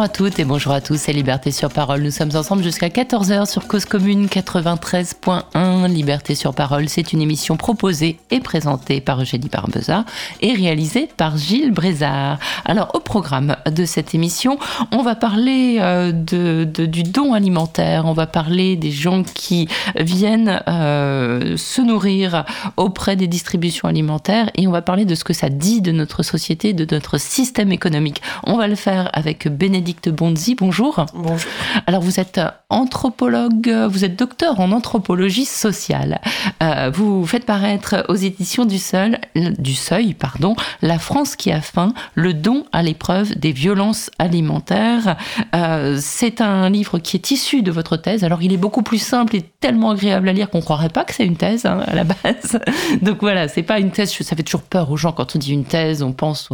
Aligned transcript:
Bonjour 0.00 0.12
à 0.12 0.16
toutes 0.16 0.38
et 0.38 0.44
bonjour 0.46 0.72
à 0.72 0.80
tous, 0.80 0.96
c'est 0.96 1.12
Liberté 1.12 1.50
sur 1.50 1.68
Parole. 1.68 2.00
Nous 2.00 2.10
sommes 2.10 2.34
ensemble 2.34 2.62
jusqu'à 2.62 2.88
14h 2.88 3.44
sur 3.44 3.68
Cause 3.68 3.84
Commune 3.84 4.28
93.1. 4.28 5.92
Liberté 5.92 6.34
sur 6.34 6.54
Parole, 6.54 6.88
c'est 6.88 7.12
une 7.12 7.20
émission 7.20 7.58
proposée 7.58 8.18
et 8.30 8.40
présentée 8.40 9.02
par 9.02 9.20
Eugénie 9.20 9.50
Barbeza 9.50 10.06
et 10.40 10.54
réalisée 10.54 11.06
par 11.18 11.36
Gilles 11.36 11.72
Brézard. 11.72 12.38
Alors, 12.64 12.94
au 12.94 13.00
programme 13.00 13.56
de 13.70 13.84
cette 13.84 14.14
émission, 14.14 14.58
on 14.90 15.02
va 15.02 15.16
parler 15.16 15.76
euh, 15.80 16.12
de, 16.12 16.64
du 16.64 17.02
don 17.02 17.34
alimentaire, 17.34 18.06
on 18.06 18.14
va 18.14 18.26
parler 18.26 18.76
des 18.76 18.92
gens 18.92 19.22
qui 19.22 19.68
viennent 19.98 20.62
euh, 20.66 21.58
se 21.58 21.82
nourrir 21.82 22.46
auprès 22.78 23.16
des 23.16 23.26
distributions 23.26 23.86
alimentaires 23.86 24.48
et 24.54 24.66
on 24.66 24.70
va 24.70 24.80
parler 24.80 25.04
de 25.04 25.14
ce 25.14 25.24
que 25.24 25.34
ça 25.34 25.50
dit 25.50 25.82
de 25.82 25.92
notre 25.92 26.22
société, 26.22 26.72
de 26.72 26.86
notre 26.90 27.18
système 27.18 27.70
économique. 27.70 28.22
On 28.44 28.56
va 28.56 28.66
le 28.66 28.76
faire 28.76 29.10
avec 29.12 29.46
Bénédicte 29.46 29.89
Bonzi. 30.08 30.54
Bonjour. 30.54 31.04
Bonjour. 31.14 31.50
Alors 31.86 32.02
vous 32.02 32.20
êtes 32.20 32.40
anthropologue, 32.68 33.68
vous 33.90 34.04
êtes 34.04 34.16
docteur 34.16 34.60
en 34.60 34.72
anthropologie 34.72 35.44
sociale. 35.44 36.20
Euh, 36.62 36.90
vous 36.92 37.26
faites 37.26 37.44
paraître 37.44 38.04
aux 38.08 38.14
éditions 38.14 38.64
du 38.64 38.78
Seuil, 38.78 39.18
du 39.34 39.74
Seuil, 39.74 40.14
pardon, 40.14 40.54
La 40.82 40.98
France 40.98 41.36
qui 41.36 41.50
a 41.50 41.60
faim, 41.60 41.92
le 42.14 42.32
don 42.32 42.64
à 42.72 42.82
l'épreuve 42.82 43.34
des 43.38 43.52
violences 43.52 44.10
alimentaires. 44.18 45.16
Euh, 45.54 45.98
c'est 46.00 46.40
un 46.40 46.70
livre 46.70 46.98
qui 46.98 47.16
est 47.16 47.30
issu 47.30 47.62
de 47.62 47.70
votre 47.70 47.96
thèse. 47.96 48.24
Alors 48.24 48.42
il 48.42 48.52
est 48.52 48.58
beaucoup 48.58 48.82
plus 48.82 48.98
simple 48.98 49.36
et 49.36 49.42
tellement 49.42 49.90
agréable 49.90 50.28
à 50.28 50.32
lire 50.32 50.50
qu'on 50.50 50.60
croirait 50.60 50.88
pas 50.88 51.04
que 51.04 51.14
c'est 51.14 51.26
une 51.26 51.36
thèse 51.36 51.66
hein, 51.66 51.82
à 51.86 51.94
la 51.94 52.04
base. 52.04 52.60
Donc 53.02 53.18
voilà, 53.20 53.48
c'est 53.48 53.62
pas 53.62 53.78
une 53.78 53.90
thèse. 53.90 54.12
Ça 54.12 54.36
fait 54.36 54.42
toujours 54.42 54.62
peur 54.62 54.90
aux 54.90 54.96
gens 54.96 55.12
quand 55.12 55.36
on 55.36 55.38
dit 55.38 55.52
une 55.52 55.64
thèse. 55.64 56.02
On 56.02 56.12
pense 56.12 56.48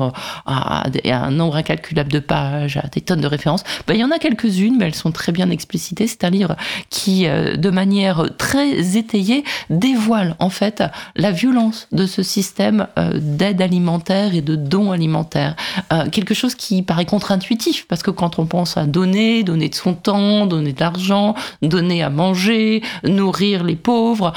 à, 0.47 0.85
un 1.05 1.31
nombre 1.31 1.57
incalculable 1.57 2.11
de 2.11 2.21
pages, 2.21 2.77
à 2.77 2.87
des 2.89 3.01
tonnes 3.01 3.21
de 3.21 3.26
références. 3.27 3.65
Ben, 3.87 3.95
il 3.95 4.01
y 4.01 4.05
en 4.05 4.11
a 4.11 4.19
quelques-unes, 4.19 4.77
mais 4.79 4.87
elles 4.87 4.95
sont 4.95 5.13
très 5.13 5.33
bien 5.33 5.51
explicitées. 5.51 6.07
C'est 6.07 6.25
un 6.25 6.31
livre 6.31 6.57
qui, 6.91 7.27
euh, 7.27 7.57
de 7.57 7.71
manière 7.71 8.25
très 8.39 8.97
étayée, 8.97 9.45
dévoile 9.71 10.37
en 10.39 10.51
fait 10.51 10.83
la 11.15 11.31
violence 11.31 11.89
de 11.93 12.07
ce 12.07 12.23
système 12.23 12.87
euh, 12.99 13.19
d'aide 13.21 13.63
alimentaire 13.63 14.35
et 14.35 14.43
de 14.43 14.57
dons 14.57 14.93
alimentaires. 14.93 15.57
Euh, 15.93 16.09
quelque 16.11 16.35
chose 16.35 16.55
qui 16.55 16.83
paraît 16.83 17.05
contre-intuitif, 17.05 17.87
parce 17.89 18.03
que 18.03 18.11
quand 18.11 18.39
on 18.39 18.47
pense 18.47 18.77
à 18.77 18.85
donner, 18.87 19.43
donner 19.43 19.69
de 19.69 19.75
son 19.75 19.95
temps, 19.95 20.47
donner 20.47 20.73
de 20.73 20.81
l'argent, 20.81 21.35
donner 21.63 22.03
à 22.03 22.11
manger, 22.11 22.83
nourrir 23.05 23.65
les 23.65 23.77
pauvres, 23.77 24.33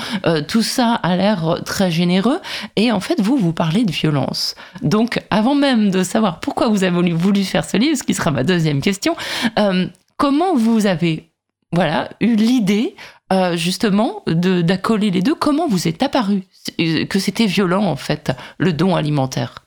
tout 0.47 0.61
ça 0.61 0.93
a 0.93 1.15
l'air 1.15 1.61
très 1.65 1.91
généreux. 1.91 2.39
Et 2.75 2.91
en 2.91 2.99
fait, 2.99 3.19
vous, 3.21 3.37
vous 3.37 3.53
parlez 3.53 3.83
de 3.83 3.91
violence. 3.91 4.55
Donc, 4.81 5.21
avant 5.29 5.55
même 5.55 5.91
de 5.91 6.03
savoir 6.03 6.39
pourquoi 6.39 6.67
vous 6.67 6.83
avez 6.83 7.11
voulu 7.11 7.43
faire 7.43 7.65
ce 7.65 7.77
livre, 7.77 7.97
ce 7.97 8.03
qui 8.03 8.13
sera 8.13 8.31
ma 8.31 8.43
deuxième 8.43 8.78
question, 8.81 9.15
euh, 9.57 9.87
comment 10.17 10.55
vous 10.55 10.85
avez 10.85 11.29
voilà, 11.71 12.09
eu 12.19 12.35
l'idée 12.35 12.95
euh, 13.31 13.55
justement 13.55 14.23
d'accoler 14.25 15.11
les 15.11 15.21
deux? 15.21 15.35
Comment 15.35 15.67
vous 15.67 15.87
est 15.87 16.01
apparu? 16.01 16.43
Que 16.77 17.19
c'était 17.19 17.45
violent 17.45 17.85
en 17.85 17.95
fait, 17.95 18.31
le 18.57 18.73
don 18.73 18.95
alimentaire? 18.95 19.65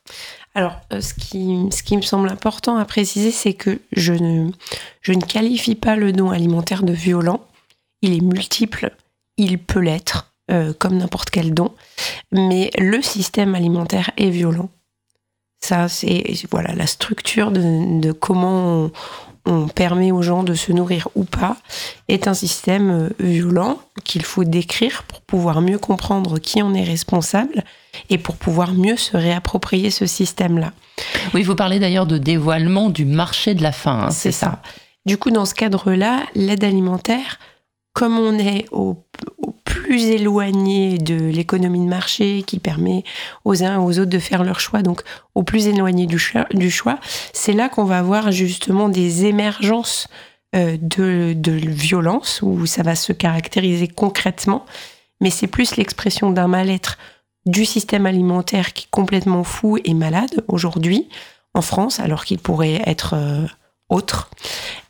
Alors, 0.54 0.80
euh, 0.92 1.00
ce, 1.00 1.14
qui, 1.14 1.68
ce 1.70 1.82
qui 1.82 1.96
me 1.96 2.02
semble 2.02 2.28
important 2.28 2.76
à 2.76 2.84
préciser, 2.84 3.30
c'est 3.30 3.54
que 3.54 3.80
je 3.92 4.12
ne, 4.12 4.50
je 5.00 5.12
ne 5.12 5.20
qualifie 5.20 5.74
pas 5.76 5.96
le 5.96 6.12
don 6.12 6.30
alimentaire 6.30 6.82
de 6.82 6.92
violent. 6.92 7.40
Il 8.02 8.12
est 8.14 8.20
multiple, 8.20 8.94
il 9.38 9.58
peut 9.58 9.80
l'être, 9.80 10.34
comme 10.78 10.98
n'importe 10.98 11.30
quel 11.30 11.54
don, 11.54 11.72
mais 12.32 12.70
le 12.76 13.00
système 13.00 13.54
alimentaire 13.54 14.10
est 14.18 14.28
violent. 14.28 14.68
Ça, 15.62 15.88
c'est 15.88 16.24
voilà 16.50 16.74
la 16.74 16.86
structure 16.86 17.52
de, 17.52 18.12
comment 18.12 18.90
on, 19.46 19.68
permet 19.68 20.12
aux 20.12 20.22
gens 20.22 20.42
de 20.42 20.54
se 20.54 20.72
nourrir 20.72 21.08
ou 21.14 21.24
pas 21.24 21.56
est 22.08 22.28
un 22.28 22.34
système 22.34 22.90
euh, 22.90 23.08
violent 23.18 23.78
qu'il 24.04 24.24
faut 24.24 24.44
décrire 24.44 25.02
pour 25.04 25.20
pouvoir 25.20 25.60
mieux 25.60 25.78
comprendre 25.78 26.38
qui 26.38 26.62
en 26.62 26.74
est 26.74 26.84
responsable 26.84 27.64
et 28.08 28.18
pour 28.18 28.36
pouvoir 28.36 28.72
mieux 28.72 28.96
se 28.96 29.16
réapproprier 29.16 29.90
ce 29.90 30.06
système-là. 30.06 30.72
Oui, 31.34 31.42
vous 31.42 31.56
parlez 31.56 31.80
d'ailleurs 31.80 32.06
de 32.06 32.18
dévoilement 32.18 32.88
du 32.88 33.04
marché 33.04 33.54
de 33.54 33.62
la 33.62 33.72
faim, 33.72 34.04
hein, 34.04 34.10
c'est 34.10 34.32
ça. 34.32 34.46
ça. 34.46 34.62
Du 35.06 35.18
coup, 35.18 35.32
dans 35.32 35.46
ce 35.46 35.54
cadre-là, 35.54 36.22
l'aide 36.36 36.62
alimentaire, 36.62 37.40
comme 37.92 38.18
on 38.18 38.38
est 38.38 38.66
au 38.72 39.04
plus 39.64 40.06
éloigné 40.06 40.98
de 40.98 41.14
l'économie 41.14 41.80
de 41.80 41.88
marché 41.88 42.42
qui 42.46 42.58
permet 42.58 43.04
aux 43.44 43.62
uns 43.62 43.74
et 43.74 43.84
aux 43.84 43.98
autres 43.98 44.10
de 44.10 44.18
faire 44.18 44.44
leur 44.44 44.60
choix, 44.60 44.82
donc 44.82 45.02
au 45.34 45.42
plus 45.42 45.66
éloigné 45.66 46.06
du 46.06 46.18
choix, 46.18 46.98
c'est 47.32 47.52
là 47.52 47.68
qu'on 47.68 47.84
va 47.84 47.98
avoir 47.98 48.32
justement 48.32 48.88
des 48.88 49.26
émergences 49.26 50.08
euh, 50.54 50.76
de, 50.78 51.34
violence 51.50 52.40
où 52.42 52.66
ça 52.66 52.82
va 52.82 52.94
se 52.94 53.14
caractériser 53.14 53.88
concrètement, 53.88 54.66
mais 55.22 55.30
c'est 55.30 55.46
plus 55.46 55.76
l'expression 55.76 56.30
d'un 56.30 56.46
mal-être 56.46 56.98
du 57.46 57.64
système 57.64 58.04
alimentaire 58.04 58.74
qui 58.74 58.84
est 58.84 58.90
complètement 58.90 59.44
fou 59.44 59.78
et 59.82 59.94
malade 59.94 60.44
aujourd'hui 60.48 61.08
en 61.54 61.62
France, 61.62 62.00
alors 62.00 62.26
qu'il 62.26 62.38
pourrait 62.38 62.82
être 62.84 63.14
euh, 63.14 63.46
autre. 63.88 64.30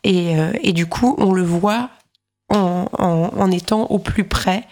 Euh, 0.05 0.51
et, 0.61 0.73
du 0.73 0.85
coup, 0.85 1.15
on 1.17 1.31
le 1.31 1.43
voit 1.43 1.89
en, 2.49 3.51
étant 3.51 3.83
au 3.85 3.99
plus 3.99 4.23
près 4.23 4.63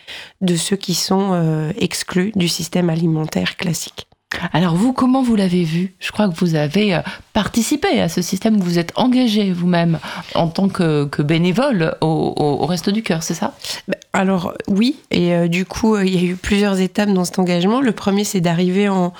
de 0.41 0.55
ceux 0.55 0.75
qui 0.75 0.93
sont 0.93 1.31
euh, 1.33 1.71
exclus 1.77 2.31
du 2.35 2.47
système 2.47 2.89
alimentaire 2.89 3.57
classique. 3.57 4.07
Alors 4.53 4.75
vous, 4.75 4.93
comment 4.93 5.21
vous 5.21 5.35
l'avez 5.35 5.63
vu? 5.63 5.93
Je 5.99 6.11
crois 6.11 6.29
que 6.29 6.35
vous 6.35 6.55
avez 6.55 6.95
euh, 6.95 7.01
participé 7.33 7.99
à 7.99 8.07
ce 8.07 8.21
système, 8.21 8.57
vous 8.59 8.79
êtes 8.79 8.93
engagé 8.95 9.51
vous-même 9.51 9.99
en 10.35 10.47
tant 10.47 10.69
que, 10.69 11.21
bénévole 11.21 11.95
au, 12.01 12.65
Resto 12.65 12.91
du 12.91 13.03
Cœur, 13.03 13.23
c'est 13.23 13.33
ça? 13.33 13.53
Bah, 13.87 13.97
Alors 14.13 14.53
oui, 14.67 14.97
et 15.11 15.33
euh, 15.33 15.47
du 15.47 15.65
coup, 15.65 15.97
il 15.97 16.15
y 16.15 16.17
a 16.17 16.31
eu 16.31 16.35
plusieurs 16.35 16.79
étapes 16.79 17.09
dans 17.09 17.25
cet 17.25 17.39
engagement. 17.39 17.81
Le 17.81 17.91
premier, 17.91 18.23
c'est 18.23 18.41
d'arriver 18.41 18.87
en, 18.89 19.13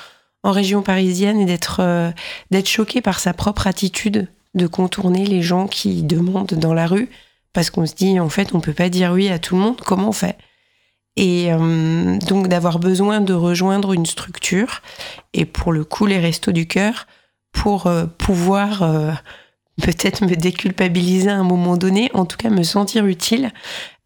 région 0.44 0.82
parisienne 0.82 1.38
et 1.38 1.44
d'être 1.44 1.80
d'être 2.50 2.68
choqué 2.68 3.00
par 3.00 3.20
sa 3.20 3.32
propre 3.32 3.68
attitude 3.68 4.26
de 4.54 4.66
contourner 4.66 5.24
les 5.24 5.40
gens 5.40 5.68
qui 5.68 6.02
demandent 6.02 6.54
dans 6.54 6.74
la 6.74 6.88
rue 6.88 7.08
parce 7.52 7.70
qu'on 7.70 7.86
se 7.86 7.94
dit 7.94 8.18
en 8.20 8.28
fait 8.28 8.54
on 8.54 8.60
peut 8.60 8.72
pas 8.72 8.88
dire 8.88 9.12
oui 9.12 9.28
à 9.28 9.38
tout 9.38 9.54
le 9.54 9.62
monde, 9.62 9.80
comment 9.80 10.08
on 10.08 10.12
fait? 10.12 10.36
Et 11.16 11.52
euh, 11.52 12.16
donc 12.18 12.48
d'avoir 12.48 12.78
besoin 12.78 13.20
de 13.20 13.34
rejoindre 13.34 13.92
une 13.92 14.06
structure 14.06 14.80
et 15.34 15.44
pour 15.44 15.72
le 15.72 15.84
coup 15.84 16.06
les 16.06 16.18
restos 16.18 16.52
du 16.52 16.66
cœur 16.66 17.06
pour 17.52 17.86
euh, 17.86 18.06
pouvoir 18.06 18.82
euh, 18.82 19.12
peut-être 19.82 20.22
me 20.22 20.34
déculpabiliser 20.34 21.28
à 21.28 21.36
un 21.36 21.44
moment 21.44 21.76
donné, 21.76 22.10
en 22.14 22.24
tout 22.24 22.38
cas 22.38 22.48
me 22.48 22.62
sentir 22.62 23.04
utile 23.06 23.52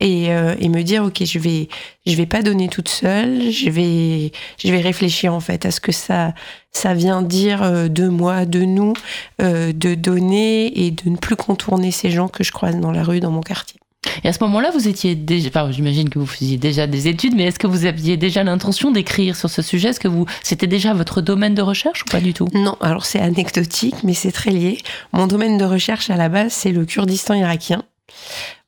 et, 0.00 0.28
me 0.28 0.82
dire 0.82 1.04
ok 1.04 1.24
je 1.24 1.38
vais 1.38 1.68
vais 2.06 2.26
pas 2.26 2.42
donner 2.42 2.68
toute 2.68 2.88
seule, 2.88 3.50
je 3.50 3.70
vais 3.70 4.32
je 4.58 4.70
vais 4.70 4.80
réfléchir 4.80 5.32
en 5.32 5.40
fait 5.40 5.64
à 5.64 5.70
ce 5.70 5.80
que 5.80 5.92
ça 5.92 6.34
ça 6.76 6.94
vient 6.94 7.22
dire 7.22 7.62
euh, 7.62 7.88
de 7.88 8.08
moi, 8.08 8.44
de 8.44 8.60
nous, 8.60 8.92
euh, 9.40 9.72
de 9.72 9.94
donner 9.94 10.86
et 10.86 10.90
de 10.90 11.08
ne 11.08 11.16
plus 11.16 11.36
contourner 11.36 11.90
ces 11.90 12.10
gens 12.10 12.28
que 12.28 12.44
je 12.44 12.52
croise 12.52 12.76
dans 12.76 12.92
la 12.92 13.02
rue, 13.02 13.20
dans 13.20 13.30
mon 13.30 13.40
quartier. 13.40 13.80
Et 14.22 14.28
à 14.28 14.32
ce 14.32 14.42
moment-là, 14.44 14.70
vous 14.70 14.86
étiez 14.86 15.14
déjà, 15.14 15.48
enfin, 15.48 15.70
j'imagine 15.72 16.08
que 16.08 16.18
vous 16.18 16.26
faisiez 16.26 16.58
déjà 16.58 16.86
des 16.86 17.08
études, 17.08 17.34
mais 17.34 17.44
est-ce 17.44 17.58
que 17.58 17.66
vous 17.66 17.86
aviez 17.86 18.16
déjà 18.16 18.44
l'intention 18.44 18.90
d'écrire 18.90 19.34
sur 19.34 19.50
ce 19.50 19.62
sujet? 19.62 19.88
Est-ce 19.88 20.00
que 20.00 20.08
vous, 20.08 20.26
c'était 20.42 20.68
déjà 20.68 20.94
votre 20.94 21.20
domaine 21.20 21.54
de 21.54 21.62
recherche 21.62 22.02
ou 22.02 22.10
pas 22.10 22.20
du 22.20 22.32
tout? 22.32 22.48
Non, 22.54 22.76
alors 22.80 23.04
c'est 23.04 23.20
anecdotique, 23.20 23.96
mais 24.04 24.14
c'est 24.14 24.32
très 24.32 24.50
lié. 24.50 24.78
Mon 25.12 25.26
domaine 25.26 25.58
de 25.58 25.64
recherche 25.64 26.08
à 26.10 26.16
la 26.16 26.28
base, 26.28 26.52
c'est 26.52 26.72
le 26.72 26.84
Kurdistan 26.84 27.34
irakien 27.34 27.82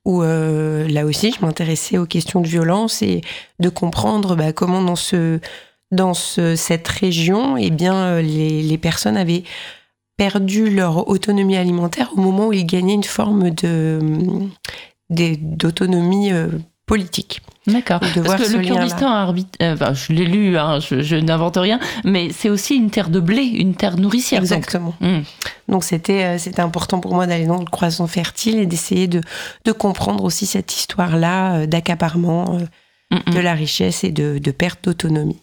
où 0.05 0.23
euh, 0.23 0.89
là 0.89 1.05
aussi 1.05 1.35
je 1.39 1.45
m'intéressais 1.45 1.99
aux 1.99 2.07
questions 2.07 2.41
de 2.41 2.49
violence 2.49 3.03
et 3.03 3.21
de 3.61 3.69
comprendre 3.69 4.37
bah, 4.37 4.53
comment 4.53 4.81
dans 4.81 4.97
ce 4.97 5.39
dans 5.91 6.15
ce, 6.15 6.57
cette 6.57 6.89
région, 6.89 7.57
eh 7.57 7.71
bien 7.71 7.95
euh, 7.95 8.23
les, 8.23 8.63
les 8.63 8.79
personnes 8.79 9.17
avaient 9.17 9.45
perdu 10.19 10.69
leur 10.69 11.09
autonomie 11.09 11.57
alimentaire 11.57 12.11
au 12.15 12.21
moment 12.21 12.49
où 12.49 12.53
ils 12.53 12.67
gagnaient 12.67 12.95
une 12.95 13.05
forme 13.05 13.51
de 13.51 14.01
d'autonomie 15.11 16.33
euh, 16.33 16.49
politique. 16.85 17.41
D'accord. 17.67 18.01
Parce 18.01 18.51
que 18.51 18.57
le 18.57 18.63
Kurdistan 18.63 19.09
arbitre, 19.09 19.59
euh, 19.63 19.95
je 19.95 20.13
l'ai 20.13 20.25
lu, 20.25 20.59
hein, 20.59 20.81
je, 20.81 21.17
n'invente 21.17 21.57
rien, 21.57 21.79
mais 22.05 22.31
c'est 22.31 22.51
aussi 22.51 22.77
une 22.77 22.91
terre 22.91 23.09
de 23.09 23.21
blé, 23.21 23.43
une 23.43 23.75
terre 23.75 23.97
nourricière. 23.97 24.41
Exactement. 24.41 24.95
Donc, 25.69 25.83
hmm. 25.83 25.87
c'était 25.87 26.25
euh, 26.25 26.39
c'était 26.39 26.61
important 26.61 27.01
pour 27.01 27.15
moi 27.15 27.27
d'aller 27.27 27.47
dans 27.47 27.59
le 27.59 27.65
croissant 27.65 28.07
fertile 28.07 28.59
et 28.59 28.67
d'essayer 28.67 29.07
de, 29.07 29.21
de 29.65 29.73
comprendre 29.73 30.25
aussi 30.25 30.47
cette 30.47 30.75
histoire-là 30.77 31.67
d'accaparement 31.67 32.59
de 33.11 33.39
la 33.41 33.55
richesse 33.55 34.05
et 34.05 34.11
de, 34.11 34.39
de 34.39 34.51
perte 34.51 34.85
d'autonomie. 34.85 35.41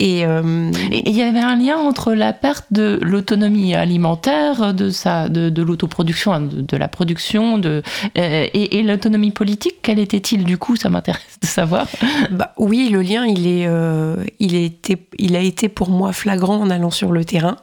Euh, 0.00 0.72
et 0.90 1.08
il 1.08 1.14
y 1.14 1.22
avait 1.22 1.40
un 1.40 1.56
lien 1.56 1.76
entre 1.76 2.12
la 2.14 2.32
perte 2.32 2.66
de 2.72 2.98
l'autonomie 3.02 3.74
alimentaire, 3.74 4.74
de 4.74 4.90
sa, 4.90 5.28
de, 5.28 5.48
de 5.48 5.62
l'autoproduction, 5.62 6.32
hein, 6.32 6.40
de, 6.40 6.76
la 6.76 6.88
production, 6.88 7.58
de, 7.58 7.82
euh, 8.18 8.46
et, 8.52 8.82
l'autonomie 8.82 9.30
politique. 9.30 9.76
Quel 9.82 9.98
était-il? 9.98 10.44
Du 10.44 10.58
coup 10.58 10.76
Ça 10.76 10.88
m'intéresse 10.88 11.38
de 11.40 11.46
savoir. 11.46 11.86
Bah, 12.30 12.52
oui, 12.56 12.88
le 12.88 13.02
lien, 13.02 13.26
il 13.26 13.46
est, 13.46 13.66
euh, 13.66 14.16
il, 14.38 14.56
a 14.56 14.60
été, 14.60 14.96
il 15.18 15.36
a 15.36 15.40
été 15.40 15.68
pour 15.68 15.90
moi 15.90 16.12
flagrant 16.12 16.56
en 16.56 16.70
allant 16.70 16.90
sur 16.90 17.12
le 17.12 17.24
terrain 17.24 17.56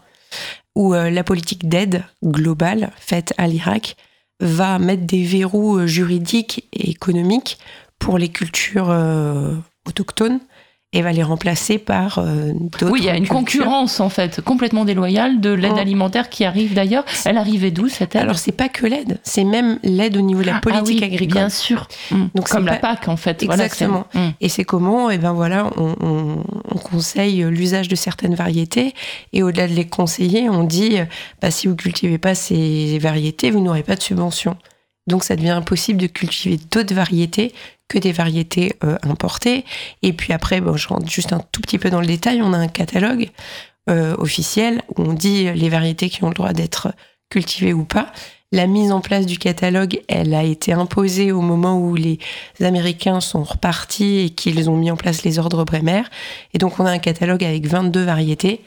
où 0.75 0.93
la 0.93 1.23
politique 1.23 1.67
d'aide 1.67 2.03
globale 2.23 2.91
faite 2.99 3.33
à 3.37 3.47
l'Irak 3.47 3.97
va 4.39 4.79
mettre 4.79 5.05
des 5.05 5.23
verrous 5.23 5.87
juridiques 5.87 6.69
et 6.71 6.91
économiques 6.91 7.57
pour 7.99 8.17
les 8.17 8.29
cultures 8.29 8.89
autochtones 9.87 10.39
et 10.91 11.03
va 11.03 11.11
les 11.11 11.21
remplacer 11.21 11.77
par 11.77 12.17
euh, 12.17 12.51
d'autres. 12.53 12.89
Oui, 12.89 13.01
il 13.01 13.05
y 13.05 13.09
a 13.09 13.15
une 13.15 13.27
concurrence 13.27 13.99
en 13.99 14.09
fait 14.09 14.41
complètement 14.41 14.85
déloyale 14.85 15.39
de 15.39 15.51
l'aide 15.51 15.77
alimentaire 15.77 16.29
qui 16.29 16.45
arrive 16.45 16.73
d'ailleurs. 16.73 17.05
Elle 17.25 17.37
arrivait 17.37 17.69
d'où 17.69 17.87
cette 17.89 18.15
aide? 18.15 18.23
Alors 18.23 18.39
c'est 18.39 18.51
pas 18.51 18.69
que 18.69 18.87
l'aide, 18.87 19.19
c'est 19.21 19.43
même 19.43 19.77
l'aide 19.83 20.17
au 20.17 20.21
niveau 20.21 20.41
de 20.41 20.47
la 20.47 20.55
ah 20.55 20.61
politique 20.61 21.03
agricole. 21.03 21.27
Bien 21.27 21.49
sûr. 21.49 21.87
Mm. 22.09 22.25
Donc 22.33 22.49
comme 22.49 22.65
la 22.65 22.77
PAC 22.77 23.07
en 23.07 23.17
fait. 23.17 23.43
Exactement. 23.43 24.07
Mm. 24.15 24.29
et 24.41 24.49
c'est 24.49 24.63
comment 24.63 25.11
Et 25.11 25.15
eh 25.15 25.17
ben 25.19 25.33
voilà, 25.33 25.69
on, 25.77 26.43
conseille 26.91 27.43
l'usage 27.43 27.87
de 27.87 27.95
certaines 27.95 28.33
variétés 28.33 28.95
et 29.31 29.43
au-delà 29.43 29.67
de 29.67 29.73
les 29.73 29.85
conseiller, 29.85 30.49
on 30.49 30.63
dit 30.63 30.97
bah, 31.39 31.51
si 31.51 31.67
vous 31.67 31.75
cultivez 31.75 32.17
pas 32.17 32.33
ces 32.33 32.97
variétés, 32.97 33.51
vous 33.51 33.59
n'aurez 33.61 33.83
pas 33.83 33.95
de 33.95 34.01
subvention. 34.01 34.57
Donc 35.09 35.23
ça 35.23 35.35
devient 35.35 35.49
impossible 35.49 35.99
de 35.99 36.07
cultiver 36.07 36.57
d'autres 36.71 36.95
variétés 36.95 37.53
que 37.87 37.97
des 37.97 38.11
variétés 38.11 38.75
euh, 38.83 38.97
importées. 39.03 39.65
Et 40.03 40.13
puis 40.13 40.31
après, 40.31 40.61
bon, 40.61 40.77
je 40.77 40.87
rentre 40.87 41.09
juste 41.09 41.33
un 41.33 41.41
tout 41.51 41.61
petit 41.61 41.79
peu 41.79 41.89
dans 41.89 42.01
le 42.01 42.07
détail, 42.07 42.41
on 42.41 42.53
a 42.53 42.57
un 42.57 42.67
catalogue 42.67 43.29
euh, 43.89 44.15
officiel 44.17 44.83
où 44.95 45.01
on 45.01 45.13
dit 45.13 45.51
les 45.51 45.69
variétés 45.69 46.09
qui 46.09 46.23
ont 46.23 46.29
le 46.29 46.35
droit 46.35 46.53
d'être 46.53 46.93
cultivées 47.29 47.73
ou 47.73 47.83
pas. 47.83 48.11
La 48.51 48.65
mise 48.65 48.91
en 48.91 48.99
place 48.99 49.27
du 49.27 49.37
catalogue, 49.37 50.01
elle 50.07 50.33
a 50.33 50.43
été 50.43 50.73
imposée 50.73 51.31
au 51.31 51.41
moment 51.41 51.79
où 51.79 51.95
les 51.95 52.17
Américains 52.61 53.21
sont 53.21 53.43
repartis 53.43 54.19
et 54.19 54.29
qu'ils 54.31 54.71
ont 54.71 54.75
mis 54.75 54.89
en 54.89 54.97
place 54.97 55.23
les 55.23 55.37
ordres 55.37 55.65
Bremer. 55.65 56.01
Et 56.55 56.57
donc 56.57 56.79
on 56.79 56.85
a 56.85 56.91
un 56.91 56.97
catalogue 56.97 57.43
avec 57.43 57.67
22 57.67 58.03
variétés. 58.03 58.61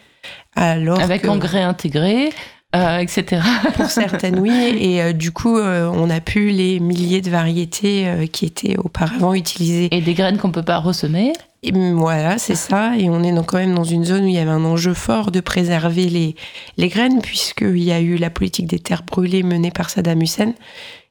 Alors 0.54 1.00
avec 1.00 1.26
engrais 1.26 1.62
intégrés, 1.62 2.30
euh, 2.74 2.98
etc. 2.98 3.42
Pour 3.74 3.90
certaines, 3.90 4.38
oui. 4.38 4.50
Et 4.50 5.02
euh, 5.02 5.12
du 5.12 5.30
coup, 5.30 5.58
euh, 5.58 5.90
on 5.92 6.08
a 6.08 6.20
pu 6.20 6.48
les 6.48 6.80
milliers 6.80 7.20
de 7.20 7.28
variétés 7.28 8.28
qui 8.32 8.46
étaient 8.46 8.78
auparavant 8.78 9.34
utilisées. 9.34 9.94
Et 9.94 10.00
des 10.00 10.14
graines 10.14 10.38
qu'on 10.38 10.50
peut 10.50 10.62
pas 10.62 10.78
ressemer. 10.78 11.34
Et 11.62 11.70
voilà, 11.70 12.38
c'est 12.38 12.54
ça. 12.54 12.96
Et 12.96 13.10
on 13.10 13.22
est 13.22 13.46
quand 13.46 13.58
même 13.58 13.74
dans 13.74 13.84
une 13.84 14.04
zone 14.04 14.24
où 14.24 14.28
il 14.28 14.34
y 14.34 14.38
avait 14.38 14.50
un 14.50 14.64
enjeu 14.64 14.94
fort 14.94 15.30
de 15.30 15.40
préserver 15.40 16.08
les, 16.08 16.34
les 16.78 16.88
graines, 16.88 17.20
puisqu'il 17.20 17.82
y 17.82 17.92
a 17.92 18.00
eu 18.00 18.16
la 18.16 18.30
politique 18.30 18.66
des 18.66 18.78
terres 18.78 19.02
brûlées 19.02 19.42
menée 19.42 19.70
par 19.70 19.90
Saddam 19.90 20.22
Hussein, 20.22 20.54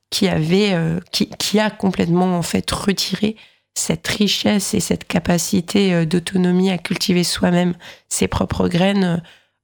qui, 0.10 0.28
avait, 0.28 0.76
qui, 1.12 1.30
qui 1.30 1.60
a 1.60 1.70
complètement 1.70 2.38
en 2.38 2.42
fait 2.42 2.70
retiré 2.72 3.38
cette 3.76 4.06
richesse 4.08 4.74
et 4.74 4.82
cette 4.82 5.06
capacité 5.06 6.06
d'autonomie 6.06 6.72
à 6.72 6.78
cultiver 6.78 7.24
soi-même 7.24 7.76
ses 8.10 8.28
propres 8.28 8.68
graines 8.68 9.22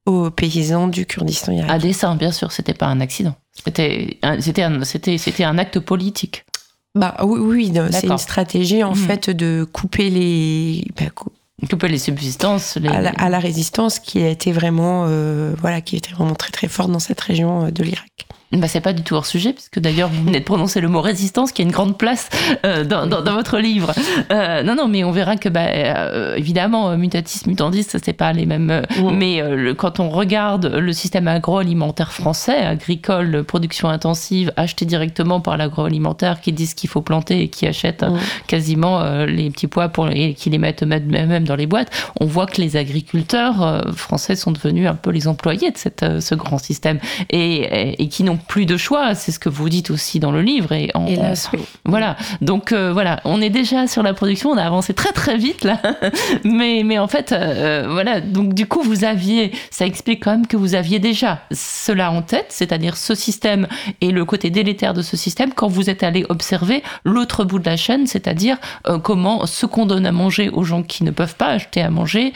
aux 0.07 0.31
paysans 0.31 0.87
du 0.87 1.05
Kurdistan 1.05 1.51
irakien. 1.51 1.75
À 1.75 1.77
dessein, 1.77 2.15
bien 2.15 2.31
sûr, 2.31 2.51
c'était 2.51 2.73
pas 2.73 2.87
un 2.87 3.01
accident. 3.01 3.35
C'était 3.63 4.17
c'était 4.39 4.63
un, 4.63 4.83
c'était 4.83 5.43
un 5.43 5.57
acte 5.57 5.79
politique. 5.79 6.45
Bah 6.95 7.15
oui, 7.23 7.39
oui 7.39 7.73
c'est 7.91 8.07
une 8.07 8.17
stratégie 8.17 8.83
en 8.83 8.93
hmm. 8.93 8.95
fait 8.95 9.29
de 9.29 9.67
couper 9.71 10.09
les 10.09 10.85
bah, 10.95 11.11
couper 11.69 11.89
les 11.89 11.99
subsistances 11.99 12.77
À, 12.77 13.29
la, 13.29 13.39
résistance 13.39 13.99
qui 13.99 14.23
a 14.23 14.29
été 14.29 14.51
vraiment 14.51 15.05
euh, 15.07 15.53
voilà 15.59 15.81
qui 15.81 15.95
était 15.97 16.11
vraiment 16.11 16.35
très 16.35 16.51
très 16.51 16.67
forte 16.67 16.91
dans 16.91 16.99
cette 16.99 17.21
région 17.21 17.65
euh, 17.65 17.71
de 17.71 17.83
l'Irak. 17.83 18.26
Bah, 18.53 18.69
c'est 18.69 18.79
pas 18.79 18.93
du 18.93 19.03
tout 19.03 19.15
hors 19.15 19.25
sujet, 19.25 19.51
puisque 19.51 19.79
d'ailleurs 19.79 20.07
vous 20.07 20.23
venez 20.23 20.39
de 20.39 20.45
prononcer 20.45 20.79
le 20.79 20.87
mot 20.87 21.01
résistance 21.01 21.51
qui 21.51 21.61
a 21.61 21.65
une 21.65 21.71
grande 21.71 21.97
place 21.97 22.29
euh, 22.65 22.85
dans, 22.85 23.05
dans, 23.05 23.21
dans, 23.21 23.33
votre 23.33 23.59
livre. 23.59 23.91
Euh, 24.31 24.63
non, 24.63 24.73
non, 24.73 24.87
mais 24.87 25.03
on 25.03 25.11
verra 25.11 25.35
que, 25.35 25.49
bah, 25.49 25.65
euh, 25.67 26.35
évidemment, 26.37 26.95
mutatis 26.97 27.41
mutandis, 27.45 27.83
c'est 27.83 28.13
pas 28.13 28.31
les 28.31 28.45
mêmes. 28.45 28.83
Mais 29.13 29.43
quand 29.77 29.99
on 29.99 30.09
regarde 30.09 30.65
le 30.65 30.93
système 30.93 31.27
agroalimentaire 31.27 32.13
français, 32.13 32.57
agricole, 32.57 33.43
production 33.43 33.89
intensive, 33.89 34.53
acheté 34.55 34.85
directement 34.85 35.41
par 35.41 35.57
l'agroalimentaire, 35.57 36.39
qui 36.39 36.53
dit 36.53 36.67
ce 36.67 36.75
qu'il 36.75 36.89
faut 36.89 37.01
planter 37.01 37.41
et 37.41 37.49
qui 37.49 37.67
achète 37.67 38.05
quasiment 38.47 39.25
les 39.25 39.49
petits 39.49 39.67
pois 39.67 39.89
pour, 39.89 40.07
et 40.07 40.33
qui 40.33 40.49
les 40.49 40.57
mettent 40.57 40.83
même 40.83 41.43
dans 41.43 41.55
les 41.55 41.67
boîtes, 41.67 41.91
on 42.21 42.25
voit 42.25 42.45
que 42.45 42.61
les 42.61 42.77
agriculteurs 42.77 43.83
français 43.95 44.37
sont 44.37 44.51
devenus 44.51 44.87
un 44.87 44.95
peu 44.95 45.09
les 45.09 45.27
employés 45.27 45.71
de 45.71 45.77
cette, 45.77 46.21
ce 46.21 46.35
grand 46.35 46.57
système 46.57 46.99
et, 47.29 47.39
et, 47.39 48.03
et 48.03 48.07
qui 48.07 48.23
n'ont 48.23 48.36
plus 48.37 48.65
de 48.65 48.77
choix. 48.77 49.15
C'est 49.15 49.31
ce 49.31 49.39
que 49.39 49.49
vous 49.49 49.69
dites 49.69 49.91
aussi 49.91 50.19
dans 50.19 50.31
le 50.31 50.41
livre. 50.41 50.71
Et 50.71 50.91
Voilà. 51.85 52.15
Donc 52.41 52.71
euh, 52.71 52.91
voilà, 52.93 53.19
on 53.25 53.41
est 53.41 53.49
déjà 53.49 53.87
sur 53.87 54.03
la 54.03 54.13
production. 54.13 54.51
On 54.51 54.57
a 54.57 54.63
avancé 54.63 54.93
très 54.93 55.11
très 55.11 55.37
vite 55.37 55.63
là. 55.63 55.79
mais 56.43 56.83
mais 56.83 56.99
en 56.99 57.07
fait, 57.07 57.31
euh, 57.31 57.87
voilà. 57.89 58.21
Donc 58.21 58.53
du 58.53 58.65
coup, 58.67 58.81
vous 58.81 59.03
aviez, 59.03 59.51
ça 59.71 59.85
explique 59.85 60.23
quand 60.23 60.31
même 60.31 60.47
que 60.47 60.57
vous 60.57 60.75
aviez 60.75 60.99
déjà 60.99 61.39
cela 61.51 62.11
en 62.11 62.21
tête, 62.21 62.47
c'est-à-dire 62.49 62.97
ce 62.97 63.15
système 63.15 63.67
et 64.01 64.11
le 64.11 64.25
côté 64.25 64.49
délétère 64.49 64.93
de 64.93 65.01
ce 65.01 65.17
système 65.17 65.53
quand 65.53 65.67
vous 65.67 65.89
êtes 65.89 66.03
allé 66.03 66.25
observer 66.29 66.83
l'autre 67.03 67.43
bout 67.43 67.59
de 67.59 67.65
la 67.65 67.77
chaîne, 67.77 68.07
c'est-à-dire 68.07 68.57
euh, 68.87 68.99
comment 68.99 69.45
ce 69.45 69.65
qu'on 69.65 69.85
donne 69.85 70.05
à 70.05 70.11
manger 70.11 70.49
aux 70.49 70.63
gens 70.63 70.83
qui 70.83 71.03
ne 71.03 71.11
peuvent 71.11 71.35
pas 71.35 71.47
acheter 71.47 71.81
à 71.81 71.89
manger, 71.89 72.33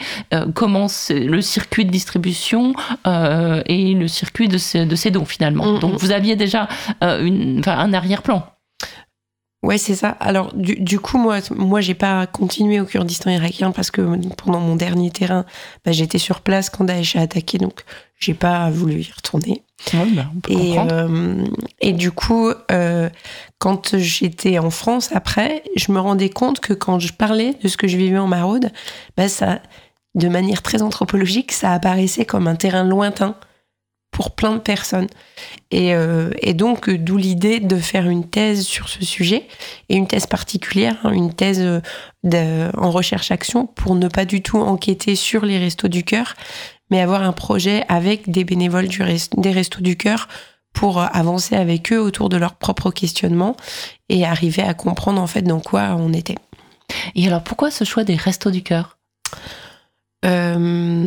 comment 0.54 0.86
le 1.10 1.40
circuit 1.40 1.84
de 1.84 1.90
distribution 1.90 2.74
et 3.06 3.94
le 3.94 4.08
circuit 4.08 4.48
de 4.48 4.58
ces, 4.58 4.86
de 4.86 4.96
ces 4.96 5.10
dons 5.10 5.24
finalement. 5.24 5.74
Mm, 5.74 5.78
Donc 5.80 5.91
vous 5.92 6.10
aviez 6.12 6.36
déjà 6.36 6.68
euh, 7.02 7.24
une, 7.24 7.62
un 7.66 7.92
arrière-plan. 7.92 8.44
Ouais, 9.62 9.78
c'est 9.78 9.94
ça. 9.94 10.08
Alors, 10.18 10.52
du, 10.54 10.98
coup, 10.98 11.18
moi, 11.18 11.38
moi, 11.54 11.80
j'ai 11.80 11.94
pas 11.94 12.26
continué 12.26 12.80
au 12.80 12.84
Kurdistan 12.84 13.30
irakien 13.30 13.70
parce 13.70 13.92
que 13.92 14.02
pendant 14.36 14.58
mon 14.58 14.74
dernier 14.74 15.12
terrain, 15.12 15.44
bah, 15.84 15.92
j'étais 15.92 16.18
sur 16.18 16.40
place 16.40 16.68
quand 16.68 16.82
Daesh 16.82 17.14
a 17.14 17.20
attaqué, 17.20 17.58
donc 17.58 17.84
j'ai 18.18 18.34
pas 18.34 18.70
voulu 18.70 19.02
y 19.02 19.12
retourner. 19.14 19.62
Bah, 19.92 20.24
et, 20.48 20.76
euh, 20.78 21.44
et 21.80 21.92
du 21.92 22.10
coup, 22.10 22.50
euh, 22.72 23.08
quand 23.58 23.96
j'étais 23.96 24.58
en 24.58 24.70
France 24.70 25.10
après, 25.14 25.62
je 25.76 25.92
me 25.92 26.00
rendais 26.00 26.30
compte 26.30 26.58
que 26.58 26.72
quand 26.72 26.98
je 26.98 27.12
parlais 27.12 27.54
de 27.62 27.68
ce 27.68 27.76
que 27.76 27.86
je 27.86 27.96
vivais 27.96 28.18
en 28.18 28.26
maraude, 28.26 28.72
bah, 29.16 29.28
ça, 29.28 29.60
de 30.16 30.26
manière 30.26 30.62
très 30.62 30.82
anthropologique, 30.82 31.52
ça 31.52 31.72
apparaissait 31.72 32.24
comme 32.24 32.48
un 32.48 32.56
terrain 32.56 32.82
lointain 32.82 33.36
pour 34.12 34.30
plein 34.36 34.52
de 34.52 34.60
personnes. 34.60 35.08
Et, 35.72 35.94
euh, 35.94 36.30
et 36.40 36.54
donc, 36.54 36.88
d'où 36.88 37.16
l'idée 37.16 37.58
de 37.58 37.76
faire 37.76 38.08
une 38.08 38.28
thèse 38.28 38.64
sur 38.64 38.88
ce 38.88 39.04
sujet, 39.04 39.48
et 39.88 39.96
une 39.96 40.06
thèse 40.06 40.26
particulière, 40.26 40.98
hein, 41.02 41.10
une 41.12 41.34
thèse 41.34 41.60
euh, 41.60 42.70
en 42.76 42.90
recherche-action, 42.92 43.66
pour 43.66 43.96
ne 43.96 44.06
pas 44.06 44.24
du 44.24 44.42
tout 44.42 44.58
enquêter 44.58 45.16
sur 45.16 45.44
les 45.44 45.58
restos 45.58 45.88
du 45.88 46.04
cœur, 46.04 46.34
mais 46.90 47.00
avoir 47.00 47.22
un 47.22 47.32
projet 47.32 47.84
avec 47.88 48.30
des 48.30 48.44
bénévoles 48.44 48.86
du 48.86 49.02
des 49.38 49.50
restos 49.50 49.80
du 49.80 49.96
cœur 49.96 50.28
pour 50.74 51.00
euh, 51.00 51.06
avancer 51.12 51.56
avec 51.56 51.92
eux 51.92 52.00
autour 52.00 52.28
de 52.28 52.36
leurs 52.36 52.54
propres 52.54 52.90
questionnements 52.90 53.56
et 54.10 54.26
arriver 54.26 54.62
à 54.62 54.74
comprendre 54.74 55.20
en 55.20 55.26
fait 55.26 55.42
dans 55.42 55.60
quoi 55.60 55.96
on 55.98 56.12
était. 56.12 56.36
Et 57.14 57.26
alors, 57.26 57.42
pourquoi 57.42 57.70
ce 57.70 57.84
choix 57.84 58.04
des 58.04 58.16
restos 58.16 58.50
du 58.50 58.62
cœur? 58.62 58.98
Euh, 60.24 61.06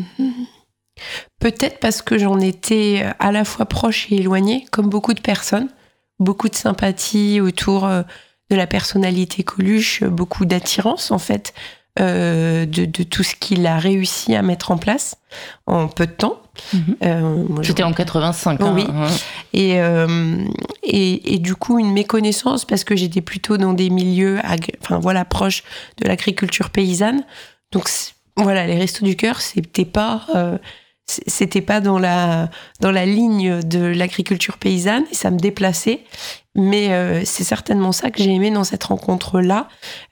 Peut-être 1.46 1.80
parce 1.80 2.02
que 2.02 2.18
j'en 2.18 2.40
étais 2.40 3.04
euh, 3.04 3.12
à 3.20 3.32
la 3.32 3.46
fois 3.46 3.68
proche 3.68 4.12
et 4.12 4.16
éloignée, 4.16 4.66
comme 4.72 4.90
beaucoup 4.90 5.14
de 5.14 5.22
personnes. 5.22 5.68
Beaucoup 6.18 6.50
de 6.50 6.56
sympathie 6.56 7.40
autour 7.40 7.86
euh, 7.86 8.02
de 8.50 8.56
la 8.56 8.66
personnalité 8.66 9.44
Coluche, 9.44 10.04
beaucoup 10.04 10.46
d'attirance 10.46 11.12
en 11.12 11.20
fait 11.20 11.54
euh, 12.00 12.66
de, 12.66 13.04
tout 13.04 13.22
ce 13.22 13.36
qu'il 13.36 13.68
a 13.68 13.78
réussi 13.78 14.34
à 14.34 14.42
mettre 14.42 14.72
en 14.72 14.78
place 14.78 15.18
en 15.68 15.88
peu 15.88 16.08
de 16.08 16.14
temps. 16.14 16.42
Mhm. 16.74 17.62
C'était 17.62 17.84
en 17.84 17.94
85. 17.94 18.62
Hein, 18.62 18.74
oui. 18.74 18.88
Hein. 18.90 19.06
Et, 19.54 21.34
et, 21.34 21.38
du 21.38 21.54
coup, 21.54 21.78
une 21.78 21.94
méconnaissance 21.94 22.66
parce 22.66 22.84
que 22.84 22.96
j'étais 22.96 23.22
plutôt 23.22 23.58
dans 23.58 23.74
des 23.74 23.92
milieux, 23.92 24.40
enfin 24.82 24.98
voilà, 24.98 25.26
proches 25.26 25.64
de 26.02 26.08
l'agriculture 26.08 26.72
paysanne. 26.72 27.24
Donc 27.72 27.88
voilà, 28.36 28.66
les 28.66 28.80
restos 28.80 29.06
du 29.06 29.16
cœur, 29.16 29.42
c'était 29.42 29.86
pas 29.86 30.26
c'était 31.08 31.62
pas 31.62 31.82
dans 31.82 32.00
la 32.00 32.50
dans 32.80 32.92
la 32.92 33.06
ligne 33.06 33.62
de 33.62 33.80
l'agriculture 33.80 34.58
paysanne 34.58 35.04
et 35.12 35.16
ça 35.16 35.32
me 35.32 35.38
déplaçait. 35.38 36.04
Mais 36.56 36.94
euh, 36.94 37.24
c'est 37.26 37.44
certainement 37.44 37.92
ça 37.92 38.10
que 38.10 38.24
j'ai 38.24 38.32
aimé 38.32 38.50
dans 38.50 38.64
cette 38.64 38.86
rencontre 38.86 39.42
là 39.42 39.68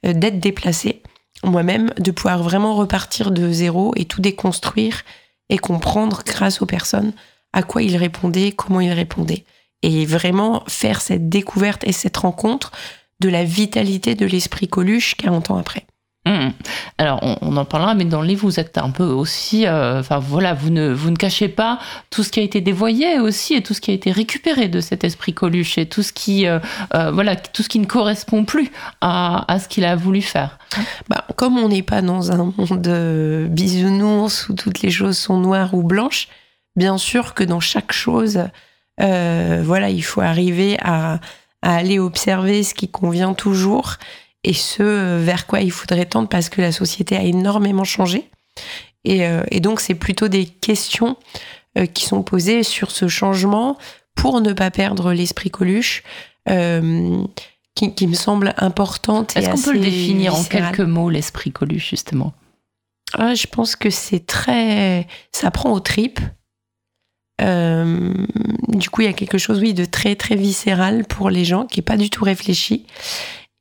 euh, 0.05 0.13
d'être 0.13 0.39
déplacée 0.39 1.01
moi-même 1.43 1.91
de 1.99 2.11
pouvoir 2.11 2.41
vraiment 2.41 2.75
repartir 2.75 3.31
de 3.31 3.51
zéro 3.51 3.93
et 3.95 4.05
tout 4.05 4.21
déconstruire 4.21 5.03
et 5.49 5.57
comprendre 5.57 6.23
grâce 6.25 6.61
aux 6.61 6.65
personnes 6.65 7.13
à 7.51 7.63
quoi 7.63 7.83
ils 7.83 7.97
répondaient 7.97 8.51
comment 8.51 8.81
ils 8.81 8.93
répondaient. 8.93 9.43
Et 9.81 10.05
vraiment 10.05 10.63
faire 10.67 11.01
cette 11.01 11.27
découverte 11.27 11.83
et 11.85 11.91
cette 11.91 12.17
rencontre 12.17 12.71
de 13.19 13.29
la 13.29 13.43
vitalité 13.43 14.15
de 14.15 14.25
l'esprit 14.25 14.67
Coluche 14.67 15.15
40 15.15 15.51
ans 15.51 15.57
après 15.57 15.85
Mmh. 16.25 16.51
Alors, 16.97 17.19
on, 17.41 17.57
en 17.57 17.65
parlera, 17.65 17.95
mais 17.95 18.05
dans 18.05 18.21
le 18.21 18.27
livre, 18.27 18.43
vous 18.43 18.59
êtes 18.59 18.77
un 18.77 18.91
peu 18.91 19.03
aussi, 19.03 19.67
euh, 19.67 19.99
enfin 19.99 20.19
voilà, 20.19 20.53
vous 20.53 20.69
ne, 20.69 20.93
vous 20.93 21.09
ne 21.09 21.17
cachez 21.17 21.49
pas 21.49 21.79
tout 22.11 22.23
ce 22.23 22.31
qui 22.31 22.39
a 22.39 22.43
été 22.43 22.61
dévoyé 22.61 23.19
aussi 23.19 23.55
et 23.55 23.61
tout 23.61 23.73
ce 23.73 23.81
qui 23.81 23.91
a 23.91 23.93
été 23.93 24.09
récupéré 24.09 24.69
de 24.69 24.79
cet 24.79 25.03
esprit 25.03 25.33
Coluche 25.33 25.77
et 25.77 25.85
tout 25.85 26.01
ce 26.01 26.13
qui, 26.13 26.47
euh, 26.47 26.59
euh, 26.95 27.11
voilà, 27.11 27.35
tout 27.35 27.61
ce 27.61 27.67
qui 27.67 27.79
ne 27.79 27.85
correspond 27.85 28.45
plus 28.45 28.71
à, 29.01 29.45
ce 29.59 29.67
qu'il 29.67 29.83
a 29.83 29.97
voulu 29.97 30.21
faire. 30.21 30.59
Bah, 31.09 31.25
comme 31.35 31.57
on 31.57 31.67
n'est 31.67 31.83
pas 31.83 32.01
dans 32.01 32.31
un 32.31 32.53
monde 32.57 33.49
bisounours 33.49 34.47
où 34.47 34.53
toutes 34.53 34.81
les 34.81 34.91
choses 34.91 35.17
sont 35.17 35.37
noires 35.37 35.73
ou 35.73 35.83
blanches, 35.83 36.27
Bien 36.75 36.97
sûr 36.97 37.35
que 37.35 37.43
dans 37.43 37.59
chaque 37.59 37.91
chose, 37.91 38.45
voilà, 38.97 39.89
il 39.91 40.01
faut 40.01 40.21
arriver 40.21 40.75
à 40.81 41.19
aller 41.61 41.99
observer 41.99 42.63
ce 42.63 42.73
qui 42.73 42.87
convient 42.87 43.35
toujours 43.35 43.97
et 44.43 44.53
ce 44.53 45.17
vers 45.17 45.47
quoi 45.47 45.61
il 45.61 45.71
faudrait 45.71 46.05
tendre 46.05 46.27
parce 46.27 46.49
que 46.49 46.61
la 46.61 46.71
société 46.71 47.15
a 47.15 47.23
énormément 47.23 47.83
changé. 47.83 48.29
Et, 49.05 49.23
et 49.51 49.59
donc, 49.59 49.81
c'est 49.81 49.95
plutôt 49.95 50.29
des 50.29 50.45
questions 50.45 51.17
qui 51.93 52.05
sont 52.05 52.23
posées 52.23 52.63
sur 52.63 52.91
ce 52.91 53.07
changement 53.07 53.77
pour 54.15 54.39
ne 54.39 54.53
pas 54.53 54.71
perdre 54.71 55.11
l'esprit 55.11 55.49
Coluche. 55.49 56.03
Euh, 56.49 57.23
qui, 57.75 58.07
me 58.07 58.13
semble 58.13 58.53
importante. 58.57 59.35
Est-ce 59.35 59.49
qu'on 59.49 59.61
peut 59.61 59.73
le 59.73 59.79
définir 59.79 60.35
en 60.35 60.43
quelques 60.43 60.79
mots, 60.79 61.09
l'esprit 61.09 61.51
Coluche, 61.51 61.89
justement? 61.89 62.33
Ah, 63.13 63.33
Je 63.33 63.47
pense 63.47 63.75
que 63.75 63.89
c'est 63.89 64.25
très. 64.25 65.07
Ça 65.31 65.49
prend 65.49 65.71
aux 65.71 65.79
tripes. 65.79 66.19
Euh, 67.41 68.13
du 68.67 68.89
coup, 68.89 69.01
il 69.01 69.05
y 69.05 69.09
a 69.09 69.13
quelque 69.13 69.39
chose, 69.39 69.59
oui, 69.59 69.73
de 69.73 69.85
très, 69.85 70.15
très 70.15 70.35
viscéral 70.35 71.03
pour 71.05 71.31
les 71.31 71.45
gens, 71.45 71.65
qui 71.65 71.79
n'est 71.79 71.83
pas 71.83 71.97
du 71.97 72.11
tout 72.11 72.23
réfléchi. 72.23 72.85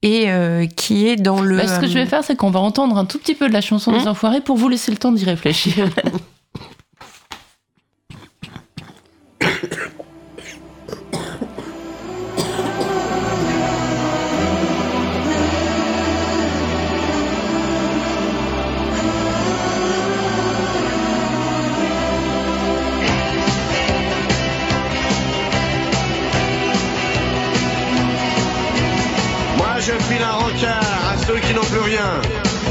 Et 0.03 0.31
euh, 0.31 0.67
qui 0.67 1.07
est 1.07 1.17
dans 1.17 1.41
le. 1.41 1.57
Bah, 1.57 1.69
ce 1.69 1.81
que 1.81 1.87
je 1.87 1.95
vais 1.95 2.07
faire, 2.07 2.25
c'est 2.25 2.35
qu'on 2.35 2.51
va 2.51 2.61
entendre 2.61 2.97
un 2.97 3.05
tout 3.05 3.19
petit 3.19 3.35
peu 3.35 3.49
de 3.49 3.53
la 3.53 3.61
chanson 3.61 3.93
des 3.93 3.99
hum 3.99 4.09
Enfoirés 4.09 4.41
pour 4.41 4.57
vous 4.57 4.69
laisser 4.69 4.91
le 4.91 4.97
temps 4.97 5.13
d'y 5.13 5.25
réfléchir. 5.25 5.89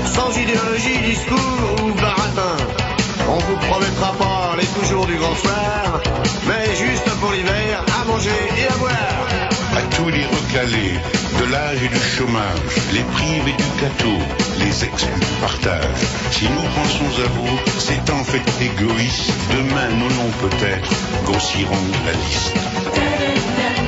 sans 0.05 0.35
idéologie, 0.37 0.97
discours 1.05 1.83
ou 1.83 1.93
baratin. 1.93 2.57
On 3.29 3.37
vous 3.37 3.57
promettra 3.67 4.13
pas 4.13 4.55
les 4.57 4.65
toujours 4.67 5.05
du 5.05 5.15
grand 5.15 5.35
soir, 5.35 6.01
mais 6.47 6.75
juste 6.75 7.09
pour 7.19 7.31
l'hiver, 7.31 7.83
à 8.01 8.05
manger 8.05 8.29
et 8.57 8.73
à 8.73 8.77
boire. 8.77 9.27
À 9.77 9.81
tous 9.95 10.09
les 10.09 10.25
recalés, 10.25 10.99
de 11.39 11.51
l'âge 11.51 11.83
et 11.83 11.87
du 11.87 11.99
chômage, 11.99 12.75
les 12.93 13.03
privés 13.15 13.55
du 13.57 13.81
gâteau, 13.81 14.17
les 14.59 14.83
exclus 14.83 15.19
du 15.19 15.33
partage. 15.39 16.01
Si 16.31 16.45
nous 16.45 16.67
pensons 16.75 17.21
à 17.23 17.27
vous, 17.29 17.59
c'est 17.77 18.09
en 18.09 18.23
fait 18.23 18.43
égoïste. 18.59 19.31
Demain, 19.51 19.89
nos 19.99 20.09
noms 20.09 20.33
peut-être 20.41 20.89
grossiront 21.25 21.87
la 22.05 22.13
liste. 22.13 23.80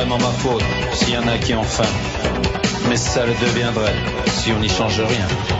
Vraiment 0.00 0.18
ma 0.18 0.32
faute 0.32 0.62
s'il 0.94 1.12
y 1.12 1.18
en 1.18 1.28
a 1.28 1.36
qui 1.36 1.54
ont 1.54 1.62
faim. 1.62 1.84
Mais 2.88 2.96
ça 2.96 3.26
le 3.26 3.34
deviendrait 3.34 3.94
si 4.28 4.50
on 4.52 4.58
n'y 4.58 4.68
change 4.68 4.98
rien. 4.98 5.59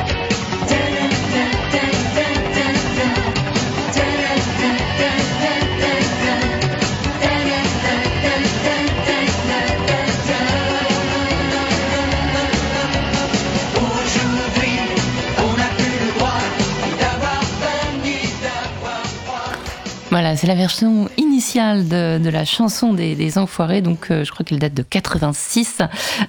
C'est 20.36 20.46
la 20.46 20.54
version 20.54 21.08
initiale 21.16 21.88
de, 21.88 22.28
la 22.28 22.44
chanson 22.44 22.92
des, 22.92 23.38
Enfoirés, 23.38 23.80
donc 23.80 24.10
euh, 24.10 24.24
je 24.24 24.32
crois 24.32 24.44
qu'elle 24.44 24.58
date 24.58 24.74
de 24.74 24.82
86. 24.82 25.78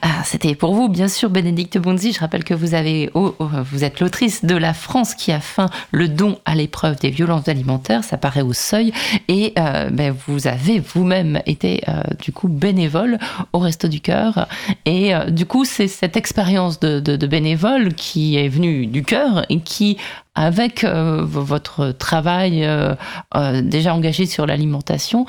Ah, 0.01 0.07
c'était 0.23 0.55
pour 0.55 0.73
vous, 0.73 0.87
bien 0.87 1.07
sûr, 1.07 1.29
Bénédicte 1.29 1.77
Bonzi. 1.77 2.13
Je 2.13 2.19
rappelle 2.19 2.43
que 2.43 2.53
vous, 2.53 2.73
avez, 2.73 3.09
oh, 3.15 3.35
oh, 3.39 3.47
vous 3.71 3.83
êtes 3.83 3.99
l'autrice 3.99 4.45
de 4.45 4.55
La 4.55 4.73
France 4.73 5.15
qui 5.15 5.31
a 5.31 5.39
faim, 5.39 5.67
le 5.91 6.07
don 6.07 6.39
à 6.45 6.55
l'épreuve 6.55 6.99
des 6.99 7.09
violences 7.09 7.47
alimentaires. 7.47 8.03
Ça 8.03 8.17
paraît 8.17 8.41
au 8.41 8.53
seuil. 8.53 8.93
Et 9.27 9.53
euh, 9.57 9.89
ben, 9.89 10.15
vous 10.27 10.47
avez 10.47 10.79
vous-même 10.79 11.41
été, 11.45 11.81
euh, 11.87 12.01
du 12.21 12.31
coup, 12.31 12.47
bénévole 12.47 13.17
au 13.53 13.59
Resto 13.59 13.87
du 13.87 13.99
Cœur. 13.99 14.47
Et 14.85 15.13
du 15.29 15.45
coup, 15.45 15.65
c'est 15.65 15.87
cette 15.87 16.17
expérience 16.17 16.79
de 16.79 17.27
bénévole 17.27 17.93
qui 17.93 18.37
est 18.37 18.49
venue 18.49 18.85
du 18.87 19.03
cœur 19.03 19.45
et 19.49 19.59
qui 19.59 19.97
avec 20.33 20.85
euh, 20.85 21.23
votre 21.25 21.91
travail 21.91 22.63
euh, 22.63 22.95
euh, 23.35 23.61
déjà 23.61 23.93
engagé 23.93 24.25
sur 24.25 24.45
l'alimentation, 24.45 25.25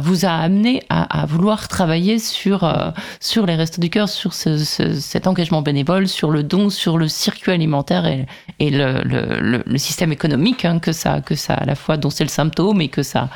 vous 0.00 0.24
a 0.24 0.30
amené 0.30 0.82
à, 0.88 1.26
vouloir 1.26 1.68
travailler 1.68 2.18
sur, 2.18 2.72
sur 3.20 3.46
les 3.46 3.54
restos 3.54 3.80
du 3.80 3.90
cœur, 3.90 4.08
sur 4.08 4.32
cet 4.32 5.26
engagement 5.26 5.62
bénévole, 5.62 6.08
sur 6.08 6.30
le 6.30 6.42
don, 6.42 6.70
sur 6.70 6.96
le 6.98 7.08
circuit 7.08 7.52
alimentaire 7.52 8.06
et, 8.06 8.26
et 8.60 8.70
le, 8.70 9.02
le, 9.04 9.62
le, 9.64 9.78
système 9.78 10.12
économique 10.12 10.64
hein, 10.64 10.78
que, 10.78 10.92
ça, 10.92 11.20
que 11.20 11.34
ça 11.34 11.54
à 11.54 11.64
la 11.64 11.74
fois 11.74 11.96
dont 11.96 12.10
c'est 12.10 12.24
le 12.24 12.30
symptôme 12.30 12.80
et 12.80 12.88
que 12.88 13.02
ça 13.02 13.28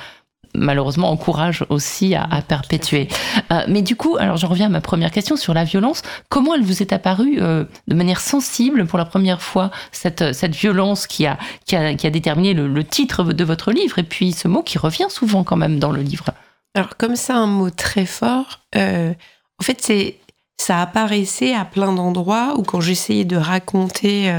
malheureusement 0.55 1.11
encourage 1.11 1.65
aussi 1.69 2.15
à, 2.15 2.27
perpétuer. 2.47 3.09
Euh, 3.53 3.63
mais 3.69 3.83
du 3.83 3.97
coup, 3.97 4.17
alors 4.19 4.37
je 4.37 4.47
reviens 4.47 4.67
à 4.67 4.71
ma 4.71 4.81
première 4.81 5.11
question 5.11 5.37
sur 5.37 5.55
la 5.55 5.65
violence. 5.65 6.03
Comment 6.29 6.55
elle 6.55 6.63
vous 6.63 6.83
est 6.83 6.93
apparue 6.93 7.39
euh, 7.41 7.65
de 7.87 7.95
manière 7.95 8.21
sensible 8.21 8.87
pour 8.87 8.99
la 8.99 9.05
première 9.05 9.43
fois, 9.43 9.71
cette, 9.93 10.33
cette 10.33 10.55
violence 10.55 11.07
qui 11.07 11.27
a, 11.27 11.39
qui 11.67 11.77
a, 11.77 11.95
qui 11.95 12.07
a 12.07 12.11
déterminé 12.11 12.55
le, 12.55 12.85
titre 12.85 13.25
de 13.25 13.45
votre 13.45 13.73
livre 13.73 13.99
et 13.99 14.03
puis 14.03 14.33
ce 14.33 14.49
mot 14.49 14.63
qui 14.63 14.79
revient 14.79 15.09
souvent 15.09 15.45
quand 15.45 15.57
même 15.57 15.79
dans 15.79 15.93
le 15.93 16.01
livre? 16.01 16.27
Alors 16.75 16.97
comme 16.97 17.17
ça, 17.17 17.37
un 17.37 17.47
mot 17.47 17.71
très 17.71 18.07
fort, 18.07 18.61
euh, 18.77 19.13
en 19.61 19.65
fait 19.65 19.79
c'est 19.83 20.17
ça 20.57 20.81
apparaissait 20.81 21.55
à 21.55 21.65
plein 21.65 21.93
d'endroits 21.93 22.55
où 22.57 22.63
quand 22.63 22.81
j'essayais 22.81 23.25
de 23.25 23.37
raconter, 23.37 24.35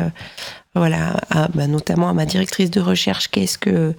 voilà, 0.75 1.13
bah, 1.53 1.65
notamment 1.65 2.09
à 2.09 2.13
ma 2.13 2.25
directrice 2.25 2.69
de 2.69 2.81
recherche, 2.81 3.29
qu'est-ce 3.29 3.57
que 3.57 3.95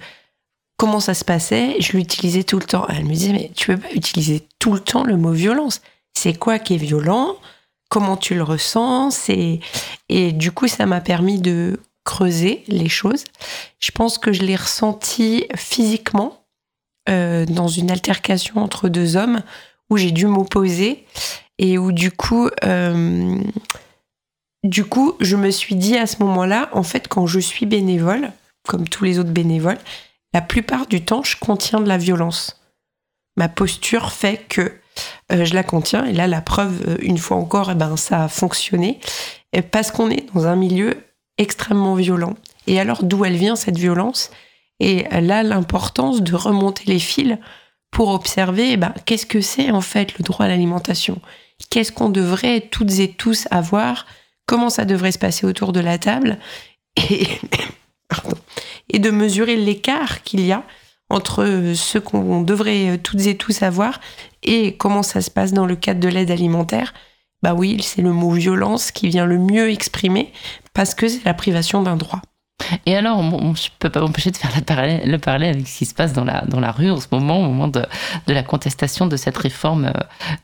comment 0.81 0.99
ça 0.99 1.13
se 1.13 1.23
passait, 1.23 1.79
je 1.79 1.95
l'utilisais 1.95 2.43
tout 2.43 2.57
le 2.57 2.65
temps. 2.65 2.87
Elle 2.89 3.05
me 3.05 3.13
disait, 3.13 3.33
mais 3.33 3.51
tu 3.55 3.67
peux 3.67 3.77
pas 3.77 3.91
utiliser 3.93 4.47
tout 4.57 4.73
le 4.73 4.79
temps 4.79 5.03
le 5.03 5.15
mot 5.15 5.31
violence. 5.31 5.79
C'est 6.15 6.33
quoi 6.33 6.57
qui 6.57 6.73
est 6.73 6.77
violent? 6.77 7.35
Comment 7.91 8.17
tu 8.17 8.33
le 8.33 8.41
ressens? 8.41 9.29
Et 10.09 10.31
du 10.31 10.51
coup, 10.51 10.67
ça 10.67 10.87
m'a 10.87 10.99
permis 10.99 11.39
de 11.39 11.79
creuser 12.03 12.63
les 12.67 12.89
choses. 12.89 13.25
Je 13.79 13.91
pense 13.91 14.17
que 14.17 14.33
je 14.33 14.41
l'ai 14.41 14.55
ressenti 14.55 15.45
physiquement 15.55 16.45
euh, 17.09 17.45
dans 17.45 17.67
une 17.67 17.91
altercation 17.91 18.57
entre 18.57 18.89
deux 18.89 19.15
hommes 19.17 19.43
où 19.91 19.97
j'ai 19.97 20.09
dû 20.09 20.25
m'opposer 20.25 21.05
et 21.59 21.77
où 21.77 21.91
du 21.91 22.09
coup, 22.11 22.49
euh, 22.63 23.39
du 24.63 24.83
coup, 24.83 25.13
je 25.19 25.35
me 25.35 25.51
suis 25.51 25.75
dit 25.75 25.95
à 25.95 26.07
ce 26.07 26.23
moment-là, 26.23 26.69
en 26.71 26.81
fait, 26.81 27.07
quand 27.07 27.27
je 27.27 27.39
suis 27.39 27.67
bénévole, 27.67 28.31
comme 28.67 28.89
tous 28.89 29.03
les 29.03 29.19
autres 29.19 29.29
bénévoles, 29.29 29.77
la 30.33 30.41
plupart 30.41 30.87
du 30.87 31.03
temps, 31.03 31.23
je 31.23 31.37
contiens 31.37 31.79
de 31.79 31.87
la 31.87 31.97
violence. 31.97 32.61
Ma 33.37 33.49
posture 33.49 34.11
fait 34.11 34.45
que 34.49 34.73
euh, 35.31 35.45
je 35.45 35.53
la 35.53 35.63
contiens. 35.63 36.05
Et 36.05 36.13
là, 36.13 36.27
la 36.27 36.41
preuve, 36.41 36.83
euh, 36.87 36.97
une 37.01 37.17
fois 37.17 37.37
encore, 37.37 37.71
eh 37.71 37.75
ben, 37.75 37.97
ça 37.97 38.23
a 38.23 38.27
fonctionné. 38.27 38.99
Parce 39.71 39.91
qu'on 39.91 40.09
est 40.09 40.33
dans 40.33 40.47
un 40.47 40.55
milieu 40.55 40.95
extrêmement 41.37 41.95
violent. 41.95 42.35
Et 42.67 42.79
alors, 42.79 43.03
d'où 43.03 43.25
elle 43.25 43.35
vient 43.35 43.55
cette 43.55 43.77
violence? 43.77 44.31
Et 44.79 45.03
là, 45.11 45.43
l'importance 45.43 46.21
de 46.21 46.35
remonter 46.35 46.83
les 46.87 46.99
fils 46.99 47.37
pour 47.91 48.09
observer 48.09 48.71
eh 48.71 48.77
ben, 48.77 48.93
qu'est-ce 49.05 49.25
que 49.25 49.41
c'est 49.41 49.69
en 49.69 49.81
fait 49.81 50.17
le 50.17 50.23
droit 50.23 50.45
à 50.45 50.49
l'alimentation? 50.49 51.21
Qu'est-ce 51.69 51.91
qu'on 51.91 52.09
devrait 52.09 52.61
toutes 52.61 52.99
et 52.99 53.11
tous 53.11 53.47
avoir? 53.51 54.07
Comment 54.45 54.69
ça 54.69 54.85
devrait 54.85 55.11
se 55.11 55.19
passer 55.19 55.45
autour 55.45 55.73
de 55.73 55.81
la 55.81 55.97
table? 55.97 56.39
Et, 56.97 57.27
et 58.91 58.99
de 58.99 59.09
mesurer 59.09 59.55
l'écart 59.55 60.21
qu'il 60.23 60.45
y 60.45 60.51
a 60.51 60.63
entre 61.09 61.73
ce 61.75 61.97
qu'on 61.97 62.41
devrait 62.41 62.97
toutes 62.99 63.25
et 63.25 63.35
tous 63.35 63.63
avoir 63.63 63.99
et 64.43 64.77
comment 64.77 65.03
ça 65.03 65.21
se 65.21 65.29
passe 65.31 65.51
dans 65.51 65.65
le 65.65 65.75
cadre 65.75 65.99
de 65.99 66.07
l'aide 66.07 66.31
alimentaire. 66.31 66.93
Bah 67.41 67.53
oui, 67.53 67.81
c'est 67.81 68.01
le 68.01 68.13
mot 68.13 68.31
violence 68.31 68.91
qui 68.91 69.09
vient 69.09 69.25
le 69.25 69.37
mieux 69.37 69.69
exprimer 69.71 70.31
parce 70.73 70.93
que 70.93 71.07
c'est 71.07 71.25
la 71.25 71.33
privation 71.33 71.81
d'un 71.81 71.97
droit. 71.97 72.21
Et 72.85 72.95
alors, 72.95 73.19
on, 73.19 73.49
ne 73.49 73.53
peux 73.79 73.89
pas 73.89 74.01
m'empêcher 74.01 74.31
de 74.31 74.37
faire 74.37 74.51
le 74.55 74.61
parallèle, 74.61 75.09
le 75.09 75.17
parallèle 75.17 75.55
avec 75.55 75.67
ce 75.67 75.79
qui 75.79 75.85
se 75.85 75.93
passe 75.93 76.13
dans 76.13 76.23
la, 76.23 76.41
dans 76.47 76.59
la 76.59 76.71
rue 76.71 76.91
en 76.91 76.99
ce 76.99 77.07
moment, 77.11 77.39
au 77.39 77.43
moment 77.43 77.67
de, 77.67 77.83
de 78.27 78.33
la 78.33 78.43
contestation 78.43 79.07
de 79.07 79.15
cette 79.15 79.37
réforme 79.37 79.85
euh, 79.85 79.91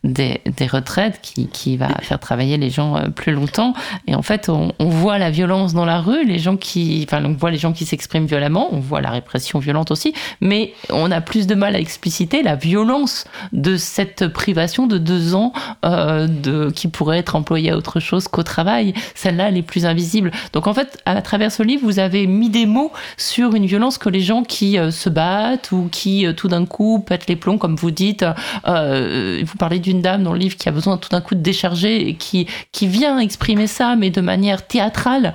des, 0.03 0.41
des 0.45 0.67
retraites 0.67 1.19
qui, 1.21 1.47
qui, 1.47 1.77
va 1.77 1.89
faire 2.01 2.19
travailler 2.19 2.57
les 2.57 2.69
gens 2.69 2.97
euh, 2.97 3.09
plus 3.09 3.33
longtemps. 3.33 3.73
Et 4.07 4.15
en 4.15 4.21
fait, 4.21 4.49
on, 4.49 4.73
on, 4.79 4.89
voit 4.89 5.17
la 5.17 5.29
violence 5.29 5.73
dans 5.73 5.85
la 5.85 5.99
rue, 5.99 6.25
les 6.25 6.39
gens 6.39 6.57
qui, 6.57 7.05
enfin, 7.07 7.23
on 7.23 7.33
voit 7.33 7.51
les 7.51 7.57
gens 7.57 7.73
qui 7.73 7.85
s'expriment 7.85 8.25
violemment, 8.25 8.69
on 8.71 8.79
voit 8.79 9.01
la 9.01 9.11
répression 9.11 9.59
violente 9.59 9.91
aussi, 9.91 10.13
mais 10.41 10.73
on 10.89 11.11
a 11.11 11.21
plus 11.21 11.47
de 11.47 11.55
mal 11.55 11.75
à 11.75 11.79
expliciter 11.79 12.43
la 12.43 12.55
violence 12.55 13.25
de 13.53 13.77
cette 13.77 14.27
privation 14.27 14.87
de 14.87 14.97
deux 14.97 15.35
ans 15.35 15.53
euh, 15.85 16.27
de, 16.27 16.71
qui 16.71 16.87
pourrait 16.87 17.19
être 17.19 17.35
employée 17.35 17.71
à 17.71 17.77
autre 17.77 17.99
chose 17.99 18.27
qu'au 18.27 18.43
travail. 18.43 18.93
Celle-là, 19.15 19.49
elle 19.49 19.57
est 19.57 19.61
plus 19.61 19.85
invisible. 19.85 20.31
Donc 20.53 20.67
en 20.67 20.73
fait, 20.73 20.97
à 21.05 21.21
travers 21.21 21.51
ce 21.51 21.63
livre, 21.63 21.83
vous 21.83 21.99
avez 21.99 22.06
avez 22.07 22.25
mis 22.25 22.49
des 22.49 22.65
mots 22.65 22.91
sur 23.17 23.53
une 23.53 23.65
violence 23.65 23.97
que 23.97 24.09
les 24.09 24.21
gens 24.21 24.43
qui 24.43 24.79
euh, 24.79 24.91
se 24.91 25.09
battent 25.09 25.71
ou 25.71 25.89
qui 25.91 26.25
euh, 26.25 26.33
tout 26.33 26.47
d'un 26.47 26.65
coup 26.65 26.99
pètent 26.99 27.27
les 27.27 27.35
plombs, 27.35 27.57
comme 27.57 27.75
vous 27.75 27.91
dites. 27.91 28.25
Euh, 28.67 29.43
vous 29.45 29.57
parlez 29.57 29.79
d'une 29.79 30.01
dame 30.01 30.23
dans 30.23 30.33
le 30.33 30.39
livre 30.39 30.55
qui 30.55 30.69
a 30.69 30.71
besoin 30.71 30.97
tout 30.97 31.09
d'un 31.09 31.21
coup 31.21 31.35
de 31.35 31.41
décharger 31.41 32.07
et 32.07 32.15
qui, 32.15 32.47
qui 32.71 32.87
vient 32.87 33.19
exprimer 33.19 33.67
ça, 33.67 33.95
mais 33.95 34.09
de 34.09 34.21
manière 34.21 34.65
théâtrale. 34.65 35.33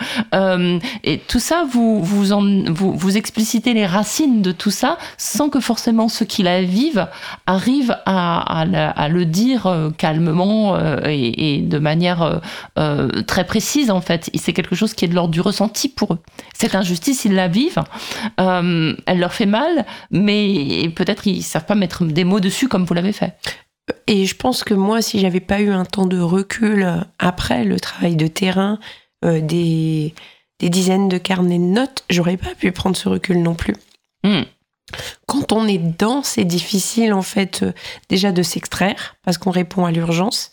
et 1.04 1.18
tout 1.28 1.38
ça, 1.38 1.64
vous, 1.70 2.02
vous, 2.02 2.24
vous, 2.68 2.92
vous 2.96 3.16
explicitez 3.16 3.74
les 3.74 3.86
racines 3.86 4.40
de 4.40 4.52
tout 4.52 4.70
ça 4.70 4.96
sans 5.18 5.50
que 5.50 5.60
forcément 5.60 6.08
ceux 6.08 6.24
qui 6.24 6.42
la 6.42 6.62
vivent 6.62 7.06
arrivent 7.46 7.96
à, 8.06 8.62
à, 8.62 9.08
le 9.08 9.24
dire 9.26 9.90
calmement 9.98 10.78
et, 11.04 11.56
et, 11.56 11.58
de 11.60 11.78
manière 11.78 12.40
très 13.26 13.44
précise 13.44 13.90
en 13.90 14.00
fait. 14.00 14.30
C'est 14.34 14.52
quelque 14.52 14.74
chose 14.74 14.94
qui 14.94 15.04
est 15.04 15.08
de 15.08 15.14
l'ordre 15.14 15.32
du 15.32 15.40
ressenti 15.40 15.88
pour 15.88 16.14
eux 16.14 16.18
cette 16.56 16.74
injustice, 16.74 17.24
ils 17.24 17.34
la 17.34 17.48
vivent. 17.48 17.82
Euh, 18.40 18.94
elle 19.06 19.18
leur 19.18 19.34
fait 19.34 19.46
mal, 19.46 19.86
mais 20.10 20.88
peut-être 20.94 21.26
ils 21.26 21.42
savent 21.42 21.64
pas 21.64 21.74
mettre 21.74 22.04
des 22.04 22.24
mots 22.24 22.40
dessus 22.40 22.68
comme 22.68 22.84
vous 22.84 22.94
l'avez 22.94 23.12
fait. 23.12 23.34
Et 24.06 24.26
je 24.26 24.36
pense 24.36 24.62
que 24.62 24.74
moi, 24.74 25.02
si 25.02 25.18
j'avais 25.18 25.40
pas 25.40 25.60
eu 25.60 25.70
un 25.70 25.84
temps 25.84 26.06
de 26.06 26.20
recul 26.20 26.86
après 27.18 27.64
le 27.64 27.80
travail 27.80 28.16
de 28.16 28.26
terrain, 28.26 28.78
euh, 29.24 29.40
des, 29.40 30.14
des, 30.60 30.68
dizaines 30.68 31.08
de 31.08 31.18
carnets 31.18 31.58
de 31.58 31.64
notes, 31.64 32.04
j'aurais 32.10 32.36
pas 32.36 32.54
pu 32.54 32.70
prendre 32.72 32.96
ce 32.96 33.08
recul 33.08 33.42
non 33.42 33.54
plus. 33.54 33.74
Hmm. 34.22 34.42
Quand 35.26 35.52
on 35.52 35.66
est 35.66 35.78
dedans, 35.78 36.22
c'est 36.22 36.44
difficile 36.44 37.12
en 37.12 37.22
fait 37.22 37.62
euh, 37.62 37.72
déjà 38.08 38.30
de 38.30 38.42
s'extraire 38.42 39.16
parce 39.24 39.38
qu'on 39.38 39.50
répond 39.50 39.84
à 39.84 39.90
l'urgence, 39.90 40.52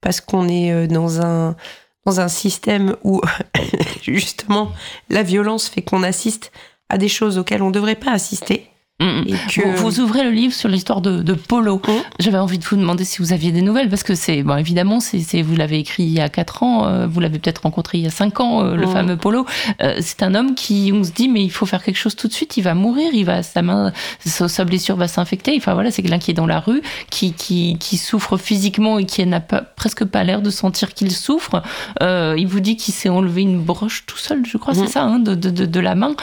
parce 0.00 0.20
qu'on 0.20 0.48
est 0.48 0.86
dans 0.88 1.20
un 1.20 1.56
dans 2.04 2.20
un 2.20 2.28
système 2.28 2.96
où 3.02 3.20
justement 4.02 4.72
la 5.08 5.22
violence 5.22 5.68
fait 5.68 5.82
qu'on 5.82 6.02
assiste 6.02 6.52
à 6.88 6.98
des 6.98 7.08
choses 7.08 7.38
auxquelles 7.38 7.62
on 7.62 7.68
ne 7.68 7.72
devrait 7.72 7.94
pas 7.94 8.12
assister. 8.12 8.70
Mm, 9.00 9.06
mm. 9.06 9.24
Et 9.26 9.32
que... 9.32 9.76
vous, 9.76 9.98
ouvrez 9.98 10.22
le 10.22 10.30
livre 10.30 10.54
sur 10.54 10.68
l'histoire 10.68 11.00
de, 11.00 11.34
Polo. 11.34 11.78
Mm. 11.78 11.90
J'avais 12.20 12.38
envie 12.38 12.58
de 12.58 12.64
vous 12.64 12.76
demander 12.76 13.04
si 13.04 13.18
vous 13.18 13.32
aviez 13.32 13.50
des 13.50 13.60
nouvelles, 13.60 13.88
parce 13.88 14.04
que 14.04 14.14
c'est, 14.14 14.44
bon, 14.44 14.56
évidemment, 14.56 15.00
c'est, 15.00 15.42
vous 15.42 15.56
l'avez 15.56 15.78
écrit 15.78 16.04
il 16.04 16.12
y 16.12 16.20
a 16.20 16.28
4 16.28 16.62
ans, 16.62 16.86
euh, 16.86 17.06
vous 17.08 17.18
l'avez 17.18 17.40
peut-être 17.40 17.62
rencontré 17.62 17.98
il 17.98 18.04
y 18.04 18.06
a 18.06 18.10
5 18.10 18.40
ans, 18.40 18.64
euh, 18.64 18.76
le 18.76 18.86
fameux 18.86 19.16
Polo. 19.16 19.46
Euh, 19.82 19.96
c'est 20.00 20.22
un 20.22 20.34
homme 20.36 20.54
qui, 20.54 20.92
on 20.94 21.02
se 21.02 21.10
dit, 21.10 21.28
mais 21.28 21.42
il 21.42 21.50
faut 21.50 21.66
faire 21.66 21.82
quelque 21.82 21.96
chose 21.96 22.14
tout 22.14 22.28
de 22.28 22.32
suite, 22.32 22.56
il 22.56 22.62
va 22.62 22.74
mourir, 22.74 23.10
il 23.12 23.24
va, 23.24 23.42
sa 23.42 23.62
main, 23.62 23.92
sa, 24.20 24.64
blessure 24.64 24.96
va 24.96 25.08
s'infecter. 25.08 25.54
Enfin 25.56 25.74
voilà, 25.74 25.90
c'est 25.90 26.02
quelqu'un 26.02 26.18
qui 26.18 26.30
est 26.30 26.34
dans 26.34 26.46
la 26.46 26.60
rue, 26.60 26.80
qui, 27.10 27.32
qui, 27.32 27.76
qui 27.80 27.96
souffre 27.96 28.36
physiquement 28.36 28.98
et 29.00 29.06
qui 29.06 29.26
n'a 29.26 29.40
pas, 29.40 29.60
presque 29.60 30.04
pas 30.04 30.22
l'air 30.22 30.40
de 30.40 30.50
sentir 30.50 30.94
qu'il 30.94 31.10
souffre. 31.10 31.62
il 32.00 32.46
vous 32.46 32.60
dit 32.60 32.76
qu'il 32.76 32.94
s'est 32.94 33.08
enlevé 33.08 33.42
une 33.42 33.60
broche 33.60 34.04
tout 34.06 34.18
seul, 34.18 34.46
je 34.46 34.56
crois, 34.56 34.74
c'est 34.74 34.86
ça, 34.86 35.02
hein, 35.02 35.18
de, 35.18 35.34
de, 35.34 35.50
de, 35.50 35.80
la 35.80 35.96
main. 35.96 36.14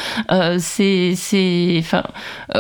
c'est, 0.58 1.16
c'est, 1.16 1.76
enfin, 1.80 2.04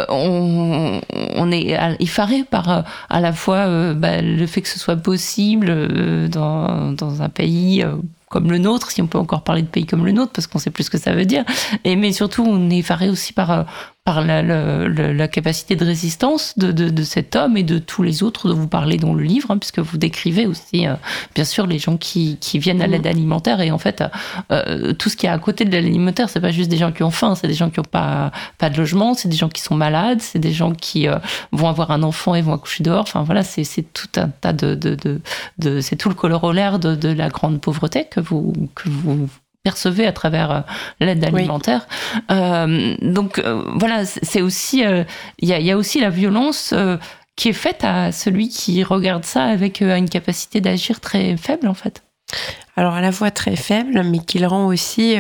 on, 0.10 1.52
est 1.52 1.78
effaré 2.00 2.44
par 2.44 2.70
euh, 2.70 2.82
à 3.10 3.20
la 3.20 3.34
fois 3.34 3.58
euh, 3.68 3.94
bah, 3.94 4.22
le 4.22 4.46
fait 4.48 4.62
que 4.62 4.68
ce 4.68 4.80
soit 4.80 4.96
possible 4.96 5.68
euh, 5.70 6.28
dans, 6.28 7.22
un 7.22 7.30
pays 7.30 7.86
comme 8.30 8.50
le 8.50 8.58
nôtre, 8.58 8.92
si 8.92 9.02
on 9.02 9.08
peut 9.08 9.18
encore 9.18 9.44
parler 9.44 9.62
de 9.62 9.68
pays 9.68 9.86
comme 9.86 10.06
le 10.06 10.14
nôtre, 10.14 10.32
parce 10.32 10.48
qu'on 10.48 10.60
sait 10.60 10.70
plus 10.70 10.86
ce 10.86 10.90
que 10.90 10.98
ça 10.98 11.14
veut 11.14 11.26
dire. 11.26 11.44
Mais 11.84 12.14
surtout, 12.14 12.46
on 12.48 12.70
est 12.70 12.78
effaré 12.78 13.10
aussi 13.10 13.34
par 13.34 13.66
par 14.04 14.22
la, 14.26 14.42
la, 14.42 14.88
la, 14.88 15.28
capacité 15.28 15.76
de 15.76 15.86
résistance 15.86 16.58
de, 16.58 16.72
de, 16.72 16.90
de, 16.90 17.04
cet 17.04 17.36
homme 17.36 17.56
et 17.56 17.62
de 17.62 17.78
tous 17.78 18.02
les 18.02 18.24
autres 18.24 18.50
dont 18.50 18.56
vous 18.56 18.68
parlez 18.68 18.98
dans 18.98 19.14
le 19.14 19.24
livre, 19.24 19.52
hein, 19.52 19.60
puisque 19.60 19.78
vous 19.78 19.98
décrivez 20.00 20.48
aussi, 20.48 20.88
euh, 20.88 20.96
bien 21.36 21.46
sûr, 21.46 21.68
les 21.68 21.78
gens 21.78 21.98
qui, 21.98 22.38
qui 22.42 22.58
viennent 22.58 22.82
à 22.82 22.88
l'aide 22.88 23.06
alimentaire. 23.06 23.62
Et 23.62 23.70
en 23.70 23.78
fait, 23.78 24.04
euh, 24.52 24.94
tout 24.94 25.10
ce 25.10 25.16
qui 25.16 25.28
est 25.28 25.30
à 25.30 25.38
côté 25.38 25.66
de 25.66 25.72
l'alimentaire, 25.72 26.30
c'est 26.30 26.42
pas 26.42 26.50
juste 26.50 26.72
des 26.72 26.78
gens 26.78 26.92
qui 26.92 27.04
ont 27.04 27.12
faim, 27.12 27.36
c'est 27.36 27.48
des 27.48 27.54
gens 27.54 27.70
qui 27.70 27.80
n'ont 27.80 27.84
pas, 27.84 28.32
pas 28.58 28.72
de 28.72 28.78
logement, 28.78 29.14
c'est 29.14 29.30
des 29.30 29.38
gens 29.38 29.50
qui 29.50 29.62
sont 29.62 29.76
malades, 29.76 30.20
c'est 30.20 30.40
des 30.40 30.54
gens 30.54 30.74
qui 30.74 31.08
vont 31.52 31.68
avoir 31.68 31.92
un 31.92 32.02
enfant 32.02 32.34
et 32.34 32.42
vont 32.42 32.54
accoucher 32.54 32.84
dehors. 32.84 33.02
Enfin 33.04 33.22
voilà, 33.22 33.44
c'est 33.44 33.66
tout 33.94 34.10
un 34.16 34.30
tas 34.30 34.54
de... 34.54 34.74
de, 34.74 34.96
de, 34.96 35.22
de 35.60 35.80
c'est 35.80 35.96
tout 35.96 36.10
le 36.10 36.16
corollaire 36.16 36.80
de, 36.80 36.96
de 36.96 37.10
la 37.10 37.30
grande 37.30 37.62
pauvreté 37.62 38.06
que 38.06 38.20
vous, 38.20 38.54
que 38.74 38.90
vous 38.90 39.30
percevez 39.64 40.06
à 40.06 40.12
travers 40.12 40.52
euh, 40.52 40.62
l'aide 41.00 41.24
alimentaire. 41.24 41.88
Euh, 42.32 42.96
donc 43.02 43.40
euh, 43.40 43.64
voilà, 43.76 44.06
c'est 44.06 44.42
aussi 44.42 44.84
il 45.40 45.50
y, 45.50 45.72
a, 45.72 45.78
aussi 45.78 46.00
la 46.00 46.10
violence 46.10 46.74
qui 47.36 47.50
est 47.50 47.54
faite 47.54 47.84
à 47.84 48.12
celui 48.12 48.50
qui 48.50 48.84
regarde 48.84 49.26
ça 49.26 49.46
avec 49.46 49.82
une 49.82 50.10
capacité 50.10 50.62
d'agir 50.62 51.00
très 51.00 51.38
faible 51.38 51.68
en 51.68 51.74
fait. 51.74 52.04
Alors 52.76 52.94
à 52.94 53.02
la 53.02 53.12
fois 53.12 53.32
très 53.32 53.56
faible, 53.56 54.04
mais 54.04 54.20
qui 54.20 54.40
le 54.40 54.48
rend 54.48 54.66
aussi 54.68 55.16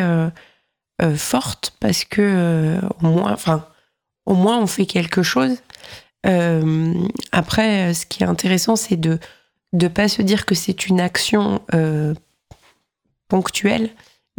forte 1.15 1.73
parce 1.79 2.05
que 2.05 2.79
au 3.01 3.07
moins, 3.07 3.33
enfin 3.33 3.65
au 4.25 4.35
moins 4.35 4.59
on 4.59 4.67
fait 4.67 4.85
quelque 4.85 5.23
chose. 5.23 5.57
après, 7.31 7.93
ce 7.93 8.05
qui 8.05 8.23
est 8.23 8.27
intéressant, 8.27 8.75
c'est 8.75 8.97
de 8.97 9.19
ne 9.73 9.87
pas 9.87 10.07
se 10.07 10.21
dire 10.21 10.45
que 10.45 10.55
c'est 10.55 10.87
une 10.87 10.99
action 10.99 11.61
ponctuelle, 13.27 13.89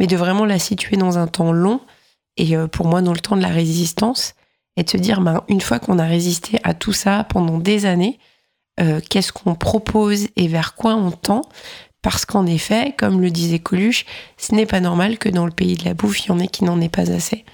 mais 0.03 0.07
de 0.07 0.17
vraiment 0.17 0.43
la 0.43 0.59
situer 0.59 0.97
dans 0.97 1.17
un 1.17 1.27
temps 1.27 1.53
long, 1.53 1.79
et 2.35 2.57
euh, 2.57 2.67
pour 2.67 2.87
moi 2.87 3.01
dans 3.01 3.13
le 3.13 3.21
temps 3.21 3.37
de 3.37 3.41
la 3.41 3.47
résistance, 3.47 4.35
et 4.75 4.83
de 4.83 4.89
se 4.89 4.97
dire, 4.97 5.21
ben, 5.21 5.45
une 5.47 5.61
fois 5.61 5.79
qu'on 5.79 5.97
a 5.97 6.03
résisté 6.03 6.59
à 6.63 6.73
tout 6.73 6.91
ça 6.91 7.23
pendant 7.23 7.57
des 7.57 7.85
années, 7.85 8.19
euh, 8.81 8.99
qu'est-ce 9.09 9.31
qu'on 9.31 9.55
propose 9.55 10.27
et 10.35 10.49
vers 10.49 10.75
quoi 10.75 10.95
on 10.95 11.11
tend? 11.11 11.43
Parce 12.01 12.25
qu'en 12.25 12.45
effet, 12.45 12.93
comme 12.97 13.21
le 13.21 13.31
disait 13.31 13.59
Coluche, 13.59 14.05
ce 14.35 14.53
n'est 14.53 14.65
pas 14.65 14.81
normal 14.81 15.17
que 15.17 15.29
dans 15.29 15.45
le 15.45 15.53
pays 15.53 15.77
de 15.77 15.85
la 15.85 15.93
bouffe, 15.93 16.25
il 16.25 16.27
y 16.27 16.31
en 16.31 16.39
ait 16.39 16.47
qui 16.47 16.65
n'en 16.65 16.81
aient 16.81 16.89
pas 16.89 17.09
assez. 17.09 17.45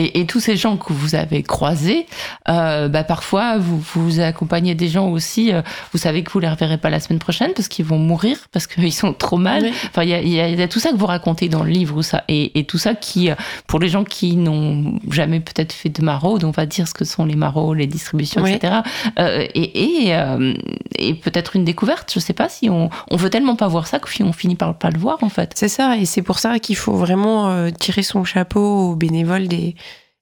Et, 0.00 0.26
tous 0.26 0.38
ces 0.38 0.56
gens 0.56 0.76
que 0.76 0.92
vous 0.92 1.16
avez 1.16 1.42
croisés, 1.42 2.06
euh, 2.48 2.86
bah 2.88 3.02
parfois 3.02 3.58
vous, 3.58 3.82
vous 3.94 4.20
accompagnez 4.20 4.76
des 4.76 4.86
gens 4.86 5.08
aussi, 5.08 5.52
euh, 5.52 5.62
vous 5.92 5.98
savez 5.98 6.22
que 6.22 6.30
vous 6.30 6.38
les 6.38 6.48
reverrez 6.48 6.78
pas 6.78 6.88
la 6.88 7.00
semaine 7.00 7.18
prochaine 7.18 7.50
parce 7.52 7.66
qu'ils 7.66 7.84
vont 7.84 7.98
mourir, 7.98 8.38
parce 8.52 8.66
qu'ils 8.68 8.92
sont 8.92 9.12
trop 9.12 9.38
mal. 9.38 9.68
Enfin, 9.88 10.04
il 10.04 10.10
y 10.10 10.14
a, 10.14 10.48
y 10.48 10.62
a, 10.62 10.68
tout 10.68 10.78
ça 10.78 10.92
que 10.92 10.96
vous 10.96 11.06
racontez 11.06 11.48
dans 11.48 11.64
le 11.64 11.70
livre, 11.70 12.02
ça, 12.02 12.22
et, 12.28 12.56
et 12.58 12.64
tout 12.64 12.78
ça 12.78 12.94
qui, 12.94 13.28
euh, 13.28 13.34
pour 13.66 13.80
les 13.80 13.88
gens 13.88 14.04
qui 14.04 14.36
n'ont 14.36 15.00
jamais 15.10 15.40
peut-être 15.40 15.72
fait 15.72 15.88
de 15.88 16.00
maraude, 16.00 16.44
on 16.44 16.52
va 16.52 16.64
dire 16.64 16.86
ce 16.86 16.94
que 16.94 17.04
sont 17.04 17.24
les 17.24 17.34
maraudes, 17.34 17.78
les 17.78 17.88
distributions, 17.88 18.46
etc. 18.46 18.82
Euh, 19.18 19.46
et, 19.54 20.06
et, 20.06 20.14
euh, 20.14 20.54
et 20.96 21.14
peut-être 21.14 21.56
une 21.56 21.64
découverte, 21.64 22.12
je 22.14 22.20
sais 22.20 22.34
pas 22.34 22.48
si 22.48 22.70
on, 22.70 22.88
on 23.10 23.16
veut 23.16 23.30
tellement 23.30 23.56
pas 23.56 23.66
voir 23.66 23.88
ça 23.88 23.98
qu'on 23.98 24.32
finit 24.32 24.54
par 24.54 24.78
pas 24.78 24.90
le 24.90 24.98
voir 24.98 25.18
en 25.22 25.28
fait. 25.28 25.52
C'est 25.56 25.68
ça, 25.68 25.96
et 25.96 26.04
c'est 26.04 26.22
pour 26.22 26.38
ça 26.38 26.60
qu'il 26.60 26.76
faut 26.76 26.94
vraiment 26.94 27.68
tirer 27.72 28.02
son 28.02 28.22
chapeau 28.22 28.90
aux 28.90 28.94
bénévoles 28.94 29.48
des 29.48 29.74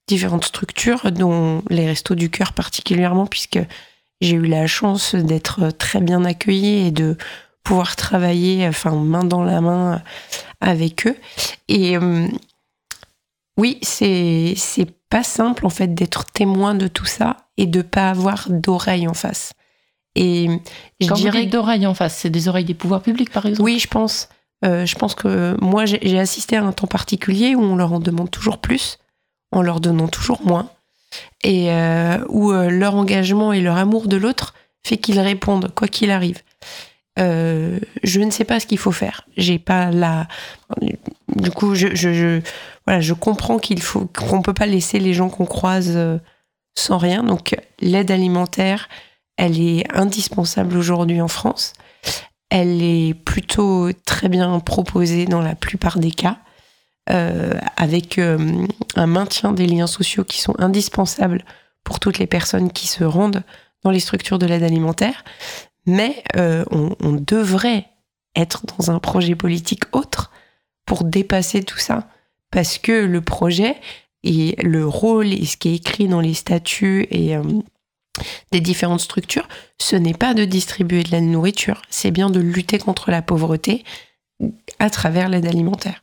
différentes 0.06 0.44
structures, 0.44 1.10
dont 1.12 1.62
les 1.68 1.86
Restos 1.86 2.14
du 2.14 2.30
Cœur 2.30 2.52
particulièrement, 2.52 3.26
puisque 3.26 3.58
j'ai 4.20 4.36
eu 4.36 4.46
la 4.46 4.66
chance 4.66 5.14
d'être 5.14 5.70
très 5.70 6.00
bien 6.00 6.24
accueillie 6.24 6.86
et 6.86 6.90
de 6.90 7.16
pouvoir 7.62 7.96
travailler, 7.96 8.66
enfin, 8.68 8.92
main 8.92 9.24
dans 9.24 9.42
la 9.42 9.60
main 9.60 10.02
avec 10.60 11.06
eux. 11.06 11.16
Et 11.68 11.96
euh, 11.96 12.28
oui, 13.56 13.78
c'est, 13.82 14.54
c'est 14.56 14.90
pas 15.10 15.24
simple, 15.24 15.66
en 15.66 15.70
fait, 15.70 15.94
d'être 15.94 16.26
témoin 16.26 16.74
de 16.74 16.88
tout 16.88 17.04
ça 17.04 17.48
et 17.56 17.66
de 17.66 17.82
pas 17.82 18.10
avoir 18.10 18.48
d'oreilles 18.50 19.08
en 19.08 19.14
face. 19.14 19.52
Et 20.14 20.48
je 21.00 21.08
Quand 21.08 21.14
dirais... 21.14 21.46
d'oreilles 21.46 21.86
en 21.86 21.94
face, 21.94 22.16
c'est 22.16 22.30
des 22.30 22.48
oreilles 22.48 22.64
des 22.64 22.74
pouvoirs 22.74 23.02
publics, 23.02 23.30
par 23.30 23.46
exemple? 23.46 23.62
Oui, 23.62 23.78
je 23.78 23.88
pense. 23.88 24.28
Euh, 24.64 24.86
je 24.86 24.94
pense 24.96 25.14
que 25.14 25.56
moi, 25.60 25.84
j'ai 25.84 25.98
j'ai 26.02 26.18
assisté 26.18 26.56
à 26.56 26.64
un 26.64 26.72
temps 26.72 26.86
particulier 26.86 27.54
où 27.54 27.60
on 27.60 27.76
leur 27.76 27.92
en 27.92 28.00
demande 28.00 28.30
toujours 28.30 28.58
plus, 28.58 28.98
en 29.56 29.62
leur 29.62 29.80
donnant 29.80 30.08
toujours 30.08 30.42
moins, 30.44 30.70
et 31.42 31.70
euh, 31.70 32.18
où 32.28 32.52
euh, 32.52 32.68
leur 32.70 32.94
engagement 32.94 33.52
et 33.52 33.60
leur 33.60 33.76
amour 33.76 34.08
de 34.08 34.16
l'autre 34.16 34.54
fait 34.84 34.98
qu'ils 34.98 35.20
répondent 35.20 35.72
quoi 35.74 35.88
qu'il 35.88 36.10
arrive. 36.10 36.42
Euh, 37.18 37.80
je 38.02 38.20
ne 38.20 38.30
sais 38.30 38.44
pas 38.44 38.60
ce 38.60 38.66
qu'il 38.66 38.78
faut 38.78 38.92
faire. 38.92 39.26
J'ai 39.36 39.58
pas 39.58 39.90
la. 39.90 40.28
Du 41.34 41.50
coup, 41.50 41.74
je, 41.74 42.40
voilà, 42.86 43.00
je 43.00 43.14
comprends 43.14 43.58
qu'il 43.58 43.80
faut 43.80 44.06
qu'on 44.06 44.42
peut 44.42 44.52
pas 44.52 44.66
laisser 44.66 44.98
les 44.98 45.14
gens 45.14 45.30
qu'on 45.30 45.46
croise 45.46 45.98
sans 46.76 46.98
rien. 46.98 47.22
Donc, 47.22 47.56
l'aide 47.80 48.10
alimentaire, 48.10 48.90
elle 49.38 49.58
est 49.58 49.84
indispensable 49.96 50.76
aujourd'hui 50.76 51.22
en 51.22 51.28
France. 51.28 51.72
Elle 52.50 52.82
est 52.82 53.14
plutôt 53.14 53.90
très 54.04 54.28
bien 54.28 54.60
proposée 54.60 55.24
dans 55.24 55.40
la 55.40 55.54
plupart 55.54 55.98
des 55.98 56.12
cas, 56.12 56.36
avec 57.06 58.18
euh, 58.18 58.66
un 58.96 59.06
maintien 59.06 59.52
des 59.52 59.66
liens 59.66 59.86
sociaux 59.86 60.24
qui 60.24 60.40
sont 60.40 60.54
indispensables 60.58 61.44
pour 61.84 62.00
toutes 62.00 62.18
les 62.18 62.26
personnes 62.26 62.72
qui 62.72 62.88
se 62.88 63.04
rendent 63.04 63.44
dans 63.84 63.90
les 63.90 64.00
structures 64.00 64.38
de 64.38 64.46
l'aide 64.46 64.64
alimentaire. 64.64 65.24
Mais 65.86 66.24
euh, 66.36 66.64
on, 66.70 66.96
on 67.00 67.12
devrait 67.12 67.86
être 68.34 68.64
dans 68.66 68.90
un 68.90 68.98
projet 68.98 69.36
politique 69.36 69.84
autre 69.92 70.32
pour 70.84 71.04
dépasser 71.04 71.62
tout 71.62 71.78
ça. 71.78 72.08
Parce 72.50 72.78
que 72.78 72.92
le 72.92 73.20
projet 73.20 73.76
et 74.22 74.56
le 74.62 74.86
rôle 74.86 75.32
et 75.32 75.44
ce 75.44 75.56
qui 75.56 75.68
est 75.68 75.76
écrit 75.76 76.08
dans 76.08 76.20
les 76.20 76.34
statuts 76.34 77.06
et 77.10 77.36
euh, 77.36 77.42
des 78.50 78.60
différentes 78.60 79.00
structures, 79.00 79.48
ce 79.80 79.94
n'est 79.94 80.14
pas 80.14 80.34
de 80.34 80.44
distribuer 80.44 81.02
de 81.02 81.12
la 81.12 81.20
nourriture, 81.20 81.82
c'est 81.90 82.10
bien 82.10 82.30
de 82.30 82.40
lutter 82.40 82.78
contre 82.78 83.10
la 83.10 83.22
pauvreté 83.22 83.84
à 84.78 84.90
travers 84.90 85.28
l'aide 85.28 85.46
alimentaire. 85.46 86.02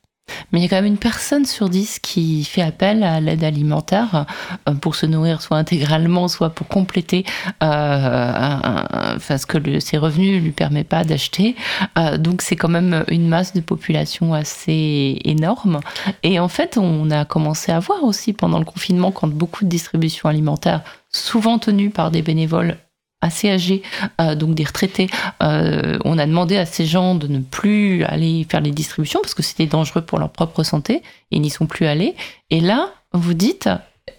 Mais 0.51 0.59
il 0.59 0.63
y 0.63 0.65
a 0.65 0.69
quand 0.69 0.75
même 0.77 0.85
une 0.85 0.97
personne 0.97 1.45
sur 1.45 1.67
dix 1.67 1.99
qui 1.99 2.43
fait 2.43 2.61
appel 2.61 3.03
à 3.03 3.19
l'aide 3.19 3.43
alimentaire 3.43 4.25
euh, 4.69 4.73
pour 4.75 4.95
se 4.95 5.05
nourrir 5.05 5.41
soit 5.41 5.57
intégralement, 5.57 6.27
soit 6.27 6.51
pour 6.51 6.67
compléter 6.67 7.25
euh, 7.61 9.17
que 9.47 9.79
ses 9.79 9.97
revenus 9.97 10.35
ne 10.35 10.39
lui 10.39 10.51
permettent 10.51 10.87
pas 10.87 11.03
d'acheter. 11.03 11.55
Euh, 11.97 12.17
donc 12.17 12.41
c'est 12.41 12.55
quand 12.55 12.69
même 12.69 13.03
une 13.09 13.27
masse 13.27 13.53
de 13.53 13.61
population 13.61 14.33
assez 14.33 15.19
énorme. 15.25 15.79
Et 16.21 16.39
en 16.39 16.47
fait, 16.47 16.77
on 16.77 17.09
a 17.09 17.25
commencé 17.25 17.71
à 17.71 17.79
voir 17.79 18.03
aussi 18.03 18.31
pendant 18.33 18.59
le 18.59 18.65
confinement, 18.65 19.11
quand 19.11 19.27
beaucoup 19.27 19.63
de 19.63 19.69
distributions 19.69 20.29
alimentaires, 20.29 20.81
souvent 21.11 21.59
tenues 21.59 21.89
par 21.89 22.11
des 22.11 22.21
bénévoles 22.21 22.77
assez 23.23 23.49
âgés, 23.49 23.81
euh, 24.21 24.35
donc 24.35 24.53
des 24.53 24.63
retraités, 24.63 25.09
euh, 25.41 25.97
on 26.05 26.17
a 26.17 26.25
demandé 26.25 26.57
à 26.57 26.65
ces 26.65 26.85
gens 26.85 27.15
de 27.15 27.27
ne 27.27 27.39
plus 27.39 28.03
aller 28.03 28.45
faire 28.49 28.61
les 28.61 28.71
distributions 28.71 29.21
parce 29.21 29.33
que 29.33 29.41
c'était 29.41 29.65
dangereux 29.65 30.01
pour 30.01 30.19
leur 30.19 30.29
propre 30.29 30.63
santé 30.63 31.01
ils 31.31 31.41
n'y 31.41 31.49
sont 31.49 31.65
plus 31.65 31.87
allés. 31.87 32.15
Et 32.51 32.59
là, 32.59 32.93
vous 33.11 33.33
dites, 33.33 33.67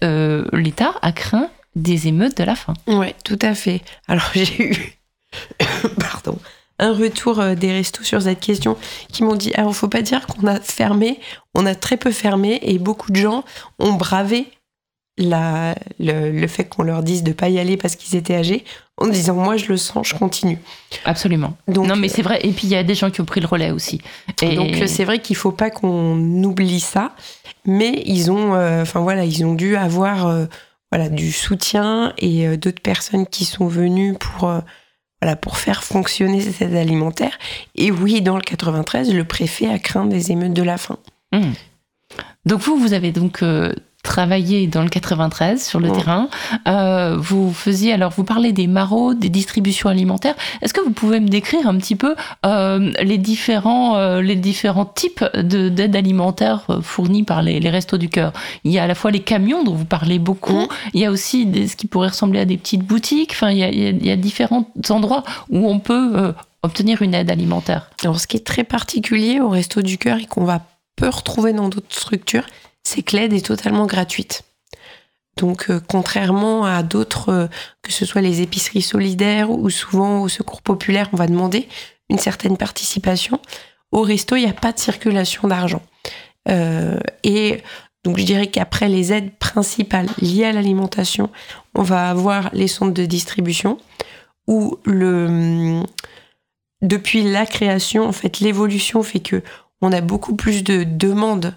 euh, 0.03 0.45
l'État 0.53 0.95
a 1.01 1.12
craint 1.12 1.49
des 1.77 2.09
émeutes 2.09 2.37
de 2.37 2.43
la 2.43 2.57
faim. 2.57 2.75
Ouais, 2.88 3.14
tout 3.25 3.38
à 3.40 3.55
fait. 3.55 3.83
Alors 4.09 4.29
j'ai 4.35 4.71
eu, 4.71 4.99
pardon, 6.01 6.38
un 6.81 6.93
retour 6.93 7.40
des 7.55 7.73
restos 7.73 8.03
sur 8.03 8.23
cette 8.23 8.40
question 8.40 8.77
qui 9.12 9.23
m'ont 9.23 9.37
dit 9.37 9.55
alors 9.55 9.77
faut 9.77 9.87
pas 9.87 10.03
dire 10.03 10.27
qu'on 10.27 10.49
a 10.49 10.59
fermé, 10.61 11.21
on 11.55 11.67
a 11.67 11.77
très 11.77 11.97
peu 11.97 12.11
fermé 12.11 12.59
et 12.62 12.79
beaucoup 12.79 13.12
de 13.12 13.21
gens 13.21 13.45
ont 13.79 13.93
bravé 13.93 14.49
le, 15.19 16.47
fait 16.47 16.64
qu'on 16.64 16.83
leur 16.83 17.03
dise 17.03 17.23
de 17.23 17.33
pas 17.33 17.49
y 17.49 17.59
aller 17.59 17.77
parce 17.77 17.97
qu'ils 17.97 18.17
étaient 18.17 18.37
âgés 18.37 18.64
en 18.96 19.09
disant 19.09 19.35
moi 19.35 19.57
je 19.57 19.66
le 19.66 19.76
sens, 19.76 20.09
je 20.09 20.14
continue. 20.14 20.59
Absolument. 21.04 21.57
Donc 21.68 21.87
non, 21.87 21.96
mais 21.96 22.09
c'est 22.09 22.22
vrai. 22.22 22.40
Et 22.44 22.52
puis 22.52 22.66
il 22.66 22.70
y 22.70 22.76
a 22.76 22.85
des 22.85 22.94
gens 22.94 23.11
qui 23.11 23.20
ont 23.20 23.24
pris 23.24 23.40
le 23.40 23.46
relais 23.46 23.70
aussi. 23.70 24.00
Et 24.42 24.54
Donc 24.54 24.74
euh, 24.74 24.87
c'est 24.87 25.04
vrai 25.04 25.18
qu'il 25.18 25.37
faut 25.37 25.52
pas 25.52 25.70
qu'on 25.70 26.42
oublie 26.44 26.80
ça, 26.80 27.14
mais 27.66 28.02
ils 28.07 28.30
ont, 28.30 28.54
euh, 28.54 28.83
enfin 28.83 29.00
voilà, 29.00 29.24
ils 29.24 29.44
ont 29.44 29.54
dû 29.54 29.76
avoir 29.76 30.26
euh, 30.26 30.46
voilà 30.92 31.09
du 31.09 31.33
soutien 31.33 32.12
et 32.18 32.46
euh, 32.46 32.57
d'autres 32.57 32.83
personnes 32.83 33.26
qui 33.26 33.44
sont 33.44 33.66
venues 33.66 34.14
pour 34.14 34.48
euh, 34.48 34.61
voilà 35.20 35.35
pour 35.35 35.57
faire 35.57 35.83
fonctionner 35.83 36.40
cette 36.40 36.62
aide 36.62 36.76
alimentaire. 36.76 37.37
Et 37.74 37.90
oui, 37.90 38.22
dans 38.22 38.37
le 38.37 38.42
93, 38.42 39.12
le 39.12 39.24
préfet 39.24 39.66
a 39.66 39.80
craint 39.80 40.07
des 40.07 40.30
émeutes 40.30 40.52
de 40.52 40.62
la 40.62 40.78
faim. 40.78 40.98
Hmm. 41.33 41.52
Donc 42.46 42.61
vous, 42.61 42.76
vous 42.76 42.92
avez 42.92 43.11
donc 43.11 43.42
euh, 43.42 43.72
travaillé 44.05 44.69
dans 44.69 44.83
le 44.83 44.88
93 44.88 45.61
sur 45.67 45.81
le 45.81 45.90
terrain. 45.90 46.29
Euh, 46.69 47.17
vous 47.19 47.53
faisiez, 47.53 47.93
alors 47.93 48.12
vous 48.12 48.23
parlez 48.23 48.53
des 48.53 48.69
maraudes, 48.69 49.19
des 49.19 49.31
distributions 49.31 49.88
alimentaires. 49.88 50.37
Est-ce 50.62 50.73
que 50.73 50.81
vous 50.81 50.93
pouvez 50.93 51.19
me 51.19 51.27
décrire 51.29 51.67
un 51.67 51.77
petit 51.79 51.97
peu 51.97 52.14
euh, 52.47 52.93
les, 53.03 53.19
différents, 53.19 53.97
euh, 53.97 54.21
les 54.23 54.37
différents 54.37 54.85
types 54.85 55.25
de- 55.35 55.69
d'aide 55.69 55.97
alimentaire 55.97 56.67
fournies 56.83 57.25
par 57.25 57.43
les, 57.43 57.59
les 57.59 57.71
restos 57.71 57.99
du 57.99 58.09
cœur? 58.09 58.33
Il 58.62 58.71
y 58.71 58.79
a 58.79 58.85
à 58.85 58.87
la 58.87 58.95
fois 58.95 59.11
les 59.11 59.21
camions 59.21 59.64
dont 59.64 59.75
vous 59.75 59.87
parlez 59.87 60.19
beaucoup, 60.21 60.69
il 60.93 61.01
y 61.01 61.05
a 61.07 61.11
aussi 61.11 61.47
des, 61.47 61.67
ce 61.67 61.75
qui 61.75 61.87
pourrait 61.88 62.09
ressembler 62.09 62.38
à 62.40 62.45
des 62.45 62.57
petites 62.59 62.83
boutiques. 62.85 63.33
Enfin, 63.33 63.51
il 63.51 63.59
y 63.59 63.64
a, 63.64 63.71
il 63.71 63.83
y 63.83 63.87
a- 63.87 63.90
il 63.90 64.07
y 64.07 64.11
a 64.11 64.17
différents 64.17 64.69
endroits 64.90 65.25
où 65.51 65.67
on 65.69 65.79
peut 65.79 66.35
obtenir 66.62 67.03
une 67.03 67.14
aide 67.14 67.31
alimentaire. 67.31 67.90
Alors 68.03 68.21
ce 68.21 68.27
qui 68.27 68.37
est 68.37 68.47
très 68.47 68.64
particulier 68.64 69.40
au 69.40 69.49
Resto 69.49 69.83
du 69.83 69.99
Cœur 69.99 70.19
et 70.19 70.27
qu'on 70.27 70.45
va 70.45 70.61
peu 70.97 71.09
retrouver 71.09 71.53
dans 71.53 71.69
d'autres 71.69 71.87
structures, 71.95 72.45
c'est 72.85 73.03
que 73.03 73.16
l'aide 73.16 73.33
est 73.33 73.44
totalement 73.44 73.87
gratuite. 73.87 74.44
Donc 75.37 75.70
euh, 75.70 75.81
contrairement 75.88 76.64
à 76.64 76.83
d'autres, 76.83 77.29
euh, 77.31 77.47
que 77.83 77.92
ce 77.92 78.05
soit 78.05 78.20
les 78.20 78.40
épiceries 78.40 78.83
solidaires 78.83 79.51
ou 79.51 79.68
souvent 79.70 80.23
au 80.23 80.29
secours 80.29 80.62
populaire, 80.62 81.09
on 81.12 81.16
va 81.16 81.27
demander 81.27 81.68
une 82.09 82.18
certaine 82.18 82.57
participation. 82.57 83.40
Au 83.90 84.03
resto, 84.03 84.37
il 84.37 84.44
n'y 84.44 84.51
a 84.51 84.55
pas 84.55 84.73
de 84.73 84.79
circulation 84.79 85.49
d'argent. 85.49 85.83
Euh, 86.49 87.01
et 87.25 87.62
donc 88.05 88.18
je 88.18 88.25
dirais 88.25 88.49
qu'après 88.49 88.88
les 88.88 89.12
aides 89.12 89.37
principales 89.38 90.09
liées 90.20 90.44
à 90.44 90.53
l'alimentation, 90.53 91.31
on 91.75 91.83
va 91.83 92.11
avoir 92.11 92.51
les 92.53 92.68
centres 92.68 92.92
de 92.92 93.07
distribution 93.07 93.79
où 94.47 94.79
le 94.85 95.83
depuis 96.83 97.23
la 97.23 97.47
création, 97.47 98.07
en 98.07 98.12
fait, 98.12 98.40
l'évolution 98.40 99.03
fait 99.03 99.20
que 99.20 99.42
on 99.81 99.90
a 99.90 100.03
beaucoup 100.03 100.37
plus 100.37 100.62
de 100.62 100.85
demandes 100.85 101.57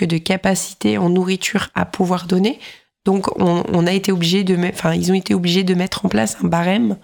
que 0.00 0.04
de 0.06 0.18
capacité 0.18 0.96
en 0.98 1.10
nourriture 1.10 1.68
à 1.74 1.84
pouvoir 1.84 2.26
donner. 2.26 2.58
Donc, 3.04 3.28
on, 3.40 3.62
on 3.72 3.86
a 3.86 3.92
été 3.92 4.12
obligé 4.12 4.44
de, 4.44 4.56
enfin, 4.68 4.94
ils 4.94 5.10
ont 5.10 5.14
été 5.14 5.34
obligés 5.34 5.62
de 5.64 5.74
mettre 5.74 6.04
en 6.04 6.08
place 6.08 6.36
un 6.42 6.48
barème 6.48 6.96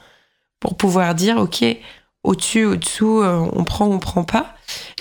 pour 0.61 0.76
pouvoir 0.76 1.14
dire, 1.14 1.37
ok, 1.37 1.64
au-dessus, 2.24 2.64
au-dessous, 2.64 3.20
euh, 3.22 3.48
on 3.52 3.64
prend, 3.64 3.87
on 3.87 3.98
prend 3.98 4.24
pas. 4.24 4.54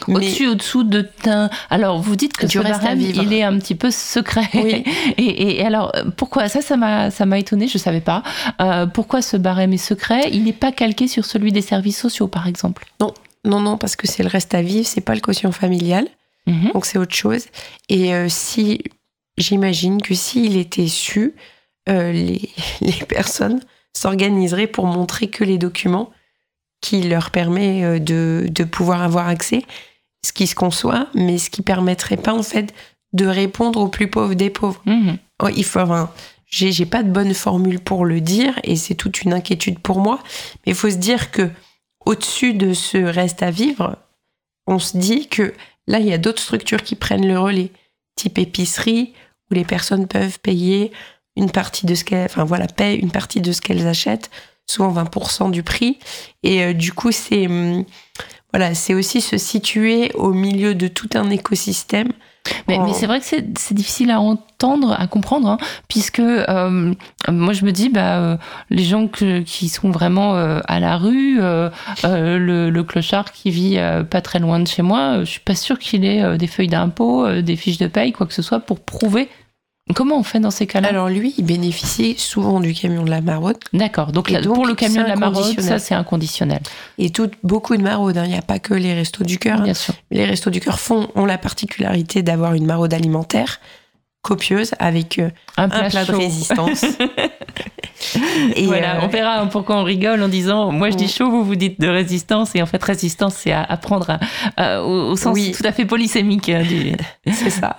Mais- 0.07 0.15
Au-dessus, 0.15 0.47
au-dessous 0.47 0.83
de 0.83 1.01
teint. 1.01 1.49
Alors, 1.69 1.99
vous 2.01 2.15
dites 2.15 2.37
que 2.37 2.45
Du 2.45 2.53
ce 2.53 2.59
reste 2.59 2.75
à 2.81 2.83
barème, 2.83 2.99
vivre. 2.99 3.23
il 3.23 3.33
est 3.33 3.43
un 3.43 3.57
petit 3.57 3.73
peu 3.75 3.89
secret. 3.91 4.47
Oui. 4.53 4.83
Et, 5.17 5.59
et 5.59 5.65
alors, 5.65 5.91
euh, 5.95 6.03
pourquoi? 6.15 6.49
Ça, 6.49 6.61
ça 6.61 6.77
m'a, 6.77 7.09
ça 7.11 7.25
m'a 7.25 7.39
étonné, 7.39 7.67
je 7.67 7.77
savais 7.77 8.01
pas. 8.01 8.21
Euh, 8.61 8.85
pourquoi 8.85 9.21
ce 9.21 9.37
barème 9.37 9.73
est 9.73 9.77
secret? 9.77 10.29
Il 10.33 10.43
n'est 10.43 10.53
pas 10.53 10.71
calqué 10.71 11.07
sur 11.07 11.25
celui 11.25 11.51
des 11.51 11.61
services 11.61 11.97
sociaux, 11.99 12.27
par 12.27 12.47
exemple. 12.47 12.85
Non, 13.01 13.59
non, 13.61 13.77
parce 13.77 13.95
que 13.95 14.07
c'est 14.07 14.21
le 14.23 14.29
reste 14.29 14.53
à 14.53 14.61
vivre, 14.61 14.85
c'est 14.87 15.01
pas 15.01 15.13
le 15.15 15.21
quotient 15.21 15.51
familial. 15.51 16.07
Mhm. 16.47 16.71
Donc 16.73 16.85
c'est 16.85 16.97
autre 16.97 17.15
chose. 17.15 17.45
Et 17.89 18.13
euh, 18.13 18.27
si 18.29 18.83
j'imagine 19.37 20.01
que 20.01 20.13
s'il 20.13 20.57
était 20.57 20.87
su, 20.87 21.35
euh, 21.89 22.11
les, 22.11 22.49
les 22.81 23.05
personnes 23.07 23.61
s'organiseraient 23.93 24.67
pour 24.67 24.85
montrer 24.85 25.27
que 25.27 25.43
les 25.43 25.57
documents 25.57 26.11
qui 26.81 27.01
leur 27.03 27.31
permet 27.31 27.83
euh, 27.83 27.99
de, 27.99 28.45
de 28.49 28.63
pouvoir 28.63 29.01
avoir 29.01 29.27
accès, 29.27 29.63
ce 30.25 30.33
qui 30.33 30.47
se 30.47 30.55
conçoit, 30.55 31.07
mais 31.13 31.37
ce 31.37 31.49
qui 31.49 31.61
permettrait 31.61 32.17
pas 32.17 32.33
en 32.33 32.43
fait 32.43 32.73
de 33.13 33.25
répondre 33.25 33.79
aux 33.79 33.87
plus 33.87 34.09
pauvres 34.09 34.33
des 34.33 34.49
pauvres. 34.49 34.81
Mhm. 34.85 35.17
Oh, 35.41 35.49
il 35.55 35.63
faut 35.63 35.79
enfin, 35.79 36.11
j'ai 36.45 36.71
j'ai 36.71 36.85
pas 36.85 37.03
de 37.03 37.09
bonne 37.09 37.33
formule 37.33 37.79
pour 37.79 38.05
le 38.05 38.21
dire 38.21 38.59
et 38.63 38.75
c'est 38.75 38.95
toute 38.95 39.21
une 39.21 39.33
inquiétude 39.33 39.79
pour 39.79 39.99
moi 39.99 40.19
mais 40.65 40.71
il 40.71 40.75
faut 40.75 40.89
se 40.89 40.95
dire 40.95 41.31
que 41.31 41.49
au-dessus 42.05 42.53
de 42.53 42.73
ce 42.73 42.97
reste 42.97 43.43
à 43.43 43.51
vivre 43.51 43.97
on 44.67 44.79
se 44.79 44.97
dit 44.97 45.27
que 45.27 45.53
là 45.87 45.99
il 45.99 46.07
y 46.07 46.13
a 46.13 46.17
d'autres 46.17 46.41
structures 46.41 46.83
qui 46.83 46.95
prennent 46.95 47.27
le 47.27 47.39
relais 47.39 47.71
type 48.15 48.37
épicerie 48.37 49.13
où 49.49 49.53
les 49.53 49.65
personnes 49.65 50.07
peuvent 50.07 50.39
payer 50.39 50.91
une 51.35 51.51
partie 51.51 51.85
de 51.85 51.95
ce 51.95 53.61
qu'elles 53.61 53.87
achètent 53.87 54.31
souvent 54.67 54.93
20% 54.93 55.51
du 55.51 55.63
prix. 55.63 55.99
Et 56.43 56.63
euh, 56.63 56.73
du 56.73 56.91
coup 56.93 57.11
hum, 57.31 57.85
c'est 58.73 58.93
aussi 58.93 59.21
se 59.21 59.37
situer 59.37 60.11
au 60.13 60.31
milieu 60.31 60.75
de 60.75 60.87
tout 60.87 61.09
un 61.13 61.29
écosystème 61.29 62.11
Mais, 62.67 62.77
Oh. 62.79 62.83
mais 62.85 62.93
c'est 62.93 63.07
vrai 63.07 63.19
que 63.19 63.25
c'est, 63.25 63.73
difficile 63.73 64.11
à 64.11 64.19
entendre, 64.21 64.95
à 64.99 65.07
comprendre, 65.07 65.49
hein, 65.49 65.57
puisque 65.87 66.19
euh, 66.19 66.93
moi 67.29 67.53
je 67.53 67.65
me 67.65 67.71
dis, 67.71 67.89
bah, 67.89 68.17
euh, 68.19 68.37
les 68.69 68.83
gens 68.83 69.07
que- 69.07 69.41
qui 69.41 69.67
sont 69.69 69.89
vraiment 69.91 70.35
euh, 70.35 70.59
à 70.67 70.79
la 70.79 70.97
rue, 70.97 71.39
le, 72.03 72.69
le 72.69 72.83
clochard 72.83 73.31
qui 73.31 73.49
vit 73.51 73.77
pas 74.09 74.21
très 74.21 74.39
loin 74.39 74.59
de 74.59 74.67
chez 74.67 74.81
moi, 74.81 75.19
je 75.19 75.25
suis 75.25 75.39
pas 75.39 75.55
sûre 75.55 75.79
qu'il 75.79 76.05
ait 76.05 76.37
des 76.37 76.47
feuilles 76.47 76.67
d'impôt, 76.67 77.27
des 77.41 77.55
fiches 77.55 77.77
de 77.77 77.87
paye, 77.87 78.11
quoi 78.11 78.25
que 78.27 78.33
ce 78.33 78.41
soit, 78.41 78.59
pour 78.59 78.79
prouver 78.79 79.29
Comment 79.93 80.17
on 80.17 80.23
fait 80.23 80.39
dans 80.39 80.49
ces 80.49 80.65
cas-là? 80.65 80.87
Alors 80.87 81.09
lui, 81.09 81.35
il 81.37 81.45
bénéficie 81.45 82.15
souvent 82.17 82.59
du 82.59 82.73
camion 82.73 83.03
de 83.03 83.09
la 83.11 83.21
maraude. 83.21 83.57
D'accord. 83.71 84.11
Donc, 84.11 84.31
Et 84.31 84.33
là, 84.33 84.41
donc, 84.41 84.55
pour 84.55 84.65
le 84.65 84.73
camion 84.73 85.03
de 85.03 85.07
la 85.07 85.15
maraude, 85.15 85.59
ça 85.61 85.77
c'est 85.77 85.93
inconditionnel. 85.93 86.61
Et 86.97 87.11
tout, 87.11 87.29
beaucoup 87.43 87.77
de 87.77 87.83
maraudes, 87.83 88.17
hein. 88.17 88.23
il 88.25 88.31
n'y 88.31 88.37
a 88.37 88.41
pas 88.41 88.57
que 88.57 88.73
les 88.73 88.95
restos 88.95 89.23
du 89.23 89.37
cœur. 89.37 89.59
hein. 89.59 89.63
Bien 89.63 89.75
sûr. 89.75 89.93
Les 90.09 90.25
restos 90.25 90.49
du 90.49 90.59
cœur 90.59 90.79
font, 90.79 91.07
ont 91.13 91.25
la 91.25 91.37
particularité 91.37 92.23
d'avoir 92.23 92.55
une 92.55 92.65
maraude 92.65 92.95
alimentaire 92.95 93.59
copieuse 94.23 94.71
avec 94.79 95.19
euh, 95.19 95.29
Un 95.55 95.65
un 95.65 95.69
plat, 95.69 95.89
plat 95.91 96.05
de 96.05 96.15
résistance. 96.15 96.83
Et, 98.55 98.65
voilà, 98.65 98.95
euh, 98.97 98.99
on 99.03 99.07
verra 99.07 99.45
pourquoi 99.47 99.77
on 99.77 99.83
rigole 99.83 100.21
en 100.23 100.27
disant 100.27 100.71
moi 100.71 100.89
je 100.89 100.95
dis 100.95 101.07
chaud, 101.07 101.29
vous 101.29 101.43
vous 101.43 101.55
dites 101.55 101.79
de 101.79 101.87
résistance 101.87 102.55
et 102.55 102.61
en 102.61 102.65
fait 102.65 102.83
résistance 102.83 103.35
c'est 103.35 103.51
à, 103.51 103.63
à 103.63 103.77
prendre 103.77 104.09
à- 104.09 104.19
à- 104.57 104.81
au, 104.83 105.11
au 105.11 105.15
sens 105.15 105.33
Oui. 105.35 105.53
tout 105.55 105.65
à 105.65 105.71
fait 105.71 105.85
polysémique 105.85 106.49
euh, 106.49 106.63
du. 106.63 106.93
C'est 107.33 107.49
ça. 107.51 107.77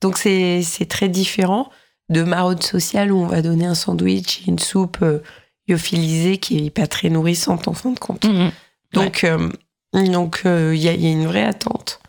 Donc 0.00 0.18
c'est 0.18 0.62
c'est 0.62 0.86
très 0.86 1.08
différent 1.08 1.70
de 2.10 2.22
maraude 2.22 2.62
sociale 2.62 3.12
où 3.12 3.18
on 3.18 3.26
va 3.26 3.42
donner 3.42 3.66
un 3.66 3.74
sandwich 3.74 4.42
et 4.42 4.50
une 4.50 4.58
soupe 4.58 4.98
euh, 5.02 5.20
lyophilisée 5.68 6.38
qui 6.38 6.66
est 6.66 6.70
pas 6.70 6.86
très 6.86 7.08
nourrissante 7.08 7.68
en 7.68 7.72
fin 7.72 7.90
de 7.90 7.98
compte. 7.98 8.24
Mhm. 8.24 8.50
Donc 8.92 9.24
euh, 9.24 9.50
donc 9.92 10.42
euh, 10.44 10.74
il 10.74 10.82
y, 10.82 10.88
a, 10.88 10.92
il 10.92 11.02
y 11.02 11.06
a 11.06 11.10
une 11.10 11.26
vraie 11.26 11.44
attente 11.44 12.00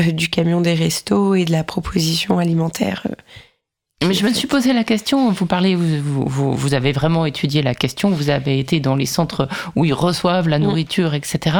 euh, 0.00 0.10
du 0.12 0.28
camion 0.28 0.60
des 0.60 0.74
restos 0.74 1.34
et 1.34 1.44
de 1.44 1.52
la 1.52 1.64
proposition 1.64 2.38
alimentaire. 2.38 3.06
Euh, 4.02 4.06
Mais 4.08 4.14
je 4.14 4.24
me 4.24 4.32
suis 4.32 4.46
posé 4.46 4.72
la 4.72 4.82
question, 4.82 5.30
vous 5.30 5.44
parlez, 5.46 5.74
vous, 5.74 5.84
vous- 6.26 6.52
vous, 6.54 6.74
avez 6.74 6.92
vraiment 6.92 7.26
étudié 7.26 7.60
la 7.62 7.74
question, 7.74 8.08
vous 8.08 8.30
avez 8.30 8.58
été 8.58 8.80
dans 8.80 8.96
les 8.96 9.04
centres 9.04 9.46
où 9.76 9.84
ils 9.84 9.92
reçoivent 9.92 10.48
la 10.48 10.58
Mm. 10.58 10.62
nourriture, 10.62 11.12
etc. 11.14 11.56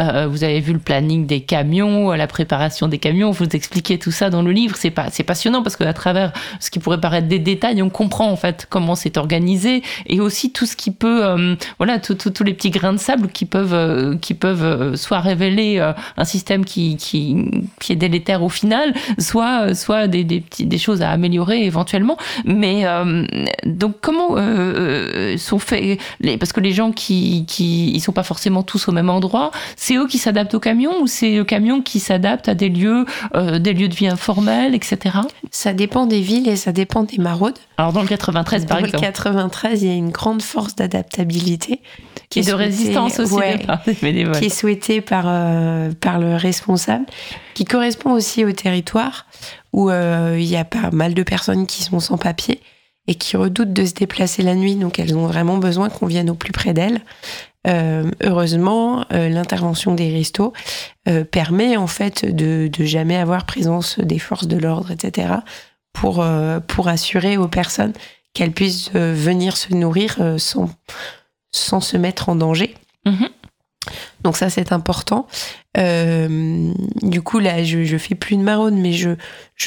Euh, 0.00 0.26
vous 0.28 0.42
avez 0.42 0.58
vu 0.60 0.72
le 0.72 0.80
planning 0.80 1.24
des 1.26 1.40
camions, 1.42 2.10
la 2.12 2.26
préparation 2.26 2.88
des 2.88 2.98
camions, 2.98 3.30
vous 3.30 3.44
expliquez 3.44 3.98
tout 4.00 4.10
ça 4.10 4.28
dans 4.28 4.42
le 4.42 4.50
livre. 4.50 4.74
C'est 4.76 4.90
pas, 4.90 5.06
c'est 5.10 5.22
passionnant 5.22 5.62
parce 5.62 5.76
qu'à 5.76 5.92
travers 5.92 6.32
ce 6.58 6.70
qui 6.70 6.80
pourrait 6.80 7.00
paraître 7.00 7.28
des 7.28 7.38
détails, 7.38 7.80
on 7.80 7.90
comprend 7.90 8.28
en 8.28 8.36
fait 8.36 8.66
comment 8.68 8.96
c'est 8.96 9.16
organisé 9.16 9.82
et 10.06 10.18
aussi 10.18 10.50
tout 10.50 10.66
ce 10.66 10.74
qui 10.74 10.90
peut, 10.90 11.24
euh, 11.24 11.54
voilà, 11.78 12.00
tous 12.00 12.42
les 12.44 12.54
petits 12.54 12.70
grains 12.70 12.94
de 12.94 12.98
sable 12.98 13.28
qui 13.28 13.44
peuvent, 13.44 13.72
euh, 13.74 14.16
qui 14.16 14.34
peuvent 14.34 14.64
euh, 14.64 14.96
soit 14.96 15.20
révéler 15.20 15.76
euh, 15.78 15.92
un 16.16 16.24
système 16.24 16.64
qui, 16.64 16.96
qui, 16.96 17.36
qui 17.80 17.92
est 17.92 17.96
délétère 17.96 18.42
au 18.42 18.48
final, 18.48 18.92
soit, 19.20 19.68
euh, 19.68 19.74
soit 19.74 20.08
des, 20.08 20.24
des, 20.24 20.40
petits- 20.40 20.66
des 20.66 20.78
choses 20.78 21.00
à 21.00 21.10
améliorer 21.10 21.58
éventuellement. 21.64 21.83
Mais 22.44 22.86
euh, 22.86 23.26
donc 23.64 23.96
comment 24.00 24.36
euh, 24.36 24.40
euh, 25.34 25.36
sont 25.38 25.58
faits 25.58 25.98
les, 26.20 26.36
parce 26.38 26.52
que 26.52 26.60
les 26.60 26.72
gens 26.72 26.92
qui 26.92 27.44
qui 27.46 27.90
ils 27.92 28.00
sont 28.00 28.12
pas 28.12 28.22
forcément 28.22 28.62
tous 28.62 28.88
au 28.88 28.92
même 28.92 29.10
endroit, 29.10 29.50
c'est 29.76 29.96
eux 29.96 30.06
qui 30.06 30.18
s'adaptent 30.18 30.54
au 30.54 30.60
camion 30.60 30.92
ou 31.00 31.06
c'est 31.06 31.36
le 31.36 31.44
camion 31.44 31.82
qui 31.82 32.00
s'adapte 32.00 32.48
à 32.48 32.54
des 32.54 32.68
lieux 32.68 33.04
euh, 33.34 33.58
des 33.58 33.72
lieux 33.72 33.88
de 33.88 33.94
vie 33.94 34.08
informels, 34.08 34.74
etc. 34.74 35.16
Ça 35.50 35.72
dépend 35.72 36.06
des 36.06 36.20
villes 36.20 36.48
et 36.48 36.56
ça 36.56 36.72
dépend 36.72 37.02
des 37.04 37.18
maraudes. 37.18 37.58
Alors 37.76 37.92
dans 37.92 38.02
le 38.02 38.08
93 38.08 38.66
par 38.66 38.76
Dans 38.76 38.82
le 38.82 38.88
exemple, 38.88 39.04
93, 39.04 39.82
il 39.82 39.88
y 39.88 39.90
a 39.90 39.94
une 39.94 40.10
grande 40.10 40.42
force 40.42 40.74
d'adaptabilité 40.74 41.80
qui 42.30 42.40
est 42.40 42.42
de 42.42 42.48
souhaitée- 42.50 42.64
résistance 42.64 43.18
aussi 43.20 43.34
ouais, 43.34 43.58
des 43.86 43.92
bénévoles. 43.94 44.36
qui 44.38 44.46
est 44.46 44.48
souhaitée 44.48 45.00
par, 45.00 45.24
par 46.00 46.18
le 46.18 46.36
responsable, 46.36 47.04
qui 47.54 47.64
correspond 47.64 48.12
aussi 48.12 48.44
au 48.44 48.52
territoire 48.52 49.26
où 49.72 49.90
euh, 49.90 50.36
il 50.38 50.46
y 50.46 50.56
a 50.56 50.64
pas 50.64 50.90
mal 50.90 51.14
de 51.14 51.22
personnes 51.22 51.66
qui 51.66 51.82
sont 51.82 52.00
sans 52.00 52.18
papier 52.18 52.60
et 53.06 53.14
qui 53.14 53.36
redoutent 53.36 53.72
de 53.72 53.84
se 53.84 53.94
déplacer 53.94 54.42
la 54.42 54.54
nuit, 54.54 54.76
donc 54.76 54.98
elles 54.98 55.16
ont 55.16 55.26
vraiment 55.26 55.58
besoin 55.58 55.88
qu'on 55.88 56.06
vienne 56.06 56.30
au 56.30 56.34
plus 56.34 56.52
près 56.52 56.72
d'elles. 56.72 57.00
Euh, 57.66 58.10
heureusement, 58.22 59.04
euh, 59.12 59.28
l'intervention 59.28 59.94
des 59.94 60.12
restos 60.12 60.52
permet 61.30 61.76
en 61.76 61.86
fait 61.86 62.24
de, 62.24 62.70
jamais 62.80 63.16
avoir 63.16 63.44
présence 63.44 63.98
des 63.98 64.18
forces 64.18 64.46
de 64.46 64.56
l'ordre, 64.56 64.90
etc., 64.90 65.34
pour, 65.92 66.24
pour 66.66 66.88
assurer 66.88 67.36
aux 67.36 67.46
personnes 67.46 67.92
qu'elles 68.32 68.52
puissent 68.52 68.90
venir 68.92 69.56
se 69.56 69.72
nourrir 69.74 70.16
sans, 70.38 70.68
sans 71.52 71.80
se 71.80 71.96
mettre 71.96 72.30
en 72.30 72.34
danger. 72.34 72.74
Mhm. 73.06 73.28
Donc 74.24 74.38
ça, 74.38 74.48
c'est 74.48 74.72
important. 74.72 75.26
Euh, 75.76 76.72
du 77.02 77.20
coup, 77.20 77.38
là, 77.38 77.62
je, 77.62 77.84
je 77.84 77.98
fais 77.98 78.14
plus 78.14 78.36
de 78.36 78.42
maraude, 78.42 78.74
mais 78.74 78.92
je, 78.92 79.10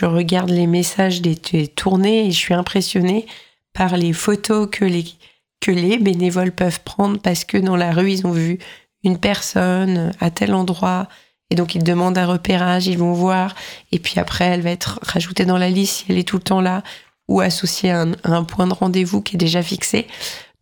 regarde 0.03 0.49
les 0.49 0.67
messages 0.67 1.21
des, 1.21 1.67
tournées 1.67 2.25
et 2.27 2.31
je 2.31 2.37
suis 2.37 2.55
impressionnée 2.55 3.27
par 3.73 3.95
les 3.95 4.13
photos 4.13 4.67
que 4.69 4.83
les, 4.83 5.97
bénévoles 5.99 6.51
peuvent 6.51 6.81
prendre 6.81 7.19
parce 7.19 7.45
que 7.45 7.57
dans 7.57 7.75
la 7.75 7.91
rue, 7.91 8.11
ils 8.11 8.25
ont 8.25 8.31
vu 8.31 8.57
une 9.03 9.19
personne 9.19 10.11
à 10.19 10.31
tel 10.31 10.53
endroit 10.55 11.07
et 11.49 11.55
donc 11.55 11.75
ils 11.75 11.83
demandent 11.83 12.17
un 12.17 12.25
repérage, 12.25 12.87
ils 12.87 12.97
vont 12.97 13.13
voir 13.13 13.55
et 13.91 13.99
puis 13.99 14.19
après, 14.19 14.45
elle 14.45 14.61
va 14.61 14.71
être 14.71 14.99
rajoutée 15.03 15.45
dans 15.45 15.57
la 15.57 15.69
liste 15.69 15.97
si 15.97 16.05
elle 16.09 16.17
est 16.17 16.27
tout 16.27 16.37
le 16.37 16.43
temps 16.43 16.61
là 16.61 16.83
ou 17.27 17.41
associée 17.41 17.91
à 17.91 18.05
un 18.23 18.43
point 18.43 18.67
de 18.67 18.73
rendez-vous 18.73 19.21
qui 19.21 19.35
est 19.35 19.39
déjà 19.39 19.61
fixé. 19.61 20.07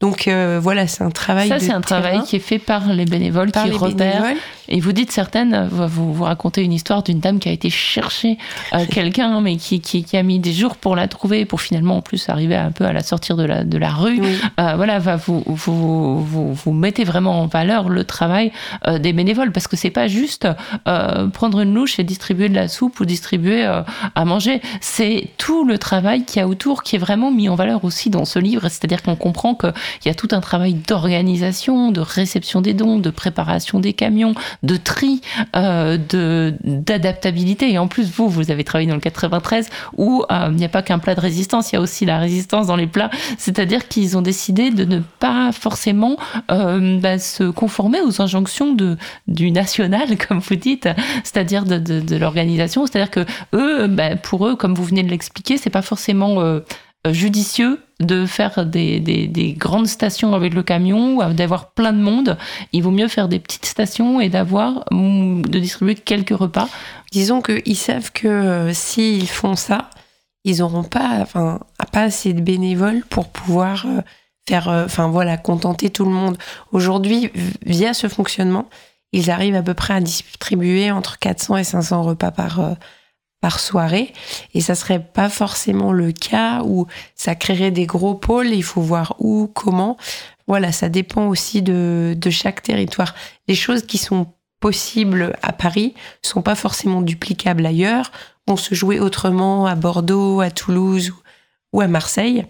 Donc 0.02 0.28
euh, 0.28 0.60
voilà, 0.62 0.88
c'est 0.88 1.04
un 1.04 1.10
travail 1.10 1.48
Ça 1.48 1.60
c'est 1.60 1.72
un 1.72 1.80
travail 1.82 2.22
qui 2.24 2.36
est 2.36 2.40
fait 2.40 2.60
par 2.60 2.92
les 2.92 3.06
bénévoles 3.06 3.52
par 3.52 3.64
qui 3.64 3.70
les 3.70 3.78
repèrent 3.78 4.22
bénévoles. 4.22 4.42
Et 4.68 4.80
vous 4.80 4.94
dites 4.94 5.12
certaines, 5.12 5.68
vous, 5.72 6.14
vous 6.14 6.24
racontez 6.24 6.64
une 6.64 6.74
histoire 6.74 7.04
d'une 7.04 7.20
dame 7.20 7.40
qui 7.40 7.50
a 7.50 7.52
été 7.52 7.70
chercher 7.70 8.38
euh, 8.74 8.86
quelqu'un, 8.90 9.40
mais 9.42 9.58
qui, 9.58 9.80
qui, 9.80 10.04
qui 10.04 10.18
a 10.18 10.24
mis 10.24 10.40
des 10.40 10.54
jours 10.54 10.76
pour 10.76 10.96
la 10.96 11.08
trouver, 11.08 11.46
pour 11.46 11.62
finalement 11.62 11.98
en 11.98 12.02
plus 12.02 12.30
arriver 12.30 12.56
un 12.56 12.72
peu 12.72 12.86
à 12.86 12.94
la 12.94 13.04
sortir 13.04 13.36
de 13.36 13.44
la, 13.44 13.64
de 13.64 13.78
la 13.78 13.92
rue. 13.92 14.20
Oui. 14.20 14.38
Euh, 14.60 14.76
voilà, 14.76 15.00
va, 15.00 15.18
vous, 15.18 15.44
vous, 15.46 16.24
vous, 16.24 16.54
vous 16.54 16.74
mettez 16.74 17.04
vraiment 17.04 17.42
en 17.42 17.48
valeur 17.48 17.90
le 17.90 18.04
travail 18.04 18.52
euh, 18.88 18.98
des 18.98 19.14
bénévoles, 19.14 19.52
parce 19.52 19.68
que 19.68 19.76
c'est 19.76 19.92
pas 19.92 20.08
juste 20.08 20.48
euh, 20.88 21.28
prendre 21.28 21.60
une 21.60 21.74
louche 21.74 22.00
et 22.00 22.04
distribuer 22.04 22.50
de 22.50 22.56
la 22.56 22.68
soupe 22.68 23.00
ou 23.00 23.06
distribuer 23.06 23.66
euh, 23.66 23.82
à 24.16 24.26
manger. 24.26 24.62
C'est 24.82 25.30
tout 25.38 25.64
le 25.66 25.78
travail 25.78 26.26
qu'il 26.26 26.40
y 26.40 26.44
a 26.44 26.48
autour 26.48 26.84
qui 26.84 26.96
est 26.96 27.00
vraiment 27.00 27.32
mis 27.32 27.50
en 27.50 27.56
valeur 27.56 27.86
aussi 27.86 28.10
dans 28.10 28.26
ce 28.26 28.40
livre. 28.40 28.68
C'est-à-dire 28.70 29.04
qu'on 29.04 29.16
comprend 29.16 29.54
qu'il 30.00 30.10
y 30.10 30.12
a 30.12 30.16
tout 30.16 30.30
un 30.32 30.42
travail 30.42 30.74
d'organisation, 30.74 31.92
de 31.92 32.02
réception 32.02 32.62
des 32.62 32.74
dons, 32.74 33.00
de 33.00 33.10
préparation 33.10 33.80
des 33.80 33.94
camions, 33.94 34.34
de 34.64 34.78
tri, 34.78 35.22
euh, 35.56 35.98
de 35.98 36.56
d'adaptabilité. 36.64 37.72
Et 37.72 37.78
en 37.78 37.88
plus, 37.88 38.12
vous, 38.12 38.30
vous 38.30 38.52
avez 38.52 38.64
travaillé 38.64 38.88
dans 38.88 38.96
le 38.96 39.02
93 39.02 39.70
où 39.98 40.24
euh, 40.32 40.48
il 40.52 40.58
n'y 40.58 40.66
a 40.66 40.70
pas 40.70 40.82
qu'un 40.82 41.00
plat 41.00 41.16
de 41.16 41.22
résistance, 41.22 41.72
il 41.72 41.76
y 41.76 41.78
a 41.78 41.82
aussi 41.82 42.06
la 42.06 42.20
résistance 42.20 42.68
dans 42.68 42.76
les 42.76 42.88
plats. 42.88 43.10
C'est-à-dire 43.38 43.88
qu'ils 43.88 44.18
ont 44.18 44.22
décidé 44.22 44.72
de 44.72 44.86
ne 44.86 45.00
pas 45.20 45.52
forcément 45.52 46.18
euh, 46.52 47.00
bah, 47.00 47.20
se 47.20 47.44
conformer 47.44 48.02
aux 48.02 48.22
injonctions 48.22 48.76
du 49.28 49.52
national, 49.52 50.18
comme 50.28 50.40
vous 50.40 50.56
dites, 50.56 50.90
c'est-à-dire 51.24 51.66
de 51.66 52.16
l'organisation. 52.16 52.86
C'est-à-dire 52.86 53.12
que 53.12 53.26
eux, 53.54 53.88
bah, 53.88 54.16
pour 54.16 54.48
eux, 54.48 54.56
comme 54.56 54.74
vous 54.74 54.84
venez 54.84 55.04
de 55.04 55.10
l'expliquer, 55.10 55.58
c'est 55.58 55.70
pas 55.70 55.82
forcément 55.82 56.42
euh, 56.42 56.60
judicieux 57.12 57.80
de 58.00 58.26
faire 58.26 58.66
des, 58.66 59.00
des, 59.00 59.28
des, 59.28 59.54
grandes 59.54 59.88
stations 59.88 60.34
avec 60.34 60.54
le 60.54 60.64
camion 60.64 61.30
d'avoir 61.32 61.72
plein 61.72 61.94
de 61.94 62.02
monde. 62.02 62.38
Il 62.74 62.84
vaut 62.84 62.92
mieux 62.92 63.08
faire 63.08 63.28
des 63.28 63.40
petites 63.40 63.66
stations 63.66 64.20
et 64.20 64.30
d'avoir 64.30 64.86
de 64.92 65.60
distribuer 65.60 65.96
quelques 65.96 66.38
repas. 66.38 66.68
Disons 67.12 67.42
qu'ils 67.42 67.78
savent 67.78 68.12
que 68.12 68.28
euh, 68.28 68.74
s'ils 68.74 69.30
font 69.30 69.56
ça, 69.56 69.90
ils 70.44 70.60
n'auront 70.60 70.84
pas, 70.84 71.26
pas 71.92 72.02
assez 72.02 72.34
de 72.34 72.42
bénévoles 72.42 73.04
pour 73.10 73.30
pouvoir 73.30 73.86
euh, 73.86 74.02
faire, 74.48 74.68
enfin 74.68 75.08
voilà, 75.08 75.38
contenter 75.38 75.90
tout 75.90 76.06
le 76.06 76.12
monde. 76.12 76.38
Aujourd'hui, 76.72 77.32
via 77.66 77.94
ce 77.94 78.08
fonctionnement, 78.08 78.68
ils 79.16 79.32
arrivent 79.32 79.56
à 79.56 79.64
peu 79.64 79.74
près 79.74 79.94
à 79.94 80.02
distribuer 80.02 80.92
entre 80.92 81.18
400 81.20 81.58
et 81.58 81.64
500 81.64 82.04
repas 82.04 82.32
par 82.32 82.60
euh, 82.60 82.74
par 83.46 83.60
soirée. 83.60 84.12
Et 84.56 84.62
ça 84.62 84.74
serait 84.74 85.00
pas 85.00 85.30
forcément 85.30 85.92
le 85.92 86.12
cas 86.12 86.64
où 86.64 86.88
ça 87.14 87.36
créerait 87.36 87.70
des 87.70 87.86
gros 87.86 88.16
pôles. 88.16 88.48
Il 88.48 88.64
faut 88.64 88.82
voir 88.82 89.18
où 89.20 89.46
comment. 89.54 89.98
Voilà 90.48 90.72
ça 90.72 90.90
dépend 90.90 91.28
aussi 91.28 91.62
de, 91.62 92.16
de 92.18 92.30
chaque 92.32 92.64
territoire. 92.64 93.14
Les 93.48 93.54
choses 93.54 93.84
qui 93.86 94.00
sont 94.00 94.26
possibles 94.60 95.38
à 95.44 95.54
Paris 95.54 95.94
sont 96.24 96.42
pas 96.42 96.56
forcément 96.56 97.04
duplicables 97.04 97.64
ailleurs. 97.64 98.12
Vont 98.48 98.58
se 98.58 98.74
jouer 98.74 99.00
autrement 99.00 99.68
à 99.68 99.76
Bordeaux 99.76 100.42
à 100.42 100.50
Toulouse 100.50 101.14
ou 101.72 101.82
à 101.82 101.88
Marseille. 101.88 102.48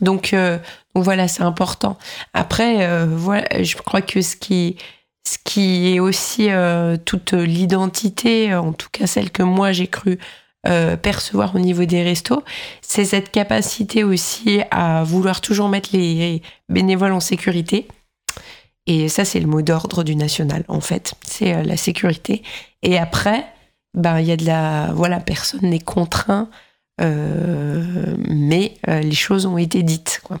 Donc, 0.00 0.32
euh, 0.32 0.56
donc 0.94 1.04
voilà 1.04 1.28
c'est 1.28 1.42
important. 1.42 1.98
Après 2.32 2.86
euh, 2.86 3.04
voilà 3.06 3.62
je 3.62 3.76
crois 3.76 4.00
que 4.00 4.22
ce 4.22 4.36
qui 4.36 4.78
ce 5.30 5.38
qui 5.44 5.94
est 5.94 6.00
aussi 6.00 6.50
euh, 6.50 6.96
toute 6.96 7.34
l'identité, 7.34 8.52
en 8.52 8.72
tout 8.72 8.88
cas 8.90 9.06
celle 9.06 9.30
que 9.30 9.44
moi 9.44 9.70
j'ai 9.70 9.86
cru 9.86 10.18
euh, 10.66 10.96
percevoir 10.96 11.54
au 11.54 11.60
niveau 11.60 11.84
des 11.84 12.02
restos, 12.02 12.42
c'est 12.82 13.04
cette 13.04 13.30
capacité 13.30 14.02
aussi 14.02 14.60
à 14.72 15.04
vouloir 15.04 15.40
toujours 15.40 15.68
mettre 15.68 15.90
les 15.92 16.42
bénévoles 16.68 17.12
en 17.12 17.20
sécurité. 17.20 17.86
Et 18.86 19.08
ça, 19.08 19.24
c'est 19.24 19.38
le 19.38 19.46
mot 19.46 19.62
d'ordre 19.62 20.02
du 20.02 20.16
national, 20.16 20.64
en 20.66 20.80
fait. 20.80 21.14
C'est 21.24 21.54
euh, 21.54 21.62
la 21.62 21.76
sécurité. 21.76 22.42
Et 22.82 22.98
après, 22.98 23.46
ben, 23.94 24.18
il 24.18 24.26
y 24.26 24.32
a 24.32 24.36
de 24.36 24.44
la. 24.44 24.90
Voilà, 24.94 25.20
personne 25.20 25.62
n'est 25.62 25.78
contraint, 25.78 26.50
euh, 27.00 28.16
mais 28.28 28.74
les 28.86 29.12
choses 29.12 29.46
ont 29.46 29.58
été 29.58 29.84
dites, 29.84 30.20
quoi. 30.24 30.40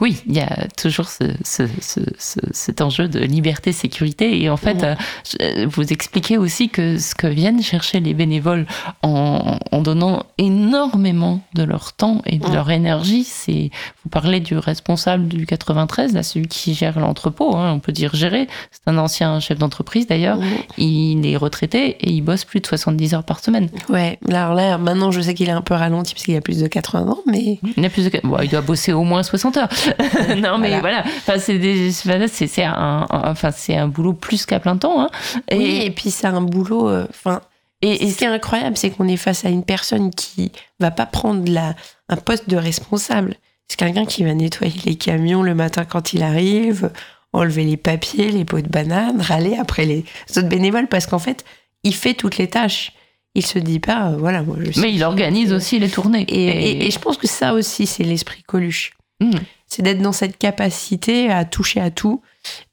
Oui, 0.00 0.22
il 0.26 0.34
y 0.34 0.40
a 0.40 0.66
toujours 0.76 1.08
ce, 1.08 1.24
ce- 1.44 1.68
ce- 1.80 2.00
ce- 2.18 2.40
cet 2.52 2.80
enjeu 2.80 3.08
de 3.08 3.20
liberté, 3.20 3.72
sécurité. 3.72 4.40
Et 4.42 4.50
en 4.50 4.56
fait, 4.56 4.82
Mhm. 4.82 4.96
euh, 5.42 5.66
vous 5.68 5.92
expliquez 5.92 6.38
aussi 6.38 6.68
que 6.68 6.98
ce 6.98 7.14
que 7.14 7.26
viennent 7.26 7.62
chercher 7.62 8.00
les 8.00 8.14
bénévoles 8.14 8.66
en, 9.02 9.58
en 9.72 9.80
donnant 9.80 10.22
énormément 10.38 11.40
de 11.54 11.62
leur 11.62 11.92
temps 11.92 12.22
et 12.26 12.38
de 12.38 12.46
Mhm. 12.46 12.54
leur 12.54 12.70
énergie, 12.70 13.24
c'est. 13.24 13.70
Vous 14.04 14.10
parlez 14.10 14.40
du 14.40 14.56
responsable 14.56 15.28
du 15.28 15.46
93, 15.46 16.12
là, 16.14 16.22
celui 16.22 16.46
qui 16.48 16.74
gère 16.74 16.98
l'entrepôt, 16.98 17.56
hein, 17.56 17.72
on 17.72 17.80
peut 17.80 17.92
dire 17.92 18.14
gérer. 18.14 18.46
C'est 18.70 18.82
un 18.86 18.98
ancien 18.98 19.40
chef 19.40 19.58
d'entreprise 19.58 20.06
d'ailleurs. 20.06 20.38
Il 20.78 21.26
est 21.26 21.36
retraité 21.36 21.96
et 22.00 22.10
il 22.10 22.20
bosse 22.22 22.44
plus 22.44 22.60
de 22.60 22.66
70 22.66 23.14
heures 23.14 23.24
par 23.24 23.40
semaine. 23.40 23.68
Ouais, 23.88 24.18
alors 24.28 24.54
là, 24.54 24.78
maintenant, 24.78 25.10
je 25.10 25.20
sais 25.20 25.34
qu'il 25.34 25.48
est 25.48 25.52
un 25.52 25.62
peu 25.62 25.74
ralenti 25.74 26.14
parce 26.14 26.24
qu'il 26.24 26.36
a 26.36 26.40
plus 26.40 26.58
de 26.60 26.66
80 26.66 27.08
ans, 27.08 27.18
mais 27.26 27.58
Il, 27.76 27.84
a 27.84 27.90
plus 27.90 28.10
de... 28.10 28.20
bon, 28.24 28.36
il 28.42 28.48
doit 28.48 28.60
bosser 28.60 28.92
au 28.92 29.02
moins 29.04 29.22
60 29.22 29.56
heures. 29.56 29.68
non, 30.36 30.58
mais 30.58 30.78
Voilà. 30.78 30.80
voilà. 30.80 31.04
Enfin, 31.04 31.38
c'est 31.38 31.58
des... 31.58 31.90
voilà, 32.04 32.26
un... 32.58 33.06
un- 33.10 33.30
enfin, 33.30 33.50
c'est 33.50 33.76
un 33.76 33.88
boulot 33.88 34.12
plus 34.12 34.46
qu'à 34.46 34.60
plein 34.60 34.76
temps. 34.76 35.00
hein. 35.02 35.08
Et, 35.48 35.56
oui, 35.56 35.80
et 35.84 35.90
puis 35.90 36.10
c'est 36.10 36.26
un 36.26 36.40
boulot. 36.40 36.88
euh, 36.88 37.06
Enfin, 37.10 37.40
et, 37.82 38.04
et 38.04 38.10
ce 38.10 38.18
qui 38.18 38.24
est 38.24 38.28
incroyable, 38.28 38.76
c'est 38.76 38.90
qu'on 38.90 39.08
est 39.08 39.16
face 39.16 39.44
à 39.44 39.48
une 39.48 39.64
personne 39.64 40.10
qui 40.10 40.52
va 40.80 40.90
pas 40.90 41.06
prendre 41.06 41.50
la, 41.50 41.74
un 42.08 42.16
poste 42.16 42.48
de 42.48 42.56
responsable. 42.56 43.36
C'est 43.68 43.78
quelqu'un 43.78 44.04
qui 44.06 44.24
va 44.24 44.34
nettoyer 44.34 44.80
les 44.84 44.94
camions 44.96 45.42
le 45.42 45.54
matin 45.54 45.84
quand 45.84 46.12
il 46.12 46.22
arrive, 46.22 46.90
enlever 47.32 47.64
les 47.64 47.76
papiers, 47.76 48.30
les 48.30 48.44
pots 48.44 48.60
de 48.60 48.68
banane, 48.68 49.20
râler 49.20 49.56
après 49.58 49.84
les 49.86 50.04
autres 50.36 50.48
bénévoles, 50.48 50.86
parce 50.86 51.06
qu'en 51.06 51.18
fait, 51.18 51.44
il 51.82 51.94
fait 51.94 52.14
toutes 52.14 52.38
les 52.38 52.48
tâches. 52.48 52.92
Il 53.34 53.44
se 53.44 53.58
dit 53.58 53.80
pas, 53.80 54.10
euh, 54.10 54.16
voilà, 54.16 54.42
moi 54.42 54.56
je 54.60 54.70
sais. 54.70 54.80
mais 54.80 54.92
il 54.92 55.02
organise 55.02 55.52
aussi 55.52 55.78
les 55.80 55.88
tournées. 55.88 56.24
Et, 56.28 56.44
et- 56.46 56.86
et 56.86 56.90
je 56.92 56.98
pense 57.00 57.16
que 57.16 57.26
ça 57.26 57.52
aussi, 57.52 57.86
c'est 57.86 58.04
l'esprit 58.04 58.42
Coluche. 58.44 58.92
Mm. 59.20 59.30
C'est 59.74 59.82
d'être 59.82 60.00
dans 60.02 60.12
cette 60.12 60.38
capacité 60.38 61.32
à 61.32 61.44
toucher 61.44 61.80
à 61.80 61.90
tout 61.90 62.22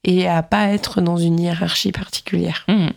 et 0.04 0.28
à 0.28 0.44
pas 0.44 0.68
être 0.68 1.02
dans 1.02 1.18
une 1.18 1.40
hiérarchie 1.40 1.92
particulière. 1.92 2.64
Mm. 2.68 2.90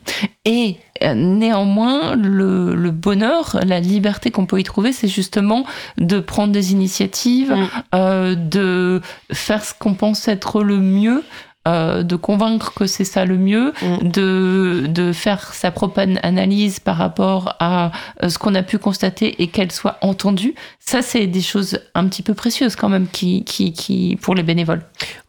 Et 0.45 0.77
euh, 1.03 1.14
néanmoins, 1.14 2.14
le, 2.14 2.75
le 2.75 2.90
bonheur, 2.90 3.59
la 3.64 3.81
liberté 3.81 4.31
qu'on 4.31 4.45
peut 4.45 4.61
y 4.61 4.64
trouver, 4.64 4.93
c'est 4.93 5.09
justement 5.09 5.64
de 5.97 6.21
prendre 6.21 6.53
des 6.53 6.73
initiatives, 6.73 7.53
Mm. 7.55 7.69
euh, 7.95 8.35
de 8.35 9.01
faire 9.33 9.64
ce 9.64 9.73
qu'on 9.73 9.95
pense 9.95 10.29
être 10.29 10.62
le 10.62 10.79
mieux, 10.79 11.25
euh, 11.66 12.03
de 12.03 12.16
convaincre 12.16 12.74
que 12.74 12.87
c'est 12.87 13.05
ça 13.05 13.24
le 13.24 13.38
mieux, 13.38 13.72
Mm. 13.83 14.09
de, 14.09 14.85
de 14.88 15.12
faire 15.12 15.55
sa 15.55 15.70
propre 15.70 16.00
an- 16.03 16.16
analyse 16.22 16.79
par 16.81 16.96
rapport 16.96 17.57
à 17.61 17.90
euh, 18.22 18.29
ce 18.29 18.38
qu'on 18.38 18.55
a 18.55 18.62
pu 18.62 18.79
constater 18.79 19.42
et 19.42 19.46
qu'elle 19.48 19.72
soit 19.72 19.96
entendue. 20.03 20.55
Ça, 20.79 21.00
c'est 21.03 21.27
des 21.27 21.40
choses 21.40 21.81
un 21.94 22.07
petit 22.09 22.22
peu 22.22 22.35
précieuses 22.35 22.77
quand 22.77 22.88
même 22.88 23.09
qui, 23.09 23.44
qui, 23.44 23.72
qui, 23.72 24.16
pour 24.20 24.35
les 24.35 24.42
bénévoles. 24.42 24.83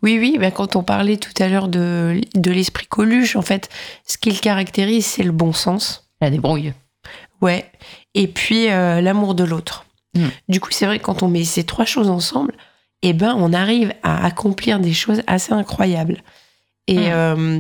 Oui, 0.04 0.18
oui, 0.20 0.38
ben 0.40 0.52
quand 0.52 0.76
on 0.76 0.84
parlait 0.84 1.18
tout 1.18 1.32
à 1.42 1.48
l'heure 1.48 1.68
de, 1.70 2.20
de 2.36 2.52
l'esprit 2.52 2.88
Coluche, 2.88 3.36
en 3.36 3.42
fait, 3.42 3.70
ce 4.06 4.18
qui 4.18 4.32
le 4.32 4.40
caractérise, 4.40 5.06
c'est 5.06 5.24
le 5.24 5.32
bon 5.32 5.54
sens. 5.54 6.08
La 6.22 6.30
débrouille. 6.30 6.74
Ouais. 7.42 7.72
Et 8.14 8.28
puis 8.28 8.70
euh, 8.70 9.02
l'amour 9.02 9.36
de 9.36 9.44
l'autre. 9.44 9.86
Mm. 10.16 10.26
Du 10.50 10.60
coup, 10.60 10.70
c'est 10.72 10.86
vrai 10.86 11.00
que 11.00 11.04
quand 11.06 11.24
on 11.24 11.28
met 11.28 11.44
ces 11.44 11.64
trois 11.64 11.86
choses 11.86 12.10
ensemble, 12.10 12.54
eh 13.04 13.14
ben, 13.14 13.36
on 13.38 13.54
arrive 13.54 13.94
à 14.04 14.26
accomplir 14.26 14.80
des 14.80 14.94
choses 14.94 15.22
assez 15.28 15.54
incroyables. 15.54 16.22
Et, 16.88 16.98
Mm. 17.10 17.12
euh, 17.14 17.60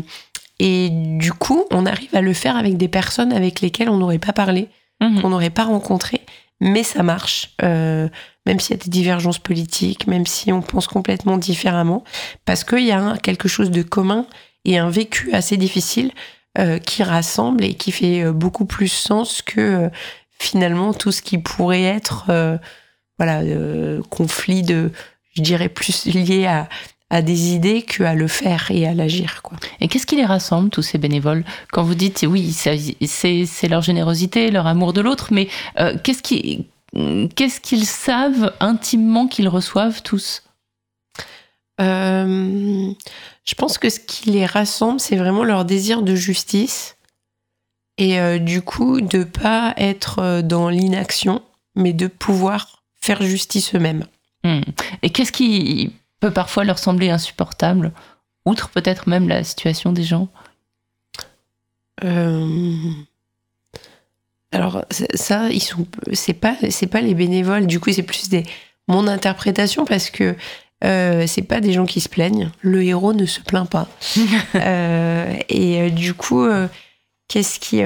et 0.60 0.89
du 0.91 1.34
coup, 1.34 1.65
on 1.71 1.86
arrive 1.86 2.15
à 2.15 2.21
le 2.21 2.34
faire 2.34 2.56
avec 2.58 2.78
des 2.78 2.88
personnes 2.88 3.34
avec 3.34 3.62
lesquelles 3.62 3.89
on 3.89 3.98
n'aurait 3.98 4.19
pas 4.19 4.34
parlé, 4.34 4.69
Mhm. 5.02 5.21
qu'on 5.21 5.30
n'aurait 5.30 5.50
pas 5.50 5.65
rencontré, 5.65 6.21
mais 6.62 6.84
ça 6.84 7.04
marche. 7.04 7.52
Euh, 7.63 8.08
même 8.45 8.60
s'il 8.60 8.76
y 8.78 8.80
a 8.80 8.84
des 8.84 8.89
divergences 8.89 9.39
politiques, 9.39 10.08
même 10.08 10.26
si 10.26 10.52
on 10.54 10.62
pense 10.62 10.88
complètement 10.88 11.38
différemment, 11.38 12.04
parce 12.45 12.63
qu'il 12.63 12.86
y 12.86 12.91
a 12.91 13.00
un- 13.00 13.17
quelque 13.17 13.48
chose 13.48 13.71
de 13.71 13.82
commun 13.82 14.26
et 14.63 14.78
un 14.78 14.89
vécu 14.89 15.34
assez 15.34 15.58
difficile 15.58 16.12
euh, 16.58 16.80
qui 16.80 17.04
rassemble 17.04 17.65
et 17.65 17.74
qui 17.74 17.91
fait 17.91 18.32
beaucoup 18.32 18.65
plus 18.65 18.88
sens 18.88 19.41
que 19.41 19.89
finalement 20.39 20.93
tout 20.93 21.12
ce 21.12 21.21
qui 21.21 21.38
pourrait 21.38 21.84
être 21.84 22.32
voilà 23.19 23.41
conflit 24.10 24.63
de 24.63 24.91
je 25.36 25.41
dirais 25.41 25.69
plus 25.69 26.06
lié 26.06 26.45
à, 26.45 26.69
à 27.10 27.21
des 27.21 27.50
idées 27.54 27.82
qu'à 27.84 28.13
le 28.15 28.28
faire 28.28 28.71
et 28.71 28.88
à 28.88 28.93
l'agir 28.93 29.41
quoi. 29.43 29.58
Et 29.80 29.88
qu'est-ce 29.88 30.06
qui 30.08 30.15
les 30.15 30.26
rassemble, 30.26 30.69
tous 30.69 30.82
ces 30.82 30.98
bénévoles? 30.98 31.43
Quand 31.71 31.84
vous 31.84 31.95
dites, 31.95 32.26
oui, 32.28 32.52
c'est 32.54 33.67
leur 33.67 33.82
générosité, 33.82 34.50
leur 34.52 34.67
amour 34.67 34.93
de 34.93 35.02
l'autre, 35.02 35.28
mais 35.32 35.48
euh, 35.80 35.98
qu'est-ce 36.04 36.24
qui- 36.24 36.65
qu'est-ce 37.36 37.60
qu'ils 37.60 37.86
savent 37.86 38.54
intimement 38.60 39.28
qu'ils 39.28 39.50
reçoivent 39.50 40.02
tous? 40.02 40.43
Euh, 41.82 42.91
je 43.43 43.56
pense 43.56 43.78
que 43.78 43.89
ce 43.89 44.00
qui 44.00 44.32
les 44.32 44.45
rassemble, 44.45 45.00
c'est 45.02 45.17
vraiment 45.17 45.43
leur 45.43 45.65
désir 45.65 46.04
de 46.04 46.15
justice 46.15 46.95
et 47.98 48.19
euh, 48.19 48.39
du 48.39 48.62
coup 48.62 49.02
de 49.02 49.24
pas 49.26 49.74
être 49.78 50.41
dans 50.41 50.69
l'inaction, 50.69 51.41
mais 51.76 51.91
de 51.91 52.08
pouvoir 52.08 52.82
faire 53.02 53.21
justice 53.21 53.76
eux-mêmes. 53.76 54.06
Hmm. 54.45 54.62
Et 55.01 55.10
qu'est-ce 55.10 55.31
qui 55.31 55.91
peut 56.19 56.29
parfois 56.29 56.63
leur 56.63 56.77
sembler 56.77 57.10
insupportable, 57.10 57.91
outre 58.45 58.69
peut-être 58.69 59.10
même 59.10 59.27
la 59.27 59.43
situation 59.43 59.91
des 59.91 60.03
gens? 60.03 60.27
Euh, 62.03 62.77
Alors 64.51 64.86
ça, 65.15 65.49
ils 65.49 65.62
sont, 65.62 65.88
c'est 66.13 66.34
pas, 66.34 66.55
c'est 66.69 66.88
pas 66.88 67.01
les 67.01 67.15
bénévoles. 67.15 67.65
Du 67.65 67.79
coup, 67.79 67.91
c'est 67.91 68.03
plus 68.03 68.29
des 68.29 68.43
mon 68.88 69.08
interprétation 69.08 69.84
parce 69.84 70.12
que 70.12 70.36
euh, 70.84 71.25
c'est 71.25 71.41
pas 71.41 71.60
des 71.60 71.73
gens 71.73 71.88
qui 71.88 72.01
se 72.01 72.10
plaignent. 72.10 72.51
Le 72.62 72.84
héros 72.84 73.13
ne 73.13 73.25
se 73.25 73.41
plaint 73.41 73.69
pas. 73.69 73.88
Euh, 74.55 75.36
et 75.49 75.81
euh, 75.81 75.89
du 75.89 76.13
coup, 76.13 76.47
qu'est-ce 77.27 77.60
qui 77.60 77.81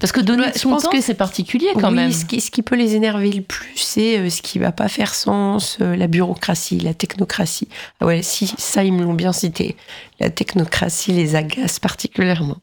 Parce 0.00 0.12
que 0.12 0.20
donner 0.20 0.44
je 0.56 0.62
pense 0.62 0.84
temps, 0.84 0.90
que 0.90 1.00
c'est 1.00 1.14
particulier 1.14 1.68
quand 1.74 1.90
oui, 1.90 1.96
même. 1.96 2.12
Ce 2.12 2.24
qui, 2.24 2.40
ce 2.40 2.50
qui 2.50 2.62
peut 2.62 2.76
les 2.76 2.94
énerver 2.94 3.30
le 3.30 3.42
plus, 3.42 3.76
c'est 3.76 4.18
euh, 4.18 4.30
ce 4.30 4.40
qui 4.40 4.58
va 4.58 4.72
pas 4.72 4.88
faire 4.88 5.14
sens, 5.14 5.78
euh, 5.80 5.96
la 5.96 6.06
bureaucratie, 6.06 6.80
la 6.80 6.94
technocratie. 6.94 7.68
Ah 8.00 8.06
ouais, 8.06 8.22
si, 8.22 8.52
ça, 8.58 8.84
ils 8.84 8.92
me 8.92 9.02
l'ont 9.02 9.14
bien 9.14 9.32
cité. 9.32 9.76
La 10.18 10.30
technocratie 10.30 11.12
les 11.12 11.34
agace 11.34 11.78
particulièrement. 11.78 12.56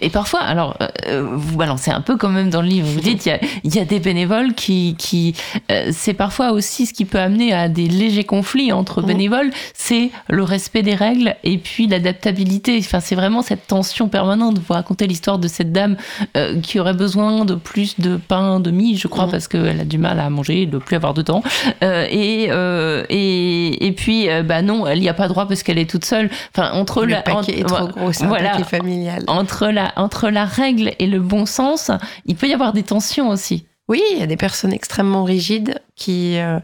Et 0.00 0.08
parfois, 0.08 0.40
alors, 0.40 0.78
euh, 1.08 1.26
vous 1.30 1.58
balancez 1.58 1.90
un 1.90 2.00
peu 2.00 2.16
quand 2.16 2.30
même 2.30 2.48
dans 2.48 2.62
le 2.62 2.68
livre, 2.68 2.86
vous 2.88 3.00
dites, 3.00 3.26
il 3.26 3.28
y 3.28 3.32
a, 3.32 3.38
il 3.64 3.74
y 3.74 3.78
a 3.80 3.84
des 3.84 3.98
bénévoles 3.98 4.54
qui... 4.54 4.94
qui 4.98 5.34
euh, 5.70 5.90
c'est 5.92 6.14
parfois 6.14 6.52
aussi 6.52 6.86
ce 6.86 6.94
qui 6.94 7.04
peut 7.04 7.18
amener 7.18 7.52
à 7.52 7.68
des 7.68 7.88
légers 7.88 8.24
conflits 8.24 8.72
entre 8.72 9.02
Mhm. 9.02 9.06
bénévoles, 9.08 9.50
c'est 9.74 10.10
le 10.30 10.42
respect 10.42 10.82
des 10.82 10.94
règles 10.94 11.36
et 11.44 11.58
puis 11.58 11.86
l'adaptabilité. 11.86 12.78
Enfin, 12.78 13.00
c'est 13.00 13.14
vraiment 13.14 13.42
cette 13.42 13.66
tension 13.66 14.08
permanente. 14.08 14.58
Vous 14.58 14.72
racontez 14.72 15.06
l'histoire 15.06 15.38
de 15.38 15.48
cette 15.48 15.72
dame 15.72 15.96
euh, 16.36 16.60
qui 16.60 16.78
aurait 16.80 16.94
besoin 16.94 17.44
de 17.44 17.54
plus 17.54 17.98
de 18.00 18.16
pain 18.16 18.60
de 18.60 18.70
mie, 18.70 18.96
je 18.96 19.08
crois, 19.08 19.26
Mhm. 19.26 19.30
parce 19.32 19.48
qu'elle 19.48 19.80
a 19.80 19.84
du 19.84 19.98
mal 19.98 20.18
à 20.20 20.30
manger, 20.30 20.66
de 20.66 20.78
plus 20.78 20.96
avoir 20.96 21.12
de 21.14 21.22
temps. 21.22 21.42
Euh, 21.82 22.06
et, 22.10 22.46
euh, 22.50 23.04
et, 23.10 23.86
et 23.86 23.92
puis, 23.92 24.30
euh, 24.30 24.42
bah 24.42 24.62
non, 24.62 24.86
elle 24.86 25.00
n'y 25.00 25.08
a 25.10 25.14
pas 25.14 25.28
droit 25.28 25.46
parce 25.46 25.62
qu'elle 25.62 25.78
est 25.78 25.90
toute 25.90 26.04
seule. 26.06 26.30
Enfin, 26.56 26.70
entre 26.72 27.02
le 27.04 27.10
la... 27.10 27.22
paquet 27.22 27.58
est 27.58 27.64
entre- 27.64 27.74
trop 27.76 27.88
gros, 27.88 28.12
c'est 28.12 28.24
un 28.24 28.28
paquet 28.30 28.64
familial. 28.64 29.24
entre 29.26 29.66
la, 29.74 29.92
entre 29.96 30.30
la 30.30 30.46
règle 30.46 30.92
et 30.98 31.06
le 31.06 31.20
bon 31.20 31.44
sens, 31.44 31.90
il 32.24 32.36
peut 32.36 32.48
y 32.48 32.54
avoir 32.54 32.72
des 32.72 32.84
tensions 32.84 33.28
aussi. 33.28 33.66
Oui, 33.88 34.00
il 34.12 34.18
y 34.18 34.22
a 34.22 34.26
des 34.26 34.38
personnes 34.38 34.72
extrêmement 34.72 35.24
rigides 35.24 35.82
qui. 35.96 36.38
euh, 36.38 36.58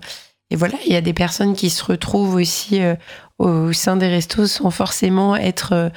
et 0.51 0.57
voilà, 0.57 0.75
il 0.87 0.93
y 0.93 0.97
a 0.97 1.01
des 1.01 1.13
personnes 1.13 1.55
qui 1.55 1.71
se 1.71 1.85
retrouvent 1.85 2.35
aussi 2.35 2.83
euh, 2.83 2.95
au 3.39 3.73
sein 3.73 3.97
des 3.97 4.09
restos 4.09 4.47
sans 4.47 4.71
forcément 4.71 5.37
être 5.37 5.73
euh, 5.73 5.89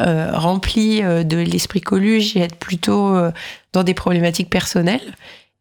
euh, 0.00 0.30
remplies 0.36 1.02
euh, 1.02 1.24
de 1.24 1.38
l'esprit 1.38 1.80
Coluche 1.80 2.36
et 2.36 2.40
être 2.40 2.56
plutôt 2.56 3.14
euh, 3.14 3.30
dans 3.72 3.84
des 3.84 3.94
problématiques 3.94 4.50
personnelles. 4.50 5.14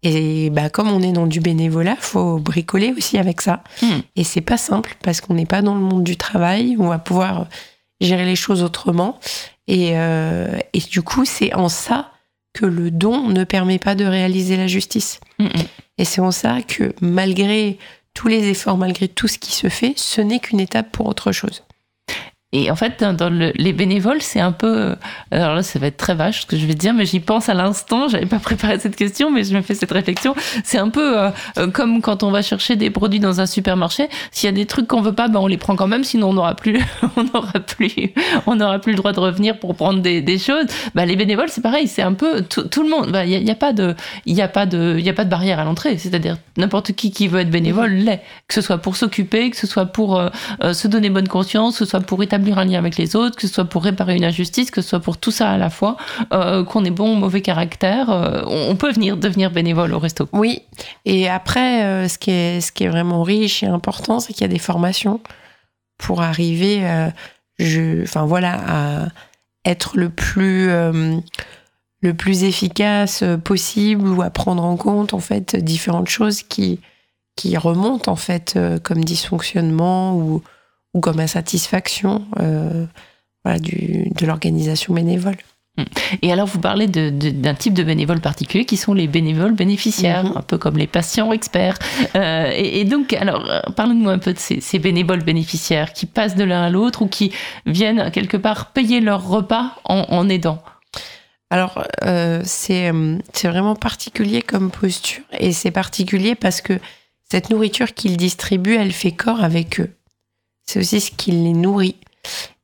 Et 0.03 0.49
bah, 0.49 0.69
comme 0.69 0.91
on 0.91 1.01
est 1.01 1.13
dans 1.13 1.27
du 1.27 1.39
bénévolat, 1.39 1.95
faut 1.97 2.37
bricoler 2.39 2.93
aussi 2.97 3.17
avec 3.17 3.41
ça. 3.41 3.63
Hmm. 3.81 4.01
Et 4.15 4.23
c'est 4.23 4.41
pas 4.41 4.57
simple 4.57 4.97
parce 5.01 5.21
qu'on 5.21 5.33
n'est 5.35 5.45
pas 5.47 5.61
dans 5.61 5.73
le 5.73 5.81
monde 5.81 6.03
du 6.03 6.17
travail. 6.17 6.75
On 6.77 6.89
va 6.89 6.99
pouvoir 6.99 7.47
gérer 8.01 8.25
les 8.25 8.35
choses 8.35 8.61
autrement. 8.61 9.17
Et, 9.67 9.91
euh, 9.93 10.57
et 10.73 10.79
du 10.79 11.01
coup, 11.01 11.25
c'est 11.25 11.53
en 11.53 11.69
ça 11.69 12.11
que 12.53 12.65
le 12.65 12.91
don 12.91 13.27
ne 13.27 13.43
permet 13.43 13.79
pas 13.79 13.95
de 13.95 14.05
réaliser 14.05 14.57
la 14.57 14.67
justice. 14.67 15.19
Mm, 15.39 15.45
mm. 15.45 15.49
Et 15.97 16.05
c'est 16.05 16.21
en 16.21 16.31
ça 16.31 16.61
que 16.61 16.93
malgré 17.01 17.77
tous 18.13 18.27
les 18.27 18.47
efforts, 18.47 18.77
malgré 18.77 19.07
tout 19.07 19.27
ce 19.27 19.37
qui 19.37 19.51
se 19.51 19.67
fait, 19.67 19.93
ce 19.97 20.21
n'est 20.21 20.39
qu'une 20.39 20.59
étape 20.59 20.91
pour 20.91 21.07
autre 21.07 21.31
chose. 21.31 21.63
Et 22.57 22.71
en 22.71 22.75
fait, 22.77 23.01
dans, 23.01 23.11
dans 23.11 23.29
le- 23.29 23.51
les 23.55 23.73
bénévoles, 23.73 24.21
c'est 24.21 24.39
un 24.39 24.53
peu. 24.53 24.67
euh, 24.91 24.95
Alors 25.29 25.55
là, 25.55 25.61
ça 25.61 25.77
va 25.77 25.87
être 25.87 25.97
très 25.97 26.15
vache 26.15 26.41
ce 26.41 26.45
que 26.45 26.55
je 26.55 26.65
vais 26.65 26.73
dire, 26.73 26.93
mais 26.93 27.05
j'y 27.05 27.19
pense 27.19 27.49
à 27.49 27.53
l'instant. 27.53 28.07
J'avais 28.07 28.27
pas 28.27 28.39
préparé 28.49 28.79
cette 28.79 28.95
question, 28.95 29.29
mais 29.29 29.43
je 29.43 29.53
me 29.53 29.61
fais 29.61 29.75
cette 29.75 29.91
réflexion. 29.91 30.33
C'est 30.63 30.77
un 30.77 30.87
peu 30.87 31.19
euh, 31.19 31.29
euh, 31.57 31.67
comme 31.69 32.01
quand 32.01 32.23
on 32.23 32.31
va 32.31 32.41
chercher 32.41 32.77
des 32.77 32.89
produits 32.89 33.19
dans 33.19 33.41
un 33.41 33.45
supermarché. 33.45 34.07
S'il 34.31 34.47
y 34.47 34.49
a 34.49 34.55
des 34.55 34.65
trucs 34.65 34.87
qu'on 34.87 35.01
veut 35.01 35.11
pas, 35.11 35.27
ben 35.27 35.41
on 35.41 35.47
les 35.47 35.57
prend 35.57 35.75
quand 35.75 35.87
même, 35.87 36.05
sinon 36.05 36.29
on 36.29 36.33
n'aura 36.33 36.55
plus, 36.55 36.79
on 37.17 37.23
n'aura 37.23 37.59
plus, 37.59 38.13
on 38.47 38.55
n'aura 38.55 38.79
plus 38.79 38.93
le 38.93 38.97
droit 38.99 39.11
de 39.11 39.19
revenir 39.19 39.59
pour 39.59 39.75
prendre 39.75 39.99
des, 40.01 40.37
choses. 40.37 40.65
Bah, 40.93 41.05
les 41.05 41.17
bénévoles, 41.17 41.49
c'est 41.49 41.61
pareil. 41.61 41.89
C'est 41.89 42.03
un 42.03 42.13
peu 42.13 42.41
tout, 42.43 42.83
le 42.83 42.89
monde. 42.89 43.17
Il 43.25 43.43
n'y 43.43 43.49
a, 43.49 43.53
a 43.53 43.55
pas 43.55 43.73
de, 43.73 43.95
il 44.25 44.41
a 44.41 44.47
pas 44.47 44.65
de, 44.65 44.95
il 44.97 45.09
a 45.09 45.13
pas 45.13 45.25
de 45.25 45.29
barrière 45.29 45.59
à 45.59 45.65
l'entrée. 45.65 45.97
C'est-à-dire 45.97 46.37
n'importe 46.55 46.93
qui 46.93 47.11
qui 47.11 47.27
veut 47.27 47.41
être 47.41 47.51
bénévole 47.51 47.91
l'est. 47.91 48.21
Que 48.47 48.53
ce 48.53 48.61
soit 48.61 48.77
pour 48.77 48.95
s'occuper, 48.95 49.49
que 49.49 49.57
ce 49.57 49.67
soit 49.67 49.87
pour 49.87 50.21
se 50.61 50.87
donner 50.87 51.09
bonne 51.09 51.27
conscience, 51.27 51.73
que 51.73 51.79
ce 51.85 51.89
soit 51.89 51.99
pour 51.99 52.23
établir 52.23 52.44
un 52.53 52.65
lien 52.65 52.79
avec 52.79 52.97
les 52.97 53.15
autres, 53.15 53.35
que 53.35 53.47
ce 53.47 53.53
soit 53.53 53.65
pour 53.65 53.83
réparer 53.83 54.15
une 54.15 54.23
injustice, 54.23 54.71
que 54.71 54.81
ce 54.81 54.89
soit 54.89 54.99
pour 54.99 55.17
tout 55.17 55.31
ça 55.31 55.51
à 55.51 55.57
la 55.57 55.69
fois, 55.69 55.97
euh, 56.33 56.63
qu'on 56.63 56.85
ait 56.85 56.91
bon 56.91 57.13
ou 57.13 57.15
mauvais 57.15 57.41
caractère, 57.41 58.09
euh, 58.09 58.43
on 58.45 58.75
peut 58.75 58.91
venir 58.91 59.17
devenir 59.17 59.51
bénévole 59.51 59.93
au 59.93 59.99
resto. 59.99 60.27
Oui, 60.33 60.61
et 61.05 61.29
après, 61.29 61.83
euh, 61.83 62.07
ce, 62.07 62.17
qui 62.17 62.31
est, 62.31 62.61
ce 62.61 62.71
qui 62.71 62.83
est 62.83 62.89
vraiment 62.89 63.23
riche 63.23 63.63
et 63.63 63.67
important, 63.67 64.19
c'est 64.19 64.33
qu'il 64.33 64.41
y 64.41 64.45
a 64.45 64.53
des 64.53 64.59
formations 64.59 65.19
pour 65.97 66.21
arriver, 66.21 66.83
je, 67.57 68.03
voilà, 68.25 68.59
à 68.67 69.07
être 69.63 69.97
le 69.97 70.09
plus, 70.09 70.67
le 70.67 72.13
plus 72.13 72.43
efficace 72.43 73.23
possible 73.45 74.05
ou 74.05 74.21
à 74.21 74.29
prendre 74.29 74.61
en 74.61 74.75
compte 74.75 75.13
en 75.13 75.19
fait 75.19 75.55
différentes 75.55 76.09
choses 76.09 76.43
qui, 76.43 76.81
qui 77.37 77.55
remontent 77.55 78.11
en 78.11 78.17
fait 78.17 78.59
comme 78.83 79.05
dysfonctionnement 79.05 80.17
ou, 80.17 80.43
ou 80.95 81.01
comme 81.01 81.19
insatisfaction 81.19 82.25
euh, 82.39 82.85
voilà, 83.43 83.59
du, 83.59 84.09
de 84.17 84.25
l'organisation 84.25 84.93
bénévole. 84.93 85.35
Et 86.21 86.31
alors, 86.31 86.47
vous 86.47 86.59
parlez 86.61 86.87
de- 86.87 87.09
de- 87.09 87.31
d'un 87.31 87.53
type 87.53 87.73
de 87.73 87.83
bénévoles 87.83 88.21
particulier 88.21 88.63
qui 88.63 88.77
sont 88.77 88.93
les 88.93 89.07
bénévoles 89.07 89.53
bénéficiaires, 89.53 90.23
Mhm. 90.23 90.37
un 90.37 90.41
peu 90.41 90.57
comme 90.57 90.77
les 90.77 90.87
patients 90.87 91.33
experts. 91.33 91.77
Euh, 92.15 92.49
et, 92.55 92.79
et 92.79 92.85
donc, 92.85 93.11
alors, 93.11 93.43
euh, 93.49 93.59
parlez-nous 93.75 94.07
un 94.09 94.17
peu 94.19 94.31
de 94.31 94.39
ces, 94.39 94.61
ces 94.61 94.79
bénévoles 94.79 95.23
bénéficiaires 95.23 95.91
qui 95.91 96.05
passent 96.05 96.35
de 96.37 96.45
l'un 96.45 96.63
à 96.63 96.69
l'autre 96.69 97.01
ou 97.01 97.07
qui 97.07 97.33
viennent 97.65 98.09
quelque 98.11 98.37
part 98.37 98.71
payer 98.71 99.01
leur 99.01 99.27
repas 99.27 99.75
en, 99.83 100.05
en 100.09 100.29
aidant. 100.29 100.63
Alors, 101.49 101.83
euh, 102.05 102.41
c'est 102.45 102.91
vraiment 103.43 103.75
particulier 103.75 104.41
comme 104.41 104.71
posture. 104.71 105.23
Et 105.39 105.51
c'est 105.51 105.71
particulier 105.71 106.35
parce 106.35 106.61
que 106.61 106.79
cette 107.29 107.49
nourriture 107.49 107.93
qu'ils 107.93 108.15
distribuent, 108.15 108.77
elle 108.77 108.93
fait 108.93 109.11
corps 109.11 109.43
avec 109.43 109.81
eux. 109.81 109.89
C'est 110.65 110.79
aussi 110.79 110.99
ce 110.99 111.11
qui 111.11 111.31
les 111.31 111.53
nourrit. 111.53 111.95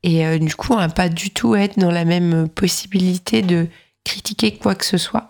Et 0.03 0.25
euh, 0.25 0.39
du 0.39 0.55
coup, 0.55 0.73
on 0.73 0.77
va 0.77 0.89
pas 0.89 1.09
du 1.09 1.29
tout 1.29 1.55
être 1.55 1.77
dans 1.77 1.91
la 1.91 2.05
même 2.05 2.49
possibilité 2.49 3.41
de 3.41 3.67
critiquer 4.03 4.55
quoi 4.55 4.75
que 4.75 4.85
ce 4.85 4.97
soit. 4.97 5.29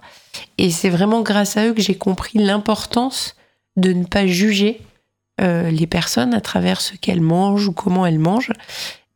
Et 0.58 0.72
c'est 0.72 0.90
vraiment 0.90 1.22
grâce 1.22 1.58
à 1.58 1.68
eux 1.68 1.74
que 1.74 1.82
j'ai 1.82 1.96
compris 1.96 2.40
l'importance 2.40 3.36
de 3.76 3.92
ne 3.92 4.06
pas 4.06 4.26
juger 4.28 4.82
euh, 5.42 5.70
les 5.72 5.88
personnes 5.88 6.34
à 6.34 6.42
travers 6.42 6.80
ce 6.80 6.96
qu'elles 6.96 7.22
mangent 7.22 7.68
ou 7.68 7.74
comment 7.74 8.06
elles 8.06 8.20
mangent, 8.20 8.54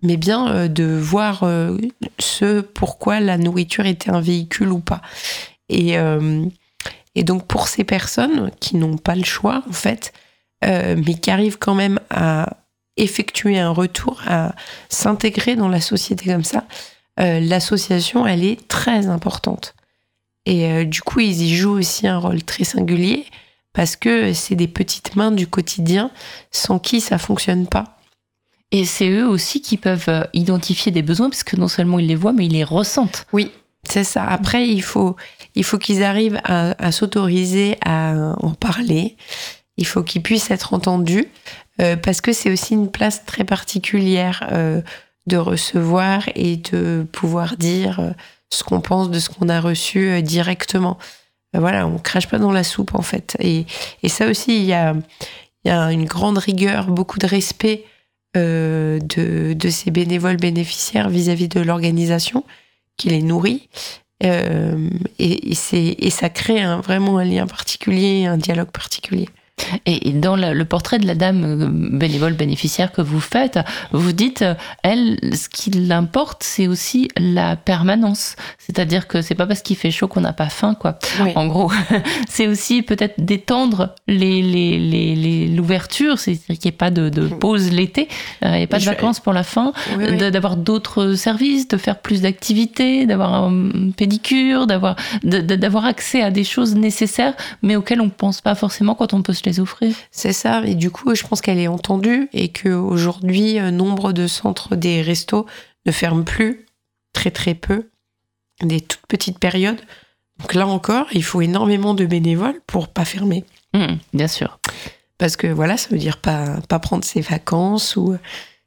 mais 0.01 0.18
bien 0.18 0.49
euh, 0.49 0.68
de 0.68 0.84
voir 0.84 1.45
ce 2.20 2.60
pourquoi 2.60 3.22
la 3.22 3.38
nourriture 3.38 3.86
était 3.86 4.12
un 4.12 4.22
véhicule 4.22 4.72
ou 4.72 4.80
pas. 4.80 5.01
Et, 5.70 5.95
et 7.16 7.24
donc 7.24 7.47
pour 7.47 7.68
ces 7.68 7.84
personnes 7.84 8.51
qui 8.60 8.76
n'ont 8.76 8.97
pas 8.97 9.16
le 9.16 9.24
choix, 9.24 9.64
en 9.68 9.74
fait, 9.74 10.14
mais 10.62 11.16
qui 11.20 11.32
arrivent 11.32 11.58
quand 11.58 11.74
même 11.74 11.99
à 12.12 12.58
effectuer 12.98 13.60
un 13.60 13.72
retour, 13.72 14.22
à 14.28 14.56
s'intégrer 14.89 15.56
dans 15.56 15.68
la 15.68 15.82
société 15.82 16.26
comme 16.26 16.43
ça, 16.43 16.66
euh, 17.20 17.39
l'association, 17.39 18.28
elle 18.28 18.43
est 18.43 18.68
très 18.68 19.08
importante. 19.08 19.76
Et 20.46 20.66
euh, 20.66 20.86
du 20.86 21.02
coup, 21.02 21.22
ils 21.22 21.41
y 21.41 21.56
jouent 21.56 21.78
aussi 21.78 22.08
un 22.08 22.18
rôle 22.18 22.43
très 22.43 22.64
singulier 22.64 23.26
parce 23.74 23.96
que 23.96 24.34
c'est 24.34 24.56
des 24.56 24.68
petites 24.68 25.16
mains 25.16 25.32
du 25.32 25.48
quotidien 25.48 26.12
sans 26.52 26.80
qui 26.80 27.02
ça 27.02 27.18
fonctionne 27.18 27.68
pas. 27.68 27.98
Et 28.72 28.86
c'est 28.86 29.10
eux 29.10 29.28
aussi 29.28 29.62
qui 29.62 29.78
peuvent 29.78 30.10
euh, 30.10 30.24
identifier 30.34 30.91
des 30.91 31.02
besoins, 31.02 31.30
puisque 31.30 31.54
non 31.56 31.68
seulement 31.68 32.00
ils 32.00 32.08
les 32.08 32.16
voient, 32.16 32.34
mais 32.34 32.46
ils 32.46 32.54
les 32.54 32.64
ressentent. 32.64 33.26
Oui, 33.32 33.52
c'est 33.84 34.04
ça. 34.04 34.26
Après, 34.26 34.68
il 34.68 34.82
faut, 34.82 35.16
il 35.56 35.64
faut 35.64 35.78
qu'ils 35.78 36.04
arrivent 36.04 36.41
à, 36.43 36.76
à 36.84 36.91
s'autoriser 36.91 37.78
à 37.86 38.36
en 38.41 38.52
parler. 38.52 39.18
Il 39.78 39.86
faut 39.86 40.04
qu'ils 40.04 40.22
puissent 40.22 40.52
être 40.52 40.74
entendus 40.74 41.28
euh, 41.82 41.95
parce 41.97 42.21
que 42.21 42.32
c'est 42.32 42.51
aussi 42.51 42.73
une 42.73 42.89
place 42.89 43.26
très 43.26 43.43
particulière 43.43 44.47
euh, 44.51 44.82
de 45.28 45.38
recevoir 45.38 46.23
et 46.36 46.57
de 46.57 47.05
pouvoir 47.11 47.57
dire 47.57 47.99
euh, 47.99 48.11
ce 48.49 48.63
qu'on 48.63 48.80
pense 48.80 49.09
de 49.09 49.19
ce 49.19 49.30
qu'on 49.30 49.49
a 49.49 49.59
reçu 49.59 50.21
directement. 50.21 50.97
Voilà, 51.53 51.88
on 51.88 51.97
crache 51.97 52.28
pas 52.28 52.38
dans 52.38 52.51
la 52.51 52.63
soupe 52.63 52.95
en 52.95 53.01
fait. 53.01 53.38
Et, 53.39 53.65
ça 54.07 54.28
aussi, 54.28 54.57
il 54.57 54.65
y 54.65 54.73
a, 54.73 54.93
une 55.65 56.05
grande 56.05 56.38
rigueur, 56.38 56.88
beaucoup 56.88 57.17
de 57.17 57.28
respect 57.28 57.86
de, 58.36 58.99
ces 59.69 59.89
bénévoles 59.89 60.36
bénéficiaires 60.36 61.09
vis-à-vis 61.09 61.47
de 61.47 61.61
l'organisation 61.61 62.43
qui 62.97 63.09
les 63.09 63.21
nourrit. 63.21 63.69
Et, 64.21 65.55
ça 65.55 66.30
crée 66.30 66.65
vraiment 66.84 67.17
un 67.17 67.26
lien 67.26 67.47
particulier, 67.47 68.26
un 68.26 68.38
dialogue 68.38 68.71
particulier. 68.71 69.30
Et 69.86 70.12
dans 70.12 70.36
le, 70.36 70.64
portrait 70.66 70.99
de 70.99 71.08
la 71.08 71.16
dame 71.16 71.43
euh, 71.45 71.97
bénévole 71.97 72.34
bénéficiaire 72.34 72.91
que 72.91 73.01
vous 73.01 73.22
faites, 73.22 73.58
vous 73.93 74.12
dites, 74.12 74.41
euh, 74.41 74.53
elle, 74.84 75.18
ce 75.34 75.47
qui 75.47 75.72
l'importe, 75.72 76.43
c'est 76.43 76.68
aussi 76.68 77.08
la 77.18 77.56
permanence. 77.56 78.36
C'est-à-dire 78.60 79.08
que 79.08 79.22
c'est 79.22 79.34
pas 79.34 79.47
parce 79.47 79.62
qu'il 79.62 79.78
fait 79.78 79.91
chaud 79.91 80.08
qu'on 80.10 80.22
n'a 80.22 80.34
pas 80.34 80.49
faim, 80.49 80.76
quoi. 80.78 80.99
En 81.36 81.47
gros, 81.47 81.72
c'est 82.30 82.47
aussi 82.47 82.82
peut-être 82.82 83.16
d'étendre 83.24 83.95
les, 84.08 84.41
les, 84.41 84.78
les, 84.78 85.16
les- 85.16 85.47
l'ouverture, 85.47 86.20
c'est-à-dire 86.20 86.45
qu'il 86.60 86.70
n'y 86.70 86.76
ait 86.76 86.78
pas 86.78 86.91
de, 86.91 87.08
de 87.10 87.28
pause 87.28 87.72
l'été, 87.72 88.10
il 88.41 88.51
n'y 88.51 88.62
ait 88.64 88.68
pas 88.68 88.78
de 88.78 88.84
Je- 88.84 88.89
vacances 88.89 89.22
pour 89.22 89.32
la 89.34 89.43
fin, 89.43 89.72
Oui, 89.97 90.06
oui. 90.10 90.18
de- 90.18 90.30
d'avoir 90.30 90.58
d'autres 90.58 91.14
services, 91.14 91.68
de 91.70 91.78
faire 91.78 91.99
plus 91.99 92.22
d'activités, 92.22 93.06
d'avoir 93.06 93.34
un 93.45 93.91
pédicure, 93.95 94.68
d'avoir 94.68 95.86
accès 95.86 96.22
à 96.22 96.30
des 96.30 96.43
choses 96.43 96.76
nécessaires, 96.76 97.34
mais 97.64 97.76
auxquelles 97.78 98.01
on 98.01 98.06
ne 98.06 98.10
pense 98.10 98.41
pas 98.41 98.53
forcément 98.56 98.95
quand 98.95 99.14
on 99.14 99.22
peut 99.22 99.34
se 99.34 99.45
les 99.46 99.60
offrir. 99.60 99.96
C'est 100.12 100.34
ça, 100.34 100.64
et 100.66 100.76
du 100.76 100.91
coup, 100.91 101.16
je 101.16 101.24
pense 101.26 101.41
qu'elle 101.41 101.60
est 101.60 101.68
entendue 101.68 102.30
et 102.34 102.50
qu'aujourd'hui, 102.50 103.60
nombre 103.72 104.12
de 104.14 104.28
centres 104.28 104.76
des 104.76 105.02
restos 105.02 105.46
ne 105.86 105.91
ferment 105.91 106.24
plus, 106.24 106.66
très 107.14 107.32
très 107.32 107.54
peu, 107.54 107.89
des 108.62 108.82
toutes 108.82 109.06
petites 109.08 109.39
périodes. 109.39 109.82
Donc 110.39 110.54
là 110.54 110.68
encore, 110.68 111.08
il 111.14 111.24
faut 111.24 111.41
énormément 111.41 111.93
de 111.93 112.06
bénévoles 112.06 112.60
pour 112.68 112.88
pas 112.89 113.06
fermer. 113.06 113.46
Hum, 113.74 113.98
bien 114.14 114.28
sûr. 114.28 114.60
Parce 115.18 115.38
que 115.38 115.48
voilà, 115.48 115.78
ça 115.78 115.89
veut 115.89 115.98
dire 115.98 116.18
pas, 116.18 116.60
pas 116.68 116.80
prendre 116.80 117.06
ses 117.06 117.22
vacances 117.22 117.96
ou 117.96 118.18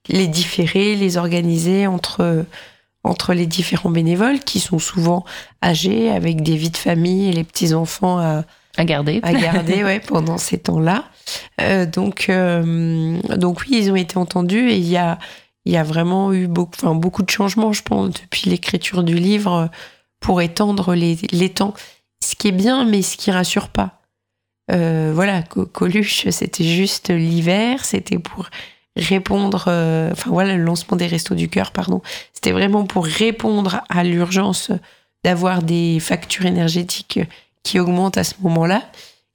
les 0.08 0.26
différer, 0.26 0.96
les 0.96 1.18
organiser 1.18 1.86
entre, 1.86 2.46
entre 3.04 3.34
les 3.34 3.46
différents 3.46 3.90
bénévoles 3.90 4.40
qui 4.40 4.60
sont 4.60 4.78
souvent 4.78 5.24
âgés, 5.62 6.10
avec 6.10 6.42
des 6.42 6.56
vies 6.56 6.70
de 6.70 6.76
famille 6.76 7.28
et 7.28 7.32
les 7.32 7.44
petits-enfants 7.44 8.18
à, 8.18 8.44
À 8.78 8.84
garder. 8.84 9.20
à 9.22 9.32
garder 9.34 9.84
ouais, 9.84 10.00
pendant 10.00 10.38
ces 10.38 10.56
temps-là. 10.58 11.04
Euh, 11.60 11.84
donc, 11.84 12.26
euh, 12.30 13.20
donc 13.36 13.60
oui, 13.60 13.76
ils 13.82 13.90
ont 13.90 13.96
été 13.96 14.16
entendus 14.16 14.70
et 14.70 14.76
il 14.78 14.88
y 14.88 14.96
a, 14.96 15.18
il 15.66 15.72
y 15.72 15.76
a 15.76 15.82
vraiment 15.82 16.32
eu 16.32 16.46
beaucoup, 16.46 16.72
enfin, 16.80 16.94
beaucoup 16.94 17.22
de 17.22 17.28
changements, 17.30 17.74
je 17.74 17.82
pense, 17.82 18.10
depuis 18.14 18.48
l'écriture 18.48 19.02
du 19.02 19.16
livre 19.16 19.68
pour 20.20 20.40
étendre 20.40 20.94
les, 20.94 21.18
les 21.32 21.50
temps. 21.50 21.74
Ce 22.24 22.34
qui 22.34 22.48
est 22.48 22.52
bien, 22.52 22.84
mais 22.86 23.02
ce 23.02 23.16
qui 23.18 23.30
rassure 23.30 23.68
pas. 23.68 24.00
Euh, 24.70 25.12
voilà, 25.14 25.42
Co- 25.42 25.66
Coluche, 25.66 26.28
c'était 26.30 26.64
juste 26.64 27.10
l'hiver, 27.10 27.84
c'était 27.84 28.18
pour 28.18 28.46
répondre, 28.96 29.64
euh, 29.68 30.10
enfin 30.12 30.30
voilà, 30.30 30.56
le 30.56 30.62
lancement 30.64 30.96
des 30.96 31.06
Restos 31.06 31.34
du 31.36 31.48
Cœur, 31.48 31.70
pardon, 31.70 32.02
c'était 32.32 32.50
vraiment 32.52 32.84
pour 32.84 33.06
répondre 33.06 33.80
à 33.88 34.02
l'urgence 34.04 34.70
d'avoir 35.24 35.62
des 35.62 36.00
factures 36.00 36.46
énergétiques 36.46 37.20
qui 37.68 37.78
augmentent 37.78 38.16
à 38.16 38.24
ce 38.24 38.32
moment-là 38.40 38.82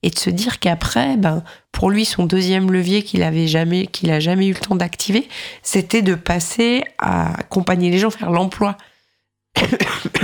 et 0.02 0.10
de 0.10 0.18
se 0.18 0.32
dire 0.32 0.60
qu'après, 0.60 1.18
ben, 1.18 1.44
pour 1.72 1.92
lui, 1.92 2.04
son 2.04 2.26
deuxième 2.26 2.72
levier 2.72 3.04
qu'il 3.04 3.22
avait 3.22 3.46
jamais, 3.46 3.86
qu'il 3.86 4.10
a 4.10 4.20
jamais 4.20 4.48
eu 4.48 4.54
le 4.54 4.60
temps 4.60 4.76
d'activer, 4.76 5.30
c'était 5.62 6.02
de 6.02 6.16
passer 6.16 6.84
à 6.98 7.40
accompagner 7.40 7.92
les 7.92 8.00
gens, 8.00 8.10
faire 8.10 8.32
l'emploi. 8.32 8.76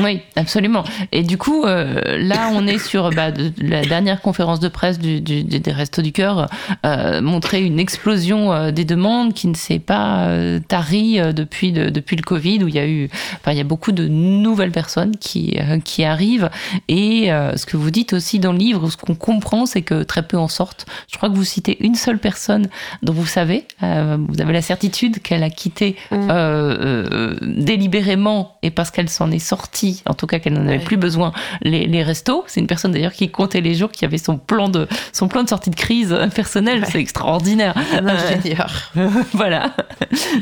Oui, 0.01 0.21
absolument. 0.37 0.83
Et 1.11 1.23
du 1.23 1.37
coup, 1.37 1.65
euh, 1.65 2.17
là, 2.17 2.49
on 2.53 2.65
est 2.67 2.77
sur 2.77 3.09
bah, 3.11 3.31
de- 3.31 3.51
la 3.61 3.81
dernière 3.81 4.21
conférence 4.21 4.59
de 4.61 4.67
presse 4.69 4.97
du, 4.97 5.19
du- 5.19 5.43
du- 5.43 5.59
des 5.59 5.71
Restos 5.71 6.01
du 6.01 6.11
Cœur, 6.13 6.47
euh, 6.85 7.21
montrer 7.21 7.61
une 7.63 7.79
explosion 7.79 8.53
euh, 8.53 8.71
des 8.71 8.85
demandes 8.85 9.33
qui 9.33 9.47
ne 9.47 9.55
s'est 9.55 9.79
pas 9.79 10.27
euh, 10.27 10.59
tarie 10.65 11.19
depuis, 11.33 11.71
le- 11.71 11.91
depuis 11.91 12.15
le 12.15 12.21
Covid, 12.21 12.63
où 12.63 12.67
il 12.69 12.75
y 12.75 12.79
a 12.79 12.87
eu, 12.87 13.09
enfin, 13.35 13.51
il 13.51 13.57
y 13.57 13.61
a 13.61 13.65
beaucoup 13.65 13.91
de 13.91 14.07
nouvelles 14.07 14.71
personnes 14.71 15.17
qui, 15.17 15.57
qui 15.83 16.03
arrivent. 16.05 16.49
Et 16.87 17.27
ce 17.55 17.65
que 17.65 17.75
vous 17.77 17.91
dites 17.91 18.13
aussi 18.13 18.39
dans 18.39 18.51
le 18.53 18.57
livre, 18.57 18.89
ce 18.89 18.97
qu'on 18.97 19.15
comprend, 19.15 19.65
c'est 19.65 19.81
que 19.81 20.03
très 20.03 20.23
peu 20.23 20.37
en 20.37 20.47
sortent. 20.47 20.85
Je 21.11 21.17
crois 21.17 21.29
que 21.29 21.35
vous 21.35 21.43
citez 21.43 21.77
une 21.83 21.95
seule 21.95 22.19
personne 22.19 22.67
dont 23.03 23.13
vous 23.13 23.25
savez, 23.25 23.65
vous 23.81 24.41
avez 24.41 24.53
la 24.53 24.61
certitude 24.61 25.21
qu'elle 25.21 25.43
a 25.43 25.49
quitté 25.49 25.95
Mm. 26.11 27.35
délibérément 27.63 28.57
et 28.63 28.71
parce 28.71 28.91
qu'elle 28.91 29.09
s'en 29.19 29.31
est 29.31 29.39
sortie, 29.39 30.01
en 30.05 30.13
tout 30.13 30.27
cas 30.27 30.39
qu'elle 30.39 30.53
n'en 30.53 30.61
avait 30.67 30.77
Ouais. 30.77 30.83
plus 30.83 30.97
besoin, 30.97 31.31
les, 31.61 31.85
les 31.87 32.03
restos. 32.03 32.43
C'est 32.47 32.59
une 32.59 32.67
personne 32.67 32.91
d'ailleurs 32.91 33.13
qui 33.13 33.29
comptait 33.29 33.61
les 33.61 33.75
jours, 33.75 33.91
qui 33.91 34.05
avait 34.05 34.17
son 34.17 34.37
plan 34.37 34.69
de, 34.69 34.87
son 35.13 35.27
plan 35.27 35.43
de 35.43 35.49
sortie 35.49 35.69
de 35.69 35.75
crise 35.75 36.15
personnelle. 36.33 36.81
Ouais. 36.81 36.87
C'est 36.91 36.99
extraordinaire. 36.99 37.73
Un 37.77 38.07
Euh, 38.07 38.09
ingénieur. 38.17 38.69
voilà. 39.33 39.73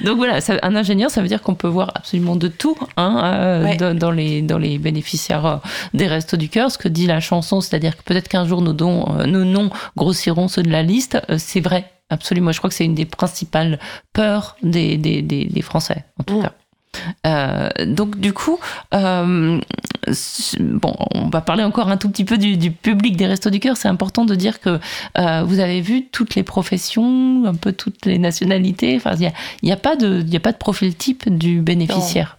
Donc 0.06 0.18
voilà, 0.18 0.42
ça- 0.42 0.60
un 0.62 0.76
ingénieur, 0.76 1.10
ça 1.12 1.22
veut 1.22 1.28
dire 1.28 1.42
qu'on 1.42 1.56
peut 1.56 1.68
voir 1.68 1.92
absolument 1.96 2.36
de 2.36 2.48
tout 2.48 2.78
hein, 2.98 3.22
euh, 3.24 3.64
Ouais. 3.64 3.78
dans, 3.78 3.96
dans 3.98 4.12
les, 4.12 4.42
dans 4.42 4.58
les 4.58 4.78
bénéficiaires 4.78 5.46
euh, 5.46 5.58
des 5.94 6.08
Restos 6.08 6.38
du 6.38 6.50
Cœur. 6.50 6.72
Ce 6.72 6.78
que 6.78 6.88
dit 6.88 7.08
la 7.08 7.20
chanson, 7.20 7.62
c'est-à-dire 7.62 7.98
que 7.98 8.04
peut-être 8.04 8.28
qu'un 8.28 8.46
jour 8.46 8.62
nos, 8.62 8.74
dons, 8.74 9.06
euh, 9.18 9.26
nos 9.26 9.44
noms 9.46 9.70
grossiront 9.96 10.48
ceux 10.48 10.64
de 10.64 10.70
la 10.72 10.84
liste, 10.84 11.20
euh, 11.30 11.36
c'est 11.38 11.62
vrai. 11.62 11.86
Absolument. 12.10 12.52
Je 12.54 12.60
crois 12.60 12.70
que 12.70 12.76
c'est 12.76 12.86
une 12.86 12.96
des 12.96 13.06
principales 13.06 13.80
peurs 14.14 14.56
des, 14.64 14.96
des, 14.98 15.22
des, 15.22 15.46
des 15.46 15.62
Français, 15.62 16.06
en 16.20 16.24
tout 16.24 16.40
Mm. 16.40 16.44
cas. 16.44 16.52
Euh, 17.26 17.70
donc 17.86 18.20
du 18.20 18.34
coup, 18.34 18.60
euh, 18.94 19.60
bon, 20.60 20.96
on 21.14 21.30
va 21.30 21.42
parler 21.42 21.64
encore 21.64 21.90
un 21.90 21.98
tout 21.98 22.10
petit 22.10 22.26
peu 22.26 22.38
du, 22.38 22.72
public 22.72 23.18
des 23.18 23.28
Restos 23.28 23.50
du 23.50 23.60
Cœur. 23.60 23.78
C'est 23.78 23.88
important 23.88 24.26
de 24.26 24.36
dire 24.36 24.60
que 24.60 24.80
euh, 25.18 25.44
vous 25.44 25.60
avez 25.60 25.82
vu 25.82 26.08
toutes 26.08 26.36
les 26.36 26.44
professions, 26.44 27.46
un 27.46 27.56
peu 27.56 27.72
toutes 27.72 28.06
les 28.06 28.18
nationalités. 28.18 28.96
Enfin, 28.96 29.16
il 29.16 29.32
n'y 29.64 29.72
a, 29.72 29.76
a, 29.76 29.78
pas 29.78 29.96
de- 29.96 30.26
a 30.36 30.40
pas 30.40 30.52
de 30.52 30.58
profil 30.58 30.96
type 30.96 31.30
du 31.30 31.62
bénéficiaire. 31.62 32.38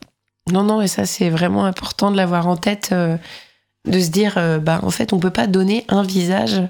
Non, 0.50 0.62
non, 0.62 0.80
et 0.80 0.88
ça, 0.88 1.04
c'est 1.04 1.28
vraiment 1.30 1.64
important 1.64 2.10
de 2.10 2.16
l'avoir 2.16 2.46
en 2.46 2.56
tête, 2.56 2.94
de 2.94 4.00
se 4.00 4.08
dire, 4.10 4.38
bah, 4.62 4.80
en 4.82 4.90
fait, 4.90 5.12
on 5.12 5.18
peut 5.18 5.30
pas 5.30 5.46
donner 5.46 5.84
un 5.88 6.02
visage 6.02 6.62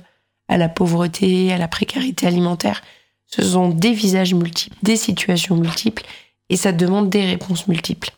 à 0.48 0.56
la 0.56 0.68
pauvreté, 0.68 1.52
à 1.52 1.58
la 1.58 1.68
précarité 1.68 2.26
alimentaire. 2.26 2.82
Ce 3.26 3.42
sont 3.42 3.68
des 3.68 3.92
visages 3.92 4.34
multiples, 4.34 4.76
des 4.82 4.96
situations 4.96 5.56
multiples, 5.56 6.02
et 6.50 6.56
ça 6.56 6.72
demande 6.72 7.10
des 7.10 7.24
réponses 7.24 7.68
multiples. 7.68 8.10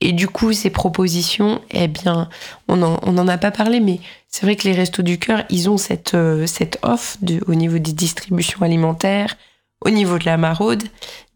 Et 0.00 0.12
du 0.12 0.28
coup, 0.28 0.52
ces 0.52 0.70
propositions, 0.70 1.60
eh 1.72 1.86
bien, 1.86 2.30
on 2.68 2.76
n'en 2.76 2.96
en 3.04 3.28
a 3.28 3.38
pas 3.38 3.50
parlé, 3.50 3.80
mais 3.80 4.00
c'est 4.28 4.46
vrai 4.46 4.56
que 4.56 4.66
les 4.66 4.74
Restos 4.74 5.02
du 5.02 5.18
Cœur, 5.18 5.44
ils 5.50 5.68
ont 5.68 5.76
cette, 5.76 6.14
euh, 6.14 6.46
offre 6.82 7.18
au 7.46 7.54
niveau 7.54 7.78
des 7.78 7.92
distributions 7.92 8.62
alimentaires, 8.62 9.36
au 9.84 9.90
niveau 9.90 10.18
de 10.18 10.24
la 10.24 10.38
maraude, 10.38 10.84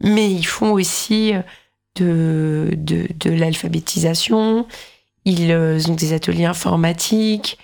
mais 0.00 0.30
ils 0.30 0.46
font 0.46 0.72
aussi 0.72 1.34
euh, 2.00 2.70
de, 2.74 3.30
l'alphabétisation, 3.30 4.66
ils 5.26 5.50
euh, 5.50 5.80
ont 5.88 5.94
des 5.94 6.14
ateliers 6.14 6.46
informatiques, 6.46 7.58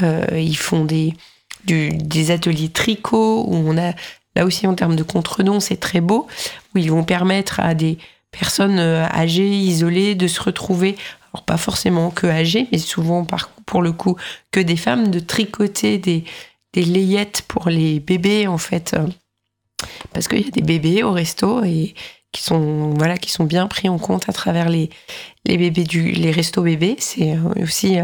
ils 0.00 0.56
font 0.56 0.84
des, 0.84 1.14
des 1.64 2.30
ateliers 2.30 2.68
tricot, 2.68 3.44
où 3.46 3.54
on 3.54 3.78
a, 3.78 3.92
là 4.36 4.44
aussi 4.44 4.66
en 4.66 4.74
termes 4.74 4.96
de 4.96 5.02
contre-dons, 5.02 5.60
c'est 5.60 5.76
très 5.76 6.00
beau, 6.00 6.26
où 6.74 6.78
ils 6.78 6.90
vont 6.90 7.04
permettre 7.04 7.60
à 7.60 7.74
des 7.74 7.98
personnes 8.30 8.78
euh, 8.78 9.04
âgées, 9.06 9.48
isolées, 9.48 10.14
de 10.14 10.26
se 10.26 10.40
retrouver, 10.40 10.96
alors 11.32 11.44
pas 11.44 11.56
forcément 11.56 12.10
que 12.10 12.26
âgées, 12.26 12.68
mais 12.72 12.78
souvent 12.78 13.26
pour 13.66 13.82
le 13.82 13.92
coup 13.92 14.16
que 14.50 14.60
des 14.60 14.76
femmes, 14.76 15.10
de 15.10 15.18
tricoter 15.18 15.98
des, 15.98 16.24
layettes 16.74 17.42
pour 17.46 17.68
les 17.68 18.00
bébés 18.00 18.46
en 18.46 18.58
fait. 18.58 18.96
Parce 20.12 20.28
qu'il 20.28 20.42
y 20.42 20.48
a 20.48 20.50
des 20.50 20.62
bébés 20.62 21.02
au 21.02 21.12
resto 21.12 21.62
et 21.64 21.94
qui 22.32 22.42
sont, 22.42 22.94
bien 23.40 23.66
pris 23.68 23.88
en 23.88 23.98
compte 23.98 24.28
à 24.28 24.32
travers 24.32 24.68
les, 24.68 24.90
bébés 25.44 25.84
du, 25.84 26.10
les 26.10 26.32
restos 26.32 26.62
bébés. 26.62 26.96
C'est 26.98 27.32
euh, 27.32 27.62
aussi 27.62 27.96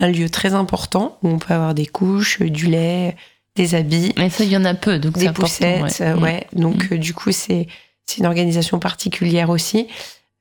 un 0.00 0.08
lieu 0.08 0.28
très 0.28 0.54
important 0.54 1.18
où 1.22 1.28
on 1.28 1.38
peut 1.38 1.54
avoir 1.54 1.74
des 1.74 1.86
couches, 1.86 2.40
du 2.40 2.66
lait, 2.66 3.16
des 3.60 3.74
habits 3.74 4.12
Mais 4.16 4.30
ça, 4.30 4.44
il 4.44 4.50
y 4.50 4.56
en 4.56 4.64
a 4.64 4.74
peu, 4.74 4.98
donc 4.98 5.18
des 5.18 5.30
poussettes, 5.32 5.82
ouais. 5.82 6.06
euh, 6.06 6.14
Mm. 6.14 6.60
Donc 6.60 6.92
euh, 6.92 6.98
du 6.98 7.14
coup 7.14 7.32
c'est 7.32 7.66
c'est 8.06 8.18
une 8.18 8.26
organisation 8.26 8.78
particulière 8.78 9.50
aussi. 9.50 9.86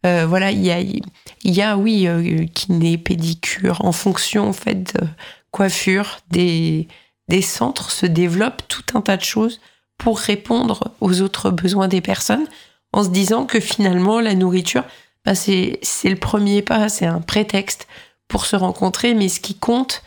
Euh, 0.06 0.26
voilà, 0.28 0.52
il 0.52 0.66
y 0.66 0.72
a 0.72 0.80
il 0.80 1.04
y 1.44 1.62
a 1.62 1.78
oui 1.78 2.08
euh, 2.08 2.46
kiné, 2.54 2.98
pédicure 2.98 3.84
en 3.84 3.92
fonction 3.92 4.48
en 4.48 4.54
fait 4.54 4.96
de 4.96 5.08
coiffure 5.52 6.20
des 6.32 6.88
des 7.28 7.42
centres 7.42 7.92
se 7.92 8.06
développent 8.06 8.64
tout 8.68 8.98
un 8.98 9.02
tas 9.02 9.18
de 9.18 9.24
choses 9.24 9.60
pour 9.98 10.18
répondre 10.18 10.94
aux 11.02 11.22
autres 11.22 11.52
besoins 11.52 11.88
des 11.88 12.02
personnes 12.02 12.48
en 12.94 13.04
se 13.04 13.10
disant 13.10 13.46
que 13.46 13.60
finalement 13.60 14.20
la 14.22 14.36
nourriture 14.36 14.84
bah, 15.26 15.36
c'est 15.36 15.80
c'est 15.82 16.10
le 16.10 16.16
premier 16.16 16.62
pas, 16.62 16.88
c'est 16.88 17.06
un 17.06 17.22
prétexte 17.22 17.88
pour 18.30 18.46
se 18.46 18.56
rencontrer 18.56 19.14
mais 19.14 19.28
ce 19.28 19.42
qui 19.42 19.56
compte 19.56 20.02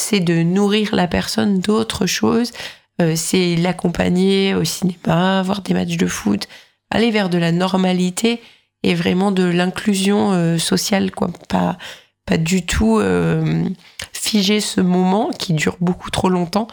c'est 0.00 0.20
de 0.20 0.42
nourrir 0.42 0.94
la 0.94 1.06
personne 1.06 1.60
d'autres 1.60 2.06
choses 2.06 2.52
euh, 3.00 3.14
c'est 3.16 3.56
l'accompagner 3.56 4.54
au 4.54 4.64
cinéma, 4.64 5.42
voir 5.42 5.62
des 5.62 5.74
matchs 5.74 5.96
de 5.96 6.06
foot, 6.06 6.48
aller 6.90 7.10
vers 7.10 7.30
de 7.30 7.38
la 7.38 7.52
normalité 7.52 8.40
et 8.82 8.94
vraiment 8.94 9.30
de 9.30 9.44
l'inclusion 9.44 10.32
euh, 10.32 10.58
sociale, 10.58 11.10
quoi. 11.10 11.30
Pas, 11.48 11.78
pas 12.26 12.36
du 12.36 12.66
tout 12.66 12.98
euh, 12.98 13.64
figer 14.12 14.60
ce 14.60 14.80
moment 14.80 15.30
qui 15.30 15.54
dure 15.54 15.76
beaucoup 15.80 16.10
trop 16.10 16.28
longtemps 16.28 16.68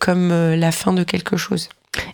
comme 0.00 0.30
la 0.30 0.72
fin 0.72 0.92
de 0.92 1.04
quelque 1.04 1.36
chose. 1.36 1.68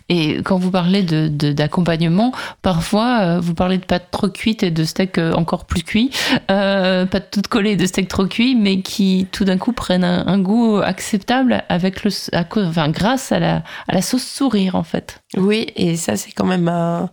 Et 0.09 0.37
quand 0.43 0.57
vous 0.57 0.71
parlez 0.71 1.03
de- 1.03 1.27
de- 1.27 1.53
d'accompagnement, 1.53 2.33
parfois 2.61 3.19
euh, 3.21 3.39
vous 3.39 3.53
parlez 3.53 3.77
de 3.77 3.85
pâtes 3.85 4.09
trop 4.11 4.27
cuites 4.29 4.63
et 4.63 4.71
de 4.71 4.83
steaks 4.83 5.17
euh, 5.17 5.33
encore 5.33 5.65
plus 5.65 5.83
cuits, 5.83 6.09
euh, 6.51 7.05
pâtes 7.05 7.29
toutes 7.31 7.47
collées 7.47 7.71
et 7.71 7.75
de 7.75 7.85
steaks 7.85 8.07
trop 8.07 8.25
cuits, 8.25 8.55
mais 8.55 8.81
qui 8.81 9.27
tout 9.31 9.45
d'un 9.45 9.57
coup 9.57 9.71
prennent 9.71 10.03
un, 10.03 10.39
goût 10.39 10.77
acceptable 10.77 11.63
avec 11.69 12.03
le, 12.03 12.11
enfin, 12.33 12.89
grâce 12.89 13.31
à 13.31 13.39
la, 13.39 13.63
à 13.87 13.93
la 13.93 14.01
sauce 14.01 14.25
sourire 14.25 14.75
en 14.75 14.83
fait. 14.83 15.21
Oui, 15.37 15.67
et 15.75 15.95
ça 15.95 16.17
c'est 16.17 16.31
quand 16.31 16.45
même 16.45 16.67
euh, 16.67 17.05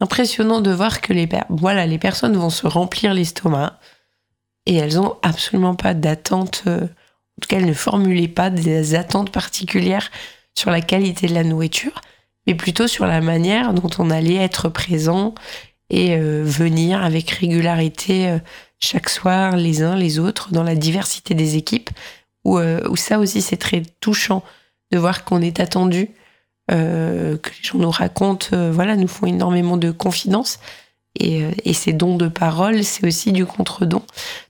impressionnant 0.00 0.60
de 0.60 0.70
voir 0.70 1.00
que 1.00 1.12
les, 1.12 1.28
voilà, 1.48 1.86
les 1.86 1.98
personnes 1.98 2.36
vont 2.36 2.50
se 2.50 2.66
remplir 2.66 3.14
l'estomac 3.14 3.78
et 4.66 4.76
elles 4.76 4.98
ont 4.98 5.16
absolument 5.22 5.74
pas 5.74 5.94
d'attente, 5.94 6.64
en 6.66 7.40
tout 7.40 7.48
cas 7.48 7.56
elles 7.56 7.66
ne 7.66 7.72
formulaient 7.72 8.28
pas 8.28 8.50
des 8.50 8.94
attentes 8.94 9.30
particulières 9.30 10.10
sur 10.54 10.70
la 10.70 10.80
qualité 10.80 11.26
de 11.26 11.34
la 11.34 11.44
nourriture, 11.44 12.00
mais 12.46 12.54
plutôt 12.54 12.86
sur 12.86 13.06
la 13.06 13.20
manière 13.20 13.74
dont 13.74 13.90
on 13.98 14.10
allait 14.10 14.36
être 14.36 14.68
présent 14.68 15.34
et 15.90 16.14
euh, 16.14 16.42
venir 16.44 17.02
avec 17.02 17.30
régularité 17.30 18.28
euh, 18.28 18.38
chaque 18.78 19.08
soir 19.08 19.56
les 19.56 19.82
uns 19.82 19.96
les 19.96 20.18
autres 20.18 20.52
dans 20.52 20.62
la 20.62 20.74
diversité 20.74 21.34
des 21.34 21.56
équipes, 21.56 21.90
où, 22.44 22.58
euh, 22.58 22.80
où 22.88 22.96
ça 22.96 23.18
aussi 23.18 23.42
c'est 23.42 23.56
très 23.56 23.82
touchant 24.00 24.42
de 24.90 24.98
voir 24.98 25.24
qu'on 25.24 25.42
est 25.42 25.60
attendu 25.60 26.10
que 26.68 26.74
les 27.50 27.64
gens 27.64 27.78
nous 27.78 27.90
racontent, 27.90 28.70
voilà, 28.70 28.94
nous 28.94 29.08
font 29.08 29.26
énormément 29.26 29.76
de 29.76 29.90
confidences. 29.90 30.60
Et, 31.18 31.42
et 31.64 31.74
ces 31.74 31.92
dons 31.92 32.16
de 32.16 32.28
parole, 32.28 32.84
c'est 32.84 33.04
aussi 33.04 33.32
du 33.32 33.44
contre-don. 33.44 34.02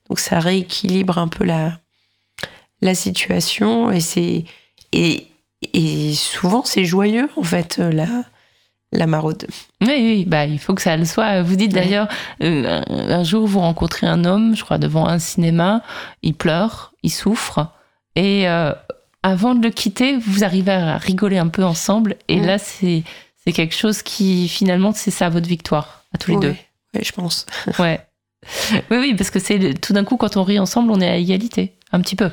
Donc 0.07 0.19
ça 0.19 0.39
rééquilibre 0.39 1.17
un 1.17 1.27
peu 1.27 1.43
la, 1.43 1.79
la 2.81 2.95
situation. 2.95 3.91
Et, 3.91 4.01
c'est, 4.01 4.45
et 5.73 6.13
souvent, 6.13 6.63
c'est 6.65 6.85
joyeux, 6.85 7.29
en 7.37 7.43
fait, 7.43 7.77
euh, 7.79 7.91
la, 7.91 8.07
la 8.91 9.07
maraude. 9.07 9.47
Oui, 9.81 9.89
oui, 9.89 10.25
bah, 10.25 10.45
il 10.45 10.59
faut 10.59 10.73
que 10.73 10.81
ça 10.81 10.97
le 10.97 11.05
soit. 11.05 11.41
Vous 11.43 11.55
dites 11.55 11.71
d'ailleurs, 11.73 12.07
euh, 12.43 12.81
un, 12.89 13.23
jour 13.23 13.47
vous 13.47 13.59
rencontrez 13.59 14.07
un 14.07 14.25
homme, 14.25 14.55
je 14.55 14.63
crois, 14.63 14.77
devant 14.77 15.07
un 15.07 15.19
cinéma, 15.19 15.83
il 16.23 16.33
pleure, 16.33 16.93
il 17.03 17.11
souffre, 17.11 17.67
et 18.15 18.49
euh, 18.49 18.73
avant 19.23 19.55
de 19.55 19.63
le 19.63 19.69
quitter, 19.69 20.17
vous 20.17 20.43
arrivez 20.43 20.71
à 20.71 20.97
rigoler 20.97 21.37
un 21.37 21.47
peu 21.47 21.63
ensemble, 21.63 22.15
et 22.27 22.39
là, 22.39 22.57
c'est 22.57 23.03
c'est 23.43 23.53
quelque 23.53 23.75
chose 23.75 24.03
qui, 24.03 24.47
finalement, 24.47 24.93
c'est 24.93 25.09
ça 25.09 25.29
votre 25.29 25.47
victoire, 25.47 26.03
à 26.13 26.19
tous 26.19 26.29
les 26.31 26.37
Oui, 26.37 26.43
deux. 26.43 26.55
oui, 26.93 27.01
je 27.03 27.11
pense. 27.11 27.47
Ouais. 27.79 27.99
Oui, 28.91 28.97
oui, 28.97 29.15
parce 29.15 29.31
que 29.31 29.39
c'est 29.39 29.73
tout 29.79 29.93
d'un 29.93 30.03
coup, 30.03 30.17
quand 30.17 30.37
on 30.37 30.43
rit 30.43 30.59
ensemble, 30.59 30.91
on 30.91 31.01
est 31.01 31.09
à 31.09 31.15
égalité, 31.15 31.73
un 31.91 32.01
petit 32.01 32.15
peu. 32.15 32.29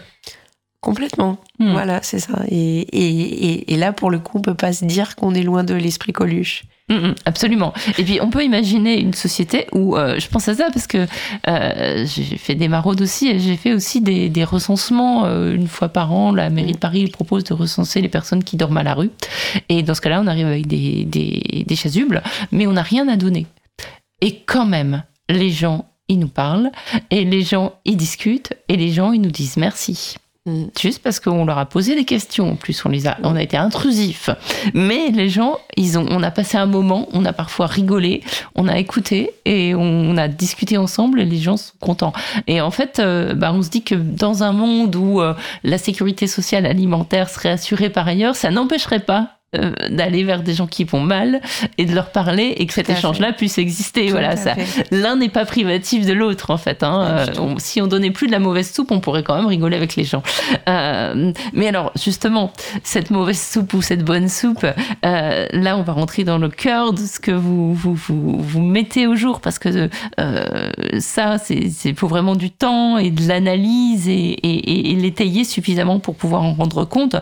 Complètement. 0.81 1.39
Hmm. 1.59 1.73
Voilà, 1.73 2.01
c'est 2.03 2.21
ça. 2.21 2.45
Et, 2.49 2.81
et, 2.81 3.51
et, 3.51 3.75
et 3.75 3.77
là, 3.77 3.93
pour 3.93 4.11
le 4.11 4.21
coup, 4.21 4.39
on 4.39 4.43
peut 4.43 4.55
pas 4.55 4.73
se 4.73 4.85
dire 4.85 5.17
qu'on 5.17 5.35
est 5.35 5.43
loin 5.43 5.65
de 5.65 5.75
l'esprit 5.75 6.13
Coluche. 6.13 6.65
Mm, 6.89 6.95
mm, 6.95 7.15
absolument. 7.27 7.75
Et 7.99 8.05
puis 8.05 8.19
on 8.23 8.31
peut 8.31 8.43
imaginer 8.43 8.99
une 8.99 9.13
société 9.13 9.67
où, 9.73 9.97
euh, 9.97 10.19
je 10.19 10.29
pense 10.29 10.49
à 10.49 10.55
ça 10.55 10.69
parce 10.73 10.87
que 10.87 11.07
euh, 11.47 12.07
j'ai 12.07 12.39
fait 12.39 12.55
des 12.55 12.69
maraudes 12.69 13.03
aussi 13.03 13.29
et 13.29 13.39
j'ai 13.39 13.57
fait 13.57 13.75
aussi 13.75 14.01
des, 14.01 14.31
des 14.31 14.45
recensements 14.45 15.27
euh, 15.27 15.55
une 15.55 15.69
fois 15.69 15.89
par 15.89 16.13
an. 16.13 16.33
La 16.33 16.49
mairie 16.49 16.73
de 16.73 16.79
Paris 16.79 17.07
propose 17.09 17.45
de 17.45 17.53
recenser 17.53 18.01
les 18.01 18.09
personnes 18.09 18.43
qui 18.43 18.57
dorment 18.57 18.79
à 18.79 18.83
la 18.83 18.95
rue. 18.95 19.11
Et 19.69 19.83
dans 19.83 19.95
ce 19.95 20.01
cas-là, 20.01 20.21
on 20.23 20.27
arrive 20.27 20.47
avec 20.47 20.67
des, 20.67 21.05
des, 21.05 21.65
des 21.67 21.77
chasubles, 21.77 22.23
mais 22.53 22.67
on 22.67 22.73
n'a 22.73 22.83
rien 22.83 23.07
à 23.09 23.17
donner. 23.17 23.47
Et 24.23 24.41
quand 24.47 24.67
même, 24.67 25.03
les 25.29 25.51
gens 25.51 25.85
ils 26.09 26.19
nous 26.19 26.29
parlent, 26.29 26.71
et 27.11 27.27
les 27.27 27.43
gens, 27.43 27.75
ils 27.85 27.99
discutent, 27.99 28.55
et 28.69 28.77
les 28.77 28.91
gens, 28.91 29.13
ils 29.13 29.21
nous 29.21 29.31
disent 29.31 29.59
merci. 29.59 30.17
Mm. 30.49 30.71
Juste 30.81 31.03
parce 31.03 31.21
qu'on 31.21 31.45
leur 31.45 31.59
a 31.59 31.67
posé 31.67 31.95
des 31.95 32.05
questions. 32.05 32.53
En 32.53 32.57
plus, 32.57 32.85
on 32.85 32.89
les 32.89 33.07
a, 33.07 33.19
on 33.23 33.37
a 33.37 33.43
été 33.43 33.57
intrusifs. 33.57 34.31
Mais 34.75 35.11
les 35.11 35.29
gens, 35.29 35.59
ils 35.77 35.99
ont, 35.99 36.07
on 36.11 36.23
a 36.23 36.31
passé 36.31 36.57
un 36.57 36.67
moment, 36.67 37.09
on 37.13 37.25
a 37.25 37.33
parfois 37.33 37.67
rigolé, 37.67 38.23
on 38.55 38.69
a 38.69 38.79
écouté 38.79 39.33
et 39.45 39.75
on 39.75 40.17
a 40.17 40.29
discuté 40.29 40.77
ensemble. 40.77 41.21
Et 41.21 41.25
les 41.25 41.39
gens 41.39 41.57
sont 41.57 41.75
contents. 41.81 42.13
Et 42.47 42.61
en 42.61 42.71
fait, 42.71 42.99
euh, 42.99 43.35
bah, 43.35 43.53
on 43.53 43.63
se 43.63 43.71
dit 43.71 43.83
que 43.83 43.95
dans 43.95 44.43
un 44.43 44.53
monde 44.53 44.95
où 44.97 45.21
euh, 45.21 45.35
la 45.65 45.79
sécurité 45.79 46.27
sociale 46.27 46.67
alimentaire 46.67 47.29
serait 47.29 47.51
assurée 47.51 47.91
par 47.91 48.09
ailleurs, 48.09 48.37
ça 48.37 48.51
n'empêcherait 48.51 49.01
pas 49.01 49.38
euh, 49.57 49.73
d'aller 49.91 50.25
vers 50.25 50.43
des 50.43 50.53
gens 50.55 50.67
qui 50.67 50.85
vont 50.85 51.01
mal 51.01 51.41
et 51.79 51.87
de 51.87 51.95
leur 51.95 52.11
parler 52.13 52.55
et 52.59 52.67
que 52.67 52.75
cet 52.75 52.91
échange-là 52.91 53.33
puisse 53.33 53.57
exister. 53.59 54.07
Tout 54.07 54.13
voilà, 54.13 54.37
ça. 54.37 54.55
L'un 54.91 55.17
n'est 55.17 55.29
pas 55.31 55.45
privatif 55.47 56.05
de 56.07 56.13
l'autre 56.13 56.51
en 56.51 56.59
fait. 56.59 56.83
hein. 56.83 57.07
Euh, 57.09 57.27
on- 57.41 57.59
si 57.59 57.81
on 57.81 57.87
donnait 57.87 58.11
plus 58.11 58.27
de 58.27 58.33
la 58.33 58.41
mauvaise 58.41 58.71
soupe, 58.73 58.91
on 58.91 59.01
pourrait 59.01 59.23
quand 59.23 59.37
même 59.37 59.47
rigoler 59.47 59.77
avec 59.77 59.97
les 59.97 60.05
gens. 60.05 60.23
Euh, 60.69 61.33
mais 61.55 61.67
alors 61.69 61.93
justement, 61.97 62.53
cette 62.83 63.11
mauvaise 63.11 63.41
soupe 63.41 63.73
ou 63.75 63.81
cette 63.83 64.05
bonne 64.05 64.29
soupe, 64.29 64.67
là 65.03 65.77
on 65.79 65.83
va 65.83 65.93
rentrer 65.95 66.25
dans 66.25 66.39
le 66.39 66.49
cœur 66.51 66.93
de 66.93 66.99
ce 67.01 67.19
que 67.19 67.31
vous 67.31 67.73
vous, 67.75 67.95
vous, 67.95 68.39
vous 68.39 68.61
mettez 68.61 69.07
au 69.07 69.17
jour 69.17 69.41
parce 69.41 69.59
que 69.59 69.89
ça 70.99 71.39
c'est 71.39 71.95
faut 71.97 72.07
vraiment 72.09 72.37
du 72.37 72.51
temps 72.51 72.99
et 72.99 73.11
de 73.11 73.27
l'analyse 73.27 74.09
et, 74.09 74.13
et, 74.13 74.71
et- 74.71 74.91
et 74.93 74.95
l'étayer 74.95 75.45
suffisamment 75.45 75.99
pour 76.01 76.15
pouvoir 76.17 76.43
en 76.43 76.55
rendre 76.55 76.85
compte. 76.85 77.17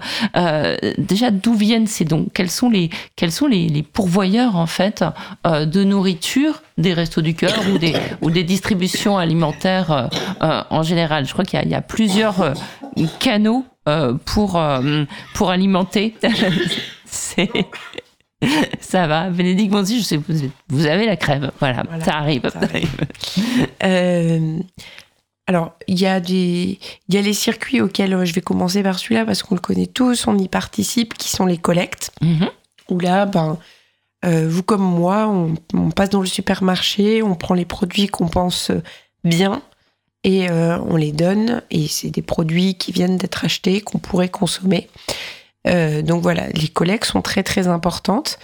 Déjà 0.99 1.31
d'où 1.31 1.55
viennent 1.55 1.87
ces 1.87 2.05
dons 2.05 2.16
Quels 2.35 2.51
sont 2.51 2.71
les 2.71 2.91
quels 3.17 3.33
sont 3.33 3.47
les, 3.47 3.69
les 3.69 3.83
pourvoyeurs 3.83 4.57
en 4.57 4.67
fait 4.67 5.05
euh, 5.47 5.67
de 5.67 5.85
nourriture 5.85 6.63
des 6.79 6.93
restos 6.93 7.23
du 7.23 7.35
cœur 7.35 7.55
ou 7.73 7.79
des 7.79 7.95
ou 8.23 8.31
des 8.31 8.45
distributions 8.45 9.19
alimentaires 9.19 9.91
euh, 9.91 10.07
euh, 10.43 10.63
en 10.71 10.83
général? 10.83 11.27
Je 11.27 11.33
crois 11.33 11.45
qu'il 11.45 11.59
y 11.59 11.63
a, 11.63 11.65
il 11.65 11.71
y 11.71 11.75
a 11.75 11.83
plusieurs 11.83 12.55
canaux 13.21 13.65
pour 14.25 14.61
pour 15.35 15.51
alimenter. 15.51 16.15
C'est 17.05 17.51
ça 18.81 19.07
va, 19.07 19.31
Bénédicte 19.31 19.73
Bonzi, 19.73 19.99
je 19.99 20.05
sais 20.05 20.17
vous, 20.17 20.35
vous 20.69 20.87
avez 20.87 21.07
la 21.07 21.17
crève, 21.17 21.51
voilà, 21.59 21.83
Voilà, 21.89 22.05
ça 22.05 22.17
arrive. 22.17 22.49
ça 22.51 22.61
arrive. 22.61 22.97
Euh, 23.83 24.59
alors, 25.47 25.73
il 25.87 25.99
y, 26.01 26.07
a 26.07 26.19
des- 26.21 26.79
y 27.09 27.17
a 27.17 27.23
les 27.23 27.33
circuits 27.33 27.81
auxquels 27.81 28.13
euh, 28.15 28.25
je 28.25 28.35
vais 28.35 28.41
commencer 28.41 28.83
par 28.83 28.99
celui-là 28.99 29.25
parce 29.25 29.43
qu'on 29.43 29.55
le 29.55 29.61
connaît 29.61 29.87
tous, 29.87 30.27
on 30.27 30.37
y 30.39 30.49
participe, 30.49 31.15
qui 31.15 31.29
sont 31.29 31.47
les 31.47 31.59
collectes. 31.59 32.11
Mhm. 32.21 32.49
Où 32.91 32.99
là, 33.01 33.27
ben, 33.27 33.59
euh, 34.25 34.47
vous 34.49 34.63
comme 34.63 34.83
moi, 34.83 35.29
on, 35.29 35.55
on 35.75 35.91
passe 35.91 36.11
dans 36.11 36.21
le 36.21 36.27
supermarché, 36.27 37.23
on 37.23 37.35
prend 37.37 37.55
les 37.55 37.65
produits 37.65 38.09
qu'on 38.09 38.29
pense 38.29 38.71
bien 39.25 39.63
et 40.25 40.51
euh, 40.51 40.79
on 40.89 40.97
les 40.97 41.13
donne. 41.13 41.63
Et 41.71 41.87
c'est 41.87 42.11
des 42.11 42.23
produits 42.23 42.75
qui 42.77 42.91
viennent 42.93 43.17
d'être 43.17 43.45
achetés, 43.45 43.81
qu'on 43.81 43.99
pourrait 43.99 44.29
consommer. 44.29 44.89
Euh, 45.69 46.03
donc 46.03 46.23
voilà, 46.23 46.49
les 46.49 46.69
collectes 46.69 47.07
sont 47.07 47.23
très 47.23 47.43
très 47.43 47.69
importantes. 47.69 48.39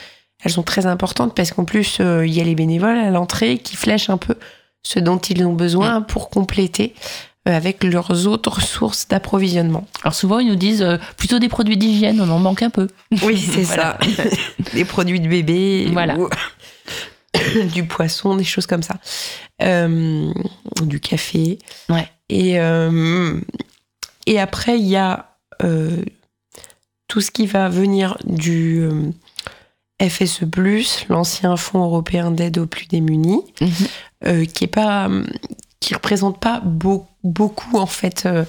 Elles 0.44 0.50
sont 0.52 0.62
très 0.64 0.86
importantes 0.86 1.34
parce 1.36 1.52
qu'en 1.52 1.64
plus, 1.64 1.98
il 2.00 2.32
y 2.32 2.40
a 2.40 2.44
les 2.44 2.56
bénévoles 2.56 2.98
à 2.98 3.10
l'entrée 3.10 3.58
qui 3.58 3.76
flèchent 3.76 4.10
un 4.10 4.18
peu 4.18 4.34
ce 4.82 4.98
dont 4.98 5.18
ils 5.18 5.44
ont 5.44 5.52
besoin 5.52 6.02
pour 6.02 6.28
compléter 6.30 6.94
euh, 7.48 7.56
avec 7.56 7.82
leurs 7.84 8.26
autres 8.26 8.60
sources 8.60 9.08
d'approvisionnement. 9.08 9.86
Alors 10.02 10.14
souvent 10.14 10.38
ils 10.38 10.48
nous 10.48 10.56
disent 10.56 10.82
euh, 10.82 10.96
plutôt 11.16 11.38
des 11.38 11.48
produits 11.48 11.76
d'hygiène, 11.76 12.20
on 12.20 12.28
en 12.30 12.38
manque 12.38 12.62
un 12.62 12.70
peu. 12.70 12.88
Oui, 13.22 13.38
c'est 13.54 13.64
ça. 13.64 13.98
des 14.74 14.84
produits 14.84 15.20
de 15.20 15.28
bébé, 15.28 15.88
Voilà. 15.92 16.16
ou 16.18 16.28
du 17.72 17.84
poisson, 17.84 18.36
des 18.36 18.44
choses 18.44 18.66
comme 18.66 18.82
ça. 18.82 18.96
Euh, 19.62 20.32
du 20.82 21.00
café. 21.00 21.58
Ouais. 21.88 22.08
Et, 22.28 22.60
euh, 22.60 23.40
et 24.26 24.40
après, 24.40 24.78
il 24.78 24.86
y 24.86 24.96
a 24.96 25.28
tout 27.06 27.20
ce 27.20 27.30
qui 27.30 27.46
va 27.46 27.68
venir 27.68 28.16
du 28.24 28.88
FSE, 30.08 30.44
l'ancien 31.08 31.56
Fonds 31.56 31.84
européen 31.84 32.30
d'aide 32.30 32.58
aux 32.58 32.66
plus 32.66 32.86
démunis, 32.86 33.42
Mhm. 33.60 33.70
euh, 34.26 34.44
qui 34.44 34.64
est 34.64 34.68
pas 34.68 35.08
qui 35.80 35.94
représente 35.94 36.38
pas 36.38 36.60
beau- 36.64 37.06
beaucoup 37.24 37.76
en 37.78 37.86
fait. 37.86 38.24
euh, 38.26 38.44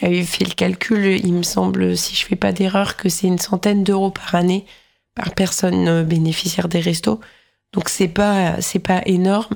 J'avais 0.00 0.24
fait 0.24 0.44
le 0.44 0.54
calcul, 0.54 1.20
il 1.24 1.32
me 1.34 1.42
semble, 1.44 1.96
si 1.96 2.16
je 2.16 2.26
fais 2.26 2.34
pas 2.36 2.50
d'erreur, 2.52 2.96
que 2.96 3.08
c'est 3.08 3.28
une 3.28 3.38
centaine 3.38 3.84
d'euros 3.84 4.10
par 4.10 4.34
année 4.34 4.66
par 5.14 5.34
personne 5.34 5.86
euh, 5.88 6.02
bénéficiaire 6.02 6.66
des 6.68 6.80
restos. 6.80 7.20
Donc 7.72 7.88
c'est 7.88 8.08
pas 8.08 8.60
c'est 8.60 8.80
pas 8.80 9.02
énorme. 9.06 9.54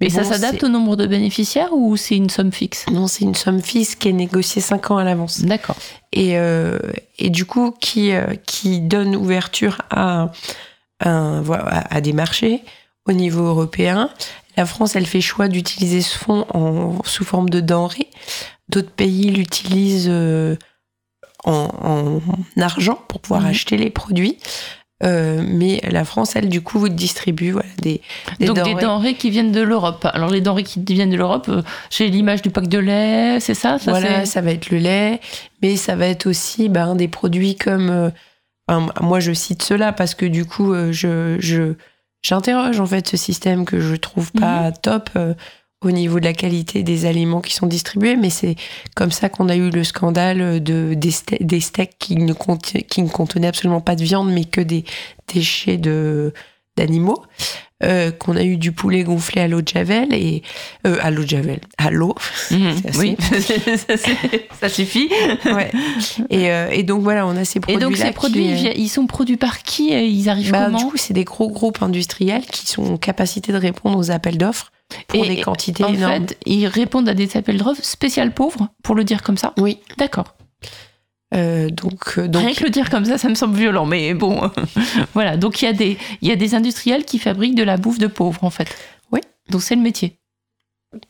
Mais 0.00 0.10
ça 0.10 0.24
s'adapte 0.24 0.62
au 0.64 0.68
nombre 0.68 0.94
de 0.96 1.06
bénéficiaires 1.06 1.72
ou 1.72 1.96
c'est 1.96 2.16
une 2.16 2.30
somme 2.30 2.52
fixe? 2.52 2.84
Non, 2.92 3.06
c'est 3.08 3.24
une 3.24 3.34
somme 3.34 3.60
fixe 3.62 3.94
qui 3.94 4.08
est 4.08 4.12
négociée 4.12 4.60
5 4.62 4.90
ans 4.90 4.98
à 4.98 5.04
l'avance 5.04 5.40
D'accord. 5.40 5.76
et, 6.12 6.38
euh, 6.38 6.78
et 7.18 7.30
du 7.30 7.44
coup 7.46 7.72
qui, 7.80 8.12
qui 8.46 8.80
donne 8.80 9.16
ouverture 9.16 9.78
à, 9.90 10.30
à, 11.00 12.00
des 12.00 12.12
marchés 12.12 12.62
au 13.06 13.12
niveau 13.12 13.44
européen. 13.44 14.10
La 14.56 14.66
France, 14.66 14.96
elle 14.96 15.06
fait 15.06 15.20
choix 15.20 15.48
d'utiliser 15.48 16.02
ce 16.02 16.18
fonds 16.18 16.44
en, 16.52 17.02
sous 17.04 17.24
forme 17.24 17.48
de 17.48 17.60
denrées. 17.60 18.08
D'autres 18.68 18.90
pays 18.90 19.30
l'utilisent 19.30 20.08
euh, 20.10 20.56
en, 21.44 21.70
en 21.82 22.60
argent 22.60 22.98
pour 23.08 23.20
pouvoir 23.20 23.42
Mhm. 23.42 23.48
acheter 23.48 23.76
les 23.76 23.90
produits. 23.90 24.38
Euh, 25.04 25.44
mais 25.46 25.80
la 25.88 26.04
France, 26.04 26.34
elle, 26.34 26.48
du 26.48 26.60
coup, 26.60 26.80
vous 26.80 26.88
distribue 26.88 27.52
voilà, 27.52 27.68
des, 27.80 28.00
des 28.40 28.46
Donc 28.46 28.56
denrées. 28.56 28.74
des 28.74 28.80
denrées 28.80 29.14
qui 29.14 29.30
viennent 29.30 29.52
de 29.52 29.60
l'Europe. 29.60 30.04
Alors 30.12 30.28
les 30.28 30.40
denrées 30.40 30.64
qui 30.64 30.82
viennent 30.84 31.10
de 31.10 31.16
l'Europe, 31.16 31.46
euh, 31.48 31.62
j'ai 31.88 32.08
l'image 32.08 32.42
du 32.42 32.50
pack 32.50 32.66
de 32.66 32.78
lait, 32.78 33.38
c'est 33.38 33.54
ça, 33.54 33.78
ça 33.78 33.92
voilà, 33.92 34.26
ça 34.26 34.40
va 34.40 34.50
être 34.50 34.70
le 34.70 34.78
lait, 34.78 35.20
mais 35.62 35.76
ça 35.76 35.94
va 35.94 36.08
être 36.08 36.26
aussi 36.26 36.68
ben, 36.68 36.96
des 36.96 37.06
produits 37.06 37.54
comme. 37.54 38.10
Euh, 38.70 38.74
enfin, 38.74 38.92
moi, 39.00 39.20
je 39.20 39.32
cite 39.32 39.62
cela 39.62 39.92
parce 39.92 40.14
que 40.14 40.26
du 40.26 40.44
coup, 40.44 40.72
euh, 40.72 40.92
je, 40.92 41.74
j'interroge 42.22 42.80
en 42.80 42.86
fait 42.86 43.08
ce 43.08 43.16
système 43.16 43.64
que 43.64 43.80
je 43.80 43.94
trouve 43.96 44.30
pas 44.32 44.72
top 44.72 45.10
euh, 45.16 45.34
au 45.80 45.90
niveau 45.92 46.18
de 46.18 46.24
la 46.24 46.32
qualité 46.32 46.82
des 46.82 47.06
aliments 47.06 47.40
qui 47.40 47.54
sont 47.54 47.66
distribués, 47.66 48.16
mais 48.16 48.30
c'est 48.30 48.56
comme 48.96 49.12
ça 49.12 49.28
qu'on 49.28 49.48
a 49.48 49.54
eu 49.54 49.70
le 49.70 49.84
scandale 49.84 50.60
de, 50.62 50.94
des, 50.94 51.10
ste- 51.12 51.40
des 51.44 51.60
steaks 51.60 51.96
qui 52.00 52.16
ne, 52.16 52.32
conti- 52.32 52.82
qui 52.84 53.00
ne 53.02 53.08
contenaient 53.08 53.46
absolument 53.46 53.80
pas 53.80 53.94
de 53.94 54.02
viande, 54.02 54.30
mais 54.32 54.44
que 54.44 54.60
des 54.60 54.84
déchets 55.32 55.76
de, 55.76 56.32
d'animaux. 56.76 57.22
Euh, 57.84 58.10
qu'on 58.10 58.34
a 58.34 58.42
eu 58.42 58.56
du 58.56 58.72
poulet 58.72 59.04
gonflé 59.04 59.40
à 59.40 59.46
l'eau 59.46 59.62
de 59.62 59.68
javel 59.68 60.12
et 60.12 60.42
euh, 60.84 60.96
à 61.00 61.12
l'eau 61.12 61.22
de 61.22 61.28
javel 61.28 61.60
à 61.78 61.92
l'eau 61.92 62.12
Mhm, 62.50 62.74
oui, 62.98 63.16
ça, 64.60 64.68
suffit. 64.68 65.08
ouais. 65.46 65.70
Et, 66.30 66.50
euh, 66.50 66.70
et 66.70 66.82
donc 66.82 67.02
voilà, 67.02 67.24
on 67.26 67.36
a 67.36 67.44
ces 67.44 67.58
Et 67.58 67.60
produits. 67.60 67.80
donc 67.80 67.96
ces 67.96 68.10
produits, 68.10 68.46
ils 68.46 68.54
vi- 68.54 68.72
ils 68.76 68.88
sont 68.88 69.06
produits 69.06 69.36
par 69.36 69.62
qui 69.62 69.92
et 69.92 70.06
Ils 70.06 70.28
arrivent 70.28 70.50
bah, 70.50 70.64
comment 70.66 70.78
du 70.78 70.84
coup, 70.86 70.96
c'est 70.96 71.14
des 71.14 71.22
gros 71.22 71.48
groupes 71.50 71.80
industriels 71.82 72.44
qui 72.46 72.66
sont 72.66 72.94
en 72.94 72.96
capacité 72.96 73.52
de 73.52 73.58
répondre 73.58 73.96
aux 73.96 74.10
appels 74.10 74.38
d'offres 74.38 74.72
pour 75.06 75.24
Et 75.24 75.28
des 75.36 75.40
quantités 75.42 75.84
En 75.84 75.92
énormes. 75.94 76.26
fait, 76.28 76.38
ils 76.46 76.66
répondent 76.66 77.08
à 77.08 77.14
des 77.14 77.36
appels 77.36 77.58
d'offres 77.58 77.84
spécial 77.84 78.32
pauvres, 78.34 78.68
pour 78.82 78.96
le 78.96 79.04
dire 79.04 79.22
comme 79.22 79.36
ça. 79.36 79.52
Oui. 79.56 79.78
D'accord. 79.98 80.34
Euh, 81.34 81.68
donc, 81.68 82.14
euh, 82.18 82.26
donc 82.26 82.42
Rien 82.42 82.54
que 82.54 82.64
le 82.64 82.70
dire 82.70 82.88
comme 82.88 83.04
ça, 83.04 83.18
ça 83.18 83.28
me 83.28 83.34
semble 83.34 83.56
violent, 83.56 83.84
mais 83.86 84.14
bon. 84.14 84.50
voilà, 85.14 85.36
donc 85.36 85.60
il 85.60 85.66
y, 85.66 85.68
a 85.68 85.72
des- 85.72 85.98
il 86.22 86.28
y 86.28 86.32
a 86.32 86.36
des 86.36 86.54
industriels 86.54 87.04
qui 87.04 87.18
fabriquent 87.18 87.54
de 87.56 87.62
la 87.62 87.76
bouffe 87.76 87.98
de 87.98 88.06
pauvres, 88.06 88.42
en 88.44 88.50
fait. 88.50 88.68
Oui. 89.12 89.20
Donc 89.50 89.62
c'est 89.62 89.74
le 89.76 89.82
métier. 89.82 90.18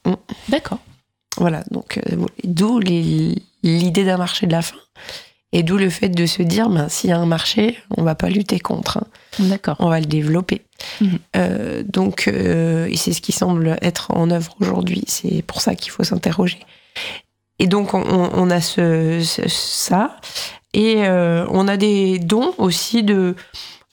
Mm. 0.04 0.14
D'accord. 0.48 0.80
voilà, 1.36 1.62
donc 1.70 1.98
euh, 1.98 2.16
d'où 2.42 2.80
l'idée 2.80 4.04
d'un 4.04 4.16
marché 4.16 4.46
de 4.46 4.52
la 4.52 4.62
faim. 4.62 4.76
Et 5.52 5.62
d'où 5.62 5.78
le 5.78 5.88
fait 5.88 6.10
de 6.10 6.26
se 6.26 6.42
dire, 6.42 6.68
ben, 6.68 6.88
s'il 6.90 7.08
y 7.08 7.12
a 7.12 7.18
un 7.18 7.24
marché, 7.24 7.78
on 7.96 8.02
va 8.02 8.14
pas 8.14 8.28
lutter 8.28 8.58
contre, 8.60 8.98
hein. 8.98 9.06
D'accord. 9.38 9.76
on 9.78 9.88
va 9.88 9.98
le 10.00 10.04
développer. 10.06 10.62
Mhm. 11.00 11.18
Euh, 11.36 11.82
donc, 11.86 12.26
et 12.28 12.96
c'est 12.96 13.12
ce 13.14 13.20
qui 13.22 13.32
semble 13.32 13.78
être 13.80 14.10
en 14.10 14.30
œuvre 14.30 14.54
aujourd'hui. 14.60 15.04
C'est 15.06 15.40
pour 15.42 15.60
ça 15.62 15.74
qu'il 15.74 15.90
faut 15.90 16.04
s'interroger. 16.04 16.58
Et 17.58 17.66
donc, 17.66 17.94
on, 17.94 18.50
a 18.50 18.60
ce, 18.60 19.20
ça. 19.48 20.16
Et 20.74 21.06
euh, 21.06 21.44
on 21.50 21.66
a 21.66 21.76
des 21.76 22.18
dons 22.18 22.54
aussi 22.58 23.02
de 23.02 23.34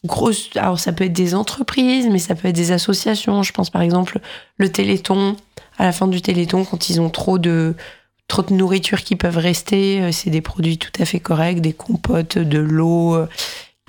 grosses. 0.05 0.49
Alors, 0.55 0.79
ça 0.79 0.93
peut 0.93 1.05
être 1.05 1.13
des 1.13 1.33
entreprises, 1.33 2.07
mais 2.11 2.19
ça 2.19 2.35
peut 2.35 2.47
être 2.47 2.55
des 2.55 2.71
associations. 2.71 3.41
Je 3.41 3.53
pense 3.53 3.69
par 3.69 3.81
exemple 3.81 4.19
le 4.57 4.71
Téléthon. 4.71 5.35
À 5.77 5.83
la 5.83 5.91
fin 5.91 6.07
du 6.07 6.21
Téléthon, 6.21 6.63
quand 6.63 6.89
ils 6.89 7.01
ont 7.01 7.09
trop 7.09 7.37
de 7.37 7.75
nourriture 8.51 9.03
qui 9.03 9.15
peuvent 9.15 9.37
rester, 9.37 10.01
euh, 10.01 10.11
c'est 10.11 10.29
des 10.29 10.41
produits 10.41 10.77
tout 10.77 10.91
à 10.99 11.05
fait 11.05 11.19
corrects, 11.19 11.59
des 11.59 11.73
compotes, 11.73 12.37
de 12.37 12.59
l'eau. 12.59 13.17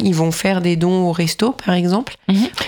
Ils 0.03 0.15
vont 0.15 0.31
faire 0.31 0.61
des 0.61 0.77
dons 0.77 1.07
au 1.09 1.13
resto, 1.13 1.53
par 1.53 1.75
exemple. 1.75 2.17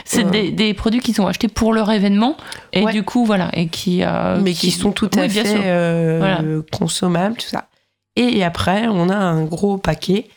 C'est 0.07 0.24
Euh. 0.24 0.31
des, 0.31 0.51
des 0.51 0.72
produits 0.72 1.01
qui 1.01 1.12
sont 1.12 1.26
achetés 1.26 1.49
pour 1.49 1.74
leur 1.74 1.91
événement 1.91 2.37
et 2.72 2.83
Ouais. 2.85 2.93
du 2.93 3.03
coup, 3.03 3.26
voilà. 3.26 3.51
Et 3.53 3.68
qui, 3.68 4.03
euh, 4.03 4.41
mais 4.41 4.55
qui 4.55 4.70
sont 4.70 4.93
tout 4.93 5.11
à 5.14 5.22
Oui, 5.22 5.29
fait 5.31 5.45
euh, 5.66 6.16
Voilà. 6.20 6.41
consommables, 6.72 7.37
tout 7.37 7.49
ça. 7.49 7.68
Et 8.16 8.43
après, 8.43 8.89
on 8.89 9.11
a 9.11 9.16
un 9.16 9.45
gros 9.45 9.76
paquet 9.79 10.29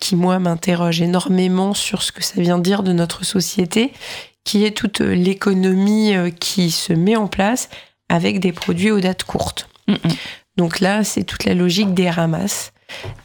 qui, 0.00 0.16
moi, 0.16 0.38
m'interroge 0.38 1.00
énormément 1.02 1.74
sur 1.74 2.02
ce 2.02 2.10
que 2.12 2.22
ça 2.24 2.40
vient 2.40 2.58
dire 2.58 2.82
de 2.82 2.92
notre 2.92 3.24
société, 3.24 3.92
qui 4.44 4.64
est 4.64 4.70
toute 4.76 5.00
l'économie 5.00 6.12
qui 6.40 6.70
se 6.72 6.92
met 6.92 7.14
en 7.16 7.26
place 7.28 7.68
avec 8.08 8.40
des 8.40 8.52
produits 8.52 8.90
aux 8.90 9.00
dates 9.00 9.22
courtes. 9.24 9.68
Donc 10.56 10.80
là, 10.80 11.04
c'est 11.04 11.22
toute 11.24 11.44
la 11.44 11.54
logique 11.54 11.94
des 11.94 12.10
ramasses. 12.10 12.72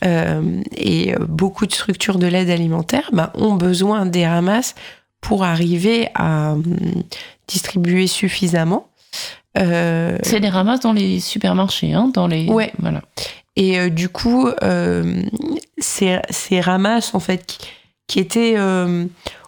Euh, 0.04 0.62
et 0.76 1.16
euh, 1.16 1.20
beaucoup 1.28 1.66
de 1.66 1.74
structures 1.74 2.20
de 2.20 2.28
l'aide 2.28 2.50
alimentaire 2.50 3.10
bah, 3.14 3.32
ont 3.36 3.56
besoin 3.56 4.06
des 4.06 4.28
ramasses 4.28 4.76
pour 5.22 5.44
arriver 5.44 6.10
à 6.16 6.54
hum, 6.54 6.64
distribuer 7.48 8.08
suffisamment. 8.08 8.90
Euh, 9.58 10.18
C'est 10.24 10.40
les 10.40 10.50
ramasses 10.50 10.82
dans 10.82 10.94
les 10.94 11.20
supermarchés, 11.20 11.94
hein, 11.94 12.12
dans 12.14 12.28
les. 12.28 12.48
Ouais. 12.48 12.74
Voilà. 12.80 13.02
Et 13.56 13.80
euh, 13.80 13.90
du 13.90 14.10
coup, 14.10 14.50
euh, 14.64 15.24
ces, 15.78 16.20
ces 16.30 16.60
ramasses, 16.60 17.16
en 17.16 17.20
fait, 17.20 17.46
qui, 17.46 17.60
qui 18.08 18.20
étaient 18.20 18.58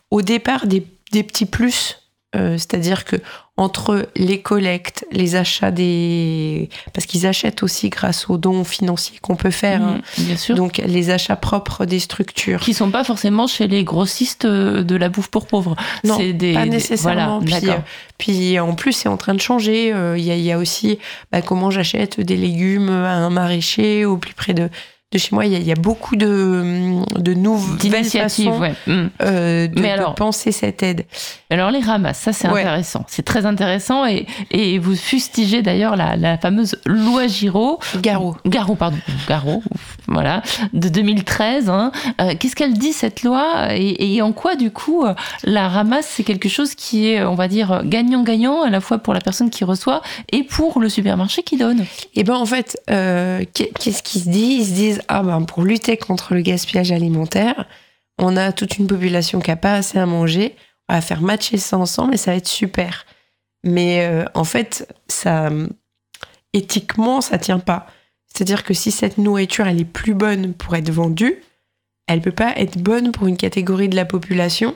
au 0.10 0.22
départ 0.22 0.66
des, 0.66 0.86
des 1.12 1.24
petits 1.24 1.46
plus, 1.46 2.02
c'est-à-dire 2.34 3.06
que 3.06 3.18
entre 3.58 4.08
les 4.16 4.40
collectes, 4.40 5.06
les 5.12 5.36
achats 5.36 5.72
des... 5.72 6.70
Parce 6.94 7.08
qu'ils 7.08 7.26
achètent 7.26 7.64
aussi 7.64 7.90
grâce 7.90 8.30
aux 8.30 8.38
dons 8.38 8.64
financiers 8.64 9.18
qu'on 9.22 9.36
peut 9.36 9.50
faire, 9.50 9.82
hein. 9.82 10.02
Mm, 10.20 10.24
bien 10.24 10.38
sûr. 10.38 10.56
donc 10.56 10.78
les 10.86 11.10
achats 11.10 11.36
propres 11.36 11.86
des 11.86 12.00
structures. 12.00 12.60
qui 12.60 12.76
sont 12.76 12.92
pas 12.92 13.04
forcément 13.04 13.48
chez 13.48 13.68
les 13.68 13.84
grossistes 13.84 14.46
euh, 14.46 14.84
de 14.84 14.96
la 14.96 15.10
bouffe 15.10 15.30
pour 15.30 15.48
pauvres. 15.48 15.76
Non, 16.04 16.18
C'est 16.18 16.34
des, 16.34 16.54
pas 16.54 16.64
des- 16.66 16.70
nécessairement. 16.70 17.40
Voilà, 17.40 17.58
puis, 17.60 17.68
d'accord. 17.68 17.80
euh, 17.84 17.92
puis 18.20 18.60
en 18.60 18.74
plus, 18.76 18.94
c'est 18.94 19.10
en 19.10 19.18
train 19.18 19.34
de 19.34 19.42
changer. 19.42 19.92
Euh, 19.92 20.18
Il 20.18 20.24
y, 20.24 20.40
y 20.40 20.52
a 20.52 20.58
aussi 20.60 21.00
bah, 21.32 21.42
comment 21.42 21.72
j'achète 21.72 22.20
des 22.22 22.38
légumes 22.38 22.90
à 22.90 23.14
un 23.16 23.30
maraîcher 23.32 24.06
au 24.06 24.18
plus 24.18 24.34
près 24.36 24.54
de, 24.54 24.70
de 25.14 25.18
chez 25.18 25.30
moi. 25.34 25.46
Il 25.46 25.54
y 25.54 25.56
a, 25.56 25.60
il 25.60 25.66
y 25.66 25.72
a 25.72 25.76
beaucoup 25.76 26.18
de, 26.18 27.00
de 27.18 27.34
nouvelles 27.34 28.04
façons 28.04 28.60
ouais. 28.60 28.74
Mm. 28.88 29.06
euh, 29.22 29.68
de, 29.68 29.82
Mais 29.82 29.88
de 29.88 29.94
alors- 29.94 30.16
penser 30.16 30.52
cette 30.52 30.84
aide. 30.84 31.06
Alors 31.50 31.72
les 31.72 31.80
ramasses, 31.80 32.20
ça 32.20 32.34
c'est 32.34 32.50
Ouais. 32.50 32.62
intéressant. 32.62 33.06
C'est 33.08 33.24
très 33.24 33.46
intéressant 33.46 34.06
et, 34.06 34.26
et 34.52 34.80
vous 34.80 34.96
fustigez 34.98 35.62
d'ailleurs 35.62 35.96
la, 35.96 36.18
la 36.18 36.38
fameuse 36.38 36.76
loi 36.86 37.28
Giraud. 37.28 37.80
Garot. 38.02 38.36
Garot, 38.46 38.76
pardon. 38.76 38.98
Garot, 39.30 39.64
voilà, 40.08 40.42
de 40.74 40.90
2013. 40.90 41.70
hein. 41.70 41.94
Euh, 42.20 42.34
Qu'est-ce 42.38 42.56
qu'elle 42.58 42.74
dit 42.74 42.92
cette 42.92 43.24
loi? 43.24 43.74
Et, 43.76 44.16
et 44.16 44.22
en 44.22 44.34
quoi 44.34 44.56
du 44.58 44.72
coup 44.72 45.06
euh, 45.06 45.14
la 45.46 45.70
ramasse 45.70 46.08
c'est 46.18 46.24
quelque 46.24 46.50
chose 46.50 46.76
qui 46.76 47.08
est, 47.08 47.24
on 47.24 47.36
va 47.36 47.48
dire, 47.48 47.82
gagnant-gagnant 47.86 48.64
à 48.64 48.70
la 48.70 48.82
fois 48.82 48.98
pour 48.98 49.14
la 49.14 49.22
personne 49.22 49.50
qui 49.50 49.64
reçoit 49.64 50.02
et 50.34 50.44
pour 50.44 50.82
le 50.82 50.90
supermarché 50.90 51.44
qui 51.44 51.56
donne? 51.56 51.86
Et 52.16 52.26
ben 52.26 52.36
en 52.36 52.46
fait, 52.46 52.78
euh, 52.90 53.42
qu'est- 53.54 53.72
qu'est-ce 53.80 54.04
qu'ils 54.04 54.22
se 54.24 54.30
disent 54.30 54.60
Ils 54.60 54.66
se 54.66 54.74
disent 54.74 54.97
ah 55.08 55.24
ben 55.24 55.44
pour 55.44 55.64
lutter 55.64 55.98
contre 55.98 56.34
le 56.34 56.42
gaspillage 56.42 56.92
alimentaire, 56.92 57.66
on 58.18 58.38
a 58.38 58.52
toute 58.52 58.78
une 58.78 58.88
population 58.88 59.40
qui 59.40 59.52
a 59.52 59.56
pas 59.56 59.76
assez 59.76 59.98
à 60.00 60.06
manger, 60.06 60.56
on 60.90 60.94
va 60.94 61.02
faire 61.02 61.22
matcher 61.22 61.58
ça 61.58 61.78
ensemble 61.78 62.16
et 62.16 62.18
ça 62.18 62.32
va 62.32 62.38
être 62.38 62.48
super. 62.48 63.06
Mais 63.64 64.06
euh, 64.06 64.26
en 64.34 64.44
fait, 64.44 64.94
ça 65.08 65.50
éthiquement, 66.54 67.22
ça 67.22 67.38
tient 67.38 67.60
pas. 67.60 67.88
C'est-à-dire 68.28 68.64
que 68.64 68.74
si 68.74 68.92
cette 68.92 69.18
nourriture 69.18 69.68
elle 69.68 69.80
est 69.80 69.86
plus 69.86 70.14
bonne 70.14 70.54
pour 70.54 70.76
être 70.76 70.92
vendue, 70.92 71.42
elle 72.08 72.22
peut 72.22 72.32
pas 72.32 72.54
être 72.56 72.78
bonne 72.78 73.12
pour 73.12 73.28
une 73.28 73.38
catégorie 73.38 73.90
de 73.90 73.96
la 73.96 74.06
population 74.06 74.76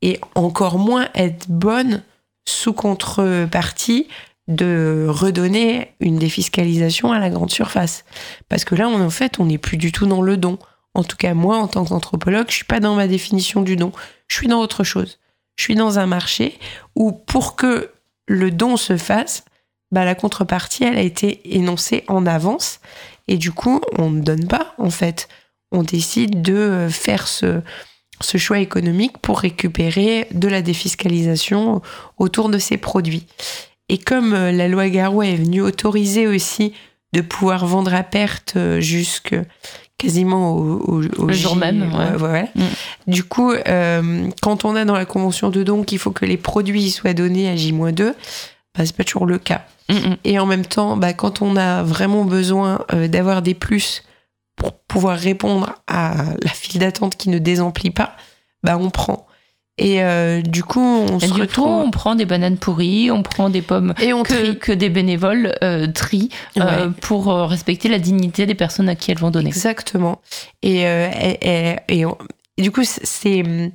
et 0.00 0.20
encore 0.34 0.78
moins 0.78 1.08
être 1.14 1.48
bonne 1.48 2.02
sous 2.44 2.72
contrepartie 2.72 4.08
de 4.54 5.06
redonner 5.08 5.94
une 6.00 6.18
défiscalisation 6.18 7.12
à 7.12 7.18
la 7.18 7.30
grande 7.30 7.50
surface. 7.50 8.04
Parce 8.48 8.64
que 8.64 8.74
là, 8.74 8.88
on, 8.88 9.00
en 9.00 9.10
fait, 9.10 9.38
on 9.38 9.46
n'est 9.46 9.58
plus 9.58 9.76
du 9.76 9.92
tout 9.92 10.06
dans 10.06 10.22
le 10.22 10.36
don. 10.36 10.58
En 10.94 11.04
tout 11.04 11.16
cas, 11.16 11.34
moi, 11.34 11.58
en 11.58 11.68
tant 11.68 11.84
qu'anthropologue, 11.84 12.46
je 12.48 12.54
suis 12.54 12.64
pas 12.64 12.80
dans 12.80 12.94
ma 12.94 13.08
définition 13.08 13.62
du 13.62 13.76
don. 13.76 13.92
Je 14.28 14.36
suis 14.36 14.48
dans 14.48 14.60
autre 14.60 14.84
chose. 14.84 15.18
Je 15.56 15.64
suis 15.64 15.74
dans 15.74 15.98
un 15.98 16.06
marché 16.06 16.58
où, 16.94 17.12
pour 17.12 17.56
que 17.56 17.90
le 18.26 18.50
don 18.50 18.76
se 18.76 18.96
fasse, 18.96 19.44
bah, 19.90 20.04
la 20.04 20.14
contrepartie, 20.14 20.84
elle 20.84 20.98
a 20.98 21.02
été 21.02 21.56
énoncée 21.56 22.04
en 22.08 22.26
avance. 22.26 22.80
Et 23.28 23.36
du 23.36 23.52
coup, 23.52 23.80
on 23.98 24.10
ne 24.10 24.20
donne 24.20 24.46
pas, 24.46 24.74
en 24.78 24.90
fait. 24.90 25.28
On 25.70 25.82
décide 25.82 26.42
de 26.42 26.88
faire 26.90 27.28
ce, 27.28 27.62
ce 28.20 28.38
choix 28.38 28.58
économique 28.58 29.18
pour 29.18 29.40
récupérer 29.40 30.26
de 30.32 30.48
la 30.48 30.62
défiscalisation 30.62 31.82
autour 32.18 32.48
de 32.48 32.58
ces 32.58 32.76
produits. 32.76 33.26
Et 33.92 33.98
comme 33.98 34.32
euh, 34.32 34.52
la 34.52 34.68
loi 34.68 34.88
Garoua 34.88 35.26
est 35.26 35.36
venue 35.36 35.60
autoriser 35.60 36.26
aussi 36.26 36.72
de 37.12 37.20
pouvoir 37.20 37.66
vendre 37.66 37.92
à 37.94 38.02
perte 38.02 38.54
euh, 38.56 38.80
jusque 38.80 39.34
quasiment 39.98 40.52
au, 40.56 40.78
au- 40.80 41.02
au 41.18 41.26
Le 41.26 41.32
jour 41.34 41.54
J- 41.54 41.60
même, 41.60 41.82
ouais. 41.92 41.98
ouais, 41.98 42.16
voilà. 42.16 42.42
Mm. 42.54 42.62
Du 43.06 43.22
coup, 43.22 43.52
euh, 43.52 44.28
quand 44.40 44.64
on 44.64 44.74
a 44.76 44.84
dans 44.84 44.94
la 44.96 45.04
convention 45.04 45.50
de 45.50 45.62
don 45.62 45.84
qu'il 45.84 45.98
faut 45.98 46.10
que 46.10 46.24
les 46.24 46.38
produits 46.38 46.90
soient 46.90 47.12
donnés 47.12 47.48
à 47.50 47.54
J-2, 47.56 48.14
bah, 48.74 48.86
c'est 48.86 48.96
pas 48.96 49.04
toujours 49.04 49.26
le 49.26 49.38
cas. 49.38 49.64
Mm, 49.90 49.94
mm. 49.94 50.16
Et 50.24 50.38
en 50.38 50.46
même 50.46 50.64
temps, 50.64 50.96
bah, 50.96 51.12
quand 51.12 51.42
on 51.42 51.56
a 51.56 51.82
vraiment 51.82 52.24
besoin 52.24 52.84
euh, 52.94 53.08
d'avoir 53.08 53.42
des 53.42 53.54
plus 53.54 54.02
pour 54.56 54.72
pouvoir 54.72 55.18
répondre 55.18 55.74
à 55.86 56.14
la 56.42 56.50
file 56.50 56.80
d'attente 56.80 57.16
qui 57.16 57.28
ne 57.28 57.38
désemplit 57.38 57.90
pas, 57.90 58.16
bah, 58.62 58.78
on 58.80 58.90
prend. 58.90 59.26
Et 59.78 60.02
euh, 60.02 60.42
du 60.42 60.62
coup, 60.62 60.80
on 60.80 61.18
Et 61.18 61.26
se 61.28 61.32
du 61.32 61.32
coup, 61.32 61.40
retrouve... 61.40 61.66
on 61.86 61.90
prend 61.90 62.14
des 62.14 62.26
bananes 62.26 62.58
pourries, 62.58 63.10
on 63.10 63.22
prend 63.22 63.48
des 63.48 63.62
pommes 63.62 63.94
Et 64.00 64.12
on 64.12 64.22
que, 64.22 64.72
des 64.72 64.90
bénévoles 64.90 65.54
euh, 65.64 65.86
trient 65.90 66.28
euh, 66.58 66.90
pour 67.00 67.26
respecter 67.26 67.88
la 67.88 67.98
dignité 67.98 68.44
des 68.46 68.54
personnes 68.54 68.88
à 68.88 68.94
qui 68.94 69.10
elles 69.10 69.18
vont 69.18 69.30
donner. 69.30 69.48
Exactement. 69.48 70.20
Et, 70.62 70.82
et, 70.82 71.76
et- 71.88 72.04
on- 72.06 72.18
du 72.58 72.70
coup, 72.70 72.82
c'est- 72.84 73.42
hum, 73.42 73.70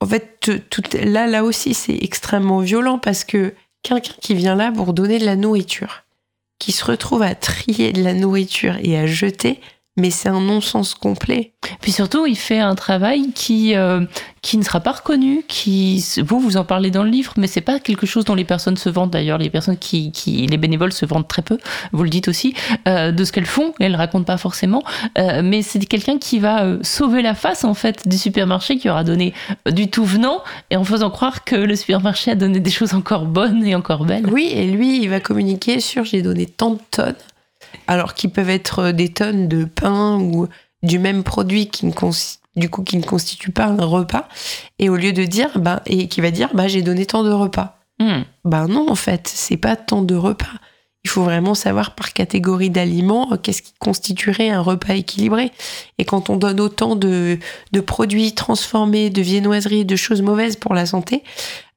En 0.00 0.06
fait, 0.06 0.50
tout- 0.68 0.82
là, 1.02 1.26
là 1.26 1.42
aussi, 1.44 1.72
c'est 1.72 1.96
extrêmement 2.02 2.58
violent 2.60 2.98
parce 2.98 3.24
que 3.24 3.54
quelqu'un 3.82 4.12
qui 4.20 4.34
vient 4.34 4.54
là 4.54 4.70
pour 4.70 4.92
donner 4.92 5.18
de 5.18 5.24
la 5.24 5.36
nourriture, 5.36 6.04
qui 6.58 6.72
se 6.72 6.84
retrouve 6.84 7.22
à 7.22 7.34
trier 7.34 7.92
de 7.92 8.02
la 8.02 8.12
nourriture 8.12 8.76
et 8.82 8.98
à 8.98 9.06
jeter, 9.06 9.60
mais 9.96 10.10
c'est 10.10 10.28
un 10.28 10.40
non-sens 10.40 10.94
complet. 10.94 11.52
Puis 11.80 11.92
surtout, 11.92 12.26
il 12.26 12.36
fait 12.36 12.58
un 12.58 12.74
travail 12.74 13.30
qui, 13.32 13.74
euh, 13.76 14.04
qui 14.42 14.58
ne 14.58 14.62
sera 14.62 14.80
pas 14.80 14.92
reconnu, 14.92 15.44
qui 15.46 16.04
vous 16.26 16.40
vous 16.40 16.56
en 16.56 16.64
parlez 16.64 16.90
dans 16.90 17.04
le 17.04 17.10
livre, 17.10 17.32
mais 17.36 17.46
c'est 17.46 17.60
pas 17.60 17.78
quelque 17.78 18.06
chose 18.06 18.24
dont 18.24 18.34
les 18.34 18.44
personnes 18.44 18.76
se 18.76 18.88
vendent 18.88 19.10
d'ailleurs. 19.10 19.38
Les 19.38 19.50
personnes 19.50 19.78
qui, 19.78 20.10
qui, 20.10 20.46
les 20.46 20.56
bénévoles 20.56 20.92
se 20.92 21.06
vendent 21.06 21.28
très 21.28 21.42
peu. 21.42 21.58
Vous 21.92 22.02
le 22.02 22.10
dites 22.10 22.28
aussi 22.28 22.54
euh, 22.88 23.12
de 23.12 23.24
ce 23.24 23.32
qu'elles 23.32 23.46
font. 23.46 23.72
Elles 23.78 23.92
le 23.92 23.98
racontent 23.98 24.24
pas 24.24 24.36
forcément, 24.36 24.82
Euh, 25.16 25.42
mais 25.44 25.62
c'est 25.62 25.78
quelqu'un 25.86 26.18
qui 26.18 26.38
va 26.38 26.64
sauver 26.82 27.22
la 27.22 27.34
face 27.34 27.64
en 27.64 27.74
fait 27.74 28.08
du 28.08 28.18
supermarché, 28.18 28.78
qui 28.78 28.88
aura 28.90 29.04
donné 29.04 29.32
du 29.70 29.88
tout 29.88 30.04
venant 30.04 30.42
et 30.70 30.76
en 30.76 30.84
faisant 30.84 31.10
croire 31.10 31.44
que 31.44 31.54
le 31.56 31.76
supermarché 31.76 32.32
a 32.32 32.34
donné 32.34 32.60
des 32.60 32.70
choses 32.70 32.94
encore 32.94 33.26
bonnes 33.26 33.64
et 33.64 33.74
encore 33.74 34.04
belles. 34.04 34.26
Oui, 34.26 34.50
et 34.52 34.66
lui, 34.66 35.02
il 35.02 35.08
va 35.08 35.20
communiquer 35.20 35.80
sur 35.80 36.04
j'ai 36.04 36.22
donné 36.22 36.46
tant 36.46 36.70
de 36.70 36.80
tonnes, 36.90 37.14
alors 37.86 38.14
qu'ils 38.14 38.30
peuvent 38.30 38.50
être 38.50 38.90
des 38.90 39.10
tonnes 39.12 39.48
de 39.48 39.64
pain 39.64 40.18
ou 40.18 40.48
du 40.82 40.98
même 40.98 41.22
produit 41.22 41.68
qui 41.68 41.86
ne 41.86 41.92
du 42.56 42.68
coup 42.68 42.82
qui 42.82 42.96
ne 42.96 43.02
constitue 43.02 43.50
pas 43.50 43.66
un 43.66 43.84
repas, 43.84 44.28
et 44.78 44.88
au 44.88 44.96
lieu 44.96 45.12
de 45.12 45.24
dire 45.24 45.58
ben 45.58 45.80
et 45.86 46.08
qui 46.08 46.20
va 46.20 46.30
dire 46.30 46.50
bah 46.54 46.68
j'ai 46.68 46.82
donné 46.82 47.06
tant 47.06 47.24
de 47.24 47.32
repas. 47.32 47.78
Hmm. 48.00 48.22
Ben 48.44 48.66
non, 48.66 48.90
en 48.90 48.96
fait, 48.96 49.30
c'est 49.32 49.56
pas 49.56 49.76
tant 49.76 50.02
de 50.02 50.14
repas. 50.14 50.46
Il 51.04 51.10
faut 51.10 51.22
vraiment 51.22 51.54
savoir 51.54 51.94
par 51.94 52.12
catégorie 52.12 52.70
d'aliments 52.70 53.32
euh, 53.32 53.36
qu'est-ce 53.36 53.62
qui 53.62 53.74
constituerait 53.78 54.48
un 54.48 54.60
repas 54.60 54.94
équilibré. 54.94 55.52
Et 55.98 56.04
quand 56.04 56.30
on 56.30 56.36
donne 56.36 56.60
autant 56.60 56.96
de, 56.96 57.38
de 57.72 57.80
produits 57.80 58.32
transformés, 58.32 59.10
de 59.10 59.20
viennoiseries, 59.20 59.84
de 59.84 59.96
choses 59.96 60.22
mauvaises 60.22 60.56
pour 60.56 60.74
la 60.74 60.86
santé, 60.86 61.22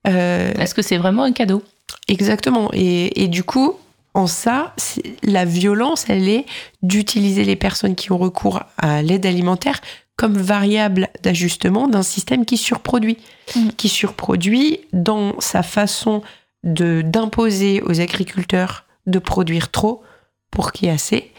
euh, 0.08 0.54
Est-ce 0.54 0.74
que 0.74 0.82
c'est 0.82 0.98
vraiment 0.98 1.24
un 1.24 1.32
cadeau? 1.32 1.64
Exactement. 2.08 2.70
Et, 2.74 3.24
et 3.24 3.28
du 3.28 3.44
coup, 3.44 3.76
en 4.18 4.26
ça, 4.26 4.74
la 5.22 5.46
violence, 5.46 6.06
elle 6.10 6.28
est 6.28 6.48
d'utiliser 6.82 7.44
les 7.44 7.56
personnes 7.56 7.94
qui 7.94 8.12
ont 8.12 8.18
recours 8.18 8.64
à 8.78 9.04
l'aide 9.04 9.28
alimentaire 9.28 9.80
comme 10.16 10.36
variable 10.36 11.10
d'ajustement 11.22 11.88
d'un 11.88 12.02
système 12.02 12.44
qui 12.44 12.58
surproduit. 12.58 13.20
Mhm. 13.56 13.74
Qui 13.74 13.90
surproduit 13.90 14.80
dans 14.92 15.40
sa 15.40 15.62
façon 15.62 16.24
de 16.64 17.04
d'imposer 17.04 17.84
aux 17.84 18.02
agriculteurs 18.02 18.86
de 19.06 19.20
produire 19.20 19.70
trop 19.70 20.02
pour 20.50 20.72
qu'il 20.72 20.88
y 20.88 20.90
ait 20.90 20.96
assez, 20.96 21.32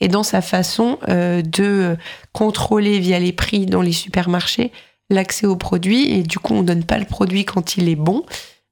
et 0.00 0.08
dans 0.08 0.22
sa 0.22 0.40
façon 0.40 0.98
euh, 1.08 1.42
de 1.42 1.98
contrôler 2.32 2.98
via 2.98 3.18
les 3.18 3.32
prix 3.32 3.66
dans 3.66 3.82
les 3.82 3.92
supermarchés 3.92 4.72
l'accès 5.10 5.46
aux 5.46 5.56
produits, 5.56 6.10
et 6.10 6.22
du 6.22 6.38
coup 6.38 6.54
on 6.54 6.62
donne 6.62 6.84
pas 6.84 6.98
le 6.98 7.04
produit 7.04 7.44
quand 7.44 7.76
il 7.76 7.90
est 7.90 7.96
bon, 7.96 8.24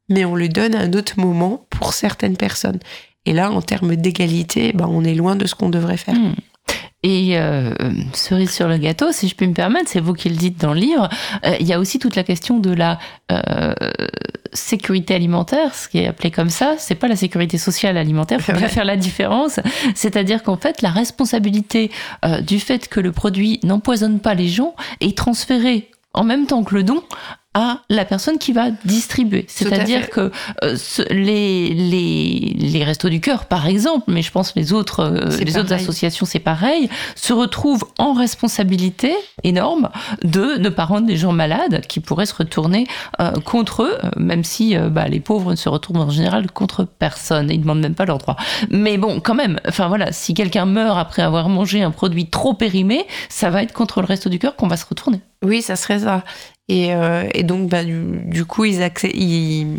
mais 0.09 0.25
on 0.25 0.35
le 0.35 0.49
donne 0.49 0.75
à 0.75 0.81
un 0.81 0.93
autre 0.95 1.21
moment 1.21 1.67
pour 1.69 1.93
certaines 1.93 2.39
personnes. 2.39 2.81
Et 3.31 3.33
là, 3.33 3.53
en 3.53 3.63
termes 3.63 3.95
d'égalité, 3.95 4.73
ben, 4.73 4.89
on 4.91 5.05
est 5.05 5.15
loin 5.15 5.37
de 5.37 5.47
ce 5.47 5.55
qu'on 5.55 5.69
devrait 5.69 5.97
faire. 5.97 6.17
Hmm. 6.17 6.35
Et 7.05 7.39
euh, 7.39 7.73
cerise 8.13 8.51
sur 8.51 8.67
le 8.67 8.77
gâteau, 8.77 9.13
si 9.13 9.29
je 9.29 9.37
puis 9.37 9.47
me 9.47 9.55
permettre, 9.55 9.89
c'est 9.89 10.01
vous 10.01 10.15
qui 10.15 10.29
le 10.29 10.35
dites 10.35 10.61
dans 10.61 10.75
le 10.75 10.81
livre, 10.81 11.09
euh, 11.47 11.55
il 11.61 11.67
y 11.69 11.73
a 11.73 11.79
aussi 11.79 12.01
toute 12.01 12.17
la 12.17 12.25
question 12.25 12.59
de 12.59 12.73
la 12.73 12.99
euh, 13.31 13.73
sécurité 14.53 15.15
alimentaire, 15.15 15.77
ce 15.77 15.89
qui 15.89 15.99
est 15.99 16.09
appelé 16.09 16.33
comme 16.33 16.51
ça. 16.51 16.75
C'est 16.77 16.97
pas 16.97 17.07
la 17.07 17.15
sécurité 17.15 17.57
sociale 17.57 17.97
alimentaire, 17.97 18.41
faut 18.41 18.53
bien 18.59 18.67
faire 18.67 18.85
la 18.85 18.97
différence. 18.97 19.61
C'est-à-dire 19.95 20.43
qu'en 20.43 20.57
fait, 20.57 20.83
la 20.83 20.91
responsabilité 20.91 21.93
euh, 22.25 22.41
du 22.41 22.59
fait 22.59 22.89
que 22.89 22.99
le 22.99 23.13
produit 23.13 23.61
n'empoisonne 23.63 24.19
pas 24.19 24.35
les 24.35 24.49
gens 24.49 24.75
est 25.01 25.17
transférée 25.17 25.89
en 26.15 26.25
même 26.25 26.47
temps 26.47 26.65
que 26.65 26.75
le 26.75 26.83
don 26.83 27.05
à 27.55 27.81
la 27.89 28.05
personne 28.05 28.39
qui 28.39 28.53
va 28.53 28.71
distribuer. 28.85 29.45
C'est-à-dire 29.49 30.11
que 30.11 30.31
euh, 30.63 30.77
ce- 30.77 31.03
les, 31.13 31.75
les, 31.75 32.55
les 32.57 32.85
Restos 32.85 33.09
du 33.09 33.21
Cœur, 33.21 33.47
par 33.47 33.67
exemple, 33.67 34.05
mais 34.07 34.23
je 34.23 34.31
pense 34.31 34.55
les 34.55 34.73
autres, 34.73 35.01
euh, 35.01 35.31
les 35.45 35.57
autres 35.59 35.69
associations, 35.83 36.27
c'est 36.27 36.39
pareil, 36.39 36.89
se 37.17 37.33
retrouvent 37.33 37.85
en 37.99 38.13
responsabilité 38.13 39.15
énorme 39.43 39.89
de 40.23 40.59
ne 40.59 40.69
pas 40.69 40.85
rendre 40.85 41.07
des 41.09 41.17
gens 41.17 41.33
malades 41.33 41.81
qui 41.89 41.99
pourraient 41.99 42.27
se 42.27 42.35
retourner 42.35 42.87
euh, 43.21 43.33
contre 43.45 43.83
eux, 43.83 43.99
euh, 44.05 44.11
même 44.17 44.45
si 44.45 44.77
euh, 44.77 44.89
bah, 44.89 45.09
les 45.09 45.19
pauvres 45.21 45.51
ne 45.51 45.57
se 45.57 45.69
retournent 45.69 46.01
en 46.03 46.11
général 46.11 46.51
contre 46.53 46.85
personne 46.85 47.51
et 47.51 47.55
ils 47.55 47.59
ne 47.59 47.63
demandent 47.65 47.81
même 47.81 47.97
pas 47.97 48.05
leurs 48.05 48.19
droits. 48.19 48.37
Mais 48.71 48.97
bon, 48.97 49.19
quand 49.19 49.35
même, 49.35 49.59
enfin 49.67 49.89
voilà, 49.89 50.13
si 50.13 50.35
quelqu'un 50.35 50.67
meurt 50.67 50.97
après 50.97 51.23
avoir 51.23 51.49
mangé 51.49 51.83
un 51.83 51.91
produit 51.91 52.27
trop 52.27 52.55
périmé, 52.55 53.07
ça 53.29 53.51
va 53.51 53.65
être 53.65 53.73
contre 53.73 54.01
le 54.03 54.07
Resto 54.07 54.29
du 54.29 54.39
Cœur 54.39 54.55
qu'on 54.55 54.69
va 54.69 54.77
se 54.77 54.87
retourner. 54.87 55.21
Oui, 55.45 55.63
ça 55.63 55.77
serait 55.77 56.01
ça. 56.01 56.25
Et, 56.69 56.95
euh, 56.95 57.25
et 57.35 57.43
donc, 57.43 57.69
bah, 57.69 57.83
du, 57.85 58.03
du 58.27 58.45
coup, 58.45 58.65
ils, 58.65 58.81
accè- 58.81 59.11
ils, 59.15 59.79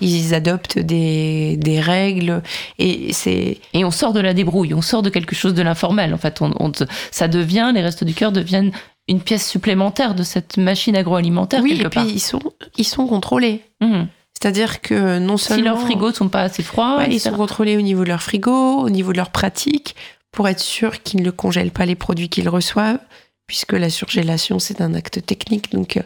ils 0.00 0.34
adoptent 0.34 0.78
des, 0.78 1.56
des 1.56 1.80
règles. 1.80 2.42
Et 2.78 3.12
c'est. 3.12 3.58
Et 3.72 3.84
on 3.84 3.90
sort 3.90 4.12
de 4.12 4.20
la 4.20 4.34
débrouille, 4.34 4.74
on 4.74 4.82
sort 4.82 5.02
de 5.02 5.10
quelque 5.10 5.34
chose 5.34 5.54
de 5.54 5.62
l'informel. 5.62 6.12
En 6.12 6.18
fait, 6.18 6.40
on, 6.42 6.52
on- 6.60 6.72
ça 7.10 7.28
devient, 7.28 7.70
les 7.74 7.80
restos 7.82 8.04
du 8.04 8.14
cœur 8.14 8.32
deviennent 8.32 8.72
une 9.08 9.20
pièce 9.20 9.48
supplémentaire 9.48 10.14
de 10.14 10.22
cette 10.22 10.56
machine 10.56 10.96
agroalimentaire 10.96 11.62
Oui, 11.62 11.76
quelque 11.78 11.86
et 11.98 12.00
puis 12.04 12.10
ils 12.14 12.20
sont, 12.20 12.40
ils 12.76 12.84
sont 12.86 13.06
contrôlés. 13.06 13.60
Mhm. 13.80 14.08
C'est-à-dire 14.40 14.80
que 14.80 15.18
non 15.18 15.36
Si 15.36 15.46
seulement. 15.48 15.64
leurs 15.70 15.80
frigos 15.80 16.12
sont 16.12 16.28
pas 16.28 16.42
assez 16.42 16.62
froids, 16.62 16.96
Ouais, 16.98 17.08
ils 17.10 17.20
sont 17.20 17.30
contrôlés 17.32 17.76
au 17.76 17.80
niveau 17.82 18.02
de 18.02 18.08
leur 18.08 18.22
frigo, 18.22 18.80
au 18.80 18.90
niveau 18.90 19.12
de 19.12 19.16
leur 19.18 19.30
pratique, 19.30 19.94
pour 20.32 20.48
être 20.48 20.60
sûr 20.60 21.02
qu'ils 21.02 21.22
ne 21.22 21.30
congèlent 21.30 21.70
pas 21.70 21.86
les 21.86 21.94
produits 21.94 22.28
qu'ils 22.28 22.48
reçoivent, 22.48 22.98
puisque 23.46 23.72
la 23.72 23.90
surgélation, 23.90 24.58
c'est 24.58 24.80
un 24.80 24.94
acte 24.94 25.24
technique. 25.24 25.72
Donc, 25.72 25.96
euh, 25.96 26.02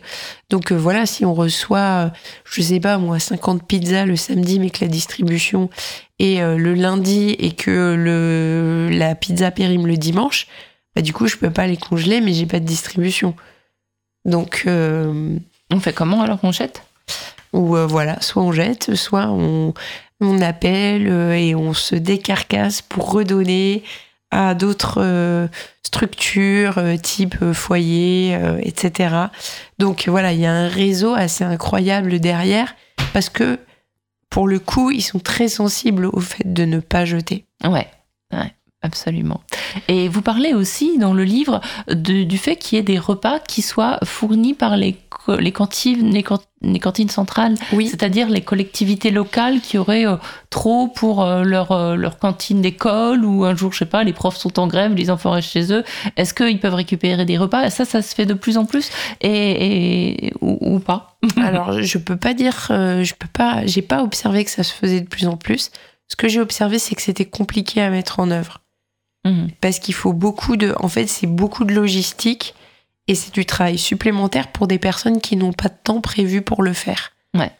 donc 0.51 0.72
euh, 0.72 0.76
voilà, 0.76 1.07
si 1.07 1.24
on 1.24 1.34
reçoit, 1.34 2.07
euh, 2.07 2.11
je 2.45 2.62
sais 2.62 2.80
pas 2.80 2.99
moi, 2.99 3.18
50 3.18 3.66
pizzas 3.66 4.07
le 4.07 4.16
samedi, 4.16 4.59
mais 4.59 4.70
que 4.70 4.84
la 4.84 4.91
distribution 4.91 5.70
est 6.18 6.41
le 6.41 6.74
lundi 6.74 7.30
et 7.39 7.53
que 7.53 7.95
le, 7.97 8.89
la 8.91 9.14
pizza 9.14 9.53
périme 9.53 9.86
le 9.86 9.97
dimanche, 9.97 10.49
bah, 10.97 11.03
du 11.03 11.12
coup, 11.12 11.28
je 11.28 11.36
peux 11.36 11.51
pas 11.51 11.68
les 11.68 11.76
congeler, 11.76 12.20
mais 12.20 12.32
j'ai 12.32 12.47
pas 12.47 12.59
de 12.59 12.64
distribution. 12.64 13.36
Donc, 14.24 14.64
euh, 14.66 15.39
On 15.72 15.78
fait 15.80 15.93
comment 15.93 16.22
alors 16.22 16.41
on 16.43 16.53
jette? 16.53 16.82
ou 17.55 17.76
euh, 17.76 17.86
voilà, 17.86 18.20
soit 18.20 18.43
on 18.43 18.53
jette, 18.53 18.95
soit 18.95 19.28
on, 19.28 19.72
on 20.20 20.41
appelle 20.43 21.07
et 21.32 21.55
on 21.55 21.72
se 21.72 21.95
décarcasse 21.95 22.82
pour 22.82 23.12
redonner 23.12 23.84
à 24.31 24.55
d'autres 24.55 24.99
euh, 25.01 25.49
structures 25.83 26.79
euh, 26.79 26.97
type 26.97 27.37
euh, 27.43 27.55
foyer, 27.55 28.39
etc. 28.61 29.16
Donc 29.79 30.09
voilà, 30.09 30.33
il 30.33 30.41
y 30.41 30.47
a 30.47 30.53
un 30.53 30.68
réseau 30.68 31.14
assez 31.14 31.45
incroyable 31.45 32.20
derrière 32.20 32.74
parce 33.12 33.29
que 33.29 33.59
pour 34.31 34.47
le 34.47 34.59
coup, 34.59 34.91
ils 34.91 35.03
sont 35.03 35.18
très 35.18 35.49
sensibles 35.49 36.07
au 36.07 36.20
fait 36.20 36.53
de 36.53 36.64
ne 36.64 36.81
pas 36.81 37.05
jeter. 37.05 37.47
Ouais, 37.64 37.89
ouais, 38.33 38.53
absolument. 38.83 39.41
Et 39.89 40.09
vous 40.09 40.22
parlez 40.22 40.55
aussi 40.55 40.99
dans 40.99 41.12
le 41.12 41.24
livre 41.24 41.61
de- 41.89 42.22
du 42.24 42.39
fait 42.39 42.57
qu'il 42.57 42.76
y 42.76 42.81
ait 42.81 42.85
des 42.85 42.99
repas 42.99 43.39
qui 43.41 43.61
soient 43.62 43.99
fournis 44.05 44.55
par 44.55 44.76
les, 44.76 44.97
les, 45.39 45.53
cantines, 45.53 46.11
les, 46.12 46.22
can- 46.22 46.39
les 46.62 46.79
cantines 46.79 47.09
centrales, 47.11 47.55
Oui, 47.72 47.89
c'est-à-dire 47.89 48.29
les 48.31 48.41
collectivités 48.41 49.11
locales 49.11 49.61
qui 49.61 49.76
auraient 49.79 50.07
euh, 50.07 50.16
trop 50.51 50.89
pour 50.89 51.22
euh, 51.22 51.43
leur, 51.43 51.72
euh, 51.72 51.97
leur 51.97 52.18
cantine 52.18 52.62
d'école 52.62 53.24
ou 53.24 53.45
un 53.45 53.55
jour, 53.57 53.72
je 53.72 53.79
sais 53.79 53.85
pas, 53.85 54.05
les 54.05 54.12
profs 54.12 54.37
sont 54.39 54.59
en 54.59 54.66
grève, 54.68 54.95
les 54.95 55.11
enfants 55.11 55.33
restent 55.33 55.51
chez 55.51 55.72
eux. 55.72 55.85
Est-ce 56.16 56.33
qu'ils 56.33 56.61
peuvent 56.61 56.74
récupérer 56.74 57.24
des 57.26 57.37
repas? 57.37 57.68
Ça, 57.70 57.85
ça 57.85 58.01
se 58.01 58.14
fait 58.14 58.26
de 58.26 58.35
plus 58.35 58.57
en 58.57 58.64
plus 58.64 58.91
et, 59.20 60.26
et- 60.29 60.33
ou, 60.41 60.57
ou 60.61 60.79
pas? 60.79 61.18
Alors 61.37 61.83
je 61.83 61.99
peux 61.99 62.16
pas 62.16 62.33
dire, 62.33 62.68
euh, 62.70 63.03
je 63.05 63.14
peux 63.14 63.29
pas, 63.31 63.66
j'ai 63.66 63.83
pas 63.83 64.03
observé 64.03 64.45
que 64.45 64.51
ça 64.51 64.62
se 64.62 64.72
faisait 64.72 65.01
de 65.01 65.09
plus 65.09 65.26
en 65.26 65.37
plus. 65.37 65.70
Ce 66.11 66.16
que 66.16 66.26
j'ai 66.29 66.41
observé, 66.41 66.79
c'est 66.79 66.95
que 66.95 67.03
c'était 67.03 67.26
compliqué 67.26 67.83
à 67.83 67.91
mettre 67.91 68.18
en 68.18 68.31
œuvre. 68.31 68.61
Mhm. 69.29 69.49
parce 69.61 69.79
qu'il 69.79 69.95
faut 69.95 70.12
beaucoup 70.12 70.57
de. 70.57 70.74
En 70.81 70.89
fait, 70.89 71.07
c'est 71.07 71.26
beaucoup 71.26 71.64
de 71.64 71.74
logistique 71.74 72.55
et 73.07 73.14
c'est 73.14 73.33
du 73.35 73.45
travail 73.47 73.79
supplémentaire 73.79 74.49
pour 74.49 74.66
des 74.66 74.79
personnes 74.79 75.20
qui 75.20 75.37
n'ont 75.37 75.53
pas 75.53 75.68
de 75.68 75.74
temps 75.83 76.01
prévu 76.01 76.43
pour 76.43 76.62
le 76.62 76.72
faire. 76.72 77.12
Ouais. 77.37 77.51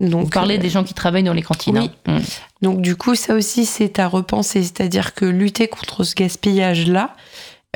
Donc, 0.00 0.24
Vous 0.24 0.30
parlez 0.30 0.56
euh, 0.56 0.60
des 0.60 0.70
gens 0.70 0.82
qui 0.84 0.92
travaillent 0.94 1.22
dans 1.22 1.32
les 1.32 1.42
cantines. 1.42 1.78
oui. 1.78 1.90
hein. 2.06 2.14
Mhm. 2.18 2.22
donc 2.62 2.80
du 2.80 2.96
coup, 2.96 3.14
ça 3.14 3.34
aussi, 3.34 3.64
c'est 3.64 3.98
à 3.98 4.08
repenser. 4.08 4.62
C'est-à-dire 4.62 5.14
que 5.14 5.24
lutter 5.24 5.68
contre 5.68 6.04
ce 6.04 6.14
gaspillage-là, 6.14 7.14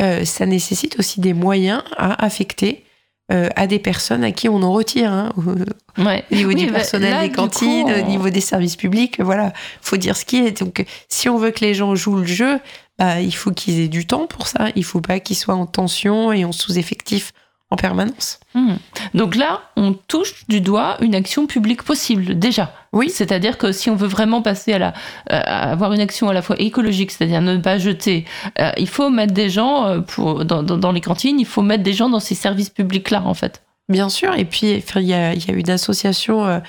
euh, 0.00 0.24
ça 0.24 0.46
nécessite 0.46 0.98
aussi 0.98 1.20
des 1.20 1.32
moyens 1.32 1.82
à 1.96 2.22
affecter 2.24 2.84
euh, 3.30 3.48
à 3.56 3.66
des 3.66 3.78
personnes 3.78 4.24
à 4.24 4.32
qui 4.32 4.48
on 4.48 4.62
en 4.62 4.72
retire. 4.72 5.12
hein. 5.12 5.32
Au 5.36 6.02
Ouais. 6.02 6.24
niveau 6.30 6.48
Oui, 6.48 6.54
du 6.54 6.66
bah, 6.66 6.74
personnel 6.78 7.10
là, 7.10 7.22
des 7.28 7.30
cantines, 7.30 7.84
coup, 7.84 7.90
au 7.92 8.02
niveau 8.06 8.30
des 8.30 8.40
services 8.40 8.76
publics, 8.76 9.20
voilà, 9.20 9.52
faut 9.82 9.96
dire 9.98 10.16
ce 10.16 10.24
qui 10.24 10.38
est. 10.38 10.62
Donc, 10.62 10.84
si 11.08 11.28
on 11.28 11.36
veut 11.36 11.50
que 11.50 11.60
les 11.64 11.74
gens 11.74 11.94
jouent 11.94 12.16
le 12.18 12.26
jeu, 12.26 12.58
bah, 12.98 13.20
il 13.20 13.34
faut 13.34 13.50
qu'ils 13.52 13.80
aient 13.80 13.88
du 13.88 14.06
temps 14.06 14.26
pour 14.26 14.46
ça. 14.46 14.68
Il 14.76 14.84
faut 14.84 15.00
pas 15.00 15.20
qu'ils 15.20 15.36
soient 15.36 15.54
en 15.54 15.66
tension 15.66 16.32
et 16.32 16.44
en 16.44 16.52
sous-effectif 16.52 17.32
en 17.70 17.76
permanence. 17.76 18.40
Hmm. 18.54 18.76
Donc 19.12 19.36
là, 19.36 19.60
on 19.76 19.92
touche 19.92 20.46
du 20.48 20.62
doigt 20.62 20.96
une 21.02 21.14
action 21.14 21.46
publique 21.46 21.82
possible, 21.82 22.38
déjà. 22.38 22.72
Oui. 22.94 23.10
C'est-à-dire 23.10 23.58
que 23.58 23.72
si 23.72 23.90
on 23.90 23.94
veut 23.94 24.08
vraiment 24.08 24.40
passer 24.40 24.72
à, 24.72 24.78
la, 24.78 24.94
à 25.28 25.70
avoir 25.70 25.92
une 25.92 26.00
action 26.00 26.30
à 26.30 26.32
la 26.32 26.40
fois 26.40 26.56
écologique, 26.58 27.10
c'est-à-dire 27.10 27.42
ne 27.42 27.58
pas 27.58 27.76
jeter, 27.76 28.24
euh, 28.58 28.70
il 28.78 28.88
faut 28.88 29.10
mettre 29.10 29.34
des 29.34 29.50
gens 29.50 29.86
euh, 29.86 30.00
pour, 30.00 30.46
dans, 30.46 30.62
dans- 30.62 30.78
dans 30.78 30.92
les 30.92 31.02
cantines, 31.02 31.38
il 31.38 31.44
faut 31.44 31.60
mettre 31.60 31.82
des 31.82 31.92
gens 31.92 32.08
dans 32.08 32.20
ces 32.20 32.34
services 32.34 32.70
publics-là, 32.70 33.22
en 33.22 33.34
fait. 33.34 33.62
Bien 33.90 34.08
sûr. 34.08 34.34
Et 34.38 34.46
puis, 34.46 34.82
il 34.96 35.02
y 35.02 35.12
a, 35.12 35.34
y 35.34 35.50
a 35.50 35.52
une 35.52 35.68
association 35.70 36.46
euh, 36.46 36.60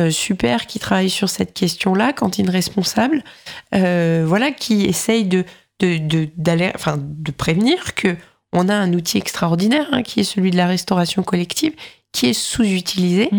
euh, 0.00 0.10
super 0.10 0.66
qui 0.66 0.78
travaille 0.78 1.08
sur 1.10 1.30
cette 1.30 1.54
question-là, 1.54 2.12
Cantine 2.12 2.50
Responsable, 2.50 3.24
voilà, 3.72 4.50
qui 4.50 4.84
essaye 4.84 5.24
de, 5.24 5.46
de, 5.80 6.28
enfin, 6.74 6.98
de 7.00 7.30
prévenir 7.32 7.94
que 7.94 8.16
on 8.52 8.68
a 8.68 8.74
un 8.74 8.92
outil 8.92 9.18
extraordinaire, 9.18 9.88
hein, 9.92 10.02
qui 10.02 10.20
est 10.20 10.24
celui 10.24 10.50
de 10.50 10.56
la 10.56 10.66
restauration 10.66 11.22
collective, 11.22 11.74
qui 12.12 12.26
est 12.26 12.34
sous-utilisé. 12.34 13.30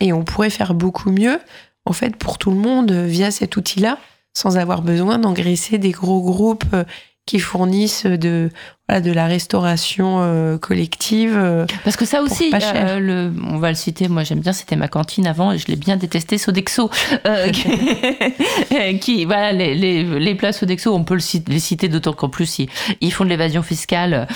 Et 0.00 0.12
on 0.12 0.24
pourrait 0.24 0.50
faire 0.50 0.74
beaucoup 0.74 1.10
mieux, 1.10 1.38
en 1.84 1.92
fait, 1.92 2.16
pour 2.16 2.38
tout 2.38 2.50
le 2.50 2.56
monde 2.56 2.90
euh, 2.90 3.06
via 3.06 3.30
cet 3.30 3.56
outil-là, 3.56 3.98
sans 4.32 4.56
avoir 4.56 4.82
besoin 4.82 5.18
d'engraisser 5.18 5.78
des 5.78 5.92
gros 5.92 6.20
groupes 6.20 6.64
euh, 6.74 6.84
qui 7.26 7.38
fournissent 7.38 8.06
de, 8.06 8.50
voilà, 8.88 9.00
de 9.00 9.12
la 9.12 9.26
restauration 9.26 10.18
euh, 10.20 10.58
collective. 10.58 11.34
euh. 11.36 11.64
Parce 11.84 11.96
que 11.96 12.04
ça 12.04 12.20
aussi, 12.20 12.50
euh, 12.52 12.98
le, 13.00 13.32
on 13.50 13.58
va 13.58 13.70
le 13.70 13.74
citer, 13.74 14.08
moi 14.08 14.24
j'aime 14.24 14.40
bien, 14.40 14.52
c'était 14.52 14.76
ma 14.76 14.88
cantine 14.88 15.26
avant 15.26 15.52
et 15.52 15.58
je 15.58 15.66
l'ai 15.68 15.76
bien 15.76 15.96
détesté, 15.96 16.36
Sodexo. 16.36 16.90
euh, 17.26 17.48
qui, 17.50 18.98
qui- 19.00 19.24
voilà, 19.24 19.52
les, 19.52 19.74
les, 19.74 20.02
les 20.20 20.34
plats 20.34 20.52
Sodexo, 20.52 20.92
on 20.94 21.02
peut 21.04 21.14
le 21.14 21.20
les 21.48 21.58
citer 21.58 21.88
d'autant 21.88 22.12
qu'en 22.12 22.28
plus 22.28 22.58
ils, 22.58 22.68
ils 23.00 23.10
font 23.12 23.24
de 23.24 23.30
l'évasion 23.30 23.62
fiscale, 23.62 24.26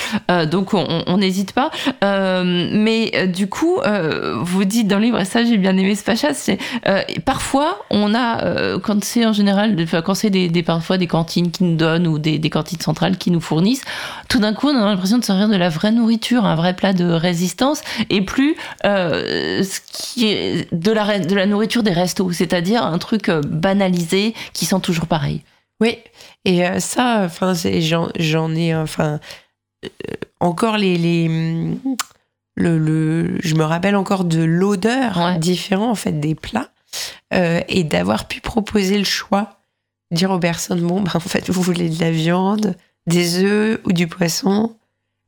donc 0.50 0.72
on 0.72 1.16
n'hésite 1.18 1.52
pas. 1.52 1.70
Mais 2.02 3.26
du 3.28 3.48
coup, 3.48 3.78
vous 4.40 4.64
dites 4.64 4.88
dans 4.88 4.96
le 4.98 5.04
livre, 5.04 5.20
et 5.20 5.24
ça 5.26 5.44
j'ai 5.44 5.58
bien 5.58 5.76
aimé 5.76 5.94
ce 5.94 6.02
pacha, 6.04 6.32
c'est 6.32 6.58
euh, 6.86 7.02
parfois 7.26 7.78
on 7.90 8.14
a, 8.14 8.78
quand 8.78 9.04
c'est 9.04 9.26
en 9.26 9.32
général, 9.34 9.76
quand 10.04 10.14
c'est 10.14 10.30
des, 10.30 10.48
des- 10.48 10.62
parfois 10.62 10.96
des 10.96 11.06
cantines 11.06 11.50
qui 11.50 11.64
nous 11.64 11.76
donnent 11.76 12.06
ou 12.06 12.18
des, 12.18 12.38
des 12.38 12.50
cantines 12.50 12.80
centrales 12.80 13.18
qui 13.18 13.30
nous 13.30 13.40
fournissent, 13.40 13.84
tout 14.28 14.37
d'un 14.40 14.54
coup 14.54 14.68
on 14.68 14.76
a 14.76 14.84
l'impression 14.84 15.18
de 15.18 15.24
servir 15.24 15.48
de 15.48 15.56
la 15.56 15.68
vraie 15.68 15.92
nourriture, 15.92 16.44
un 16.44 16.54
vrai 16.54 16.74
plat 16.74 16.92
de 16.92 17.04
résistance, 17.04 17.82
et 18.10 18.22
plus 18.22 18.56
euh, 18.84 19.62
ce 19.62 19.80
qui 19.92 20.26
est 20.28 20.72
de 20.72 20.92
la, 20.92 21.04
re- 21.04 21.26
de 21.26 21.34
la 21.34 21.46
nourriture 21.46 21.82
des 21.82 21.92
restos, 21.92 22.32
c'est-à-dire 22.32 22.84
un 22.84 22.98
truc 22.98 23.28
euh, 23.28 23.40
banalisé 23.42 24.34
qui 24.52 24.64
sent 24.66 24.80
toujours 24.82 25.06
pareil. 25.06 25.42
Oui, 25.80 25.98
et 26.44 26.66
euh, 26.66 26.80
ça, 26.80 27.22
enfin, 27.24 27.52
j'en 28.16 28.54
ai, 28.54 28.74
enfin, 28.74 29.20
euh, 29.84 29.88
encore 30.40 30.76
les, 30.76 30.96
les 30.98 31.28
hum, 31.28 31.78
le, 32.56 32.78
le, 32.78 33.38
je 33.40 33.54
me 33.54 33.62
rappelle 33.62 33.94
encore 33.94 34.24
de 34.24 34.42
l'odeur 34.42 35.16
Ouais. 35.16 35.38
différente 35.38 35.90
en 35.90 35.94
fait 35.94 36.18
des 36.18 36.34
plats 36.34 36.70
euh, 37.32 37.60
et 37.68 37.84
d'avoir 37.84 38.26
pu 38.26 38.40
proposer 38.40 38.98
le 38.98 39.04
choix, 39.04 39.60
dire 40.10 40.30
aux 40.32 40.40
personnes 40.40 40.80
bon, 40.80 41.00
ben, 41.00 41.12
en 41.14 41.20
fait, 41.20 41.48
vous 41.50 41.62
voulez 41.62 41.88
de 41.88 42.00
la 42.00 42.10
viande, 42.10 42.74
des 43.08 43.42
œufs 43.42 43.80
ou 43.84 43.92
du 43.92 44.06
poisson, 44.06 44.76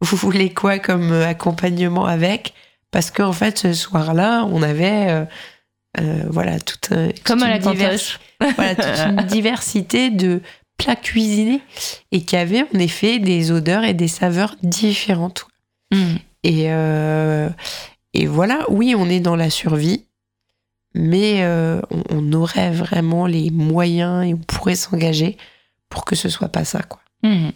vous 0.01 0.16
voulez 0.16 0.53
quoi 0.53 0.78
comme 0.78 1.11
euh, 1.12 1.26
accompagnement 1.26 2.07
avec? 2.07 2.55
Parce 2.91 3.11
qu'en 3.11 3.33
fait, 3.33 3.59
ce 3.59 3.72
soir-là, 3.72 4.45
on 4.51 4.62
avait 4.62 5.09
euh, 5.11 5.24
euh, 6.01 6.24
voilà 6.28 6.59
toute, 6.61 6.89
toute 6.91 7.22
Comme 7.24 7.43
à 7.43 7.47
une 7.47 7.51
la 7.53 7.59
divers- 7.59 7.91
cantoche. 7.91 8.20
voilà, 8.57 8.74
toute 8.74 9.07
une 9.07 9.26
diversité 9.26 10.11
de 10.11 10.41
plats 10.76 10.97
cuisinés 10.97 11.61
et 12.11 12.22
qui 12.22 12.37
avaient 12.37 12.64
en 12.74 12.78
effet 12.78 13.18
des 13.18 13.51
odeurs 13.51 13.85
et 13.85 13.95
des 13.95 14.09
saveurs 14.09 14.57
différentes. 14.62 15.47
Mm. 15.93 16.14
Et, 16.45 16.64
euh, 16.72 17.49
et 18.14 18.26
voilà, 18.26 18.64
oui, 18.70 18.95
on 18.97 19.09
est 19.11 19.20
dans 19.20 19.37
la 19.37 19.51
survie, 19.51 20.07
mais 20.95 21.43
euh, 21.43 21.81
on, 21.91 22.03
on 22.11 22.33
aurait 22.33 22.70
vraiment 22.70 23.26
les 23.26 23.51
moyens 23.51 24.26
et 24.26 24.33
on 24.35 24.39
pourrait 24.39 24.74
s'engager 24.74 25.37
pour 25.91 26.05
que 26.07 26.16
ce 26.16 26.28
soit 26.28 26.49
pas 26.49 26.64
ça, 26.64 26.83
quoi. 26.83 27.01
Mhm. 27.22 27.53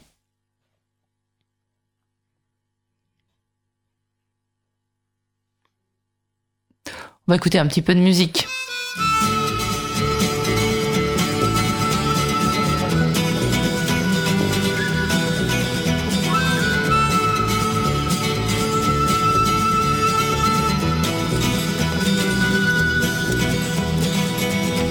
On 7.26 7.32
va 7.32 7.36
écouter 7.36 7.58
un 7.58 7.66
petit 7.66 7.80
peu 7.80 7.94
de 7.94 8.00
musique. 8.00 8.46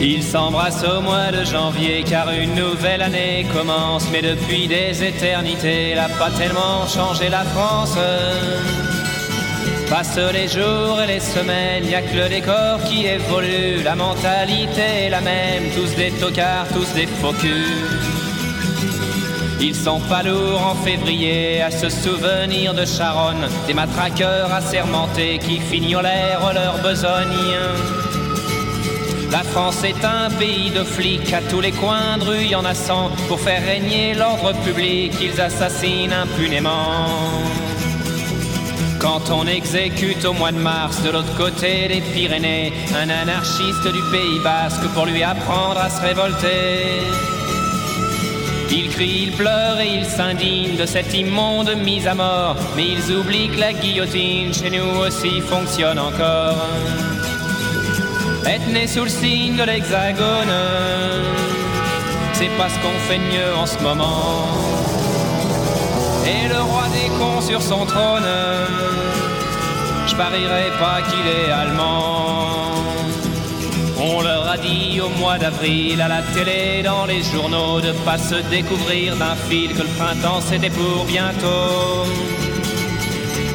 Ils 0.02 0.24
s'embrassent 0.24 0.84
au 0.84 1.02
mois 1.02 1.32
de 1.32 1.46
janvier 1.46 2.04
car 2.04 2.32
une 2.32 2.56
nouvelle 2.56 3.04
année 3.04 3.46
commence. 3.54 4.10
Mais 4.12 4.24
depuis 4.24 4.68
des 4.68 5.04
éternités, 5.04 5.92
elle 5.92 6.00
a 6.00 6.10
pas 6.10 6.32
tellement 6.32 6.88
changé 6.88 7.30
la 7.30 7.44
France. 7.44 7.96
Passent 9.94 10.34
les 10.34 10.48
jours 10.48 11.00
et 11.04 11.06
les 11.06 11.20
semaines, 11.20 11.86
y 11.88 11.94
a 11.94 12.02
que 12.02 12.16
le 12.16 12.28
décor 12.28 12.84
qui 12.84 13.06
évolue. 13.06 13.84
La 13.84 13.94
mentalité 13.94 15.06
est 15.06 15.10
la 15.12 15.22
même, 15.22 15.70
tous 15.76 15.96
des 15.96 16.10
tocards, 16.10 16.68
tous 16.70 16.92
des 16.96 17.06
faux. 17.06 17.36
Ils 19.62 19.76
sont 19.76 20.00
pas 20.00 20.24
lourds 20.24 20.66
en 20.66 20.74
février 20.84 21.62
à 21.62 21.70
se 21.70 21.90
souvenir 21.90 22.74
de 22.74 22.86
Charonne, 22.86 23.48
des 23.68 23.76
matraqueurs 23.76 24.52
assermentés 24.52 25.38
qui 25.38 25.60
fignolèrent 25.60 26.54
leur 26.56 26.80
besogne. 26.80 27.54
La 29.32 29.44
France 29.44 29.84
est 29.84 30.04
un 30.04 30.32
pays 30.40 30.72
de 30.72 30.84
flics, 30.84 31.32
à 31.34 31.42
tous 31.52 31.62
les 31.62 31.72
coins 31.72 32.18
de 32.18 32.24
rue 32.24 32.46
y 32.46 32.56
en 32.56 32.66
a. 32.66 32.74
Pour 33.28 33.40
faire 33.40 33.64
régner 33.64 34.16
l'ordre 34.16 34.54
public, 34.64 35.14
ils 35.22 35.40
assassinent 35.40 36.14
impunément. 36.14 37.73
Quand 39.04 39.30
on 39.32 39.46
exécute 39.46 40.24
au 40.24 40.32
mois 40.32 40.54
de 40.54 40.58
mars 40.58 41.04
de 41.04 41.10
l'autre 41.10 41.36
côté 41.36 41.90
des 41.90 42.00
Pyrénées 42.00 42.72
un 42.96 43.10
anarchiste 43.10 43.86
du 43.86 44.02
Pays 44.10 44.40
Basque 44.42 44.88
pour 44.94 45.06
lui 45.06 45.22
apprendre 45.22 45.78
à 45.78 45.90
se 45.90 46.02
révolter. 46.02 47.04
Il 48.72 48.88
crie, 48.88 49.24
il 49.28 49.34
pleure 49.34 49.78
et 49.82 49.98
il 49.98 50.06
s'indigne 50.06 50.78
de 50.78 50.86
cette 50.86 51.14
immonde 51.14 51.76
mise 51.84 52.08
à 52.08 52.16
mort, 52.16 52.56
mais 52.78 52.86
ils 52.88 53.14
oublient 53.14 53.50
que 53.50 53.60
la 53.60 53.74
guillotine 53.74 54.54
chez 54.54 54.70
nous 54.70 55.02
aussi 55.02 55.42
fonctionne 55.42 56.00
encore. 56.00 56.66
Être 58.46 58.68
né 58.72 58.88
sous 58.88 59.04
le 59.04 59.10
signe 59.10 59.58
de 59.58 59.64
l'hexagone, 59.64 60.56
c'est 62.32 62.56
pas 62.58 62.70
ce 62.70 62.80
qu'on 62.80 62.98
fait 63.10 63.18
de 63.18 63.24
mieux 63.24 63.54
en 63.54 63.66
ce 63.66 63.78
moment. 63.80 64.73
Et 66.26 66.48
le 66.48 66.62
roi 66.62 66.84
des 66.94 67.10
cons 67.20 67.42
sur 67.42 67.62
son 67.62 67.86
trône, 67.86 68.30
je 70.08 70.16
parierais 70.16 70.72
pas 70.80 71.02
qu'il 71.02 71.28
est 71.28 71.52
allemand. 71.52 72.72
On 74.00 74.22
leur 74.22 74.48
a 74.48 74.58
dit 74.58 75.00
au 75.02 75.10
mois 75.20 75.38
d'avril 75.38 76.02
à 76.02 76.08
la 76.08 76.22
télé, 76.22 76.82
dans 76.84 77.06
les 77.06 77.24
journaux, 77.24 77.80
de 77.82 77.92
pas 78.06 78.18
se 78.18 78.36
découvrir 78.50 79.16
d'un 79.16 79.36
fil 79.36 79.74
que 79.74 79.82
le 79.82 79.94
printemps 79.98 80.42
c'était 80.42 80.70
pour 80.70 81.06
bientôt. 81.06 82.06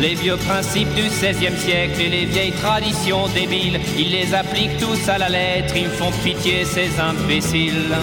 Les 0.01 0.15
vieux 0.15 0.37
principes 0.37 0.95
du 0.95 1.03
XVIe 1.03 1.59
siècle 1.59 2.01
et 2.01 2.09
les 2.09 2.25
vieilles 2.25 2.53
traditions 2.53 3.27
débiles, 3.29 3.81
ils 3.99 4.11
les 4.11 4.33
appliquent 4.33 4.79
tous 4.79 5.09
à 5.09 5.19
la 5.19 5.29
lettre, 5.29 5.75
ils 5.77 5.89
me 5.89 5.91
font 5.91 6.13
pitié 6.23 6.65
ces 6.65 7.01
imbéciles. 7.01 7.97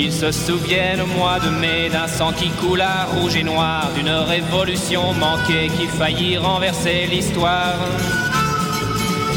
Ils 0.00 0.12
se 0.12 0.30
souviennent 0.30 1.00
au 1.00 1.06
mois 1.06 1.40
de 1.40 1.50
mai 1.50 1.88
d'un 1.90 2.06
sang 2.06 2.32
qui 2.32 2.50
coule 2.50 2.80
à 2.80 3.06
rouge 3.06 3.34
et 3.34 3.42
noir, 3.42 3.90
d'une 3.96 4.08
révolution 4.08 5.12
manquée 5.14 5.68
qui 5.76 5.88
faillit 5.88 6.36
renverser 6.36 7.08
l'histoire. 7.10 7.74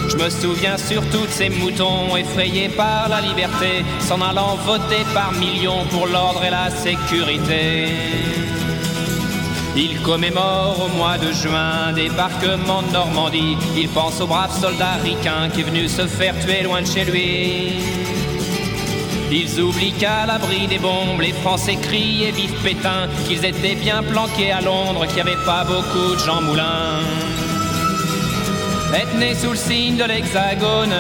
Je 0.08 0.16
me 0.24 0.30
souviens 0.30 0.78
surtout 0.78 1.26
de 1.26 1.32
ces 1.32 1.50
moutons 1.50 2.16
effrayés 2.16 2.70
par 2.70 3.10
la 3.10 3.22
liberté, 3.22 3.84
s'en 4.02 4.22
allant 4.22 4.56
voter 4.58 5.04
par 5.16 5.32
millions 5.32 5.84
pour 5.90 6.06
l'ordre 6.06 6.44
et 6.44 6.52
la 6.52 6.70
sécurité. 6.70 7.88
Il 9.76 10.00
commémore 10.04 10.86
au 10.86 10.96
mois 10.96 11.18
de 11.18 11.32
juin 11.32 11.92
débarquement 11.96 12.84
de 12.84 12.92
Normandie. 12.92 13.58
Il 13.76 13.90
pense 13.90 14.22
au 14.22 14.28
brave 14.28 14.56
soldat 14.62 14.98
ricain 15.02 15.50
qui 15.52 15.62
est 15.62 15.64
venu 15.64 15.88
se 15.88 16.06
faire 16.06 16.38
tuer 16.40 16.62
loin 16.62 16.82
de 16.82 16.88
chez 16.88 17.06
lui. 17.06 18.21
Ils 19.34 19.62
oublient 19.62 19.94
qu'à 19.94 20.26
l'abri 20.26 20.68
des 20.68 20.78
bombes, 20.78 21.22
les 21.22 21.32
Français 21.32 21.78
crient 21.82 22.26
et 22.26 22.32
vivent 22.32 22.62
Pétain, 22.62 23.08
qu'ils 23.26 23.46
étaient 23.46 23.76
bien 23.76 24.04
planqués 24.04 24.52
à 24.52 24.60
Londres, 24.60 25.06
qu'il 25.06 25.16
n'y 25.16 25.22
avait 25.22 25.46
pas 25.46 25.64
beaucoup 25.64 26.16
de 26.16 26.20
Jean 26.20 26.42
Moulin. 26.42 27.00
Être 28.94 29.16
né 29.18 29.34
sous 29.34 29.52
le 29.52 29.56
signe 29.56 29.96
de 29.96 30.04
l'hexagone, 30.04 30.94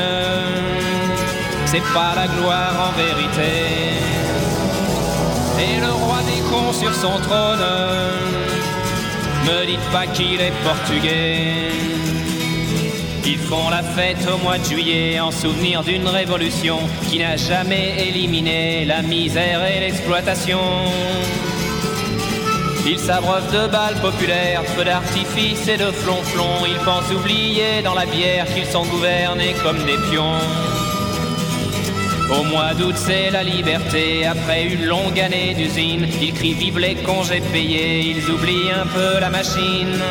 c'est 1.65 1.83
pas 1.93 2.13
la 2.15 2.27
gloire 2.27 2.89
en 2.89 2.97
vérité. 2.97 3.51
Et 5.59 5.81
le 5.81 5.91
roi 5.91 6.19
des 6.23 6.41
cons 6.49 6.71
sur 6.71 6.95
son 6.95 7.19
trône, 7.19 7.59
me 9.45 9.65
dites 9.65 9.91
pas 9.91 10.07
qu'il 10.07 10.39
est 10.39 10.53
portugais. 10.63 11.69
Ils 13.25 13.37
font 13.37 13.69
la 13.69 13.83
fête 13.83 14.27
au 14.33 14.37
mois 14.37 14.57
de 14.57 14.63
juillet 14.63 15.19
en 15.19 15.29
souvenir 15.31 15.83
d'une 15.83 16.07
révolution 16.07 16.79
qui 17.07 17.19
n'a 17.19 17.37
jamais 17.37 18.07
éliminé 18.07 18.83
la 18.85 19.03
misère 19.03 19.63
et 19.65 19.79
l'exploitation. 19.79 20.59
Ils 22.85 22.97
s'abreuvent 22.97 23.51
de 23.53 23.67
balles 23.71 23.99
populaires, 24.01 24.63
feux 24.75 24.85
d'artifice 24.85 25.67
et 25.67 25.77
de 25.77 25.91
flonflons. 25.91 26.65
Ils 26.67 26.83
pensent 26.83 27.11
oublier 27.13 27.83
dans 27.83 27.93
la 27.93 28.07
bière 28.07 28.45
qu'ils 28.53 28.65
sont 28.65 28.85
gouvernés 28.85 29.53
comme 29.63 29.77
des 29.85 29.97
pions. 30.09 30.39
Au 32.39 32.43
mois 32.43 32.73
d'août, 32.73 32.95
c'est 32.95 33.29
la 33.29 33.43
liberté. 33.43 34.25
Après 34.25 34.65
une 34.65 34.85
longue 34.85 35.19
année 35.19 35.53
d'usine, 35.53 36.07
ils 36.21 36.33
crient 36.33 36.53
vive 36.53 36.79
les 36.79 36.95
congés 36.95 37.43
payés. 37.53 38.15
Ils 38.15 38.31
oublient 38.31 38.71
un 38.71 38.87
peu 38.87 39.19
la 39.19 39.29
machine. 39.29 40.01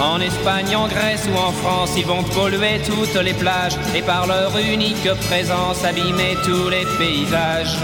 En 0.00 0.20
Espagne, 0.20 0.74
en 0.76 0.88
Grèce 0.88 1.28
ou 1.30 1.36
en 1.36 1.52
France, 1.52 1.92
ils 1.96 2.06
vont 2.06 2.22
polluer 2.22 2.80
toutes 2.86 3.14
les 3.22 3.34
plages 3.34 3.76
et 3.94 4.00
par 4.00 4.26
leur 4.26 4.56
unique 4.56 5.08
présence 5.28 5.84
abîmer 5.84 6.36
tous 6.42 6.70
les 6.70 6.86
paysages. 6.98 7.76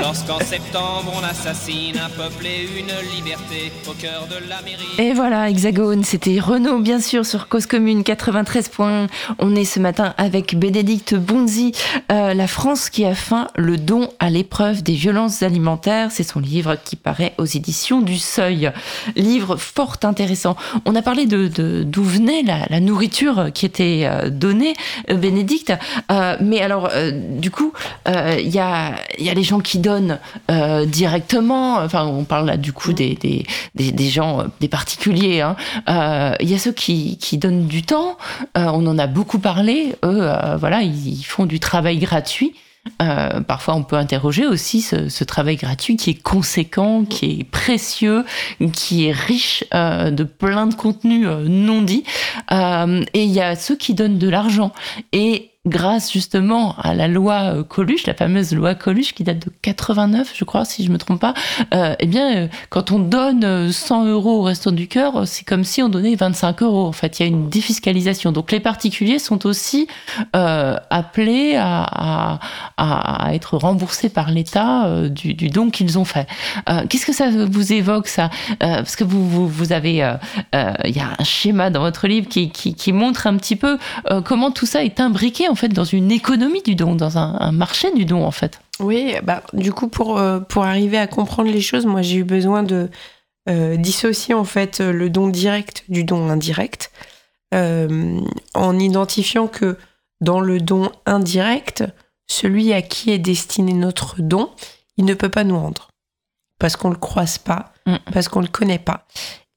Lorsqu'en 0.00 0.38
septembre 0.40 1.12
on 1.14 1.24
assassine 1.24 1.98
un 1.98 2.08
peuple 2.08 2.46
et 2.46 2.62
une 2.78 2.92
liberté 3.14 3.72
au 3.88 3.92
cœur 3.92 4.26
de 4.28 4.48
l'Amérique. 4.48 4.98
Et 4.98 5.12
voilà, 5.12 5.50
Hexagone, 5.50 6.04
c'était 6.04 6.38
Renault, 6.38 6.78
bien 6.78 7.00
sûr, 7.00 7.26
sur 7.26 7.48
Cause 7.48 7.66
Commune 7.66 8.02
93 8.04 8.68
points. 8.68 9.06
On 9.38 9.54
est 9.54 9.64
ce 9.64 9.80
matin 9.80 10.14
avec 10.16 10.56
Bénédicte 10.58 11.14
Bonzi, 11.14 11.72
euh, 12.10 12.34
La 12.34 12.46
France 12.46 12.90
qui 12.90 13.04
a 13.04 13.14
faim, 13.14 13.48
le 13.56 13.76
don 13.76 14.08
à 14.18 14.30
l'épreuve 14.30 14.82
des 14.82 14.94
violences 14.94 15.42
alimentaires. 15.42 16.10
C'est 16.10 16.22
son 16.22 16.40
livre 16.40 16.76
qui 16.84 16.96
paraît 16.96 17.34
aux 17.38 17.44
éditions 17.44 18.00
du 18.00 18.18
Seuil. 18.18 18.72
Livre 19.16 19.56
fort 19.56 19.96
intéressant. 20.02 20.56
On 20.84 20.94
a 20.94 21.02
parlé 21.02 21.26
de 21.26 21.82
d'où 21.82 22.04
venait 22.04 22.42
la, 22.42 22.66
la, 22.70 22.80
nourriture 22.80 23.50
qui 23.52 23.66
était 23.66 24.02
euh, 24.04 24.30
donnée, 24.30 24.74
euh, 25.10 25.14
Bénédicte. 25.14 25.72
mais 26.40 26.60
alors, 26.60 26.90
du 27.12 27.50
coup, 27.50 27.72
il 28.06 28.48
y, 28.48 28.58
a, 28.58 28.94
y 29.18 29.28
a 29.28 29.34
les 29.34 29.42
gens 29.42 29.60
qui 29.66 29.78
donnent 29.78 30.20
euh, 30.50 30.86
directement. 30.86 31.78
Enfin, 31.78 32.06
on 32.06 32.24
parle 32.24 32.46
là 32.46 32.56
du 32.56 32.72
coup 32.72 32.92
des, 32.92 33.16
des, 33.16 33.44
des, 33.74 33.90
des 33.90 34.08
gens, 34.08 34.44
des 34.60 34.68
particuliers. 34.68 35.40
Hein. 35.40 35.56
Euh, 35.88 36.34
il 36.40 36.48
y 36.48 36.54
a 36.54 36.58
ceux 36.58 36.72
qui, 36.72 37.18
qui 37.18 37.36
donnent 37.36 37.66
du 37.66 37.82
temps. 37.82 38.16
Euh, 38.56 38.66
on 38.72 38.86
en 38.86 38.98
a 38.98 39.08
beaucoup 39.08 39.40
parlé. 39.40 39.96
Eux, 40.04 40.30
voilà, 40.58 40.82
ils 40.82 41.24
font 41.24 41.46
du 41.46 41.58
travail 41.58 41.98
gratuit. 41.98 42.54
Euh, 43.02 43.40
parfois, 43.40 43.74
on 43.74 43.82
peut 43.82 43.96
interroger 43.96 44.46
aussi 44.46 44.80
ce, 44.80 45.08
ce, 45.08 45.24
travail 45.24 45.56
gratuit 45.56 45.96
qui 45.96 46.10
est 46.10 46.22
conséquent, 46.22 47.04
qui 47.04 47.40
est 47.40 47.44
précieux, 47.44 48.24
qui 48.72 49.06
est 49.06 49.12
riche 49.12 49.64
euh, 49.74 50.10
de 50.10 50.24
plein 50.24 50.66
de 50.66 50.74
contenus 50.74 51.26
euh, 51.28 51.46
non 51.48 51.82
dits. 51.82 52.04
et 52.50 53.24
il 53.24 53.30
y 53.30 53.40
a 53.40 53.56
ceux 53.56 53.76
qui 53.76 53.94
donnent 53.94 54.18
de 54.18 54.28
l'argent. 54.28 54.72
Et 55.12 55.50
grâce 55.66 56.12
justement 56.12 56.74
à 56.78 56.94
la 56.94 57.08
loi 57.08 57.64
Coluche, 57.68 58.06
la 58.06 58.14
fameuse 58.14 58.54
loi 58.54 58.74
Coluche 58.74 59.14
qui 59.14 59.24
date 59.24 59.46
de 59.46 59.52
89, 59.62 60.32
je 60.34 60.44
crois, 60.44 60.64
si 60.64 60.84
je 60.84 60.90
me 60.90 60.98
trompe 60.98 61.20
pas, 61.20 61.34
euh, 61.74 61.94
eh 61.98 62.06
bien, 62.06 62.36
euh, 62.36 62.48
quand 62.70 62.90
on 62.90 62.98
donne 62.98 63.72
100 63.72 64.06
euros 64.06 64.40
au 64.40 64.42
Resto 64.42 64.70
du 64.70 64.88
Cœur, 64.88 65.26
c'est 65.26 65.44
comme 65.44 65.64
si 65.64 65.82
on 65.82 65.88
donnait 65.88 66.14
25 66.14 66.62
euros. 66.62 66.86
En 66.86 66.92
fait, 66.92 67.18
il 67.18 67.22
y 67.22 67.26
a 67.26 67.28
une 67.28 67.48
défiscalisation. 67.48 68.32
Donc, 68.32 68.52
les 68.52 68.60
particuliers 68.60 69.18
sont 69.18 69.46
aussi 69.46 69.88
euh, 70.34 70.76
appelés 70.90 71.56
à, 71.56 72.38
à, 72.76 73.34
être 73.34 73.56
remboursés 73.56 74.08
par 74.08 74.30
l'État 74.30 74.86
euh, 74.86 75.08
du, 75.08 75.34
don 75.34 75.70
qu'ils 75.70 75.98
ont 75.98 76.04
fait. 76.04 76.26
Euh, 76.68 76.84
Qu'est-ce 76.88 77.06
que 77.06 77.12
ça 77.12 77.28
vous 77.30 77.72
évoque, 77.72 78.08
ça? 78.08 78.30
Parce 78.60 78.96
que 78.96 79.04
vous, 79.04 79.48
vous, 79.48 79.72
avez, 79.72 79.94
il 79.94 80.96
y 80.96 81.00
a 81.00 81.10
un 81.18 81.24
schéma 81.24 81.70
dans 81.70 81.80
votre 81.80 82.06
livre 82.06 82.28
qui, 82.28 82.50
qui, 82.50 82.74
qui 82.74 82.92
montre 82.92 83.26
un 83.26 83.36
petit 83.36 83.56
peu 83.56 83.78
comment 84.24 84.50
tout 84.50 84.66
ça 84.66 84.84
est 84.84 85.00
imbriqué 85.00 85.48
en 85.48 85.54
fait 85.56 85.68
dans 85.68 85.84
une 85.84 86.10
économie 86.12 86.62
du 86.62 86.74
don, 86.74 86.94
dans 86.94 87.18
un, 87.18 87.36
un 87.40 87.52
marché 87.52 87.92
du 87.92 88.04
don 88.04 88.24
en 88.24 88.30
fait. 88.30 88.60
Oui, 88.80 89.14
bah, 89.22 89.42
du 89.52 89.72
coup 89.72 89.88
pour, 89.88 90.18
euh, 90.18 90.40
pour 90.40 90.64
arriver 90.64 90.98
à 90.98 91.06
comprendre 91.06 91.50
les 91.50 91.60
choses, 91.60 91.86
moi 91.86 92.02
j'ai 92.02 92.16
eu 92.18 92.24
besoin 92.24 92.62
de 92.62 92.90
euh, 93.48 93.76
dissocier 93.76 94.34
en 94.34 94.44
fait 94.44 94.80
le 94.80 95.08
don 95.10 95.28
direct 95.28 95.84
du 95.88 96.04
don 96.04 96.28
indirect. 96.28 96.90
euh, 97.54 98.20
en 98.54 98.78
identifiant 98.78 99.46
que 99.46 99.78
dans 100.20 100.40
le 100.40 100.60
don 100.60 100.90
indirect, 101.06 101.84
celui 102.26 102.72
à 102.72 102.82
qui 102.82 103.10
est 103.12 103.18
destiné 103.18 103.72
notre 103.72 104.20
don, 104.20 104.50
il 104.96 105.04
ne 105.04 105.14
peut 105.14 105.28
pas 105.28 105.44
nous 105.44 105.58
rendre. 105.58 105.88
Parce 106.58 106.74
qu'on 106.76 106.88
ne 106.88 106.94
le 106.94 107.00
croise 107.00 107.38
pas, 107.38 107.72
Mm. 107.86 107.96
parce 108.12 108.26
qu'on 108.28 108.40
ne 108.40 108.46
le 108.46 108.50
connaît 108.50 108.80
pas. 108.80 109.06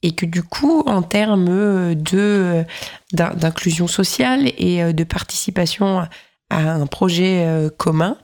Et 0.01 0.11
que 0.11 0.25
du 0.25 0.43
coup, 0.43 0.81
en 0.85 1.01
termes 1.01 1.93
de, 1.95 2.63
d'in- 3.11 3.33
d'inclusion 3.33 3.87
sociale 3.87 4.51
et 4.57 4.81
euh, 4.81 4.93
de 4.93 5.03
participation 5.03 6.07
à 6.49 6.71
un 6.71 6.87
projet 6.87 7.43
euh, 7.45 7.69
commun, 7.69 8.17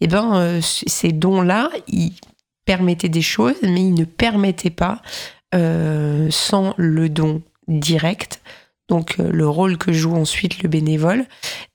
eh 0.00 0.08
ben, 0.08 0.36
euh, 0.36 0.60
ces 0.62 1.12
dons-là, 1.12 1.70
ils 1.88 2.12
permettaient 2.64 3.08
des 3.08 3.22
choses, 3.22 3.56
mais 3.62 3.80
ils 3.80 3.94
ne 3.94 4.04
permettaient 4.04 4.70
pas, 4.70 5.00
euh, 5.54 6.28
sans 6.30 6.74
le 6.76 7.08
don 7.08 7.42
direct, 7.66 8.40
donc 8.88 9.16
euh, 9.18 9.30
le 9.32 9.48
rôle 9.48 9.78
que 9.78 9.92
joue 9.92 10.14
ensuite 10.14 10.62
le 10.62 10.68
bénévole, 10.68 11.24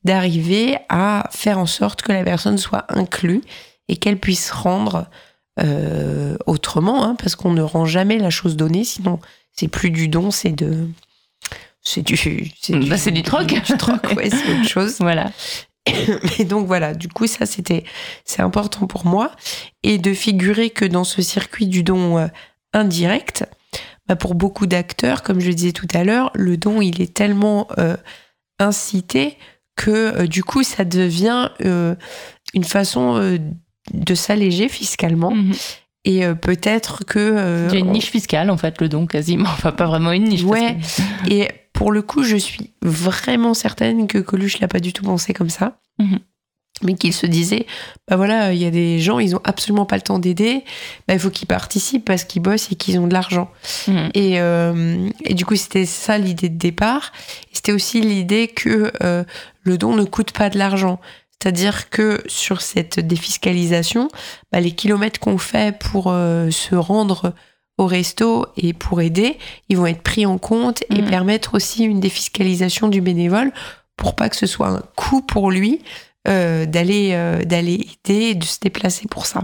d'arriver 0.04 0.78
à 0.88 1.28
faire 1.32 1.58
en 1.58 1.66
sorte 1.66 2.04
que 2.04 2.12
la 2.12 2.24
personne 2.24 2.58
soit 2.58 2.86
inclue 2.90 3.42
et 3.90 3.98
qu'elle 3.98 4.20
puisse 4.20 4.52
rendre 4.52 5.08
euh, 5.60 6.38
autrement, 6.46 7.04
hein, 7.04 7.16
parce 7.16 7.36
qu'on 7.36 7.52
ne 7.52 7.62
rend 7.64 7.86
jamais 7.86 8.18
la 8.20 8.30
chose 8.30 8.56
donnée, 8.56 8.84
sinon 8.84 9.20
c'est 9.58 9.68
plus 9.68 9.90
du 9.92 10.08
don, 10.08 10.32
c'est 10.32 10.52
de... 10.52 10.88
C'est 11.82 12.02
du, 12.02 12.52
Bah, 12.90 12.98
c'est 12.98 13.12
du 13.12 13.24
troc. 13.24 13.48
Du 13.48 13.78
troc, 13.78 14.04
ouais, 14.16 14.30
c'est 14.30 14.60
autre 14.60 14.68
chose. 14.68 14.98
Voilà. 15.00 15.32
Mais 16.38 16.44
donc 16.44 16.68
voilà, 16.68 16.94
du 16.94 17.08
coup 17.08 17.28
ça 17.28 17.46
c'était 17.46 17.86
c'est 18.26 18.42
important 18.42 18.88
pour 18.88 19.06
moi 19.06 19.32
et 19.84 19.98
de 19.98 20.14
figurer 20.14 20.70
que 20.70 20.84
dans 20.84 21.06
ce 21.06 21.22
circuit 21.22 21.66
du 21.66 21.82
don 21.82 22.18
euh, 22.18 22.28
indirect, 22.74 23.46
bah, 24.06 24.18
pour 24.18 24.36
beaucoup 24.36 24.68
d'acteurs, 24.68 25.24
comme 25.24 25.40
je 25.40 25.48
le 25.48 25.54
disais 25.54 25.72
tout 25.72 25.88
à 25.94 26.04
l'heure, 26.04 26.30
le 26.34 26.58
don 26.58 26.82
il 26.82 27.02
est 27.02 27.14
tellement 27.14 27.68
euh, 27.78 27.96
incité 28.60 29.38
que 29.78 29.92
euh, 30.24 30.28
du 30.28 30.44
coup 30.44 30.64
ça 30.64 30.84
devient 30.84 31.52
euh, 31.64 31.96
une 32.54 32.66
façon 32.66 33.40
de 33.94 34.16
s'alléger 34.16 34.68
fiscalement 34.68 35.32
Mhm. 35.34 35.54
Et 36.06 36.26
euh, 36.26 36.36
peut-être 36.36 37.04
que 37.06 37.20
euh, 37.20 37.68
Il 37.70 37.74
y 37.74 37.78
a 37.78 37.80
une 37.80 37.92
niche 37.92 38.10
fiscale, 38.12 38.50
en 38.50 38.58
fait, 38.58 38.80
le 38.82 38.88
don, 38.90 39.06
quasiment. 39.08 39.50
Enfin, 39.50 39.72
pas 39.72 39.86
vraiment 39.88 40.12
une 40.12 40.24
niche. 40.26 40.44
Ouais. 40.44 40.78
que- 41.26 41.30
Et 41.32 41.50
pour 41.74 41.92
le 41.92 42.02
coup, 42.02 42.24
je 42.24 42.38
suis 42.38 42.72
vraiment 42.82 43.54
certaine 43.54 44.08
que 44.08 44.18
Coluche 44.18 44.60
l'a 44.60 44.68
pas 44.68 44.80
du 44.80 44.94
tout 44.94 45.04
pensé 45.04 45.34
comme 45.34 45.50
ça. 45.50 45.80
Mhm. 46.00 46.20
Mais 46.84 46.94
qu'il 46.94 47.12
se 47.12 47.26
disait, 47.26 47.66
bah 48.08 48.18
voilà, 48.18 48.54
il 48.54 48.62
y 48.62 48.66
a 48.66 48.70
des 48.70 49.00
gens, 49.00 49.18
ils 49.18 49.36
ont 49.36 49.42
absolument 49.44 49.86
pas 49.88 49.96
le 49.96 50.04
temps 50.04 50.20
d'aider, 50.20 50.64
bah 51.08 51.16
il 51.16 51.20
faut 51.20 51.32
qu'ils 51.32 51.48
participent 51.48 52.06
parce 52.06 52.24
qu'ils 52.24 52.44
bossent 52.44 52.72
et 52.72 52.76
qu'ils 52.76 53.00
ont 53.00 53.08
de 53.08 53.14
l'argent. 53.14 53.50
Mhm. 53.88 54.10
Et, 54.14 54.40
euh, 54.40 55.10
et 55.26 55.34
du 55.34 55.44
coup, 55.44 55.56
c'était 55.56 55.88
ça 55.88 56.20
l'idée 56.20 56.50
de 56.50 56.58
départ. 56.58 57.12
C'était 57.52 57.72
aussi 57.72 58.00
l'idée 58.00 58.48
que 58.48 58.92
euh, 59.02 59.24
le 59.64 59.78
don 59.80 59.96
ne 59.96 60.04
coûte 60.04 60.32
pas 60.34 60.52
de 60.52 60.60
l'argent. 60.60 61.00
C'est-à-dire 61.42 61.90
que 61.90 62.22
sur 62.28 62.62
cette 62.62 63.00
défiscalisation, 63.00 64.10
bah, 64.52 64.60
les 64.60 64.72
kilomètres 64.72 65.20
qu'on 65.20 65.38
fait 65.38 65.78
pour 65.78 66.08
euh, 66.08 66.50
se 66.52 66.76
rendre 66.76 67.34
au 67.78 67.86
resto 67.86 68.48
et 68.58 68.74
pour 68.74 69.02
aider, 69.02 69.38
ils 69.70 69.78
vont 69.78 69.86
être 69.86 70.02
pris 70.02 70.26
en 70.26 70.40
compte 70.40 70.84
et 70.90 71.02
Mhm. 71.02 71.10
permettre 71.10 71.54
aussi 71.56 71.84
une 71.84 72.00
défiscalisation 72.00 72.88
du 72.88 73.02
bénévole 73.02 73.52
pour 73.98 74.16
pas 74.16 74.30
que 74.30 74.36
ce 74.36 74.48
soit 74.48 74.68
un 74.70 74.82
coût 74.96 75.22
pour 75.22 75.52
lui 75.52 75.82
euh, 76.28 76.66
d'aller 76.66 77.12
euh, 77.14 77.44
d'aller 77.44 77.88
aider 78.06 78.26
et 78.32 78.36
de 78.36 78.44
se 78.44 78.60
déplacer 78.60 79.08
pour 79.08 79.26
ça. 79.28 79.44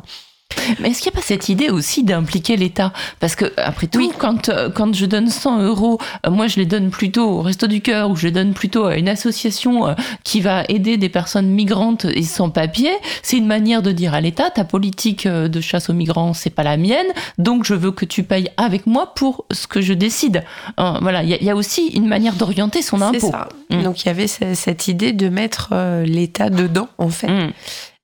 Mais 0.80 0.90
est-ce 0.90 1.02
qu'il 1.02 1.12
n'y 1.12 1.18
a 1.18 1.20
pas 1.22 1.26
cette 1.26 1.50
idée 1.50 1.70
aussi 1.70 2.04
d'impliquer 2.04 2.56
l'État 2.58 2.94
Parce 3.20 3.36
que, 3.36 3.52
après 3.58 3.88
tout, 3.88 4.00
Oui. 4.00 4.12
quand, 4.18 4.50
euh, 4.50 4.70
quand 4.70 4.94
je 4.96 5.06
donne 5.06 5.30
100 5.30 5.62
euros, 5.64 6.00
euh, 6.26 6.32
moi 6.32 6.48
je 6.48 6.58
les 6.58 6.66
donne 6.66 6.90
plutôt 6.90 7.30
au 7.30 7.42
Resto 7.42 7.68
du 7.68 7.82
Cœur 7.82 8.10
ou 8.10 8.16
je 8.16 8.28
les 8.28 8.32
donne 8.32 8.54
plutôt 8.54 8.86
à 8.86 8.98
une 8.98 9.10
association 9.10 9.88
euh, 9.88 9.94
qui 10.24 10.42
va 10.42 10.64
aider 10.70 10.98
des 10.98 11.10
personnes 11.10 11.48
migrantes 11.50 12.06
et 12.06 12.24
sans 12.24 12.50
papier. 12.50 12.92
C'est 13.22 13.38
une 13.38 13.48
manière 13.48 13.82
de 13.82 13.92
dire 13.92 14.14
à 14.14 14.22
l'État 14.22 14.50
ta 14.50 14.64
politique 14.64 15.28
de 15.28 15.62
chasse 15.62 15.90
aux 15.90 15.94
migrants, 15.94 16.34
c'est 16.34 16.50
pas 16.50 16.64
la 16.64 16.78
mienne, 16.78 17.08
donc 17.38 17.64
je 17.66 17.74
veux 17.74 17.92
que 17.92 18.06
tu 18.06 18.24
payes 18.24 18.50
avec 18.58 18.88
moi 18.88 19.14
pour 19.16 19.46
ce 19.52 19.68
que 19.68 19.82
je 19.82 19.94
décide. 19.94 20.44
Hein, 20.78 21.00
voilà, 21.02 21.24
il 21.24 21.30
y, 21.30 21.34
a- 21.34 21.38
il 21.38 21.46
y 21.46 21.50
a 21.50 21.56
aussi 21.56 21.88
une 21.88 22.08
manière 22.08 22.34
d'orienter 22.34 22.82
son 22.82 22.98
C'est 22.98 23.04
impôt. 23.04 23.32
ça. 23.32 23.50
Mm. 23.70 23.84
Donc 23.84 24.02
il 24.04 24.08
y 24.08 24.10
avait 24.10 24.28
ce- 24.28 24.54
cette 24.54 24.88
idée 24.88 25.12
de 25.14 25.30
mettre 25.30 25.74
l'État 26.06 26.50
dedans 26.50 26.88
en 26.98 27.10
fait. 27.10 27.28
Mm. 27.28 27.52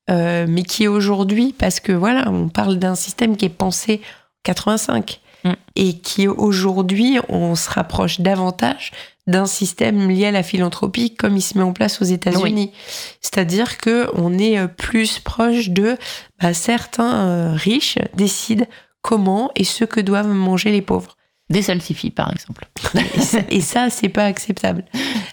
Euh, 0.09 0.45
mais 0.47 0.63
qui 0.63 0.87
aujourd'hui, 0.87 1.53
parce 1.57 1.79
que 1.79 1.91
voilà, 1.91 2.29
on 2.29 2.49
parle 2.49 2.77
d'un 2.77 2.95
système 2.95 3.37
qui 3.37 3.45
est 3.45 3.49
pensé 3.49 4.01
en 4.03 4.09
85 4.43 5.21
Mm. 5.43 5.53
et 5.77 5.93
qui 5.99 6.27
aujourd'hui, 6.27 7.19
on 7.29 7.55
se 7.55 7.69
rapproche 7.69 8.19
davantage 8.19 8.91
d'un 9.27 9.45
système 9.45 10.09
lié 10.09 10.25
à 10.25 10.31
la 10.31 10.43
philanthropie 10.43 11.15
comme 11.15 11.37
il 11.37 11.41
se 11.41 11.57
met 11.57 11.63
en 11.63 11.71
place 11.71 12.01
aux 12.01 12.05
États-Unis. 12.05 12.71
C'est-à-dire 13.21 13.77
que 13.77 14.09
on 14.15 14.37
est 14.37 14.59
euh, 14.59 14.67
plus 14.67 15.19
proche 15.19 15.69
de 15.69 15.97
bah, 16.41 16.53
certains 16.53 17.27
euh, 17.27 17.53
riches 17.53 17.99
décident 18.15 18.65
comment 19.01 19.51
et 19.55 19.63
ce 19.63 19.85
que 19.85 20.01
doivent 20.01 20.33
manger 20.33 20.71
les 20.71 20.81
pauvres. 20.81 21.15
Des 21.49 21.61
salsifis, 21.61 22.11
par 22.11 22.31
exemple. 22.31 22.67
Et 23.15 23.21
ça, 23.21 23.39
et 23.49 23.61
ça, 23.61 23.89
c'est 23.89 24.09
pas 24.09 24.25
acceptable. 24.25 24.83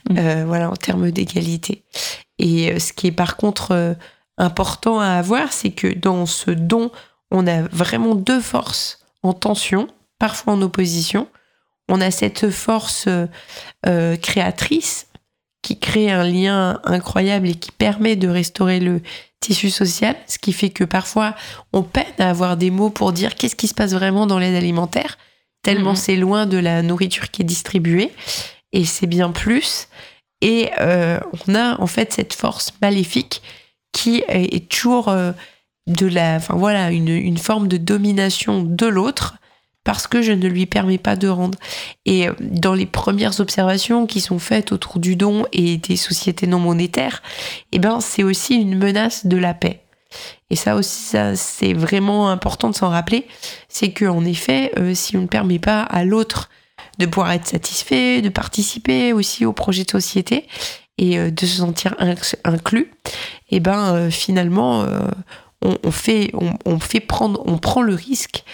Mm. 0.08 0.18
Euh, 0.18 0.44
voilà, 0.46 0.70
en 0.70 0.76
termes 0.76 1.10
d'égalité. 1.10 1.84
Et 2.38 2.78
ce 2.78 2.92
qui 2.92 3.08
est 3.08 3.12
par 3.12 3.36
contre 3.36 3.96
important 4.38 5.00
à 5.00 5.10
avoir, 5.10 5.52
c'est 5.52 5.70
que 5.70 5.88
dans 5.88 6.26
ce 6.26 6.50
don, 6.50 6.90
on 7.30 7.46
a 7.46 7.62
vraiment 7.62 8.14
deux 8.14 8.40
forces 8.40 9.00
en 9.22 9.32
tension, 9.32 9.88
parfois 10.18 10.54
en 10.54 10.62
opposition. 10.62 11.28
On 11.88 12.00
a 12.00 12.10
cette 12.10 12.50
force 12.50 13.06
euh, 13.06 13.26
euh, 13.86 14.16
créatrice 14.16 15.06
qui 15.62 15.78
crée 15.78 16.10
un 16.10 16.24
lien 16.24 16.80
incroyable 16.84 17.48
et 17.48 17.54
qui 17.54 17.72
permet 17.72 18.14
de 18.16 18.28
restaurer 18.28 18.78
le 18.78 19.00
tissu 19.40 19.70
social, 19.70 20.16
ce 20.26 20.38
qui 20.38 20.52
fait 20.52 20.70
que 20.70 20.84
parfois 20.84 21.34
on 21.72 21.82
peine 21.82 22.04
à 22.18 22.30
avoir 22.30 22.56
des 22.56 22.70
mots 22.70 22.90
pour 22.90 23.12
dire 23.12 23.34
qu'est-ce 23.34 23.56
qui 23.56 23.68
se 23.68 23.74
passe 23.74 23.92
vraiment 23.92 24.26
dans 24.26 24.38
l'aide 24.38 24.54
alimentaire, 24.54 25.18
tellement 25.62 25.90
Mhm. 25.90 25.96
c'est 25.96 26.16
loin 26.16 26.46
de 26.46 26.56
la 26.58 26.82
nourriture 26.82 27.30
qui 27.30 27.42
est 27.42 27.44
distribuée, 27.44 28.12
et 28.72 28.84
c'est 28.84 29.06
bien 29.06 29.30
plus. 29.30 29.88
Et 30.40 30.70
euh, 30.80 31.18
on 31.46 31.54
a 31.54 31.80
en 31.80 31.86
fait 31.86 32.12
cette 32.12 32.34
force 32.34 32.72
maléfique 32.82 33.42
qui 33.96 34.22
est, 34.28 34.68
toujours 34.68 35.08
euh, 35.08 35.32
de 35.86 36.06
la, 36.06 36.36
enfin 36.36 36.54
voilà, 36.54 36.90
une, 36.90 37.08
une 37.08 37.38
forme 37.38 37.66
de 37.66 37.78
domination 37.78 38.62
de 38.62 38.86
l'autre 38.86 39.36
parce 39.84 40.06
que 40.06 40.20
je 40.20 40.32
ne 40.32 40.48
lui 40.48 40.66
permets 40.66 40.98
pas 40.98 41.16
de 41.16 41.28
rendre. 41.28 41.58
Et 42.04 42.28
euh, 42.28 42.34
dans 42.40 42.74
les 42.74 42.84
premières 42.84 43.40
observations 43.40 44.06
qui 44.06 44.20
sont 44.20 44.38
faites 44.38 44.70
autour 44.70 44.98
du 44.98 45.16
don 45.16 45.46
et 45.52 45.78
des 45.78 45.96
sociétés 45.96 46.46
non 46.46 46.58
monétaires, 46.58 47.22
eh 47.72 47.78
ben 47.78 48.00
c'est 48.00 48.22
aussi 48.22 48.56
une 48.56 48.76
menace 48.76 49.26
de 49.26 49.38
la 49.38 49.54
paix. 49.54 49.80
Et 50.50 50.56
ça 50.56 50.76
aussi, 50.76 51.02
ça 51.02 51.34
c'est 51.34 51.72
vraiment 51.72 52.28
important 52.28 52.68
de 52.68 52.74
s'en 52.74 52.90
rappeler, 52.90 53.26
c'est 53.68 53.92
que 53.92 54.04
en 54.04 54.26
effet, 54.26 54.72
euh, 54.76 54.94
si 54.94 55.16
on 55.16 55.22
ne 55.22 55.26
permet 55.26 55.58
pas 55.58 55.80
à 55.80 56.04
l'autre 56.04 56.50
de 56.98 57.06
pouvoir 57.06 57.32
être 57.32 57.46
satisfait, 57.46 58.20
de 58.20 58.28
participer 58.28 59.14
aussi 59.14 59.46
au 59.46 59.54
projet 59.54 59.84
de 59.84 59.90
société 59.90 60.46
et 60.98 61.30
de 61.30 61.46
se 61.46 61.58
sentir 61.58 61.94
inc- 62.00 62.36
inclus, 62.44 62.90
et 63.48 63.60
ben 63.60 63.94
euh, 63.94 64.10
finalement 64.10 64.82
euh, 64.82 65.00
on, 65.62 65.90
fait 65.90 66.30
on, 66.34 66.54
on 66.64 66.78
fait 66.78 67.00
prendre 67.00 67.42
on 67.46 67.58
prend 67.58 67.82
le 67.82 67.94
risque 67.94 68.44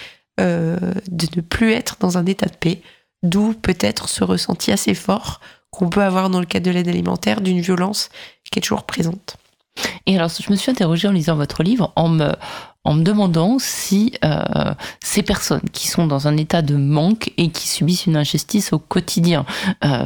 euh, 0.41 0.79
de 1.11 1.27
ne 1.37 1.43
plus 1.43 1.73
être 1.73 1.97
dans 2.01 2.17
un 2.17 2.25
état 2.25 2.47
de 2.47 2.57
paix, 2.57 2.81
d'où 3.23 3.53
peut-être 3.53 4.09
ce 4.09 4.25
ressenti 4.25 4.73
assez 4.73 4.95
fort 4.95 5.41
qu'on 5.71 5.91
peut 5.91 6.03
avoir 6.03 6.31
dans 6.31 6.41
le 6.41 6.47
cadre 6.47 6.67
de 6.67 6.71
l'aide 6.71 6.89
alimentaire 6.89 7.43
d'une 7.43 7.61
violence 7.61 8.09
qui 8.51 8.59
est 8.59 8.63
toujours 8.63 8.85
présente. 8.85 9.37
Et 10.07 10.17
alors, 10.17 10.31
je 10.31 10.51
me 10.51 10.57
suis 10.57 10.71
interrogée 10.71 11.07
en 11.07 11.13
lisant 11.13 11.37
votre 11.37 11.63
livre, 11.63 11.93
en 11.97 12.09
me, 12.09 12.33
en 12.85 12.95
me 12.95 13.03
demandant 13.05 13.59
si 13.61 14.13
euh, 14.25 14.75
ces 15.01 15.23
personnes 15.23 15.61
qui 15.73 15.87
sont 15.87 16.07
dans 16.09 16.27
un 16.27 16.37
état 16.37 16.63
de 16.63 16.75
manque 16.75 17.33
et 17.37 17.51
qui 17.51 17.69
subissent 17.69 18.07
une 18.07 18.17
injustice 18.17 18.73
au 18.73 18.81
quotidien, 18.81 19.45
euh, 19.85 20.05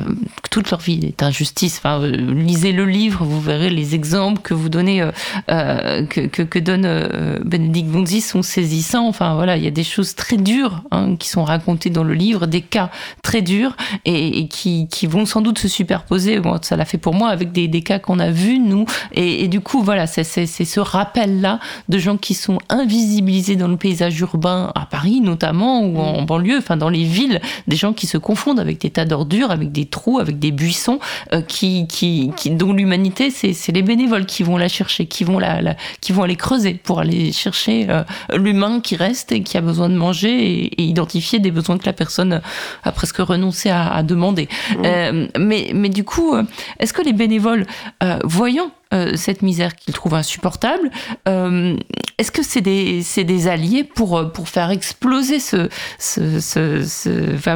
toute 0.50 0.70
leur 0.70 0.80
vie 0.80 1.00
est 1.02 1.22
injustice. 1.22 1.78
Enfin, 1.78 2.02
euh, 2.02 2.10
lisez 2.10 2.72
le 2.72 2.84
livre, 2.84 3.24
vous 3.24 3.40
verrez 3.40 3.70
les 3.70 3.94
exemples 3.94 4.42
que 4.42 4.52
vous 4.52 4.68
donnez, 4.68 5.00
euh, 5.00 5.10
euh, 5.50 6.04
que, 6.04 6.20
que, 6.26 6.42
que 6.42 6.58
donne 6.58 7.40
Bénédicte 7.44 7.88
Bonzi 7.88 8.20
sont 8.20 8.42
saisissants. 8.42 9.08
Enfin, 9.08 9.34
voilà, 9.34 9.56
il 9.56 9.64
y 9.64 9.68
a 9.68 9.70
des 9.70 9.84
choses 9.84 10.14
très 10.14 10.36
dures 10.36 10.82
hein, 10.90 11.16
qui 11.16 11.28
sont 11.28 11.44
racontées 11.44 11.90
dans 11.90 12.04
le 12.04 12.12
livre, 12.14 12.46
des 12.46 12.60
cas 12.60 12.90
très 13.22 13.40
durs 13.40 13.74
et, 14.04 14.40
et 14.40 14.48
qui, 14.48 14.86
qui 14.88 15.06
vont 15.06 15.24
sans 15.24 15.40
doute 15.40 15.58
se 15.58 15.68
superposer. 15.68 16.40
Bon, 16.40 16.58
ça 16.60 16.76
l'a 16.76 16.84
fait 16.84 16.98
pour 16.98 17.14
moi 17.14 17.30
avec 17.30 17.52
des, 17.52 17.68
des 17.68 17.82
cas 17.82 17.98
qu'on 17.98 18.18
a 18.18 18.30
vus 18.30 18.58
nous. 18.58 18.84
Et, 19.12 19.44
et 19.44 19.48
du 19.48 19.60
coup, 19.60 19.82
voilà, 19.82 20.06
c'est 20.06 20.24
ce 20.24 20.80
rappel-là 20.80 21.58
de 21.88 21.98
gens 21.98 22.18
qui 22.18 22.34
sont 22.34 22.58
invisibilisés 22.68 23.56
dans 23.56 23.68
le 23.68 23.76
paysage 23.76 24.18
urbain, 24.20 24.72
à 24.74 24.86
Paris 24.86 25.20
notamment, 25.20 25.80
ou 25.80 25.98
en 25.98 26.22
banlieue, 26.22 26.58
enfin 26.58 26.76
dans 26.76 26.88
les 26.88 27.04
villes, 27.04 27.40
des 27.66 27.76
gens 27.76 27.92
qui 27.92 28.06
se 28.06 28.18
confondent 28.18 28.60
avec 28.60 28.80
des 28.80 28.90
tas 28.90 29.04
d'ordures, 29.04 29.50
avec 29.50 29.72
des 29.72 29.86
trous, 29.86 30.18
avec 30.18 30.38
des 30.38 30.52
buissons, 30.52 30.98
euh, 31.32 31.40
qui, 31.40 31.86
qui, 31.86 32.30
qui, 32.36 32.50
dont 32.50 32.72
l'humanité, 32.72 33.30
c'est 33.30 33.72
les 33.72 33.82
bénévoles 33.82 34.26
qui 34.26 34.42
vont 34.42 34.56
la 34.56 34.68
chercher, 34.68 35.06
qui 35.06 35.24
vont, 35.24 35.38
la, 35.38 35.62
la 35.62 35.76
qui 36.00 36.12
vont 36.12 36.22
aller 36.22 36.36
creuser 36.36 36.74
pour 36.74 37.00
aller 37.00 37.32
chercher 37.32 37.86
euh, 37.88 38.02
l'humain 38.34 38.80
qui 38.80 38.96
reste 38.96 39.32
et 39.32 39.42
qui 39.42 39.56
a 39.56 39.60
besoin 39.60 39.88
de 39.88 39.96
manger 39.96 40.30
et, 40.30 40.82
et, 40.82 40.84
identifier 40.84 41.38
des 41.38 41.50
besoins 41.50 41.78
que 41.78 41.86
la 41.86 41.92
personne 41.92 42.40
a 42.84 42.92
presque 42.92 43.18
renoncé 43.18 43.70
à, 43.70 43.92
à 43.92 44.02
demander. 44.02 44.48
Euh, 44.84 45.26
mais, 45.38 45.70
mais 45.74 45.88
du 45.88 46.04
coup, 46.04 46.34
euh, 46.34 46.42
est-ce 46.78 46.92
que 46.92 47.02
les 47.02 47.12
bénévoles, 47.12 47.66
euh, 48.02 48.18
voyant 48.24 48.70
cette 49.16 49.42
misère 49.42 49.74
qu'ils 49.76 49.94
trouvent 49.94 50.14
insupportable, 50.14 50.90
euh, 51.28 51.76
est-ce 52.18 52.30
que 52.30 52.42
c'est 52.42 52.60
des, 52.60 53.48
alliés 53.48 53.84
pour, 53.84 54.32
pour 54.32 54.48
faire 54.48 54.70
exploser 54.70 55.40
ce, 55.40 55.68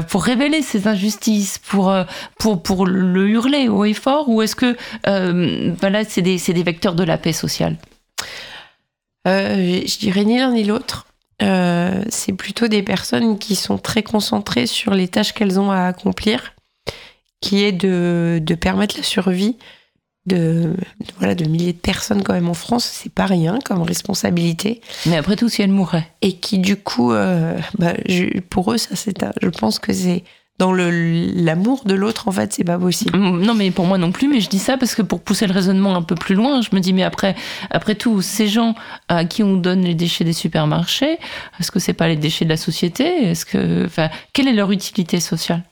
pour 0.09 0.25
révéler 0.25 0.63
ces 0.63 0.87
injustices, 0.87 1.59
pour, 1.59 1.91
le 2.87 3.29
hurler 3.29 3.69
haut 3.69 3.85
et 3.85 3.95
fort, 3.95 4.29
ou 4.29 4.43
est-ce 4.43 4.57
que 4.57 4.77
voilà, 5.81 6.05
c'est 6.05 6.23
des, 6.23 6.63
vecteurs 6.63 6.95
de 6.95 7.05
la 7.05 7.19
paix 7.19 7.33
sociale? 7.33 7.77
Je 9.27 9.99
dirais 9.99 10.25
ni 10.25 10.39
l'un 10.39 10.53
ni 10.53 10.65
l'autre. 10.65 11.07
Euh, 11.43 12.05
c'est 12.09 12.35
plutôt 12.35 12.69
des 12.69 12.83
personnes 12.83 13.39
qui 13.39 13.57
sont 13.57 13.79
très 13.79 14.03
concentrées 14.03 14.67
sur 14.67 14.93
les 14.93 15.09
tâches 15.09 15.33
qu'elles 15.33 15.59
ont 15.59 15.71
à 15.71 15.85
accomplir, 15.85 16.55
qui 17.41 17.65
est 17.65 17.73
de 17.73 18.55
permettre 18.55 18.97
la 18.97 19.03
survie 19.03 19.57
de, 20.27 20.75
de, 21.01 21.13
voilà, 21.19 21.35
de 21.35 21.45
milliers 21.45 21.73
de 21.73 21.79
personnes 21.79 22.23
quand 22.23 22.35
même 22.35 22.49
en 22.49 22.55
France. 22.55 22.85
C'est 22.85 23.13
pas 23.13 23.27
rien 23.27 23.59
comme 23.65 23.83
responsabilité. 23.83 24.81
Mais 25.07 25.17
après 25.17 25.37
tout, 25.37 25.49
si 25.49 25.63
elles 25.63 25.71
mourraient. 25.71 26.09
Et 26.23 26.35
qui 26.35 26.59
du 26.59 26.77
coup, 26.77 27.13
euh, 27.13 27.59
bah, 27.79 27.95
je, 28.09 28.41
pour 28.41 28.73
eux, 28.73 28.79
ça 28.79 28.97
c'est, 28.97 29.17
je 29.43 29.49
pense 29.49 29.79
que 29.79 29.93
c'est 29.93 30.25
dans 30.61 30.75
l'amour 30.75 31.85
de 31.87 31.95
l'autre, 31.95 32.29
en 32.29 32.33
fait, 32.33 32.53
c'est 32.53 32.65
pas 32.65 32.79
possible. 32.79 33.19
Non, 33.19 33.55
mais 33.55 33.71
pour 33.71 33.87
moi 33.87 33.97
non 33.97 34.13
plus. 34.13 34.29
Mais 34.29 34.41
je 34.41 34.51
dis 34.51 34.59
ça 34.59 34.77
parce 34.77 34.95
que 34.95 35.01
pour 35.01 35.23
pousser 35.23 35.47
le 35.47 35.55
raisonnement 35.55 35.97
un 35.97 36.03
peu 36.03 36.15
plus 36.15 36.35
loin, 36.35 36.61
je 36.61 36.69
me 36.75 36.81
dis, 36.81 36.93
mais 36.93 37.03
après, 37.03 37.35
après 37.71 37.95
tout, 37.95 38.21
ces 38.21 38.47
gens 38.47 38.75
à 39.09 39.25
qui 39.25 39.43
on 39.43 39.57
donne 39.57 39.81
les 39.81 39.95
déchets 39.95 40.23
des 40.23 40.35
supermarchés, 40.35 41.19
est-ce 41.59 41.71
que 41.71 41.79
c'est 41.79 41.95
pas 41.95 42.09
les 42.09 42.17
déchets 42.17 42.45
de 42.45 42.51
la 42.51 42.59
société? 42.59 43.31
Est-ce 43.31 43.47
que, 43.47 43.87
enfin, 43.87 44.11
quelle 44.35 44.49
est 44.49 44.53
leur 44.53 44.71
utilité 44.71 45.19
sociale? 45.19 45.63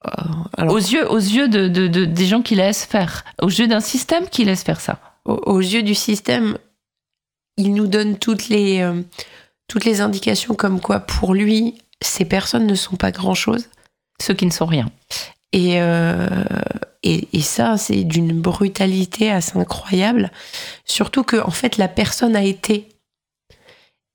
Alors, 0.00 0.74
aux 0.74 0.78
yeux, 0.78 1.10
aux 1.10 1.18
yeux 1.18 1.48
de, 1.48 1.68
de, 1.68 1.88
de, 1.88 2.04
des 2.04 2.26
gens 2.26 2.42
qui 2.42 2.54
laissent 2.54 2.84
faire, 2.84 3.24
aux 3.42 3.48
yeux 3.48 3.66
d'un 3.66 3.80
système 3.80 4.28
qui 4.28 4.44
laisse 4.44 4.62
faire 4.62 4.80
ça. 4.80 5.00
Aux, 5.24 5.40
aux 5.46 5.60
yeux 5.60 5.82
du 5.82 5.94
système, 5.94 6.56
il 7.56 7.74
nous 7.74 7.86
donne 7.86 8.18
toutes 8.18 8.48
les, 8.48 8.80
euh, 8.80 9.02
toutes 9.66 9.84
les 9.84 10.00
indications 10.00 10.54
comme 10.54 10.80
quoi, 10.80 11.00
pour 11.00 11.34
lui, 11.34 11.74
ces 12.00 12.24
personnes 12.24 12.66
ne 12.66 12.74
sont 12.74 12.96
pas 12.96 13.10
grand-chose. 13.10 13.68
Ceux 14.20 14.34
qui 14.34 14.46
ne 14.46 14.50
sont 14.50 14.66
rien. 14.66 14.90
Et, 15.52 15.80
euh, 15.80 16.44
et, 17.02 17.28
et, 17.32 17.40
ça, 17.40 17.76
c'est 17.76 18.04
d'une 18.04 18.40
brutalité 18.40 19.30
assez 19.30 19.58
incroyable. 19.58 20.30
Surtout 20.84 21.22
que, 21.22 21.36
en 21.36 21.50
fait, 21.50 21.76
la 21.76 21.88
personne 21.88 22.36
a 22.36 22.42
été. 22.42 22.88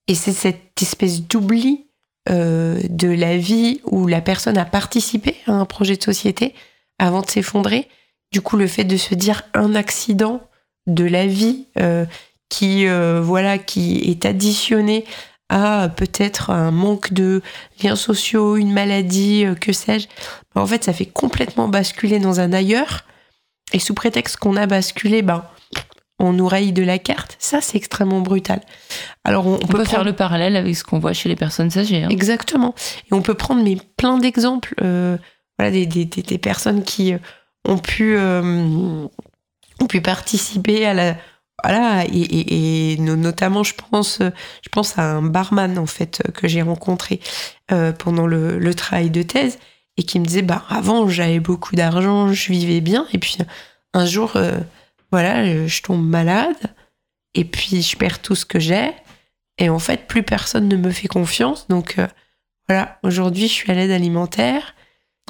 Et 0.07 0.15
c'est 0.15 0.33
cette 0.33 0.81
espèce 0.81 1.21
d'oubli 1.21 1.87
euh, 2.29 2.79
de 2.89 3.09
la 3.09 3.37
vie 3.37 3.81
où 3.83 4.07
la 4.07 4.21
personne 4.21 4.57
a 4.57 4.63
participé 4.63 5.35
à 5.45 5.51
un 5.51 5.65
projet 5.65 5.97
de 5.97 6.03
société 6.03 6.55
avant 6.97 7.21
de 7.21 7.29
s'effondrer. 7.29 7.89
Du 8.31 8.39
coup, 8.39 8.55
le 8.55 8.67
fait 8.67 8.85
de 8.85 8.95
se 8.95 9.13
dire 9.13 9.43
un 9.53 9.75
accident 9.75 10.41
de 10.87 11.03
la 11.03 11.27
vie 11.27 11.65
euh, 11.79 12.05
qui, 12.47 12.87
euh, 12.87 13.19
voilà, 13.21 13.57
qui 13.57 14.09
est 14.09 14.25
additionné 14.25 15.03
à 15.49 15.89
peut-être 15.89 16.49
un 16.49 16.71
manque 16.71 17.11
de 17.11 17.41
liens 17.83 17.97
sociaux, 17.97 18.55
une 18.55 18.71
maladie, 18.71 19.45
que 19.59 19.73
sais-je. 19.73 20.07
En 20.55 20.65
fait, 20.65 20.85
ça 20.85 20.93
fait 20.93 21.05
complètement 21.05 21.67
basculer 21.67 22.19
dans 22.19 22.39
un 22.39 22.53
ailleurs. 22.53 23.03
Et 23.73 23.79
sous 23.79 23.93
prétexte 23.93 24.37
qu'on 24.37 24.55
a 24.55 24.65
basculé, 24.65 25.21
ben, 25.21 25.43
on 26.23 26.33
nous 26.33 26.47
raye 26.47 26.71
de 26.71 26.83
la 26.83 26.99
carte. 26.99 27.35
Ça, 27.39 27.61
c'est 27.61 27.77
extrêmement 27.77 28.21
brutal. 28.21 28.61
Alors, 29.23 29.45
on, 29.45 29.51
on, 29.51 29.55
on 29.55 29.57
peut, 29.59 29.65
peut 29.67 29.73
prendre... 29.73 29.89
faire 29.89 30.03
le 30.03 30.13
parallèle 30.13 30.55
avec 30.55 30.75
ce 30.75 30.83
qu'on 30.83 30.99
voit 30.99 31.13
chez 31.13 31.29
les 31.29 31.35
personnes 31.35 31.77
âgées. 31.77 32.03
Hein. 32.03 32.09
Exactement. 32.09 32.73
Et 33.09 33.13
on 33.13 33.21
peut 33.21 33.33
prendre 33.33 33.63
mais 33.63 33.77
plein 33.97 34.17
d'exemples. 34.17 34.73
Euh, 34.81 35.17
voilà, 35.59 35.71
des, 35.71 35.85
des, 35.85 36.05
des, 36.05 36.37
personnes 36.37 36.83
qui 36.83 37.13
ont 37.67 37.77
pu, 37.77 38.15
euh, 38.15 39.05
ont 39.81 39.87
pu 39.87 40.01
participer 40.01 40.85
à 40.85 40.93
la 40.93 41.15
voilà, 41.63 42.03
et, 42.05 42.09
et, 42.09 42.93
et, 42.93 42.97
notamment, 42.97 43.63
je 43.63 43.73
pense, 43.75 44.19
je 44.19 44.69
pense 44.69 44.97
à 44.97 45.03
un 45.03 45.21
barman 45.21 45.77
en 45.77 45.85
fait 45.85 46.21
que 46.33 46.47
j'ai 46.47 46.61
rencontré 46.61 47.21
euh, 47.71 47.93
pendant 47.93 48.27
le, 48.27 48.57
le, 48.57 48.73
travail 48.73 49.09
de 49.09 49.21
thèse 49.21 49.59
et 49.95 50.03
qui 50.03 50.19
me 50.19 50.25
disait, 50.25 50.41
bah 50.41 50.65
avant 50.67 51.07
j'avais 51.07 51.39
beaucoup 51.39 51.75
d'argent, 51.75 52.33
je 52.33 52.51
vivais 52.51 52.81
bien, 52.81 53.05
et 53.13 53.17
puis 53.17 53.37
un 53.93 54.05
jour, 54.05 54.33
euh, 54.35 54.59
voilà, 55.13 55.67
je 55.67 55.81
tombe 55.83 56.03
malade 56.03 56.57
et 57.35 57.45
puis 57.45 57.83
je 57.83 57.95
perds 57.95 58.19
tout 58.19 58.33
ce 58.33 58.47
que 58.47 58.59
j'ai 58.59 58.89
et 59.59 59.69
en 59.69 59.77
fait 59.77 60.07
plus 60.07 60.23
personne 60.23 60.67
ne 60.67 60.75
me 60.75 60.89
fait 60.89 61.07
confiance, 61.07 61.67
donc 61.67 61.99
euh, 61.99 62.07
voilà, 62.67 62.97
aujourd'hui 63.03 63.47
je 63.47 63.53
suis 63.53 63.71
à 63.71 63.75
l'aide 63.75 63.91
alimentaire. 63.91 64.73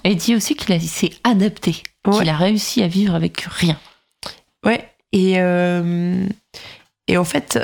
Et 0.05 0.11
il 0.11 0.15
dit 0.15 0.35
aussi 0.35 0.55
qu'il 0.55 0.81
s'est 0.83 1.11
adapté, 1.25 1.83
ouais. 2.07 2.17
qu'il 2.17 2.29
a 2.29 2.37
réussi 2.37 2.81
à 2.81 2.87
vivre 2.87 3.13
avec 3.13 3.41
rien. 3.41 3.77
Ouais, 4.65 4.89
et, 5.11 5.41
euh, 5.41 6.25
et 7.09 7.17
en 7.17 7.25
fait, 7.25 7.59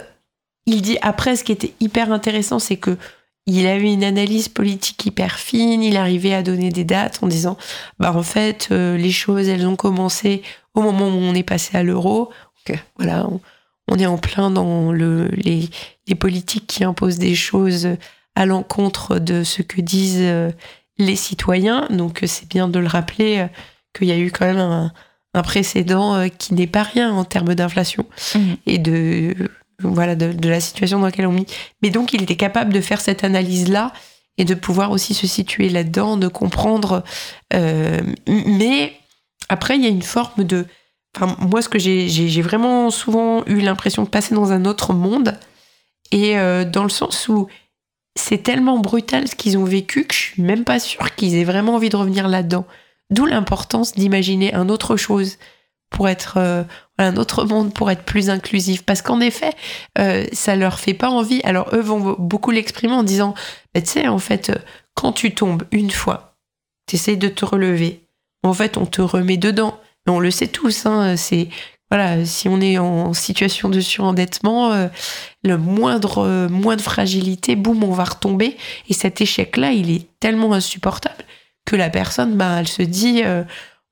il 0.66 0.82
dit 0.82 0.98
après, 1.02 1.38
ce 1.38 1.46
qui 1.46 1.54
était 1.54 1.74
hyper 1.80 2.12
intéressant, 2.12 2.60
c'est 2.60 2.76
que 2.76 2.98
il 3.50 3.68
avait 3.68 3.92
une 3.92 4.04
analyse 4.04 4.48
politique 4.48 5.06
hyper 5.06 5.40
fine, 5.40 5.84
il 5.84 5.98
arrivait 5.98 6.34
à 6.34 6.44
donner 6.44 6.70
des 6.70 6.84
dates 6.84 7.20
en 7.22 7.28
disant, 7.28 7.58
bah 8.00 8.14
en 8.16 8.24
fait, 8.24 8.70
euh, 8.72 8.98
les 8.98 9.12
choses, 9.12 9.48
elles 9.48 9.66
ont 9.66 9.76
commencé 9.76 10.42
au 10.74 10.82
moment 10.82 11.08
où 11.08 11.20
on 11.20 11.34
est 11.34 11.44
passé 11.44 11.78
à 11.78 11.84
l'euro. 11.84 12.32
Voilà, 12.98 13.28
on, 13.28 13.42
on, 13.88 13.98
est 13.98 14.06
en 14.06 14.20
plein 14.20 14.52
dans 14.52 14.92
le, 14.92 15.28
les, 15.30 15.70
les, 16.08 16.14
politiques 16.14 16.68
qui 16.68 16.84
imposent 16.84 17.18
des 17.18 17.34
choses 17.34 17.90
à 18.36 18.46
l'encontre 18.46 19.18
de 19.18 19.44
ce 19.44 19.64
que 19.64 19.82
disent 19.82 20.18
euh, 20.20 20.52
les 21.00 21.16
citoyens. 21.16 21.88
Donc 21.90 22.20
c'est 22.28 22.48
bien 22.48 22.68
de 22.68 22.78
le 22.78 22.86
rappeler 22.86 23.48
qu'il 23.98 24.08
y 24.08 24.12
a 24.12 24.20
eu 24.20 24.30
quand 24.30 24.46
même 24.46 24.60
un, 24.60 24.94
un 25.34 25.42
précédent 25.42 26.16
euh, 26.16 26.28
qui 26.28 26.54
n'est 26.54 26.68
pas 26.68 26.84
rien 26.84 27.12
en 27.12 27.24
termes 27.24 27.56
d'inflation 27.56 28.06
mmh. 28.36 28.40
et 28.66 28.78
de 28.78 29.36
voilà 29.82 30.16
de, 30.16 30.32
de, 30.32 30.50
la 30.50 30.60
situation 30.60 31.00
dans 31.00 31.06
laquelle 31.06 31.28
on 31.28 31.34
vit. 31.34 31.46
Mais 31.82 31.90
donc 31.90 32.14
il 32.14 32.22
était 32.22 32.36
capable 32.36 32.74
de 32.74 32.82
faire 32.82 33.02
cette 33.02 33.24
analyse 33.24 33.70
là 33.70 33.94
et 34.38 34.46
de 34.46 34.54
pouvoir 34.54 34.92
aussi 34.92 35.14
se 35.14 35.28
situer 35.28 35.70
là-dedans, 35.70 36.18
de 36.18 36.28
comprendre. 36.28 37.04
Euh, 37.54 38.00
mais 38.28 38.94
après 39.50 39.76
il 39.76 39.84
y 39.84 39.86
a 39.86 39.90
une 39.90 40.02
forme 40.02 40.44
de, 40.44 40.66
enfin 41.16 41.36
moi 41.40 41.62
ce 41.62 41.70
que 41.70 41.80
j'ai 41.80 42.42
vraiment 42.42 42.90
souvent 42.90 43.44
eu 43.46 43.60
l'impression 43.60 44.04
de 44.04 44.10
passer 44.10 44.36
dans 44.36 44.52
un 44.52 44.66
autre 44.66 44.94
monde 44.94 45.38
et 46.12 46.38
euh, 46.38 46.66
dans 46.66 46.84
le 46.84 46.90
sens 46.90 47.28
où 47.28 47.48
c'est 48.16 48.44
tellement 48.44 48.80
brutal 48.80 49.28
ce 49.28 49.36
qu'ils 49.36 49.58
ont 49.58 49.64
vécu 49.64 50.06
que 50.06 50.14
je 50.14 50.20
suis 50.20 50.42
même 50.42 50.64
pas 50.64 50.80
sûre 50.80 51.16
qu'ils 51.16 51.36
aient 51.36 51.44
vraiment 51.44 51.76
envie 51.76 51.90
de 51.90 51.96
revenir 51.96 52.28
là-dedans. 52.28 52.66
D'où 53.12 53.26
l'importance 53.26 53.94
d'imaginer 53.94 54.54
un 54.54 54.70
autre 54.70 54.96
chose 54.96 55.38
pour 55.90 56.08
être 56.08 56.36
euh, 56.38 56.64
un 56.98 57.18
autre 57.18 57.46
monde 57.46 57.74
pour 57.74 57.90
être 57.92 58.04
plus 58.04 58.30
inclusif. 58.30 58.84
Parce 58.84 59.02
qu'en 59.02 59.20
effet 59.20 59.52
euh, 59.98 60.26
ça 60.32 60.56
leur 60.56 60.80
fait 60.80 60.94
pas 60.94 61.10
envie. 61.10 61.42
Alors 61.44 61.70
eux 61.74 61.82
vont 61.82 62.16
beaucoup 62.20 62.52
l'exprimer 62.52 62.94
en 62.94 63.04
disant 63.04 63.34
bah, 63.74 63.82
tu 63.82 63.88
sais 63.88 64.08
en 64.08 64.20
fait 64.20 64.52
quand 64.96 65.14
tu 65.14 65.34
tombes 65.34 65.64
une 65.72 65.92
fois 65.92 66.36
t'essayes 66.86 67.18
de 67.18 67.30
te 67.30 67.46
relever. 67.46 68.02
En 68.44 68.54
fait 68.54 68.78
on 68.78 68.86
te 68.86 69.02
remet 69.02 69.38
dedans. 69.38 69.80
Mais 70.06 70.14
on 70.14 70.20
le 70.20 70.32
sait 70.32 70.48
tous 70.48 70.86
hein, 70.86 71.18
c'est 71.18 71.50
voilà 71.92 72.24
si 72.24 72.48
on 72.48 72.62
est 72.62 72.78
en 72.78 73.14
situation 73.14 73.68
de 73.68 73.82
surendettement 73.82 74.72
euh, 74.72 74.88
le 75.44 75.58
moindre 75.58 76.20
euh, 76.20 76.48
moindre 76.48 76.84
fragilité 76.84 77.56
boum 77.56 77.84
on 77.84 77.92
va 77.92 78.06
retomber. 78.06 78.58
Et 78.88 78.94
cet 78.94 79.22
échec 79.22 79.58
là 79.58 79.72
il 79.72 79.92
est 79.92 80.08
tellement 80.20 80.54
insupportable 80.54 81.26
que 81.70 81.76
la 81.76 81.90
personne, 81.90 82.36
bah, 82.36 82.58
elle 82.60 82.68
se 82.68 82.82
dit, 82.82 83.22
euh, 83.24 83.44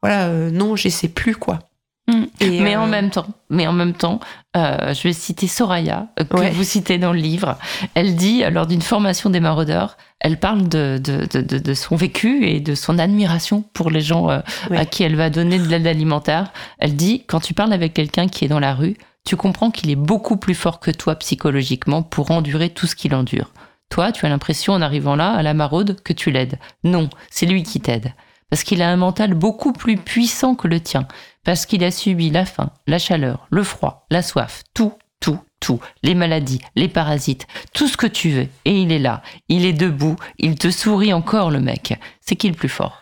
voilà, 0.02 0.28
euh, 0.28 0.50
non, 0.50 0.76
je 0.76 0.90
sais 0.90 1.08
plus 1.08 1.36
quoi. 1.36 1.60
Mmh. 2.08 2.24
Et 2.40 2.62
mais 2.62 2.76
euh... 2.76 2.80
en 2.80 2.88
même 2.88 3.10
temps, 3.10 3.28
mais 3.50 3.68
en 3.68 3.74
même 3.74 3.94
temps, 3.94 4.22
euh, 4.56 4.94
je 4.94 5.04
vais 5.04 5.14
citer 5.14 5.48
Soraya 5.48 6.08
que 6.18 6.38
ouais. 6.38 6.52
vous 6.52 6.64
citez 6.64 6.98
dans 6.98 7.12
le 7.12 7.20
livre. 7.20 7.58
Elle 7.96 8.16
dit 8.16 8.44
lors 8.50 8.66
d'une 8.66 8.82
formation 8.82 9.30
des 9.30 9.42
maraudeurs, 9.42 9.98
elle 10.20 10.40
parle 10.40 10.70
de, 10.70 11.02
de, 11.04 11.28
de, 11.32 11.58
de, 11.58 11.74
son 11.74 11.96
vécu 11.98 12.48
et 12.48 12.62
de 12.62 12.76
son 12.76 12.98
admiration 12.98 13.64
pour 13.74 13.92
les 13.92 14.02
gens 14.02 14.30
euh, 14.30 14.40
ouais. 14.70 14.78
à 14.78 14.86
qui 14.86 15.04
elle 15.04 15.16
va 15.16 15.30
donner 15.30 15.60
de 15.60 15.68
l'aide 15.68 15.86
alimentaire. 15.86 16.54
Elle 16.80 16.96
dit 16.96 17.24
quand 17.28 17.42
tu 17.42 17.54
parles 17.54 17.74
avec 17.74 17.94
quelqu'un 17.94 18.28
qui 18.28 18.46
est 18.46 18.50
dans 18.50 18.60
la 18.60 18.74
rue, 18.74 18.96
tu 19.26 19.36
comprends 19.36 19.70
qu'il 19.70 19.90
est 19.90 19.96
beaucoup 19.96 20.38
plus 20.38 20.56
fort 20.56 20.80
que 20.80 20.92
toi 20.92 21.16
psychologiquement 21.16 22.04
pour 22.04 22.32
endurer 22.32 22.70
tout 22.70 22.88
ce 22.88 22.96
qu'il 22.96 23.14
endure. 23.14 23.52
Toi, 23.90 24.12
tu 24.12 24.26
as 24.26 24.30
l'impression 24.30 24.74
en 24.74 24.82
arrivant 24.82 25.16
là, 25.16 25.32
à 25.32 25.44
la 25.44 25.54
maraude, 25.54 26.02
que 26.02 26.14
tu 26.14 26.32
l'aides. 26.32 26.60
Non, 26.84 27.10
c'est 27.30 27.46
lui 27.46 27.64
qui 27.64 27.80
t'aide. 27.80 28.14
Parce 28.50 28.64
qu'il 28.64 28.82
a 28.82 28.90
un 28.90 28.96
mental 28.96 29.34
beaucoup 29.34 29.74
plus 29.74 29.98
puissant 29.98 30.56
que 30.56 30.68
le 30.68 30.80
tien. 30.80 31.08
Parce 31.48 31.66
qu'il 31.66 31.86
a 31.86 31.92
subi 31.92 32.30
la 32.30 32.44
faim, 32.44 32.72
la 32.88 33.00
chaleur, 33.00 33.48
le 33.52 33.64
froid, 33.64 34.06
la 34.12 34.22
soif, 34.22 34.64
tout, 34.74 34.92
tout, 35.22 35.40
tout, 35.62 35.80
les 36.04 36.14
maladies, 36.14 36.60
les 36.76 36.90
parasites, 36.90 37.48
tout 37.74 37.88
ce 37.88 37.96
que 37.96 38.06
tu 38.06 38.32
veux. 38.32 38.48
Et 38.66 38.82
il 38.82 38.92
est 38.92 39.00
là, 39.00 39.22
il 39.48 39.64
est 39.64 39.72
debout, 39.72 40.18
il 40.40 40.56
te 40.56 40.70
sourit 40.70 41.14
encore 41.14 41.50
le 41.50 41.62
mec. 41.62 41.98
C'est 42.20 42.36
qui 42.36 42.50
le 42.50 42.54
plus 42.54 42.68
fort? 42.68 43.02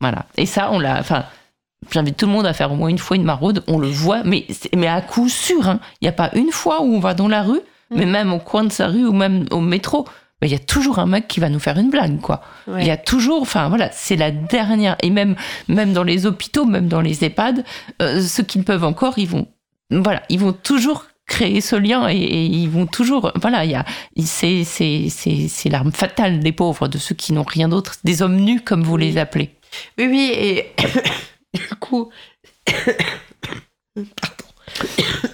Voilà. 0.00 0.26
Et 0.36 0.46
ça, 0.46 0.70
on 0.70 0.78
l'a. 0.78 1.00
Enfin, 1.00 1.24
j'invite 1.90 2.16
tout 2.16 2.26
le 2.26 2.32
monde 2.32 2.46
à 2.46 2.52
faire 2.52 2.70
au 2.70 2.76
moins 2.76 2.88
une 2.88 2.98
fois 2.98 3.16
une 3.16 3.24
maraude. 3.24 3.64
On 3.66 3.80
le 3.80 3.88
voit, 3.88 4.22
mais 4.22 4.46
mais 4.76 4.86
à 4.86 5.00
coup 5.00 5.28
sûr. 5.28 5.68
hein. 5.68 5.80
Il 6.00 6.04
n'y 6.04 6.10
a 6.10 6.12
pas 6.12 6.30
une 6.34 6.52
fois 6.52 6.80
où 6.80 6.94
on 6.94 7.00
va 7.00 7.14
dans 7.14 7.26
la 7.26 7.42
rue, 7.42 7.60
mais 7.90 8.06
même 8.06 8.32
au 8.32 8.38
coin 8.38 8.62
de 8.62 8.70
sa 8.70 8.86
rue 8.86 9.04
ou 9.04 9.12
même 9.12 9.46
au 9.50 9.60
métro. 9.60 10.06
Ben, 10.42 10.48
Il 10.48 10.52
y 10.52 10.56
a 10.56 10.58
toujours 10.58 10.98
un 10.98 11.06
mec 11.06 11.28
qui 11.28 11.38
va 11.40 11.48
nous 11.48 11.60
faire 11.60 11.78
une 11.78 11.88
blague, 11.88 12.20
quoi. 12.20 12.42
Ouais. 12.66 12.82
Il 12.82 12.86
y 12.86 12.90
a 12.90 12.96
toujours, 12.96 13.40
enfin 13.40 13.68
voilà, 13.68 13.90
c'est 13.92 14.16
la 14.16 14.32
dernière. 14.32 14.96
Et 15.00 15.08
même, 15.08 15.36
même 15.68 15.92
dans 15.92 16.02
les 16.02 16.26
hôpitaux, 16.26 16.64
même 16.64 16.88
dans 16.88 17.00
les 17.00 17.24
EHPAD, 17.24 17.64
euh, 18.02 18.20
ceux 18.20 18.42
qui 18.42 18.58
ne 18.58 18.64
peuvent 18.64 18.84
encore, 18.84 19.18
ils 19.18 19.28
vont, 19.28 19.46
voilà, 19.90 20.22
ils 20.28 20.40
vont 20.40 20.52
toujours 20.52 21.06
créer 21.26 21.60
ce 21.60 21.76
lien 21.76 22.08
et, 22.08 22.16
et 22.16 22.44
ils 22.44 22.68
vont 22.68 22.86
toujours, 22.86 23.32
voilà, 23.40 23.64
il 23.64 23.70
y 23.70 23.74
a, 23.76 23.84
c'est, 24.24 24.64
c'est, 24.64 25.06
c'est, 25.08 25.46
c'est 25.48 25.68
l'arme 25.68 25.92
fatale 25.92 26.40
des 26.40 26.52
pauvres, 26.52 26.88
de 26.88 26.98
ceux 26.98 27.14
qui 27.14 27.32
n'ont 27.32 27.44
rien 27.44 27.68
d'autre, 27.68 27.94
des 28.02 28.20
hommes 28.20 28.36
nus 28.36 28.62
comme 28.62 28.82
vous 28.82 28.96
les 28.96 29.18
appelez. 29.18 29.54
Oui, 29.96 30.06
oui, 30.10 30.32
et 30.34 30.72
du 31.54 31.68
coup, 31.76 32.10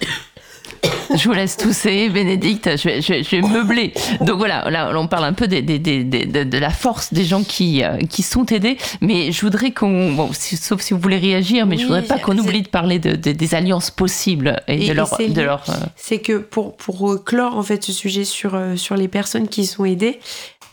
Je 1.15 1.23
vous 1.27 1.33
laisse 1.33 1.57
tousser, 1.57 2.09
Bénédicte, 2.09 2.77
je 2.77 2.83
vais, 2.83 3.01
je 3.01 3.13
vais- 3.13 3.23
je 3.23 3.29
vais 3.31 3.41
meubler. 3.41 3.93
Donc 4.21 4.37
voilà, 4.37 4.69
là, 4.69 4.91
on 4.95 5.07
parle 5.07 5.25
un 5.25 5.33
peu 5.33 5.47
des- 5.47 5.61
des- 5.61 5.79
des- 5.79 6.03
des- 6.03 6.25
de, 6.25 6.43
de 6.43 6.57
la 6.57 6.69
force 6.69 7.13
des 7.13 7.23
gens 7.25 7.43
qui, 7.43 7.83
euh, 7.83 7.97
qui 8.09 8.21
sont 8.23 8.45
aidés, 8.45 8.77
mais 9.01 9.31
je 9.31 9.41
voudrais 9.41 9.71
qu'on, 9.71 10.13
bon, 10.13 10.29
si- 10.33 10.57
sauf 10.57 10.81
si 10.81 10.93
vous 10.93 10.99
voulez 10.99 11.17
réagir, 11.17 11.65
mais 11.65 11.75
je 11.77 11.81
Oui, 11.81 11.87
voudrais 11.87 12.03
pas 12.03 12.19
qu'on 12.19 12.37
oublie 12.37 12.61
de 12.61 12.67
parler 12.69 12.99
de, 12.99 13.15
de- 13.15 13.31
des 13.31 13.55
alliances 13.55 13.91
possibles 13.91 14.61
et, 14.67 14.85
Et- 14.85 14.89
de 14.89 14.93
leur... 14.93 15.07
c'est 15.15 15.29
euh, 15.37 15.57
c'est 15.95 16.19
que 16.19 16.37
pour, 16.37 16.75
pour 16.77 17.11
euh, 17.11 17.17
clore 17.23 17.57
en 17.57 17.63
fait 17.63 17.83
ce 17.83 17.91
sujet 17.91 18.23
sur, 18.23 18.59
sur 18.75 18.95
les 18.95 19.07
personnes 19.07 19.47
qui 19.47 19.65
sont 19.65 19.85
aidées, 19.85 20.19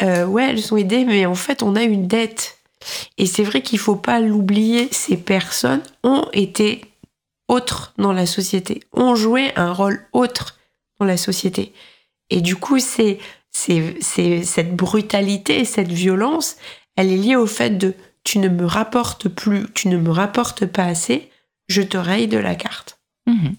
euh, 0.03 0.27
ouais, 0.27 0.49
elles 0.51 0.61
sont 0.63 0.77
aidées, 0.77 1.05
mais 1.05 1.25
en 1.27 1.35
fait, 1.35 1.63
on 1.63 1.75
a 1.77 1.83
une 1.83 2.07
dette. 2.07 2.59
Et 3.19 3.27
c'est 3.27 3.43
vrai 3.43 3.63
qu'il 3.63 3.79
faut 3.79 3.97
pas 3.97 4.21
l'oublier, 4.21 4.89
ces 4.93 5.17
personnes 5.17 5.81
ont 6.05 6.27
été 6.33 6.83
autres 7.49 7.95
dans 7.99 8.13
la 8.13 8.27
société, 8.27 8.83
ont 8.93 9.15
joué 9.15 9.53
un 9.57 9.73
rôle 9.73 10.07
autre 10.13 10.59
dans 10.99 11.07
la 11.07 11.17
société. 11.17 11.73
Et 12.31 12.41
du 12.41 12.57
coup, 12.57 12.79
c'est, 12.79 13.19
c'est, 13.51 13.97
c'est 14.01 14.43
cette 14.43 14.75
brutalité, 14.75 15.65
cette 15.65 15.93
violence, 15.93 16.57
elle 16.97 17.13
est 17.13 17.17
liée 17.17 17.37
au 17.37 17.47
fait 17.47 17.79
de 17.79 17.95
tu 18.25 18.39
ne 18.39 18.49
me 18.49 18.67
rapportes 18.67 19.29
plus, 19.29 19.67
tu 19.75 19.89
ne 19.89 19.99
me 19.99 20.11
rapportes 20.11 20.67
pas 20.67 20.85
assez, 20.85 21.31
je 21.69 21.83
te 21.83 21.97
raye 21.97 22.27
de 22.27 22.39
la 22.39 22.55
carte. 22.55 22.99
Mhm. 23.27 23.55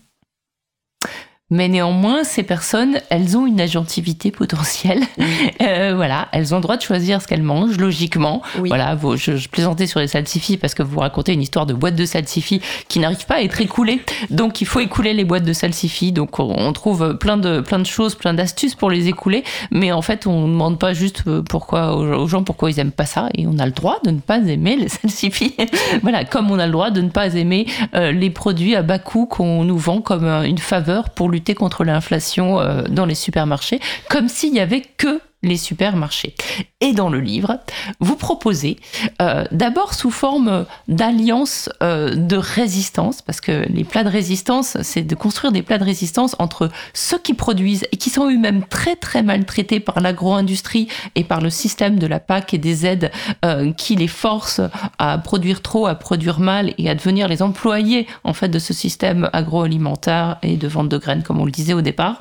Mais 1.50 1.70
néanmoins, 1.70 2.26
ces 2.26 2.44
personnes, 2.44 3.00
elles 3.10 3.38
ont 3.38 3.46
une 3.48 3.62
agentivité 3.62 4.32
potentielle. 4.32 5.02
Euh, 5.62 5.94
voilà, 5.96 6.28
elles 6.34 6.54
ont 6.54 6.58
le 6.58 6.62
droit 6.62 6.78
de 6.78 6.82
choisir 6.82 7.22
ce 7.22 7.28
qu'elles 7.28 7.42
mangent, 7.42 7.78
logiquement. 7.78 8.42
Oui. 8.60 8.70
Voilà, 8.70 8.96
vous- 8.96 9.18
je, 9.18 9.38
je 9.38 9.50
plaisantais 9.50 9.88
sur 9.88 10.00
les 10.00 10.08
salsifis 10.08 10.56
parce 10.58 10.74
que 10.76 10.84
vous 10.84 11.00
racontez 11.00 11.34
une 11.34 11.42
histoire 11.42 11.66
de 11.66 11.74
boîtes 11.74 11.96
de 11.96 12.06
salsifis 12.06 12.62
qui 12.88 13.00
n'arrivent 13.00 13.26
pas 13.26 13.36
à 13.36 13.42
être 13.42 13.60
écoulées. 13.60 14.02
Donc, 14.30 14.62
il 14.62 14.66
faut 14.68 14.80
écouler 14.80 15.14
les 15.14 15.26
boîtes 15.26 15.44
de 15.46 15.54
salsifis. 15.54 16.12
Donc, 16.12 16.40
on, 16.40 16.54
on 16.58 16.74
trouve 16.74 17.18
plein 17.18 17.38
de, 17.38 17.60
plein 17.62 17.80
de 17.80 17.86
choses, 17.86 18.16
plein 18.16 18.34
d'astuces 18.34 18.76
pour 18.76 18.90
les 18.92 19.08
écouler. 19.08 19.44
Mais 19.72 19.92
en 19.92 20.02
fait, 20.02 20.28
on 20.28 20.48
ne 20.48 20.54
demande 20.54 20.80
pas 20.80 20.94
juste 20.94 21.24
euh, 21.28 21.42
pourquoi, 21.42 21.96
aux 21.96 22.28
gens 22.28 22.44
pourquoi 22.44 22.70
ils 22.70 22.80
aiment 22.80 22.92
pas 22.92 23.06
ça. 23.06 23.30
Et 23.36 23.48
on 23.48 23.58
a 23.58 23.66
le 23.66 23.72
droit 23.72 24.00
de 24.06 24.12
ne 24.12 24.20
pas 24.20 24.38
aimer 24.38 24.76
les 24.76 24.90
salsifis. 24.90 25.56
voilà, 26.04 26.24
comme 26.24 26.52
on 26.52 26.60
a 26.60 26.66
le 26.68 26.72
droit 26.72 26.92
de 26.92 27.02
ne 27.02 27.10
pas 27.10 27.34
aimer 27.36 27.66
euh, 27.96 28.12
les 28.12 28.30
produits 28.30 28.76
à 28.76 28.84
bas 28.84 29.00
coût 29.00 29.26
qu'on 29.26 29.64
nous 29.64 29.78
vend 29.78 30.02
comme 30.02 30.26
euh, 30.26 30.44
une 30.44 30.60
faveur 30.60 31.10
pour 31.10 31.30
lutter 31.38 31.54
contre 31.54 31.84
l'inflation 31.84 32.60
euh, 32.60 32.82
dans 32.90 33.06
les 33.06 33.16
supermarchés, 33.16 33.80
comme 34.10 34.28
s'il 34.28 34.54
y 34.54 34.60
avait 34.60 34.82
que 34.82 35.22
les 35.48 35.58
supermarchés. 35.58 36.36
Et 36.80 36.94
dans 36.94 37.10
le 37.10 37.20
livre, 37.20 37.58
vous 38.00 38.16
proposez 38.16 38.78
euh, 39.22 39.46
d'abord 39.52 39.94
sous 39.96 40.12
forme 40.12 40.66
d'alliance 40.88 41.70
euh, 41.82 42.14
de 42.16 42.36
résistance, 42.38 43.22
parce 43.22 43.42
que 43.42 43.66
les 43.70 43.84
plats 43.84 44.04
de 44.04 44.10
résistance, 44.10 44.78
c'est 44.82 45.02
de 45.02 45.16
construire 45.16 45.52
des 45.52 45.64
plats 45.64 45.80
de 45.80 45.84
résistance 45.84 46.36
entre 46.40 46.70
ceux 46.94 47.18
qui 47.18 47.34
produisent 47.34 47.86
et 47.92 47.98
qui 47.98 48.10
sont 48.10 48.30
eux-mêmes 48.30 48.64
très 48.70 48.96
très 48.96 49.24
maltraités 49.24 49.80
par 49.80 50.02
l'agro-industrie 50.02 50.88
et 51.16 51.24
par 51.24 51.42
le 51.42 51.50
système 51.50 51.98
de 51.98 52.06
la 52.08 52.20
PAC 52.20 52.54
et 52.54 52.58
des 52.60 52.86
aides 52.86 53.12
euh, 53.44 53.72
qui 53.74 53.96
les 53.96 54.08
forcent 54.08 54.62
à 55.00 55.18
produire 55.18 55.62
trop, 55.62 55.88
à 55.88 55.96
produire 55.96 56.40
mal 56.40 56.74
et 56.78 56.90
à 56.90 56.96
devenir 56.96 57.28
les 57.28 57.42
employés 57.42 58.06
en 58.24 58.34
fait 58.34 58.50
de 58.50 58.60
ce 58.60 58.74
système 58.74 59.30
agroalimentaire 59.34 60.38
et 60.44 60.58
de 60.58 60.68
vente 60.68 60.90
de 60.90 60.98
graines, 60.98 61.24
comme 61.24 61.40
on 61.42 61.46
le 61.46 61.52
disait 61.52 61.74
au 61.74 61.82
départ, 61.82 62.20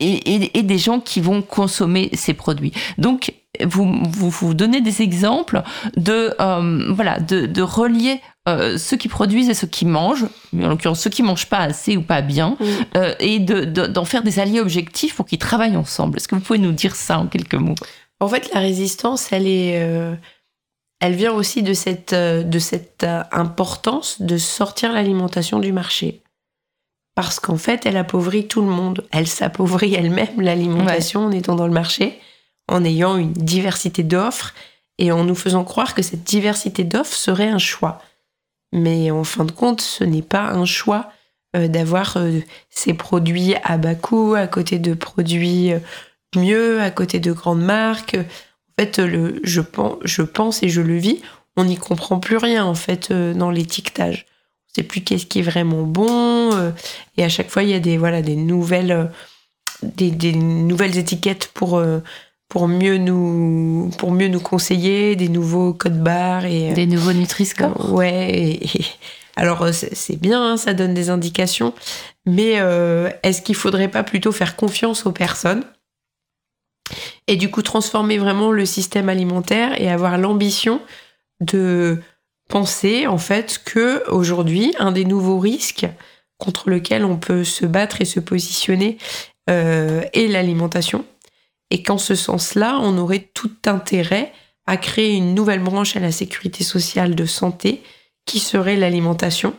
et- 0.00 0.58
et 0.58 0.62
des 0.62 0.78
gens 0.78 1.00
qui 1.00 1.20
vont 1.20 1.42
consommer 1.42 2.10
ces 2.20 2.34
produits. 2.34 2.72
Donc 2.98 3.34
vous, 3.64 3.84
vous, 4.10 4.30
vous 4.30 4.54
donnez 4.54 4.80
des 4.80 5.02
exemples 5.02 5.62
de, 5.96 6.34
euh, 6.40 6.92
voilà, 6.92 7.18
de, 7.18 7.46
de 7.46 7.62
relier 7.62 8.20
euh, 8.48 8.78
ceux 8.78 8.96
qui 8.96 9.08
produisent 9.08 9.50
et 9.50 9.54
ceux 9.54 9.66
qui 9.66 9.84
mangent, 9.86 10.24
en 10.54 10.68
l'occurrence 10.68 11.00
ceux 11.00 11.10
qui 11.10 11.22
mangent 11.22 11.48
pas 11.48 11.58
assez 11.58 11.96
ou 11.96 12.02
pas 12.02 12.22
bien, 12.22 12.56
euh, 12.96 13.14
et 13.18 13.38
de- 13.38 13.64
de- 13.64 13.86
d'en 13.86 14.04
faire 14.04 14.22
des 14.22 14.38
alliés 14.38 14.60
objectifs 14.60 15.14
pour 15.16 15.26
qu'ils 15.26 15.38
travaillent 15.38 15.76
ensemble. 15.76 16.16
Est-ce 16.16 16.28
que 16.28 16.36
vous 16.36 16.40
pouvez 16.40 16.58
nous 16.58 16.72
dire 16.72 16.94
ça 16.96 17.18
en 17.18 17.26
quelques 17.26 17.54
mots? 17.54 17.74
En 18.20 18.28
fait, 18.28 18.50
la 18.54 18.60
résistance, 18.60 19.32
elle 19.32 19.46
est, 19.46 19.82
elle 21.00 21.14
vient 21.14 21.32
aussi 21.32 21.62
de 21.62 21.74
cette, 21.74 22.14
de 22.14 22.58
cette 22.58 23.06
importance 23.32 24.20
de 24.20 24.36
sortir 24.36 24.92
l'alimentation 24.92 25.58
du 25.58 25.72
marché. 25.72 26.22
Parce 27.20 27.38
qu'en 27.38 27.58
fait, 27.58 27.84
elle 27.84 27.98
appauvrit 27.98 28.48
tout 28.48 28.62
le 28.62 28.68
monde. 28.68 29.06
Elle 29.12 29.26
s'appauvrit 29.26 29.92
elle-même, 29.92 30.40
l'alimentation, 30.40 31.26
en 31.26 31.30
étant 31.32 31.54
dans 31.54 31.66
le 31.66 31.72
marché, 31.72 32.18
en 32.66 32.82
ayant 32.82 33.18
une 33.18 33.34
diversité 33.34 34.02
d'offres 34.02 34.54
et 34.96 35.12
en 35.12 35.24
nous 35.24 35.34
faisant 35.34 35.62
croire 35.62 35.94
que 35.94 36.00
cette 36.00 36.24
diversité 36.24 36.82
d'offres 36.82 37.14
serait 37.14 37.50
un 37.50 37.58
choix. 37.58 38.00
Mais 38.72 39.10
en 39.10 39.22
fin 39.22 39.44
de 39.44 39.52
compte, 39.52 39.82
ce 39.82 40.02
n'est 40.02 40.22
pas 40.22 40.44
un 40.44 40.64
choix 40.64 41.10
euh, 41.56 41.68
d'avoir 41.68 42.16
euh, 42.16 42.40
ces 42.70 42.94
produits 42.94 43.54
à 43.64 43.76
bas 43.76 43.94
coût 43.94 44.34
à 44.34 44.46
côté 44.46 44.78
de 44.78 44.94
produits 44.94 45.74
euh, 45.74 45.78
mieux, 46.34 46.80
à 46.80 46.90
côté 46.90 47.20
de 47.20 47.32
grandes 47.32 47.62
marques. 47.62 48.16
En 48.16 48.82
fait, 48.82 48.98
le, 48.98 49.40
je, 49.44 49.60
pense, 49.60 49.98
je 50.04 50.22
pense 50.22 50.62
et 50.62 50.70
je 50.70 50.80
le 50.80 50.96
vis, 50.96 51.20
on 51.58 51.64
n'y 51.64 51.76
comprend 51.76 52.18
plus 52.18 52.38
rien 52.38 52.64
en 52.64 52.74
fait 52.74 53.10
euh, 53.10 53.34
dans 53.34 53.50
l'étiquetage. 53.50 54.24
Sait 54.74 54.82
plus 54.84 55.00
qu'est-ce 55.02 55.26
qui 55.26 55.40
est 55.40 55.42
vraiment 55.42 55.82
bon. 55.82 56.54
euh, 56.54 56.70
et 57.16 57.24
à 57.24 57.28
chaque 57.28 57.50
fois, 57.50 57.62
il 57.62 57.70
y 57.70 57.74
a 57.74 57.80
des, 57.80 57.98
voilà, 57.98 58.22
des, 58.22 58.36
nouvelles, 58.36 58.92
euh, 58.92 59.04
des, 59.82 60.10
des 60.10 60.32
nouvelles 60.32 60.96
étiquettes 60.96 61.50
pour, 61.54 61.78
euh, 61.78 61.98
pour, 62.48 62.68
mieux 62.68 62.96
nous, 62.98 63.90
pour 63.98 64.12
mieux 64.12 64.28
nous 64.28 64.40
conseiller, 64.40 65.16
des 65.16 65.28
nouveaux 65.28 65.72
codes 65.74 66.00
barres. 66.02 66.44
Et, 66.44 66.72
Des 66.72 66.86
nouveaux 66.86 67.12
Nutri-Score 67.12 67.92
Ouais, 67.92 68.30
et- 68.30 68.64
et- 68.78 68.84
alors 69.36 69.66
c'est 69.72 70.20
bien, 70.20 70.52
hein, 70.52 70.56
ça 70.58 70.74
donne 70.74 70.92
des 70.92 71.08
indications, 71.08 71.72
mais 72.26 72.58
est-ce 73.22 73.40
qu'il 73.40 73.54
faudrait 73.54 73.88
pas 73.88 74.02
plutôt 74.02 74.32
faire 74.32 74.54
confiance 74.54 75.06
aux 75.06 75.12
personnes 75.12 75.64
et 77.26 77.36
du 77.36 77.50
coup 77.50 77.62
transformer 77.62 78.18
vraiment 78.18 78.50
le 78.52 78.66
système 78.66 79.08
alimentaire 79.08 79.80
et 79.80 79.88
avoir 79.88 80.18
l'ambition 80.18 80.82
de 81.40 82.00
penser 82.50 83.06
en 83.06 83.16
fait 83.16 83.62
que 83.64 84.08
aujourd'hui 84.10 84.74
un 84.78 84.92
des 84.92 85.06
nouveaux 85.06 85.38
risques 85.38 85.86
contre 86.36 86.68
lequel 86.68 87.04
on 87.04 87.16
peut 87.16 87.44
se 87.44 87.64
battre 87.64 88.00
et 88.00 88.04
se 88.04 88.20
positionner 88.20 88.98
euh, 89.48 90.02
est 90.12 90.26
l'alimentation 90.26 91.04
et 91.70 91.82
qu'en 91.82 91.98
ce 91.98 92.14
sens-là 92.14 92.78
on 92.82 92.98
aurait 92.98 93.30
tout 93.32 93.52
intérêt 93.64 94.32
à 94.66 94.76
créer 94.76 95.14
une 95.14 95.34
nouvelle 95.34 95.62
branche 95.62 95.96
à 95.96 96.00
la 96.00 96.12
sécurité 96.12 96.64
sociale 96.64 97.14
de 97.14 97.24
santé 97.24 97.82
qui 98.26 98.40
serait 98.40 98.76
l'alimentation 98.76 99.54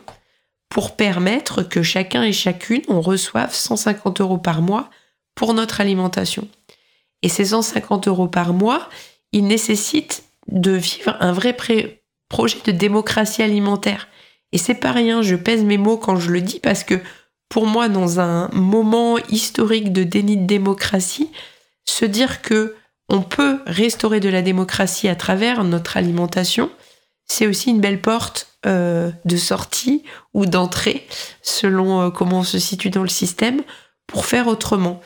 pour 0.68 0.94
permettre 0.96 1.62
que 1.62 1.82
chacun 1.82 2.22
et 2.22 2.32
chacune 2.32 2.82
on 2.88 3.00
reçoive 3.00 3.54
150 3.54 4.20
euros 4.20 4.38
par 4.38 4.62
mois 4.62 4.88
pour 5.34 5.54
notre 5.54 5.80
alimentation. 5.80 6.46
Et 7.22 7.28
ces 7.28 7.46
150 7.46 8.08
euros 8.08 8.28
par 8.28 8.52
mois, 8.52 8.88
ils 9.32 9.46
nécessitent 9.46 10.24
de 10.48 10.72
vivre 10.72 11.16
un 11.20 11.32
vrai 11.32 11.52
pré- 11.52 12.01
projet 12.32 12.58
de 12.64 12.72
démocratie 12.72 13.42
alimentaire. 13.42 14.08
Et 14.52 14.58
c'est 14.58 14.74
pas 14.74 14.92
rien, 14.92 15.20
je 15.20 15.36
pèse 15.36 15.62
mes 15.62 15.76
mots 15.76 15.98
quand 15.98 16.16
je 16.16 16.30
le 16.30 16.40
dis 16.40 16.60
parce 16.60 16.82
que 16.82 16.98
pour 17.50 17.66
moi, 17.66 17.90
dans 17.90 18.20
un 18.20 18.48
moment 18.54 19.18
historique 19.28 19.92
de 19.92 20.02
déni 20.02 20.38
de 20.38 20.46
démocratie, 20.46 21.30
se 21.84 22.06
dire 22.06 22.40
que 22.40 22.74
on 23.10 23.20
peut 23.20 23.60
restaurer 23.66 24.20
de 24.20 24.30
la 24.30 24.40
démocratie 24.40 25.08
à 25.08 25.14
travers 25.14 25.62
notre 25.62 25.98
alimentation, 25.98 26.70
c'est 27.26 27.46
aussi 27.46 27.68
une 27.68 27.80
belle 27.80 28.00
porte 28.00 28.56
euh, 28.64 29.10
de 29.26 29.36
sortie 29.36 30.02
ou 30.32 30.46
d'entrée, 30.46 31.06
selon 31.42 32.00
euh, 32.00 32.10
comment 32.10 32.38
on 32.38 32.44
se 32.44 32.58
situe 32.58 32.88
dans 32.88 33.02
le 33.02 33.08
système, 33.08 33.60
pour 34.06 34.24
faire 34.24 34.46
autrement. 34.46 35.02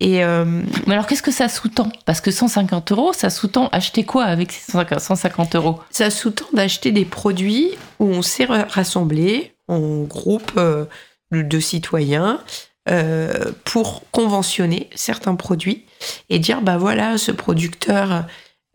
Et 0.00 0.22
euh, 0.22 0.44
Mais 0.86 0.94
alors, 0.94 1.06
qu'est-ce 1.06 1.22
que 1.22 1.32
ça 1.32 1.48
sous-tend? 1.48 1.90
Parce 2.04 2.20
que 2.20 2.30
150 2.30 2.92
euros, 2.92 3.12
ça 3.12 3.30
sous-tend 3.30 3.68
acheter 3.72 4.04
quoi 4.04 4.24
avec 4.24 4.52
ces 4.52 4.70
150 4.72 5.56
euros? 5.56 5.80
Ça 5.90 6.10
sous-tend 6.10 6.46
d'acheter 6.52 6.92
des 6.92 7.04
produits 7.04 7.72
où 7.98 8.06
on 8.06 8.22
s'est 8.22 8.44
ra- 8.44 8.66
rassemblé 8.68 9.54
en 9.66 10.02
groupe 10.02 10.52
euh, 10.56 10.84
de 11.32 11.58
citoyens 11.60 12.40
euh, 12.88 13.52
pour 13.64 14.04
conventionner 14.12 14.88
certains 14.94 15.34
produits 15.34 15.84
et 16.30 16.38
dire 16.38 16.62
bah 16.62 16.78
voilà 16.78 17.18
ce 17.18 17.32
producteur 17.32 18.24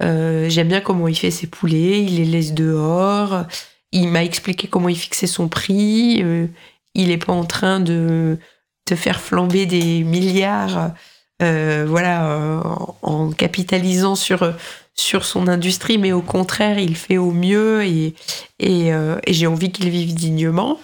j'aime 0.01 0.67
bien 0.67 0.81
comment 0.81 1.07
il 1.07 1.15
fait 1.15 1.31
ses 1.31 1.47
poulets 1.47 2.03
il 2.03 2.17
les 2.17 2.25
laisse 2.25 2.53
dehors 2.53 3.45
il 3.93 4.09
m'a 4.09 4.23
expliqué 4.25 4.67
comment 4.67 4.89
il 4.89 4.97
fixait 4.97 5.27
son 5.27 5.47
prix 5.47 6.21
il 6.93 7.09
est 7.11 7.17
pas 7.25 7.31
en 7.31 7.45
train 7.45 7.79
de 7.79 8.37
te 8.85 8.95
faire 8.95 9.21
flamber 9.21 9.65
des 9.65 10.03
milliards 10.03 10.91
euh, 11.41 11.85
voilà 11.87 12.27
euh, 12.27 12.61
en, 13.01 13.31
capitalisant 13.31 14.15
sur 14.15 14.53
sur 14.95 15.25
son 15.25 15.47
industrie 15.47 15.97
mais 15.97 16.11
au 16.11 16.21
contraire 16.21 16.77
il 16.77 16.95
fait 16.95 17.17
au 17.17 17.31
mieux 17.31 17.83
et 17.83 18.13
et, 18.59 18.93
euh, 18.93 19.17
et 19.25 19.33
j'ai 19.33 19.47
envie 19.47 19.71
qu'il 19.71 19.89
vive 19.89 20.13
dignement. 20.13 20.79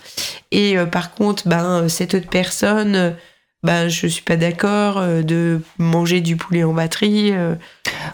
Et 0.52 0.78
euh, 0.78 0.86
par 0.86 1.14
contre 1.14 1.48
ben 1.48 1.88
cette 1.88 2.16
autre 2.16 2.30
personne 2.30 2.96
euh, 2.96 3.12
ben 3.62 3.88
je 3.90 4.08
suis 4.08 4.24
pas 4.24 4.38
d'accord 4.38 4.98
euh, 4.98 5.22
de 5.22 5.62
manger 5.78 6.22
du 6.22 6.38
poulet 6.38 6.64
en 6.64 6.74
batterie 6.74 7.32
euh, 7.32 7.56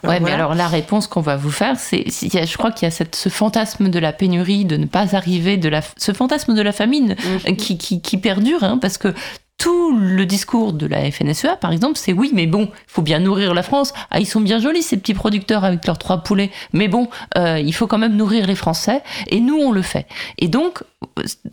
Ouais, 0.03 0.19
mais 0.19 0.31
alors 0.31 0.55
la 0.55 0.67
réponse 0.67 1.07
qu'on 1.07 1.21
va 1.21 1.35
vous 1.35 1.51
faire, 1.51 1.77
c'est, 1.77 2.05
je 2.07 2.57
crois 2.57 2.71
qu'il 2.71 2.85
y 2.85 2.87
a 2.87 2.91
cette, 2.91 3.15
ce 3.15 3.29
fantasme 3.29 3.89
de 3.89 3.99
la 3.99 4.13
pénurie, 4.13 4.65
de 4.65 4.77
ne 4.77 4.85
pas 4.85 5.15
arriver, 5.15 5.57
de 5.57 5.69
la, 5.69 5.81
ce 5.97 6.11
fantasme 6.11 6.53
de 6.53 6.61
la 6.61 6.71
famine 6.71 7.15
euh, 7.47 7.55
qui, 7.55 7.77
qui, 7.77 8.01
qui 8.01 8.17
perdure, 8.17 8.63
hein, 8.63 8.77
parce 8.77 8.97
que 8.97 9.13
tout 9.57 9.97
le 9.97 10.25
discours 10.25 10.73
de 10.73 10.85
la 10.85 11.09
FNSEA, 11.09 11.55
par 11.55 11.71
exemple, 11.71 11.97
c'est 11.97 12.13
oui, 12.13 12.31
mais 12.33 12.45
bon, 12.45 12.63
il 12.71 12.91
faut 12.91 13.01
bien 13.01 13.19
nourrir 13.19 13.53
la 13.53 13.63
France. 13.63 13.93
Ah, 14.11 14.19
ils 14.19 14.25
sont 14.25 14.41
bien 14.41 14.59
jolis 14.59 14.83
ces 14.83 14.97
petits 14.97 15.13
producteurs 15.13 15.63
avec 15.63 15.85
leurs 15.87 15.97
trois 15.97 16.17
poulets, 16.23 16.51
mais 16.73 16.87
bon, 16.87 17.07
euh, 17.37 17.59
il 17.59 17.73
faut 17.73 17.87
quand 17.87 17.97
même 17.97 18.15
nourrir 18.15 18.47
les 18.47 18.55
Français, 18.55 19.01
et 19.27 19.39
nous 19.39 19.55
on 19.55 19.71
le 19.71 19.81
fait. 19.81 20.07
Et 20.37 20.47
donc, 20.49 20.83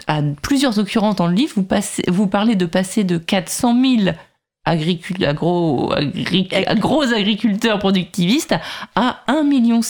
à 0.09 0.21
plusieurs 0.43 0.79
occurrences 0.79 1.17
dans 1.17 1.27
le 1.29 1.35
livre, 1.35 1.53
vous, 1.57 1.63
passez, 1.63 2.03
vous 2.09 2.27
parlez 2.27 2.57
de 2.57 2.67
passer 2.67 3.05
de 3.05 3.19
400 3.19 3.81
000 3.81 4.15
agricul- 4.67 5.25
agro, 5.25 5.93
agri- 5.93 6.49
gros 6.79 7.05
agriculteurs 7.13 7.79
productivistes 7.79 8.55
à 8.95 9.21
1,5 9.29 9.45
million 9.45 9.81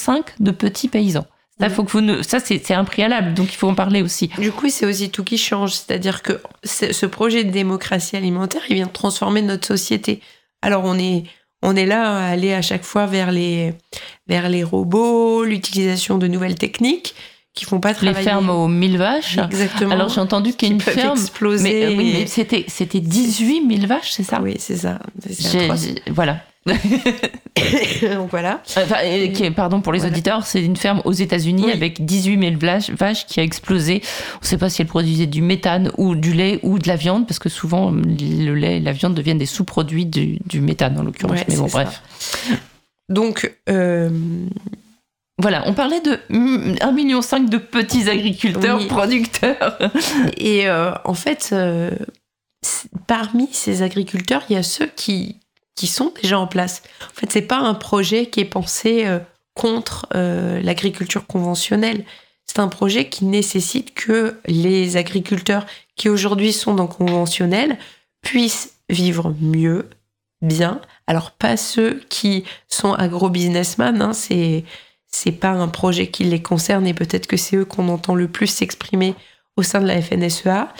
de 0.41 0.51
petits 0.51 0.89
paysans. 0.89 1.27
Ça, 1.61 1.71
faut 1.71 1.85
que 1.85 1.93
vous 1.93 2.01
ne- 2.01 2.23
ça 2.23 2.41
c'est 2.41 2.61
c'est 2.65 2.75
un 2.75 2.85
préalable, 2.85 3.35
donc 3.35 3.53
il 3.53 3.57
faut 3.57 3.69
en 3.69 3.75
parler 3.75 4.03
aussi. 4.03 4.29
Du 4.39 4.51
coup, 4.51 4.69
c'est 4.69 4.87
aussi 4.87 5.11
tout 5.11 5.23
qui 5.23 5.39
change. 5.39 5.73
C'est-à-dire 5.75 6.23
que 6.23 6.41
ce 6.65 7.07
projet 7.07 7.45
de 7.45 7.51
démocratie 7.51 8.17
alimentaire, 8.17 8.63
il 8.69 8.75
vient 8.77 8.87
de 8.87 8.93
transformer 8.93 9.43
notre 9.43 9.67
société. 9.69 10.21
Alors, 10.63 10.83
on 10.85 10.99
est, 10.99 11.25
on 11.63 11.77
est 11.77 11.87
là 11.87 12.17
à 12.17 12.31
aller 12.31 12.53
à 12.53 12.63
chaque 12.63 12.83
fois 12.85 13.07
vers 13.07 13.31
les, 13.31 13.75
vers 14.27 14.49
les 14.49 14.65
robots, 14.65 15.45
l'utilisation 15.45 16.19
de 16.19 16.27
nouvelles 16.27 16.57
techniques 16.57 17.15
qui 17.55 17.65
font 17.67 17.81
pas 17.81 17.91
Les 17.91 17.95
travailler. 17.97 18.25
fermes 18.25 18.49
aux 18.51 18.67
1000 18.67 18.97
vaches. 18.97 19.37
Exactement. 19.39 19.93
Alors 19.93 20.09
j'ai 20.09 20.21
entendu 20.21 20.55
qu'il 20.55 20.69
y 20.69 20.71
a 20.71 20.75
une 20.75 20.81
ferme. 20.81 21.19
exploser. 21.19 21.63
Mais, 21.63 21.85
euh, 21.85 21.97
oui, 21.99 22.13
mais 22.19 22.27
c'était 22.27 22.65
c'était 22.67 23.01
18 23.01 23.69
000 23.77 23.87
vaches, 23.87 24.11
c'est 24.13 24.23
ça? 24.23 24.41
Oui, 24.43 24.57
c'est 24.59 24.77
ça. 24.79 24.99
Voilà. 26.11 26.39
Donc 26.67 28.31
voilà. 28.31 28.61
Enfin, 28.77 28.97
et 29.05 29.33
qui 29.33 29.45
est- 29.45 29.51
pardon 29.51 29.81
pour 29.81 29.93
les 29.93 30.01
Voilà. 30.01 30.13
auditeurs, 30.15 30.47
c'est 30.47 30.63
une 30.65 30.77
ferme 30.77 31.03
aux 31.05 31.13
États-Unis 31.13 31.65
Oui. 31.67 31.73
avec 31.73 32.05
18 32.05 32.39
000 32.59 32.87
vaches, 32.97 33.27
qui 33.27 33.41
a 33.41 33.43
explosé. 33.43 34.03
On 34.37 34.39
ne 34.43 34.47
sait 34.47 34.59
pas 34.59 34.71
si 34.71 34.83
elle 34.83 34.89
produisait 34.89 35.27
du 35.27 35.43
méthane 35.43 35.91
ou 35.99 36.15
du 36.15 36.33
lait 36.33 36.61
ou 36.63 36.79
de 36.79 36.87
la 36.89 36.97
viande, 36.97 37.27
parce 37.27 37.39
que 37.39 37.49
souvent 37.49 37.91
le 37.91 38.55
lait 38.55 38.77
et 38.77 38.81
la 38.81 38.93
viande 38.93 39.15
deviennent 39.15 39.39
des 39.39 39.47
sous-produits 39.47 40.07
du, 40.07 40.39
du 40.47 40.61
méthane 40.61 40.99
en 40.99 41.03
l'occurrence. 41.03 41.39
Ouais, 41.39 41.45
Mais 41.49 41.57
bon, 41.57 41.69
ça. 41.69 41.85
bref. 41.85 42.03
Donc, 43.09 43.53
euh, 43.69 44.09
Voilà, 45.39 45.65
on 45.67 45.73
parlait 45.75 46.01
de 46.01 46.19
mm, 46.31 46.75
1,5 46.81 46.93
million 46.95 47.21
de 47.21 47.57
petits 47.59 48.09
agriculteurs 48.09 48.79
Oui. 48.79 48.87
producteurs. 48.87 49.79
Et 50.37 50.69
euh, 50.69 50.93
en 51.05 51.15
fait, 51.15 51.51
euh, 51.53 51.91
parmi 53.07 53.49
ces 53.53 53.83
agriculteurs, 53.83 54.43
il 54.49 54.55
y 54.55 54.57
a 54.57 54.63
ceux 54.63 54.89
qui, 54.95 55.37
qui 55.75 55.87
sont 55.87 56.13
déjà 56.21 56.39
en 56.39 56.47
place. 56.47 56.83
En 57.03 57.21
fait, 57.21 57.33
c'est 57.33 57.43
pas 57.43 57.59
un 57.59 57.75
projet 57.75 58.27
qui 58.27 58.41
est 58.41 58.45
pensé 58.45 59.07
euh, 59.07 59.19
contre 59.55 60.07
euh, 60.15 60.61
l'agriculture 60.63 61.27
conventionnelle. 61.27 62.05
C'est 62.47 62.59
un 62.59 62.69
projet 62.69 63.09
qui 63.09 63.25
nécessite 63.25 63.95
que 63.95 64.39
les 64.47 64.97
agriculteurs 64.97 65.67
qui 65.97 66.09
aujourd'hui 66.09 66.53
sont 66.53 66.75
dans 66.75 66.87
conventionnel 66.87 67.79
puissent 68.21 68.75
vivre 68.89 69.35
mieux, 69.41 69.89
bien. 70.43 70.81
Alors 71.07 71.31
pas 71.31 71.57
ceux 71.57 72.01
qui 72.09 72.45
sont 72.69 72.93
agro-businessmen, 72.93 74.03
hein, 74.03 74.13
c'est 74.13 74.65
c'est 75.15 75.33
pas 75.33 75.51
un 75.51 75.69
projet 75.69 76.07
qui 76.07 76.25
les 76.25 76.41
concerne 76.41 76.87
et 76.87 76.95
peut-être 76.95 77.27
que 77.27 77.37
c'est 77.37 77.57
eux 77.57 77.65
qu'on 77.67 77.89
entend 77.89 78.15
le 78.15 78.29
plus 78.29 78.47
s'exprimer 78.47 79.15
au 79.57 79.63
sein 79.63 79.81
de 79.83 79.87
la 79.87 80.01
FNSEA, 80.01 80.73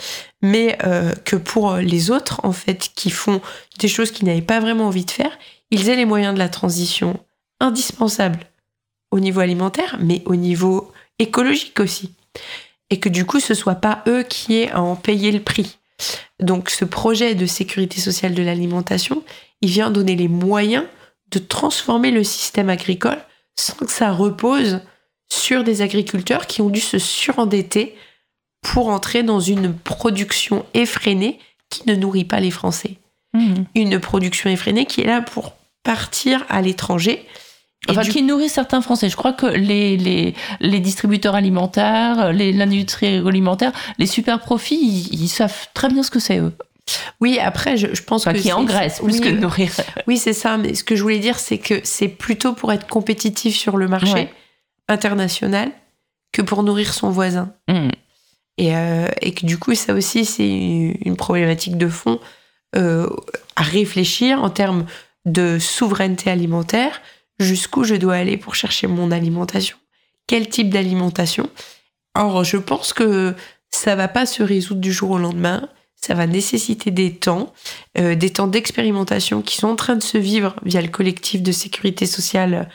mais 0.43 0.77
euh, 0.83 1.13
que 1.25 1.35
pour 1.35 1.77
les 1.77 2.11
autres, 2.11 2.41
en 2.43 2.51
fait, 2.51 2.91
qui 2.93 3.09
font 3.09 3.41
des 3.79 3.87
choses 3.87 4.11
qu'ils 4.11 4.27
n'avaient 4.27 4.41
pas 4.41 4.59
vraiment 4.59 4.87
envie 4.87 5.05
de 5.05 5.11
faire, 5.11 5.39
ils 5.71 5.89
aient 5.89 5.95
les 5.95 6.05
moyens 6.05 6.35
de 6.35 6.39
la 6.39 6.49
transition 6.49 7.19
indispensables 7.59 8.45
au 9.09 9.19
niveau 9.19 9.39
alimentaire, 9.39 9.97
mais 9.99 10.21
au 10.25 10.35
niveau 10.35 10.91
écologique 11.17 11.79
aussi. 11.79 12.13
Et 12.89 12.99
que 12.99 13.09
du 13.09 13.25
coup, 13.25 13.39
ce 13.39 13.53
soit 13.53 13.75
pas 13.75 14.03
eux 14.07 14.23
qui 14.23 14.57
aient 14.57 14.71
à 14.71 14.81
en 14.81 14.95
payer 14.95 15.31
le 15.31 15.41
prix. 15.41 15.77
Donc 16.39 16.69
ce 16.69 16.83
projet 16.83 17.35
de 17.35 17.45
sécurité 17.45 18.01
sociale 18.01 18.33
de 18.33 18.43
l'alimentation, 18.43 19.23
il 19.61 19.69
vient 19.69 19.91
donner 19.91 20.15
les 20.15 20.27
moyens 20.27 20.85
de 21.31 21.39
transformer 21.39 22.11
le 22.11 22.23
système 22.23 22.69
agricole 22.69 23.19
sans 23.55 23.75
que 23.75 23.91
ça 23.91 24.11
repose 24.11 24.81
sur 25.31 25.63
des 25.63 25.81
agriculteurs 25.81 26.47
qui 26.47 26.61
ont 26.61 26.69
dû 26.69 26.81
se 26.81 26.99
surendetter 26.99 27.95
pour 28.63 28.89
entrer 28.89 29.21
dans 29.21 29.39
une 29.39 29.73
production 29.73 30.65
effrénée 30.73 31.37
qui 31.69 31.83
ne 31.87 31.93
nourrit 31.95 32.25
pas 32.25 32.39
les 32.39 32.51
Français. 32.51 32.97
Mhm. 33.33 33.65
Une 33.75 33.99
production 33.99 34.49
effrénée 34.49 34.85
qui 34.85 35.01
est 35.01 35.05
là 35.07 35.21
pour 35.21 35.53
partir 35.83 36.43
à 36.49 36.61
l'étranger. 36.61 37.25
Enfin, 37.89 38.01
du- 38.03 38.09
qui 38.11 38.21
nourrit 38.23 38.47
certains 38.49 38.81
Français. 38.81 39.09
Je 39.09 39.17
crois 39.17 39.33
que 39.33 39.45
les, 39.45 39.97
les, 39.97 40.33
les 40.61 40.79
distributeurs 40.79 41.35
alimentaires, 41.35 42.31
l'industrie 42.31 43.07
agroalimentaire, 43.17 43.73
les 43.99 44.05
super 44.07 44.39
profits, 44.39 44.79
ils, 44.81 45.21
ils 45.23 45.27
savent 45.27 45.67
très 45.73 45.89
bien 45.89 46.01
ce 46.03 46.09
que 46.09 46.19
c'est 46.19 46.39
eux. 46.39 46.53
Oui, 47.19 47.39
après, 47.39 47.75
je, 47.75 47.93
je 47.93 48.01
pense 48.03 48.21
Enfin, 48.27 48.33
que 48.33 48.41
qui 48.41 48.51
engraissent 48.53 48.99
plus 48.99 49.13
oui, 49.15 49.21
que 49.21 49.29
de 49.29 49.37
nourrir. 49.39 49.71
Oui, 50.07 50.17
c'est 50.17 50.33
ça. 50.33 50.57
Mais 50.57 50.73
ce 50.75 50.83
que 50.83 50.95
je 50.95 51.01
voulais 51.01 51.19
dire, 51.19 51.39
c'est 51.39 51.57
que 51.57 51.81
c'est 51.83 52.07
plutôt 52.07 52.53
pour 52.53 52.71
être 52.71 52.87
compétitif 52.87 53.55
sur 53.57 53.75
le 53.77 53.87
marché 53.87 54.13
Ouais. 54.13 54.33
international 54.87 55.71
que 56.31 56.41
pour 56.41 56.63
nourrir 56.63 56.93
son 56.93 57.09
voisin. 57.09 57.53
Mhm. 57.69 57.89
Et, 58.57 58.75
euh, 58.75 59.07
et 59.21 59.33
que 59.33 59.45
du 59.45 59.57
coup, 59.57 59.73
ça 59.75 59.93
aussi, 59.93 60.25
c'est 60.25 60.47
une 60.47 61.15
problématique 61.15 61.77
de 61.77 61.87
fond 61.87 62.19
euh, 62.75 63.07
à 63.55 63.63
réfléchir 63.63 64.43
en 64.43 64.49
termes 64.49 64.85
de 65.25 65.59
souveraineté 65.59 66.29
alimentaire. 66.29 67.01
Jusqu'où 67.39 67.83
je 67.83 67.95
dois 67.95 68.15
aller 68.15 68.37
pour 68.37 68.55
chercher 68.55 68.87
mon 68.87 69.11
alimentation 69.11 69.77
Quel 70.27 70.49
type 70.49 70.69
d'alimentation? 70.69 71.49
Or, 72.15 72.43
je 72.43 72.57
pense 72.57 72.93
que 72.93 73.33
ça 73.71 73.95
va 73.95 74.07
pas 74.07 74.27
se 74.27 74.43
résoudre 74.43 74.81
du 74.81 74.93
jour 74.93 75.11
au 75.11 75.17
lendemain. 75.17 75.67
Ça 75.95 76.13
va 76.13 76.27
nécessiter 76.27 76.91
des 76.91 77.15
temps, 77.15 77.53
euh, 77.97 78.13
des 78.13 78.29
temps 78.29 78.47
d'expérimentation 78.47 79.41
qui 79.41 79.55
sont 79.55 79.69
en 79.69 79.75
train 79.75 79.95
de 79.95 80.03
se 80.03 80.17
vivre 80.17 80.55
via 80.63 80.81
le 80.81 80.89
collectif 80.89 81.41
de 81.41 81.51
sécurité 81.51 82.05
sociale 82.05 82.69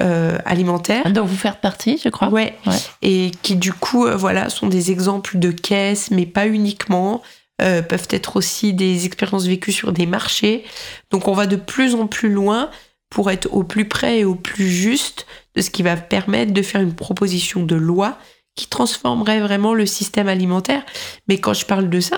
euh, 0.00 0.38
alimentaire. 0.44 1.10
dont 1.12 1.24
vous 1.24 1.36
faites 1.36 1.60
partie, 1.60 2.00
je 2.02 2.08
crois. 2.08 2.28
Ouais. 2.28 2.56
Ouais. 2.66 2.76
Et 3.02 3.32
qui 3.42 3.56
du 3.56 3.72
coup, 3.72 4.06
euh, 4.06 4.16
voilà, 4.16 4.48
sont 4.48 4.66
des 4.66 4.90
exemples 4.90 5.38
de 5.38 5.50
caisses, 5.50 6.10
mais 6.10 6.26
pas 6.26 6.46
uniquement. 6.46 7.22
Euh, 7.60 7.82
peuvent 7.82 8.08
être 8.08 8.36
aussi 8.36 8.72
des 8.72 9.04
expériences 9.04 9.44
vécues 9.44 9.72
sur 9.72 9.92
des 9.92 10.06
marchés. 10.06 10.64
Donc 11.10 11.28
on 11.28 11.34
va 11.34 11.46
de 11.46 11.56
plus 11.56 11.94
en 11.94 12.06
plus 12.06 12.30
loin 12.30 12.70
pour 13.10 13.30
être 13.30 13.52
au 13.52 13.64
plus 13.64 13.86
près 13.86 14.20
et 14.20 14.24
au 14.24 14.34
plus 14.34 14.70
juste 14.70 15.26
de 15.54 15.60
ce 15.60 15.68
qui 15.68 15.82
va 15.82 15.96
permettre 15.96 16.54
de 16.54 16.62
faire 16.62 16.80
une 16.80 16.94
proposition 16.94 17.62
de 17.62 17.74
loi 17.74 18.16
qui 18.56 18.66
transformerait 18.66 19.40
vraiment 19.40 19.74
le 19.74 19.84
système 19.84 20.28
alimentaire. 20.28 20.82
Mais 21.28 21.38
quand 21.38 21.52
je 21.52 21.66
parle 21.66 21.90
de 21.90 22.00
ça, 22.00 22.16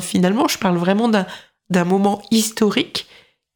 finalement, 0.00 0.46
je 0.48 0.58
parle 0.58 0.76
vraiment 0.76 1.08
d'un 1.08 1.84
moment 1.84 2.20
historique 2.30 3.06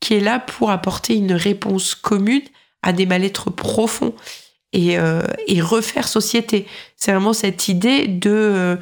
qui 0.00 0.14
est 0.14 0.20
là 0.20 0.38
pour 0.38 0.70
apporter 0.70 1.16
une 1.16 1.32
réponse 1.32 1.94
commune 1.94 2.42
à 2.86 2.92
des 2.92 3.04
mal-être 3.04 3.50
profonds 3.50 4.14
et, 4.72 4.98
euh, 4.98 5.22
et 5.46 5.60
refaire 5.60 6.08
société. 6.08 6.66
C'est 6.96 7.10
vraiment 7.10 7.32
cette 7.32 7.68
idée 7.68 8.06
de 8.06 8.30
euh, 8.30 8.76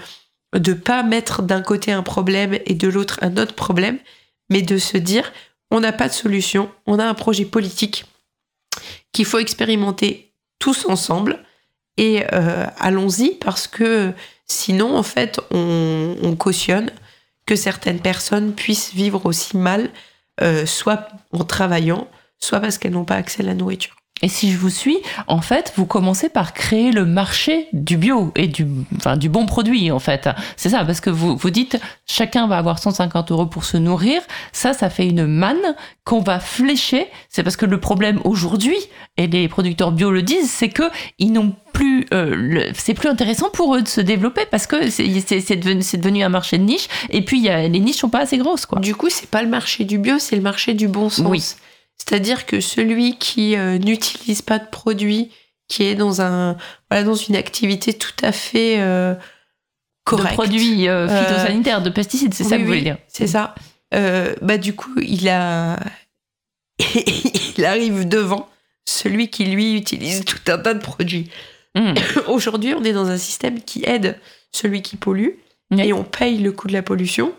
de 0.56 0.72
pas 0.72 1.02
mettre 1.02 1.42
d'un 1.42 1.62
côté 1.62 1.90
un 1.90 2.04
problème 2.04 2.58
et 2.66 2.74
de 2.74 2.86
l'autre 2.86 3.18
un 3.22 3.36
autre 3.38 3.54
problème, 3.54 3.98
mais 4.50 4.62
de 4.62 4.78
se 4.78 4.96
dire 4.96 5.32
on 5.70 5.80
n'a 5.80 5.92
pas 5.92 6.08
de 6.08 6.12
solution, 6.12 6.70
on 6.86 6.98
a 6.98 7.04
un 7.04 7.14
projet 7.14 7.44
politique 7.44 8.04
qu'il 9.12 9.24
faut 9.24 9.38
expérimenter 9.38 10.32
tous 10.58 10.86
ensemble 10.86 11.42
et 11.96 12.24
euh, 12.32 12.66
allons-y 12.78 13.30
parce 13.30 13.66
que 13.66 14.12
sinon 14.46 14.96
en 14.96 15.02
fait 15.02 15.40
on, 15.50 16.16
on 16.22 16.36
cautionne 16.36 16.92
que 17.46 17.56
certaines 17.56 18.00
personnes 18.00 18.52
puissent 18.52 18.92
vivre 18.94 19.26
aussi 19.26 19.56
mal, 19.56 19.90
euh, 20.40 20.66
soit 20.66 21.08
en 21.32 21.44
travaillant, 21.44 22.08
soit 22.38 22.60
parce 22.60 22.78
qu'elles 22.78 22.92
n'ont 22.92 23.04
pas 23.04 23.16
accès 23.16 23.42
à 23.42 23.46
la 23.46 23.54
nourriture. 23.54 23.96
Et 24.22 24.28
si 24.28 24.50
je 24.52 24.56
vous 24.56 24.70
suis, 24.70 24.96
en 25.26 25.42
fait, 25.42 25.72
vous 25.76 25.86
commencez 25.86 26.28
par 26.28 26.54
créer 26.54 26.92
le 26.92 27.04
marché 27.04 27.66
du 27.72 27.96
bio 27.96 28.32
et 28.36 28.46
du, 28.46 28.66
enfin, 28.96 29.16
du 29.16 29.28
bon 29.28 29.44
produit, 29.44 29.90
en 29.90 29.98
fait. 29.98 30.28
C'est 30.56 30.70
ça, 30.70 30.84
parce 30.84 31.00
que 31.00 31.10
vous, 31.10 31.36
vous 31.36 31.50
dites, 31.50 31.78
chacun 32.06 32.46
va 32.46 32.56
avoir 32.56 32.78
150 32.78 33.32
euros 33.32 33.46
pour 33.46 33.64
se 33.64 33.76
nourrir. 33.76 34.22
Ça, 34.52 34.72
ça 34.72 34.88
fait 34.88 35.08
une 35.08 35.26
manne 35.26 35.76
qu'on 36.04 36.20
va 36.20 36.38
flécher. 36.38 37.08
C'est 37.28 37.42
parce 37.42 37.56
que 37.56 37.66
le 37.66 37.80
problème 37.80 38.20
aujourd'hui, 38.24 38.78
et 39.16 39.26
les 39.26 39.48
producteurs 39.48 39.90
bio 39.90 40.12
le 40.12 40.22
disent, 40.22 40.50
c'est 40.50 40.70
que 40.70 40.84
ils 41.18 41.32
n'ont 41.32 41.52
plus, 41.72 42.06
euh, 42.14 42.70
c'est 42.72 42.94
plus 42.94 43.08
intéressant 43.08 43.50
pour 43.50 43.74
eux 43.74 43.82
de 43.82 43.88
se 43.88 44.00
développer 44.00 44.46
parce 44.48 44.68
que 44.68 44.90
c'est 44.90 45.06
devenu, 45.06 46.22
un 46.22 46.28
marché 46.28 46.56
de 46.56 46.62
niche. 46.62 46.88
Et 47.10 47.22
puis, 47.22 47.38
il 47.38 47.44
y 47.44 47.50
a, 47.50 47.66
les 47.66 47.80
niches 47.80 47.96
sont 47.96 48.08
pas 48.08 48.20
assez 48.20 48.38
grosses, 48.38 48.64
quoi. 48.64 48.78
Du 48.78 48.94
coup, 48.94 49.10
c'est 49.10 49.28
pas 49.28 49.42
le 49.42 49.48
marché 49.48 49.84
du 49.84 49.98
bio, 49.98 50.20
c'est 50.20 50.36
le 50.36 50.42
marché 50.42 50.72
du 50.72 50.86
bon 50.86 51.10
sens. 51.10 51.26
Oui. 51.28 51.44
C'est-à-dire 52.06 52.44
que 52.44 52.60
celui 52.60 53.16
qui 53.16 53.56
euh, 53.56 53.78
n'utilise 53.78 54.42
pas 54.42 54.58
de 54.58 54.66
produits, 54.66 55.30
qui 55.68 55.84
est 55.84 55.94
dans 55.94 56.20
un 56.20 56.56
voilà 56.90 57.02
dans 57.02 57.14
une 57.14 57.34
activité 57.34 57.94
tout 57.94 58.12
à 58.22 58.30
fait 58.30 58.78
euh, 58.78 59.14
De 59.14 59.20
correcte, 60.04 60.34
produits 60.34 60.86
euh, 60.86 61.08
phytosanitaires, 61.08 61.80
de 61.80 61.88
pesticides, 61.88 62.34
c'est 62.34 62.44
ça 62.44 62.56
que 62.56 62.62
vous 62.62 62.68
voulez 62.68 62.82
dire. 62.82 62.98
C'est 63.08 63.26
ça. 63.26 63.54
Bah 64.42 64.58
du 64.58 64.74
coup, 64.74 65.00
il 65.00 65.28
a, 65.30 65.78
il 67.56 67.64
arrive 67.64 68.06
devant 68.06 68.50
celui 68.84 69.30
qui 69.30 69.46
lui 69.46 69.74
utilise 69.74 70.24
tout 70.26 70.40
un 70.48 70.58
tas 70.58 70.74
de 70.74 70.82
produits. 70.82 71.30
Mmh. 71.74 71.94
Aujourd'hui, 72.28 72.74
on 72.74 72.84
est 72.84 72.92
dans 72.92 73.08
un 73.08 73.16
système 73.16 73.62
qui 73.62 73.82
aide 73.86 74.18
celui 74.52 74.82
qui 74.82 74.96
pollue 74.96 75.30
et 75.78 75.92
on 75.94 76.04
paye 76.04 76.38
le 76.38 76.52
coût 76.52 76.68
de 76.68 76.74
la 76.74 76.82
pollution 76.82 77.32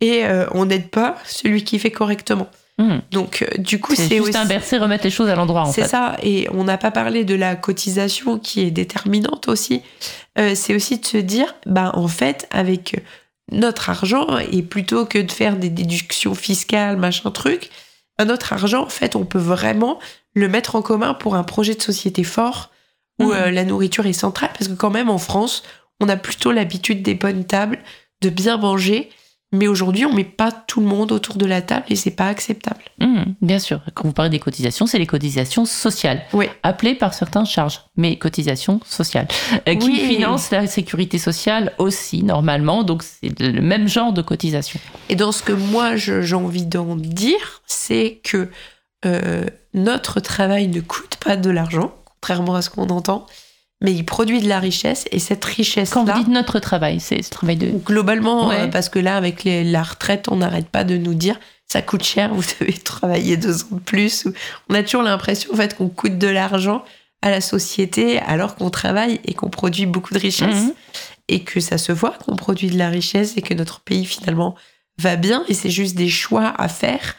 et 0.00 0.24
on 0.50 0.64
n'aide 0.64 0.90
pas 0.90 1.16
celui 1.24 1.62
qui 1.62 1.78
fait 1.78 1.92
correctement. 1.92 2.50
Mmh. 2.78 2.98
Donc 3.10 3.42
euh, 3.42 3.58
du 3.58 3.80
coup, 3.80 3.94
C'est 3.96 4.06
c'est 4.08 4.16
juste 4.16 4.28
aussi 4.28 4.38
inverser, 4.38 4.78
remettre 4.78 5.02
les 5.04 5.10
choses 5.10 5.28
à 5.28 5.34
l'endroit, 5.34 5.62
en 5.62 5.72
c'est 5.72 5.86
ça, 5.88 6.16
et 6.22 6.46
on 6.52 6.62
n'a 6.64 6.78
pas 6.78 6.92
parlé 6.92 7.24
de 7.24 7.34
la 7.34 7.56
cotisation 7.56 8.38
qui 8.38 8.60
est 8.60 8.70
déterminante 8.70 9.48
aussi. 9.48 9.82
Euh, 10.38 10.54
c'est 10.54 10.74
aussi 10.74 10.98
de 10.98 11.04
se 11.06 11.16
dire, 11.16 11.54
bah 11.66 11.90
en 11.94 12.06
fait, 12.06 12.46
avec 12.52 13.02
notre 13.50 13.90
argent, 13.90 14.26
et 14.52 14.62
plutôt 14.62 15.06
que 15.06 15.18
de 15.18 15.32
faire 15.32 15.56
des 15.56 15.70
déductions 15.70 16.34
fiscales, 16.36 16.96
machin 16.96 17.30
truc, 17.32 17.70
bah, 18.16 18.24
notre 18.24 18.52
argent, 18.52 18.84
en 18.84 18.88
fait, 18.88 19.16
on 19.16 19.24
peut 19.24 19.38
vraiment 19.38 19.98
le 20.34 20.48
mettre 20.48 20.76
en 20.76 20.82
commun 20.82 21.14
pour 21.14 21.34
un 21.34 21.42
projet 21.44 21.74
de 21.74 21.82
société 21.82 22.22
fort 22.22 22.70
où 23.20 23.24
Mhm. 23.24 23.32
euh, 23.32 23.50
la 23.50 23.64
nourriture 23.64 24.06
est 24.06 24.12
centrale, 24.12 24.50
parce 24.56 24.68
que 24.68 24.74
quand 24.74 24.90
même 24.90 25.10
en 25.10 25.18
France, 25.18 25.64
on 26.00 26.08
a 26.08 26.16
plutôt 26.16 26.52
l'habitude 26.52 27.02
des 27.02 27.14
bonnes 27.14 27.44
tables, 27.44 27.80
de 28.20 28.28
bien 28.30 28.56
manger. 28.56 29.08
Mais 29.50 29.66
aujourd'hui, 29.66 30.04
on 30.04 30.12
met 30.12 30.24
pas 30.24 30.52
tout 30.52 30.80
le 30.80 30.86
monde 30.86 31.10
autour 31.10 31.36
de 31.36 31.46
la 31.46 31.62
table 31.62 31.86
et 31.88 31.96
c'est 31.96 32.10
pas 32.10 32.26
acceptable. 32.26 32.82
Mmh, 33.00 33.22
bien 33.40 33.58
sûr. 33.58 33.80
Quand 33.94 34.04
vous 34.06 34.12
parlez 34.12 34.30
des 34.30 34.38
cotisations, 34.38 34.86
c'est 34.86 34.98
les 34.98 35.06
cotisations 35.06 35.64
sociales, 35.64 36.22
Oui. 36.34 36.48
appelées 36.62 36.94
par 36.94 37.14
certains 37.14 37.46
charges, 37.46 37.80
mais 37.96 38.18
cotisations 38.18 38.80
sociales, 38.84 39.26
euh, 39.66 39.74
qui 39.76 39.86
Oui. 39.88 40.00
financent 40.06 40.50
la 40.50 40.66
sécurité 40.66 41.18
sociale 41.18 41.72
aussi, 41.78 42.22
normalement. 42.24 42.82
Donc, 42.84 43.02
c'est 43.02 43.40
le 43.40 43.62
même 43.62 43.88
genre 43.88 44.12
de 44.12 44.20
cotisation. 44.20 44.80
Et 45.08 45.16
dans 45.16 45.32
ce 45.32 45.42
que 45.42 45.52
moi 45.52 45.96
j'ai 45.96 46.34
envie 46.34 46.66
d'en 46.66 46.94
dire, 46.96 47.62
c'est 47.66 48.20
que 48.22 48.50
euh, 49.06 49.46
notre 49.72 50.20
travail 50.20 50.68
ne 50.68 50.80
coûte 50.80 51.16
pas 51.24 51.36
de 51.36 51.48
l'argent, 51.48 51.94
contrairement 52.04 52.54
à 52.54 52.60
ce 52.62 52.68
qu'on 52.68 52.88
entend, 52.90 53.26
mais 53.80 53.92
il 53.92 54.04
produit 54.04 54.40
de 54.40 54.48
la 54.48 54.58
richesse 54.58 55.04
et 55.12 55.18
cette 55.18 55.46
Quand 55.90 56.04
vous 56.04 56.18
dites 56.18 56.28
notre 56.28 56.58
travail, 56.58 56.98
c'est 57.00 57.22
ce 57.22 57.30
travail 57.30 57.56
de... 57.56 57.68
globalement, 57.70 58.48
Ouais. 58.48 58.60
euh, 58.62 58.66
parce 58.68 58.88
que 58.88 58.98
là 58.98 59.16
avec 59.16 59.44
les- 59.44 59.64
la 59.64 59.82
retraite, 59.82 60.26
on 60.28 60.36
n'arrête 60.36 60.68
pas 60.68 60.84
de 60.84 60.96
nous 60.96 61.14
dire 61.14 61.38
ça 61.70 61.82
coûte 61.82 62.02
cher, 62.02 62.34
vous 62.34 62.42
devez 62.60 62.72
travailler 62.72 63.36
deux 63.36 63.62
ans 63.64 63.68
de 63.72 63.78
plus. 63.80 64.26
On 64.68 64.74
a 64.74 64.82
toujours 64.82 65.02
l'impression 65.02 65.52
en 65.52 65.56
fait 65.56 65.76
qu'on 65.76 65.88
coûte 65.88 66.18
de 66.18 66.26
l'argent 66.28 66.82
à 67.22 67.30
la 67.30 67.40
société 67.40 68.18
alors 68.20 68.54
qu'on 68.56 68.70
travaille 68.70 69.20
et 69.24 69.34
qu'on 69.34 69.50
produit 69.50 69.86
beaucoup 69.86 70.14
de 70.14 70.18
richesse 70.18 70.64
Mhm. 70.64 70.72
et 71.28 71.40
que 71.44 71.60
ça 71.60 71.76
se 71.78 71.92
voit 71.92 72.12
qu'on 72.24 72.36
produit 72.36 72.68
de 72.70 72.78
la 72.78 72.88
richesse 72.88 73.34
et 73.36 73.42
que 73.42 73.54
notre 73.54 73.80
pays 73.80 74.04
finalement 74.04 74.54
va 75.00 75.16
bien 75.16 75.44
et 75.48 75.54
c'est 75.54 75.70
juste 75.70 75.94
des 75.96 76.08
choix 76.08 76.52
à 76.58 76.68
faire 76.68 77.14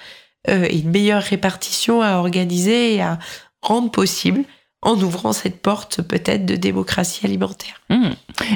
euh, 0.50 0.66
et 0.70 0.80
une 0.80 0.90
meilleure 0.92 1.22
répartition 1.24 2.02
à 2.02 2.16
organiser 2.18 2.96
et 2.96 3.02
à 3.02 3.20
rendre 3.62 3.92
possible 3.92 4.44
en 4.82 5.00
ouvrant 5.02 5.34
cette 5.34 5.62
porte 5.62 6.02
peut-être 6.02 6.46
de 6.46 6.56
démocratie 6.56 7.26
alimentaire. 7.26 7.79
Mmh. 7.90 8.10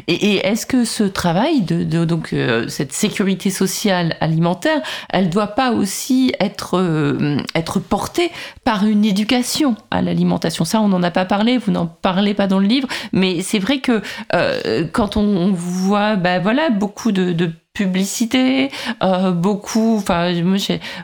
Et, 0.08 0.14
et 0.14 0.48
est-ce 0.48 0.66
que 0.66 0.86
ce 0.86 1.04
travail 1.04 1.62
de, 1.62 1.84
de- 1.84 2.06
donc 2.06 2.34
euh, 2.34 2.68
cette 2.68 2.94
sécurité 2.94 3.50
sociale 3.50 4.16
alimentaire, 4.22 4.82
elle 5.10 5.30
doit 5.30 5.48
pas 5.48 5.72
aussi 5.72 6.34
être 6.40 6.78
euh, 6.78 7.38
être 7.56 7.80
portée 7.80 8.32
par 8.64 8.86
une 8.86 9.06
éducation 9.06 9.76
à 9.92 10.02
l'alimentation? 10.02 10.66
Ça, 10.66 10.82
on 10.82 10.88
n'en 10.88 11.04
a 11.04 11.12
pas 11.12 11.26
parlé, 11.26 11.58
vous 11.58 11.72
n'en 11.72 11.88
parlez 11.88 12.34
pas 12.34 12.48
dans 12.48 12.60
le 12.60 12.68
livre, 12.68 12.88
mais 13.12 13.42
c'est 13.42 13.60
vrai 13.60 13.80
que 13.80 14.02
euh, 14.34 14.86
quand 14.92 15.18
on 15.18 15.52
voit, 15.52 16.16
bah 16.16 16.40
voilà, 16.40 16.70
beaucoup 16.70 17.12
de, 17.12 17.34
de 17.34 17.52
publicité, 17.74 18.70
euh, 19.02 19.32
beaucoup. 19.32 19.98
Enfin, 19.98 20.32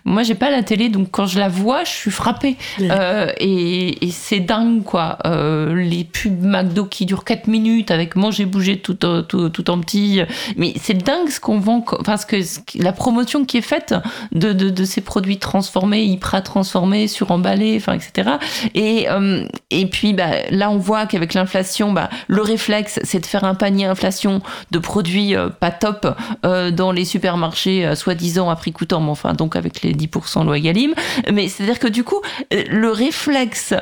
moi, 0.06 0.24
j'ai, 0.24 0.36
pas 0.36 0.52
la 0.52 0.62
télé, 0.62 0.90
donc 0.90 1.10
quand 1.12 1.26
je 1.26 1.40
la 1.40 1.50
vois, 1.50 1.84
je 1.84 1.90
suis 1.90 2.12
frappée. 2.12 2.58
Euh, 2.80 3.32
et, 3.40 4.06
et 4.06 4.12
c'est 4.12 4.40
dingue, 4.40 4.84
quoi. 4.84 5.18
Euh, 5.26 5.74
les 5.76 6.04
pubs 6.04 6.44
McDo 6.44 6.86
qui 6.86 7.08
durent 7.08 7.24
4 7.24 7.48
minutes 7.48 7.90
avec 7.90 8.16
manger, 8.20 8.46
bouger 8.46 8.78
tout, 8.80 9.04
en- 9.06 9.24
tout, 9.24 9.50
tout 9.50 9.70
en 9.70 9.80
petit. 9.80 10.22
Mais 10.58 10.74
c'est 10.82 10.94
dingue 10.98 11.30
ce 11.30 11.40
qu'on 11.40 11.60
vend, 11.60 11.82
parce 12.06 12.26
que 12.26 12.38
la 12.76 12.92
promotion 12.94 13.46
qui 13.46 13.58
est 13.58 13.62
faite 13.62 13.96
de, 14.32 14.54
de, 14.54 14.70
de 14.70 14.84
ces 14.84 15.02
produits 15.02 15.38
transformés, 15.38 16.04
hyper 16.04 16.44
transformés, 16.44 17.08
suremballés, 17.08 17.78
enfin, 17.78 17.94
etc. 17.94 18.32
Et, 18.76 19.10
euh, 19.10 19.46
et 19.72 19.86
puis, 19.88 20.14
bah, 20.14 20.30
là, 20.52 20.70
on 20.70 20.78
voit 20.78 21.06
qu'avec 21.06 21.34
l'inflation, 21.34 21.92
bah, 21.92 22.10
le 22.28 22.42
réflexe, 22.42 23.00
c'est 23.04 23.20
de 23.20 23.26
faire 23.26 23.44
un 23.44 23.56
panier 23.56 23.86
inflation 23.86 24.42
de 24.72 24.80
produits 24.80 25.36
euh, 25.36 25.50
pas 25.50 25.72
top 25.72 26.08
euh, 26.46 26.72
dans 26.72 26.92
les 26.92 27.06
supermarchés, 27.06 27.96
soi-disant 27.96 28.50
à 28.50 28.56
prix 28.56 28.72
coûtant, 28.72 29.02
mais 29.02 29.10
enfin, 29.10 29.34
donc 29.34 29.56
avec 29.56 29.82
les 29.82 29.94
10% 29.94 30.46
loi 30.46 30.60
Galim. 30.60 30.94
Mais 31.32 31.48
c'est-à-dire 31.48 31.80
que 31.80 31.88
du 31.88 32.04
coup, 32.04 32.22
le 32.52 32.92
réflexe 32.92 33.74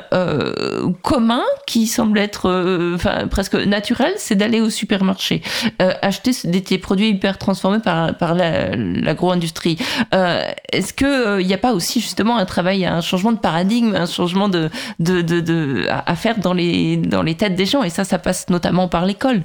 commun, 1.02 1.42
qui 1.66 1.86
semble 1.86 2.18
être 2.18 2.96
presque 3.30 3.54
naturel, 3.54 4.12
c'est 4.28 4.36
d'aller 4.36 4.60
au 4.60 4.70
supermarché, 4.70 5.42
euh, 5.82 5.92
acheter 6.02 6.32
des, 6.44 6.60
des 6.60 6.78
produits 6.78 7.08
hyper 7.10 7.38
transformés 7.38 7.80
par, 7.80 8.16
par 8.16 8.34
la- 8.34 8.76
l'agro-industrie. 8.76 9.76
Euh, 10.14 10.42
Est-ce 10.72 10.92
qu'il 10.92 11.46
n'y 11.46 11.54
a 11.54 11.58
pas 11.58 11.72
aussi 11.72 12.00
justement 12.00 12.36
un 12.36 12.44
travail, 12.44 12.84
un 12.86 13.00
changement 13.00 13.32
de 13.32 13.38
paradigme, 13.38 13.94
un 13.94 14.06
changement 14.06 14.48
de, 14.48 14.70
de, 14.98 15.22
de, 15.22 15.40
de- 15.40 15.86
à 15.88 16.14
faire 16.14 16.38
dans 16.38 16.52
les, 16.54 16.96
dans 16.96 17.22
les 17.22 17.34
têtes 17.34 17.54
des 17.56 17.66
gens? 17.66 17.82
Et 17.82 17.90
ça, 17.90 18.04
ça 18.04 18.18
passe 18.18 18.48
notamment 18.50 18.86
par 18.88 19.06
l'école. 19.06 19.42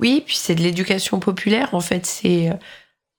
Oui, 0.00 0.22
puis 0.26 0.36
c'est 0.36 0.54
de 0.54 0.62
l'éducation 0.62 1.18
populaire 1.18 1.68
en 1.72 1.80
fait, 1.80 2.06
c'est 2.06 2.50
euh, 2.50 2.54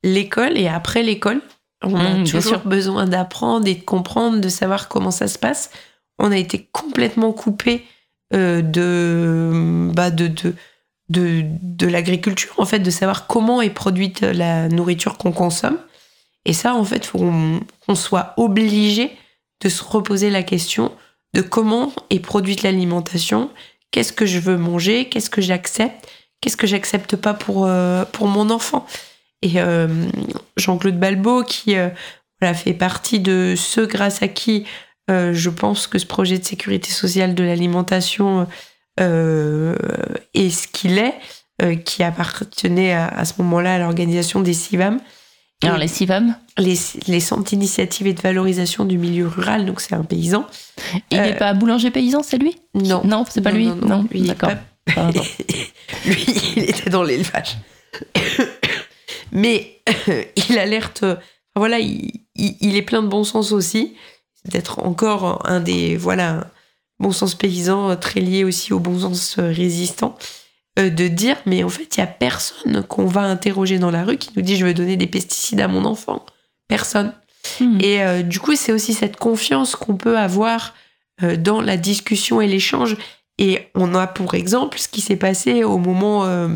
l'école 0.03 0.57
et 0.57 0.67
après 0.67 1.03
l'école. 1.03 1.41
On 1.83 1.95
a 1.95 2.09
Mmh, 2.17 2.23
toujours 2.25 2.59
besoin 2.59 3.05
d'apprendre 3.07 3.67
et 3.67 3.75
de 3.75 3.83
comprendre, 3.83 4.39
de 4.39 4.49
savoir 4.49 4.87
comment 4.87 5.11
ça 5.11 5.27
se 5.27 5.39
passe. 5.39 5.71
On 6.19 6.31
a 6.31 6.37
été 6.37 6.69
complètement 6.71 7.31
coupé 7.33 7.83
euh, 8.33 8.61
de, 8.61 9.89
bah, 9.93 10.11
de, 10.11 10.27
de, 10.27 10.55
de, 11.11 11.43
de 11.61 11.87
l'agriculture, 11.87 12.53
en 12.57 12.65
fait, 12.65 12.79
de 12.79 12.89
savoir 12.89 13.27
comment 13.27 13.61
est 13.61 13.69
produite 13.69 14.21
la 14.21 14.67
nourriture 14.69 15.17
qu'on 15.17 15.31
consomme. 15.31 15.77
Et 16.45 16.53
ça, 16.53 16.75
en 16.75 16.83
fait, 16.83 17.05
faut 17.05 17.19
qu'on 17.85 17.95
soit 17.95 18.33
obligé 18.37 19.11
de 19.61 19.69
se 19.69 19.83
reposer 19.83 20.29
la 20.29 20.43
question 20.43 20.91
de 21.33 21.41
comment 21.41 21.93
est 22.09 22.19
produite 22.19 22.63
l'alimentation, 22.63 23.49
qu'est-ce 23.91 24.11
que 24.11 24.25
je 24.25 24.39
veux 24.39 24.57
manger, 24.57 25.07
qu'est-ce 25.07 25.29
que 25.29 25.41
j'accepte, 25.41 26.07
qu'est-ce 26.39 26.57
que 26.57 26.67
j'accepte 26.67 27.15
pas 27.15 27.33
pour, 27.33 27.65
euh, 27.65 28.03
pour 28.05 28.27
mon 28.27 28.49
enfant? 28.49 28.85
Et 29.41 29.53
euh, 29.61 29.87
Jean-Claude 30.57 30.99
Balbo, 30.99 31.43
qui 31.43 31.75
euh, 31.75 31.89
fait 32.53 32.73
partie 32.73 33.19
de 33.19 33.53
ceux 33.55 33.85
grâce 33.85 34.21
à 34.21 34.27
qui 34.27 34.65
euh, 35.09 35.33
je 35.33 35.49
pense 35.49 35.87
que 35.87 35.99
ce 35.99 36.05
projet 36.05 36.37
de 36.37 36.43
sécurité 36.43 36.91
sociale 36.91 37.33
de 37.35 37.43
l'alimentation 37.43 38.47
euh, 39.01 39.75
est 40.33 40.49
ce 40.49 40.67
qu'il 40.67 40.97
est, 40.97 41.15
euh, 41.61 41.75
qui 41.75 42.03
appartenait 42.03 42.93
à, 42.93 43.07
à 43.07 43.25
ce 43.25 43.33
moment-là 43.39 43.75
à 43.75 43.79
l'organisation 43.79 44.39
des 44.41 44.53
CIVAM. 44.53 44.99
Et 45.63 45.67
Alors, 45.67 45.77
les 45.77 45.87
CIVAM, 45.87 46.35
les, 46.57 46.75
les 47.07 47.19
centres 47.19 47.43
d'initiative 47.43 48.07
et 48.07 48.13
de 48.13 48.21
valorisation 48.21 48.83
du 48.85 48.97
milieu 48.97 49.27
rural, 49.27 49.65
donc 49.65 49.79
c'est 49.81 49.93
un 49.93 50.03
paysan. 50.03 50.47
il 51.11 51.19
Euh, 51.19 51.23
n'est 51.25 51.35
pas 51.35 51.53
boulanger 51.53 51.91
paysan, 51.91 52.23
c'est 52.23 52.37
lui? 52.39 52.57
Non. 52.73 53.01
Non, 53.05 53.25
c'est 53.29 53.41
pas 53.41 53.51
Non, 53.51 53.57
lui? 53.57 53.67
non, 53.67 53.75
non, 53.75 54.07
d'accord. 54.25 54.49
pas-. 54.95 55.11
Lui, 56.05 56.25
il 56.57 56.63
était 56.63 56.89
dans 56.89 57.03
l'élevage. 57.03 57.57
Mais 59.31 59.79
euh, 60.09 60.23
il 60.49 60.57
alerte. 60.57 61.05
Voilà, 61.55 61.79
il, 61.79 62.11
il- 62.35 62.57
il 62.61 62.75
est 62.75 62.81
plein 62.81 63.03
de 63.03 63.07
bon 63.07 63.23
sens 63.23 63.51
aussi. 63.51 63.95
C'est 64.35 64.51
peut-être 64.51 64.79
encore 64.79 65.47
un 65.47 65.59
des. 65.59 65.95
Voilà, 65.97 66.47
bon 67.01 67.11
sens 67.11 67.35
paysan 67.35 67.89
euh, 67.91 67.95
très 67.95 68.19
lié 68.21 68.43
aussi 68.43 68.71
au 68.73 68.79
bon 68.79 68.99
sens 68.99 69.37
euh, 69.39 69.51
résistant. 69.51 70.17
euh, 70.79 70.89
de 70.89 71.07
dire, 71.09 71.35
mais 71.45 71.63
en 71.63 71.69
fait, 71.69 71.97
il 71.97 71.99
y 71.99 72.03
a 72.03 72.07
personne 72.07 72.83
qu'on 72.87 73.05
va 73.05 73.21
interroger 73.23 73.77
dans 73.79 73.91
la 73.91 74.05
rue 74.05 74.17
qui 74.17 74.29
nous 74.35 74.41
dit 74.41 74.55
je 74.55 74.65
veux 74.65 74.73
donner 74.73 74.95
des 74.95 75.07
pesticides 75.07 75.59
à 75.59 75.67
mon 75.67 75.83
enfant. 75.85 76.25
Personne. 76.69 77.11
Hmm. 77.59 77.77
Et 77.81 78.01
euh, 78.03 78.21
du 78.23 78.39
coup, 78.39 78.55
c'est 78.55 78.71
aussi 78.71 78.93
cette 78.93 79.17
confiance 79.17 79.75
qu'on 79.75 79.97
peut 79.97 80.17
avoir 80.17 80.73
euh, 81.23 81.35
dans 81.35 81.59
la 81.59 81.75
discussion 81.75 82.39
et 82.39 82.47
l'échange. 82.47 82.95
Et 83.37 83.67
on 83.75 83.95
a 83.95 84.07
pour 84.07 84.33
exemple 84.35 84.77
ce 84.79 84.87
qui 84.87 85.01
s'est 85.01 85.15
passé 85.17 85.63
au 85.65 85.77
moment 85.79 86.23
euh, 86.25 86.47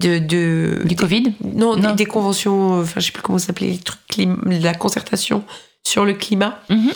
de, 0.00 0.18
de 0.18 0.82
Du 0.84 0.96
Covid? 0.96 1.32
Non, 1.42 1.76
Non. 1.76 1.90
Des, 1.90 1.94
des 1.96 2.06
conventions, 2.06 2.80
enfin 2.80 3.00
je 3.00 3.06
sais 3.06 3.12
plus 3.12 3.22
comment 3.22 3.38
ça 3.38 3.46
s'appelait, 3.46 3.68
les 3.70 3.78
trucs 3.78 4.00
clim- 4.10 4.40
la 4.60 4.74
concertation 4.74 5.44
sur 5.86 6.04
le 6.04 6.14
climat. 6.14 6.60
Mhm. 6.68 6.92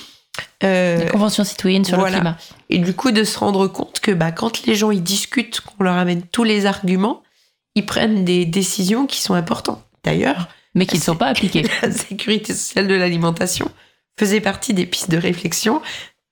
Euh, 0.64 1.04
La 1.04 1.10
Convention 1.10 1.44
citoyenne 1.44 1.84
sur 1.84 1.98
voilà. 1.98 2.16
le 2.16 2.20
climat. 2.22 2.38
et 2.68 2.78
du 2.78 2.92
coup 2.94 3.12
de 3.12 3.22
se 3.24 3.38
rendre 3.38 3.68
compte 3.68 4.00
que 4.00 4.10
bah, 4.10 4.32
quand 4.32 4.66
les 4.66 4.74
gens 4.74 4.90
ils 4.90 5.02
discutent, 5.02 5.60
qu'on 5.60 5.84
leur 5.84 5.94
amène 5.96 6.22
tous 6.22 6.42
les 6.44 6.66
arguments, 6.66 7.22
ils 7.76 7.86
prennent 7.86 8.24
des 8.24 8.44
décisions 8.44 9.06
qui 9.06 9.20
sont 9.22 9.34
importantes. 9.34 9.84
D'ailleurs, 10.02 10.48
Mais 10.74 10.86
qui 10.86 10.96
ne 10.96 11.02
sont 11.02 11.16
pas 11.16 11.26
appliquées. 11.26 11.64
la 11.82 11.92
sécurité 11.92 12.54
sociale 12.54 12.88
de 12.88 12.94
l'alimentation 12.94 13.70
faisait 14.18 14.40
partie 14.40 14.74
des 14.74 14.84
pistes 14.86 15.10
de 15.10 15.16
réflexion 15.16 15.80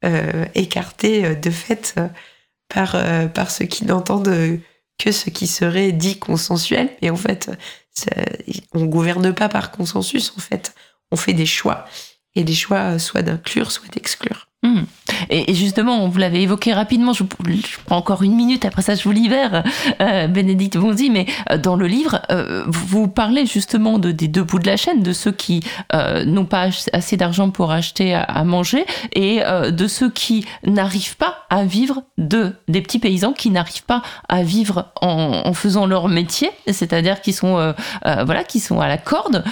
euh, 0.05 0.45
écartées 0.57 1.25
euh, 1.25 1.35
de 1.37 1.51
fait 1.51 1.95
euh, 1.99 2.09
par, 2.69 2.95
euh, 2.97 3.27
par 3.27 3.51
ceux 3.53 3.67
qui 3.67 3.85
n'entendent 3.85 4.59
que 4.99 5.13
ce 5.13 5.31
qui 5.31 5.47
serait 5.47 5.93
dit 5.93 6.19
consensuel. 6.19 6.91
Et 7.01 7.11
en 7.11 7.17
fait, 7.17 7.51
ça- 7.93 8.11
on 8.73 8.87
gouverne 8.87 9.33
pas 9.33 9.49
par 9.49 9.71
consensus, 9.71 10.33
en 10.37 10.41
fait. 10.41 10.75
On 11.13 11.17
fait 11.17 11.33
des 11.35 11.47
choix. 11.47 11.85
Et 12.37 12.45
les 12.45 12.55
choix, 12.55 12.95
euh, 12.95 12.99
soit 12.99 13.23
d'inclure, 13.23 13.73
soit 13.73 13.89
d'exclure. 13.93 14.47
Et 15.06 15.06
et 15.31 15.55
justement, 15.55 16.09
vous 16.09 16.19
l'avez 16.19 16.43
évoqué 16.43 16.73
rapidement, 16.73 17.13
je, 17.13 17.25
je 17.49 17.77
prends 17.85 17.97
encore 17.97 18.23
une 18.23 18.35
minute, 18.35 18.65
après 18.65 18.83
ça 18.83 18.95
je 18.95 19.03
vous 19.05 19.13
libère, 19.13 19.65
euh, 20.01 20.27
Bénédicte 20.29 20.77
Bondy, 20.77 21.11
mais 21.11 21.27
euh, 21.51 21.59
dans 21.59 21.77
le 21.77 21.87
livre, 21.87 22.21
euh, 22.31 22.65
vous 22.67 23.09
parlez 23.09 23.47
justement 23.47 23.99
de, 23.99 24.13
des 24.13 24.29
deux 24.29 24.43
bouts 24.43 24.59
de 24.59 24.67
la 24.67 24.77
chaîne, 24.77 25.03
de 25.03 25.13
ceux 25.13 25.33
qui 25.33 25.63
euh, 25.95 26.25
n'ont 26.25 26.45
pas 26.45 26.69
assez 26.93 27.17
d'argent 27.17 27.51
pour 27.51 27.71
acheter 27.71 28.15
à, 28.15 28.23
à 28.23 28.45
manger 28.45 28.85
et 29.15 29.41
de 29.71 29.87
ceux 29.87 30.11
qui 30.11 30.47
n'arrivent 30.65 31.17
pas 31.17 31.47
à 31.51 31.65
vivre 31.65 32.03
de, 32.19 32.55
des 32.69 32.81
petits 32.81 32.99
paysans 32.99 33.33
qui 33.33 33.51
n'arrivent 33.51 33.85
pas 33.85 34.03
à 34.29 34.43
vivre 34.43 34.93
en, 35.01 35.43
en 35.45 35.53
faisant 35.53 35.87
leur 35.87 36.09
métier, 36.09 36.51
c'est-à-dire 36.67 37.21
qui 37.21 37.33
sont, 37.33 37.75
voilà, 38.05 38.45
qui 38.45 38.61
sont 38.61 38.81
à 38.81 38.89
la 38.89 38.99
corde 38.99 39.45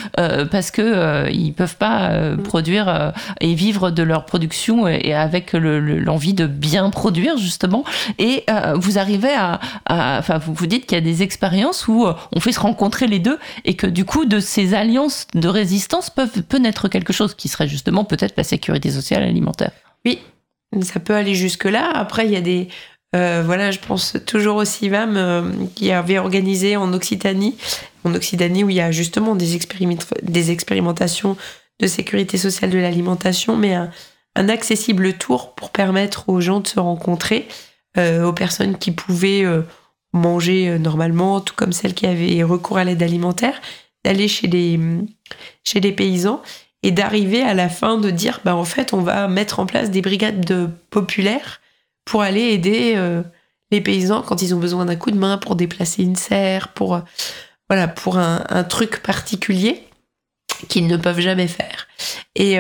parce 0.51 0.71
que 0.71 1.31
ils 1.31 1.53
peuvent 1.53 1.77
pas 1.77 2.11
euh, 2.11 2.37
produire 2.37 3.13
et 3.41 3.55
vivre 3.55 3.91
de 3.91 4.03
leur 4.03 4.25
production 4.25 4.89
et, 4.89 5.01
et 5.05 5.15
avec 5.15 5.44
le- 5.53 5.79
le- 5.81 5.99
l'envie 6.01 6.35
de 6.35 6.47
bien 6.47 6.89
produire 6.91 7.37
justement. 7.37 7.85
Et 8.19 8.45
euh, 8.49 8.75
vous 8.77 8.99
arrivez 8.99 9.33
à, 9.35 9.61
enfin 9.89 10.39
vous 10.39 10.55
vous 10.55 10.67
dites 10.67 10.87
qu'il 10.87 10.97
y 10.97 11.01
a 11.01 11.05
des 11.05 11.23
expériences 11.23 11.87
où 11.87 12.07
euh, 12.07 12.15
on 12.35 12.41
fait 12.41 12.53
se 12.53 12.61
rencontrer 12.61 13.07
les 13.07 13.19
deux 13.19 13.39
et 13.65 13.75
que 13.75 13.87
du 13.87 14.05
coup 14.05 14.25
de 14.25 14.41
ces 14.41 14.75
alliances 14.75 15.27
de 15.35 15.49
résistance 15.49 16.11
peuvent 16.11 16.43
peut 16.43 16.59
naître 16.59 16.89
quelque 16.89 17.13
chose 17.13 17.35
qui 17.35 17.49
serait 17.49 17.69
justement 17.69 18.05
peut-être 18.05 18.35
la 18.37 18.45
sécurité 18.45 18.91
sociale 18.91 19.23
alimentaire. 19.23 19.71
Ça 20.83 20.99
peut 20.99 21.15
aller 21.15 21.35
jusque-là. 21.37 21.89
Après, 21.95 22.27
il 22.27 22.33
y 22.33 22.37
a 22.37 22.41
des. 22.41 22.67
euh, 23.15 23.43
voilà, 23.47 23.71
je 23.71 23.79
pense 23.79 24.17
toujours 24.27 24.57
au 24.57 24.65
CIVAM 24.65 25.69
qui 25.77 25.93
avait 25.93 26.19
organisé 26.19 26.77
en 26.77 26.93
Occitanie, 26.93 27.55
en 28.05 28.13
Occitanie 28.15 28.65
où 28.65 28.71
il 28.71 28.77
y 28.77 28.81
a 28.81 28.91
justement 28.91 29.37
des, 29.37 29.59
des 30.23 30.51
expérimentations 30.51 31.37
de 31.81 31.87
sécurité 31.87 32.39
sociale 32.39 32.71
de 32.71 32.79
l'alimentation, 32.79 33.57
mais 33.57 33.77
un 34.37 34.49
accessible 34.49 35.15
tour 35.15 35.55
pour 35.55 35.71
permettre 35.71 36.29
aux 36.29 36.41
gens 36.41 36.61
de 36.61 36.67
se 36.67 36.81
rencontrer, 36.81 37.49
euh, 37.97 38.25
aux 38.25 38.33
personnes 38.33 38.77
qui 38.79 38.91
pouvaient 38.91 39.45
euh, 39.45 39.63
manger 40.13 40.69
euh, 40.69 40.79
normalement, 40.79 41.41
tout 41.41 41.55
comme 41.55 41.73
celles 41.73 41.95
qui 41.95 42.07
avaient 42.07 42.43
recours 42.43 42.79
à 42.79 42.85
l'aide 42.85 43.03
alimentaire, 43.03 43.61
d'aller 44.05 44.29
chez 44.29 44.49
les, 44.49 44.79
chez 45.65 45.81
les 45.81 45.93
paysans 45.93 46.43
et 46.83 46.91
d'arriver 46.91 47.43
à 47.43 47.55
la 47.55 47.69
fin 47.69 47.97
de 47.97 48.11
dire 48.11 48.41
bah 48.45 48.55
en 48.55 48.65
fait 48.65 48.93
on 48.93 49.01
va 49.01 49.29
mettre 49.29 49.61
en 49.61 49.65
place 49.65 49.91
des 49.91 50.03
brigades 50.03 50.45
de 50.45 50.69
populaires 50.91 51.63
pour 52.05 52.21
aller 52.21 52.43
aider 52.43 53.03
les 53.71 53.81
paysans 53.81 54.21
quand 54.21 54.43
ils 54.43 54.55
ont 54.55 54.59
besoin 54.59 54.85
d'un 54.85 54.97
coup 54.97 55.11
de 55.11 55.17
main 55.17 55.39
pour 55.39 55.57
déplacer 55.57 56.03
une 56.03 56.17
serre 56.17 56.75
pour 56.75 57.01
voilà 57.71 57.89
pour 57.89 58.19
un, 58.19 58.45
un 58.51 58.65
truc 58.65 59.03
particulier 59.03 59.85
qu'ils 60.69 60.87
ne 60.87 60.99
peuvent 60.99 61.21
jamais 61.21 61.49
faire. 61.49 61.89
Et 62.35 62.59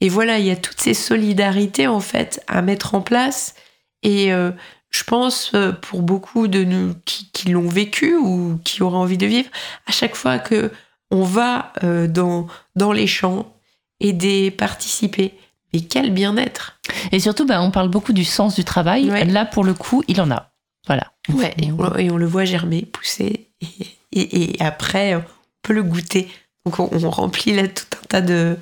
et 0.00 0.08
voilà 0.08 0.38
il 0.38 0.46
y 0.46 0.50
a 0.50 0.56
toutes 0.56 0.80
ces 0.80 0.94
solidarités 0.94 1.86
en 1.86 2.00
fait 2.00 2.42
à 2.46 2.62
mettre 2.62 2.94
en 2.94 3.00
place 3.00 3.54
et 4.02 4.32
euh, 4.32 4.50
je 4.90 5.04
pense 5.04 5.52
euh, 5.54 5.72
pour 5.72 6.02
beaucoup 6.02 6.48
de 6.48 6.64
nous 6.64 6.94
qui, 7.04 7.30
qui 7.32 7.50
l'ont 7.50 7.68
vécu 7.68 8.16
ou 8.16 8.58
qui 8.64 8.82
auraient 8.82 8.96
envie 8.96 9.18
de 9.18 9.26
vivre 9.26 9.48
à 9.86 9.92
chaque 9.92 10.16
fois 10.16 10.38
que 10.38 10.70
on 11.10 11.22
va 11.24 11.72
euh, 11.82 12.06
dans, 12.06 12.46
dans 12.76 12.92
les 12.92 13.06
champs, 13.08 13.52
aider, 13.98 14.50
participer. 14.52 15.34
Mais 15.72 15.80
quel 15.80 16.12
bien-être 16.12 16.78
Et 17.10 17.18
surtout, 17.20 17.46
bah, 17.46 17.60
on 17.62 17.72
parle 17.72 17.88
beaucoup 17.88 18.12
du 18.12 18.24
sens 18.24 18.54
du 18.54 18.64
travail. 18.64 19.10
Ouais. 19.10 19.24
Là, 19.24 19.44
pour 19.44 19.64
le 19.64 19.74
coup, 19.74 20.04
il 20.06 20.20
en 20.20 20.30
a. 20.30 20.52
Voilà. 20.86 21.12
ouais, 21.32 21.52
et, 21.60 21.70
on, 21.72 21.96
et 21.96 22.10
on 22.12 22.16
le 22.16 22.26
voit 22.26 22.44
germer, 22.44 22.82
pousser, 22.82 23.50
et, 23.60 24.20
et- 24.20 24.56
et 24.56 24.62
après, 24.62 25.16
on 25.16 25.24
peut 25.62 25.72
le 25.72 25.82
goûter. 25.82 26.28
Donc 26.64 26.78
on, 26.78 26.88
on 26.92 27.10
remplit 27.10 27.54
là 27.54 27.66
tout 27.68 27.84
un 28.02 28.06
tas 28.08 28.20
de, 28.20 28.56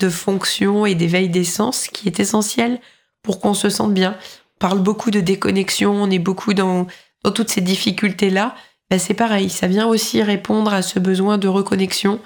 de 0.00 0.08
fonctions 0.08 0.86
et 0.86 0.94
d'éveil 0.94 1.28
d'essence 1.28 1.86
qui 1.88 2.08
est 2.08 2.20
essentiel 2.20 2.80
pour 3.22 3.40
qu'on 3.40 3.54
se 3.54 3.68
sente 3.68 3.94
bien. 3.94 4.16
On 4.56 4.58
parle 4.58 4.78
beaucoup 4.80 5.10
de 5.10 5.20
déconnexion, 5.20 5.92
on 5.92 6.10
est 6.10 6.18
beaucoup 6.18 6.54
dans, 6.54 6.86
dans 7.22 7.32
toutes 7.32 7.50
ces 7.50 7.60
difficultés-là. 7.60 8.54
Ben, 8.90 8.98
c'est 8.98 9.14
pareil, 9.14 9.50
ça 9.50 9.66
vient 9.66 9.86
aussi 9.86 10.22
répondre 10.22 10.72
à 10.72 10.82
ce 10.82 10.98
besoin 10.98 11.38
de 11.38 11.48
reconnexion. 11.48 12.20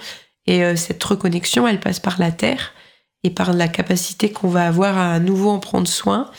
Et 0.46 0.64
euh, 0.64 0.76
cette 0.76 1.02
reconnexion, 1.04 1.68
elle 1.68 1.80
passe 1.80 2.00
par 2.00 2.18
la 2.18 2.32
terre 2.32 2.72
et 3.22 3.30
par 3.30 3.52
la 3.52 3.68
capacité 3.68 4.32
qu'on 4.32 4.48
va 4.48 4.66
avoir 4.66 4.96
à 4.96 5.14
à 5.14 5.18
nouveau 5.18 5.50
en 5.50 5.58
prendre 5.58 5.88
soin 5.88 6.30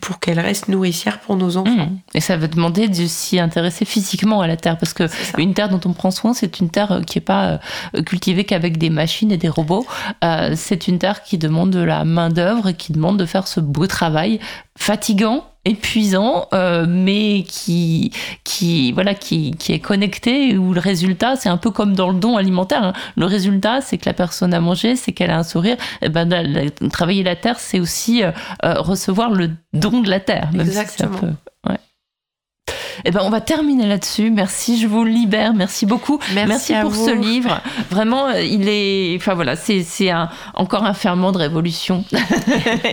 pour 0.00 0.18
qu'elle 0.18 0.40
reste 0.40 0.68
nourricière 0.68 1.20
pour 1.20 1.36
nos 1.36 1.56
enfants. 1.56 1.86
Mmh. 1.86 2.00
Et 2.14 2.20
ça 2.20 2.36
veut 2.36 2.48
demander 2.48 2.88
de 2.88 3.06
s'y 3.06 3.38
intéresser 3.38 3.84
physiquement 3.84 4.40
à 4.40 4.46
la 4.46 4.56
terre, 4.56 4.78
parce 4.78 4.92
que 4.92 5.04
une 5.38 5.54
terre 5.54 5.68
dont 5.68 5.80
on 5.84 5.92
prend 5.92 6.10
soin, 6.10 6.34
c'est 6.34 6.60
une 6.60 6.70
terre 6.70 6.92
euh, 6.92 7.02
qui 7.02 7.18
n'est 7.18 7.24
pas 7.24 7.60
euh, 7.94 8.02
cultivée 8.02 8.44
qu'avec 8.44 8.78
des 8.78 8.90
machines 8.90 9.32
et 9.32 9.36
des 9.36 9.48
robots. 9.48 9.86
Euh, 10.24 10.54
c'est 10.56 10.88
une 10.88 10.98
terre 10.98 11.22
qui 11.22 11.38
demande 11.38 11.70
de 11.70 11.80
la 11.80 12.04
main 12.04 12.30
d'œuvre 12.30 12.68
et 12.68 12.74
qui 12.74 12.92
demande 12.92 13.18
de 13.18 13.26
faire 13.26 13.46
ce 13.46 13.60
beau 13.60 13.86
travail 13.86 14.40
fatigant, 14.76 15.44
épuisant, 15.64 16.46
euh, 16.54 16.86
mais 16.88 17.44
qui, 17.46 18.12
qui, 18.44 18.92
voilà, 18.92 19.14
qui, 19.14 19.52
qui 19.52 19.72
est 19.72 19.78
connecté. 19.80 20.56
Où 20.56 20.72
le 20.72 20.80
résultat, 20.80 21.36
c'est 21.36 21.48
un 21.48 21.56
peu 21.56 21.70
comme 21.70 21.94
dans 21.94 22.10
le 22.10 22.18
don 22.18 22.36
alimentaire. 22.36 22.82
hein. 22.82 22.92
Le 23.16 23.26
résultat, 23.26 23.80
c'est 23.80 23.98
que 23.98 24.06
la 24.06 24.14
personne 24.14 24.54
a 24.54 24.60
mangé, 24.60 24.96
c'est 24.96 25.12
qu'elle 25.12 25.30
a 25.30 25.38
un 25.38 25.42
sourire. 25.42 25.76
Et 26.02 26.08
ben, 26.08 26.28
la- 26.28 26.42
la- 26.42 26.70
travailler 26.90 27.22
la 27.22 27.36
terre, 27.36 27.58
c'est 27.58 27.80
aussi 27.80 28.22
euh, 28.22 28.30
euh, 28.64 28.74
recevoir 28.80 29.30
le 29.30 29.50
don 29.72 30.00
de 30.00 30.08
la 30.10 30.20
terre. 30.20 30.48
Si 30.52 30.60
Exactement. 30.60 31.18
peu- 31.18 31.70
ouais. 31.70 31.78
Eh 33.04 33.10
ben, 33.10 33.20
on 33.24 33.30
va 33.30 33.40
terminer 33.40 33.86
là-dessus. 33.86 34.30
Merci, 34.30 34.78
je 34.80 34.86
vous 34.86 35.04
libère. 35.04 35.54
Merci 35.54 35.86
beaucoup. 35.86 36.18
Merci 36.34 36.74
à 36.74 36.82
pour 36.82 36.90
vous. 36.90 37.06
ce 37.06 37.12
livre. 37.14 37.60
Vraiment, 37.90 38.26
euh, 38.28 38.42
il 38.42 38.68
est, 38.68 39.16
enfin 39.16 39.34
voilà, 39.34 39.56
c'est 39.56 40.10
un, 40.10 40.28
encore 40.54 40.84
un 40.84 40.94
ferment 40.94 41.32
de 41.32 41.38
révolution. 41.38 42.04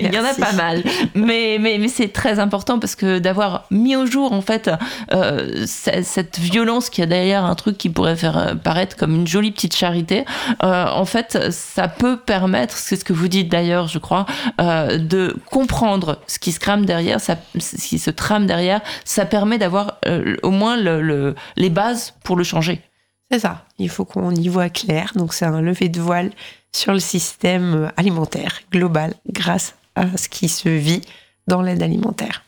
il 0.02 0.14
y 0.14 0.18
en 0.20 0.24
a 0.26 0.34
pas 0.34 0.54
mal, 0.54 0.84
mais 1.16 1.58
mais, 1.60 1.78
mais 1.80 1.88
c'est 1.88 2.10
très 2.10 2.40
important 2.40 2.80
parce 2.80 2.96
que 2.96 3.20
d'avoir 3.20 3.66
mis 3.72 3.96
au 3.96 4.06
jour 4.06 4.34
en 4.34 4.42
fait 4.42 4.70
euh, 5.14 5.66
ce- 5.66 6.02
cette 6.04 6.40
violence 6.40 6.90
qui 6.90 7.02
a 7.02 7.06
derrière 7.06 7.46
un 7.46 7.56
truc 7.56 7.78
qui 7.78 7.90
pourrait 7.90 8.16
faire 8.16 8.38
euh, 8.38 8.56
paraître 8.56 8.96
comme 8.96 9.16
une 9.16 9.28
jolie 9.28 9.52
petite 9.52 9.76
charité. 9.76 10.26
euh, 10.64 10.86
en 10.88 11.06
fait, 11.06 11.52
ça 11.52 11.88
peut 11.88 12.18
permettre, 12.18 12.78
c'est 12.78 12.96
ce 12.96 13.04
que 13.06 13.14
vous 13.14 13.28
dites 13.28 13.50
d'ailleurs, 13.50 13.88
je 13.88 14.00
crois, 14.00 14.26
euh, 14.62 14.98
de 14.98 15.36
comprendre 15.50 16.20
ce 16.28 16.40
qui 16.40 16.52
se 16.52 16.60
crame 16.60 16.86
derrière, 16.86 17.20
ça, 17.20 17.36
ce 17.60 17.76
qui 17.78 18.00
se 18.00 18.12
trame 18.12 18.46
derrière. 18.46 18.82
Ça 19.06 19.26
permet 19.26 19.58
d'avoir 19.58 19.97
euh, 20.06 20.36
au 20.44 20.52
moins 20.52 20.78
le- 20.78 21.02
le- 21.02 21.36
les 21.56 21.70
bases 21.70 22.14
pour 22.24 22.36
le 22.36 22.44
changer. 22.44 22.82
C'est 23.32 23.40
ça. 23.40 23.66
Il 23.78 23.90
faut 23.90 24.06
qu'on 24.06 24.32
y 24.32 24.48
voit 24.48 24.70
clair. 24.70 25.12
Donc, 25.16 25.34
c'est 25.34 25.46
un 25.46 25.62
lever 25.62 25.90
de 25.90 26.00
voile 26.00 26.32
sur 26.74 26.94
le 26.94 27.00
système 27.00 27.92
alimentaire 27.98 28.62
global 28.72 29.14
grâce 29.32 29.76
à 29.96 30.06
ce 30.18 30.30
qui 30.30 30.48
se 30.48 30.70
vit 30.70 31.02
dans 31.48 31.62
l'aide 31.62 31.82
alimentaire. 31.84 32.44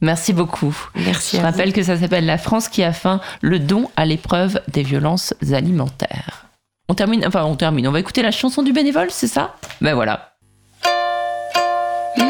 Merci 0.00 0.32
beaucoup. 0.32 0.76
Merci 0.94 1.36
Je 1.36 1.42
à 1.42 1.46
rappelle 1.46 1.72
que 1.72 1.82
ça 1.82 1.96
s'appelle 1.98 2.24
La 2.26 2.38
France 2.38 2.68
qui 2.68 2.82
a 2.82 2.92
faim, 2.92 3.20
le 3.40 3.58
don 3.58 3.90
à 3.96 4.04
l'épreuve 4.04 4.60
des 4.68 4.82
violences 4.82 5.34
alimentaires. 5.52 6.46
On 6.88 6.94
termine, 6.94 7.26
enfin 7.26 7.44
on 7.44 7.56
termine, 7.56 7.86
on 7.88 7.92
va 7.92 7.98
écouter 8.00 8.22
la 8.22 8.30
chanson 8.30 8.62
du 8.62 8.72
bénévole, 8.72 9.10
c'est 9.10 9.26
ça? 9.26 9.56
Ben 9.80 9.94
voilà. 9.94 10.32
Mes 12.16 12.24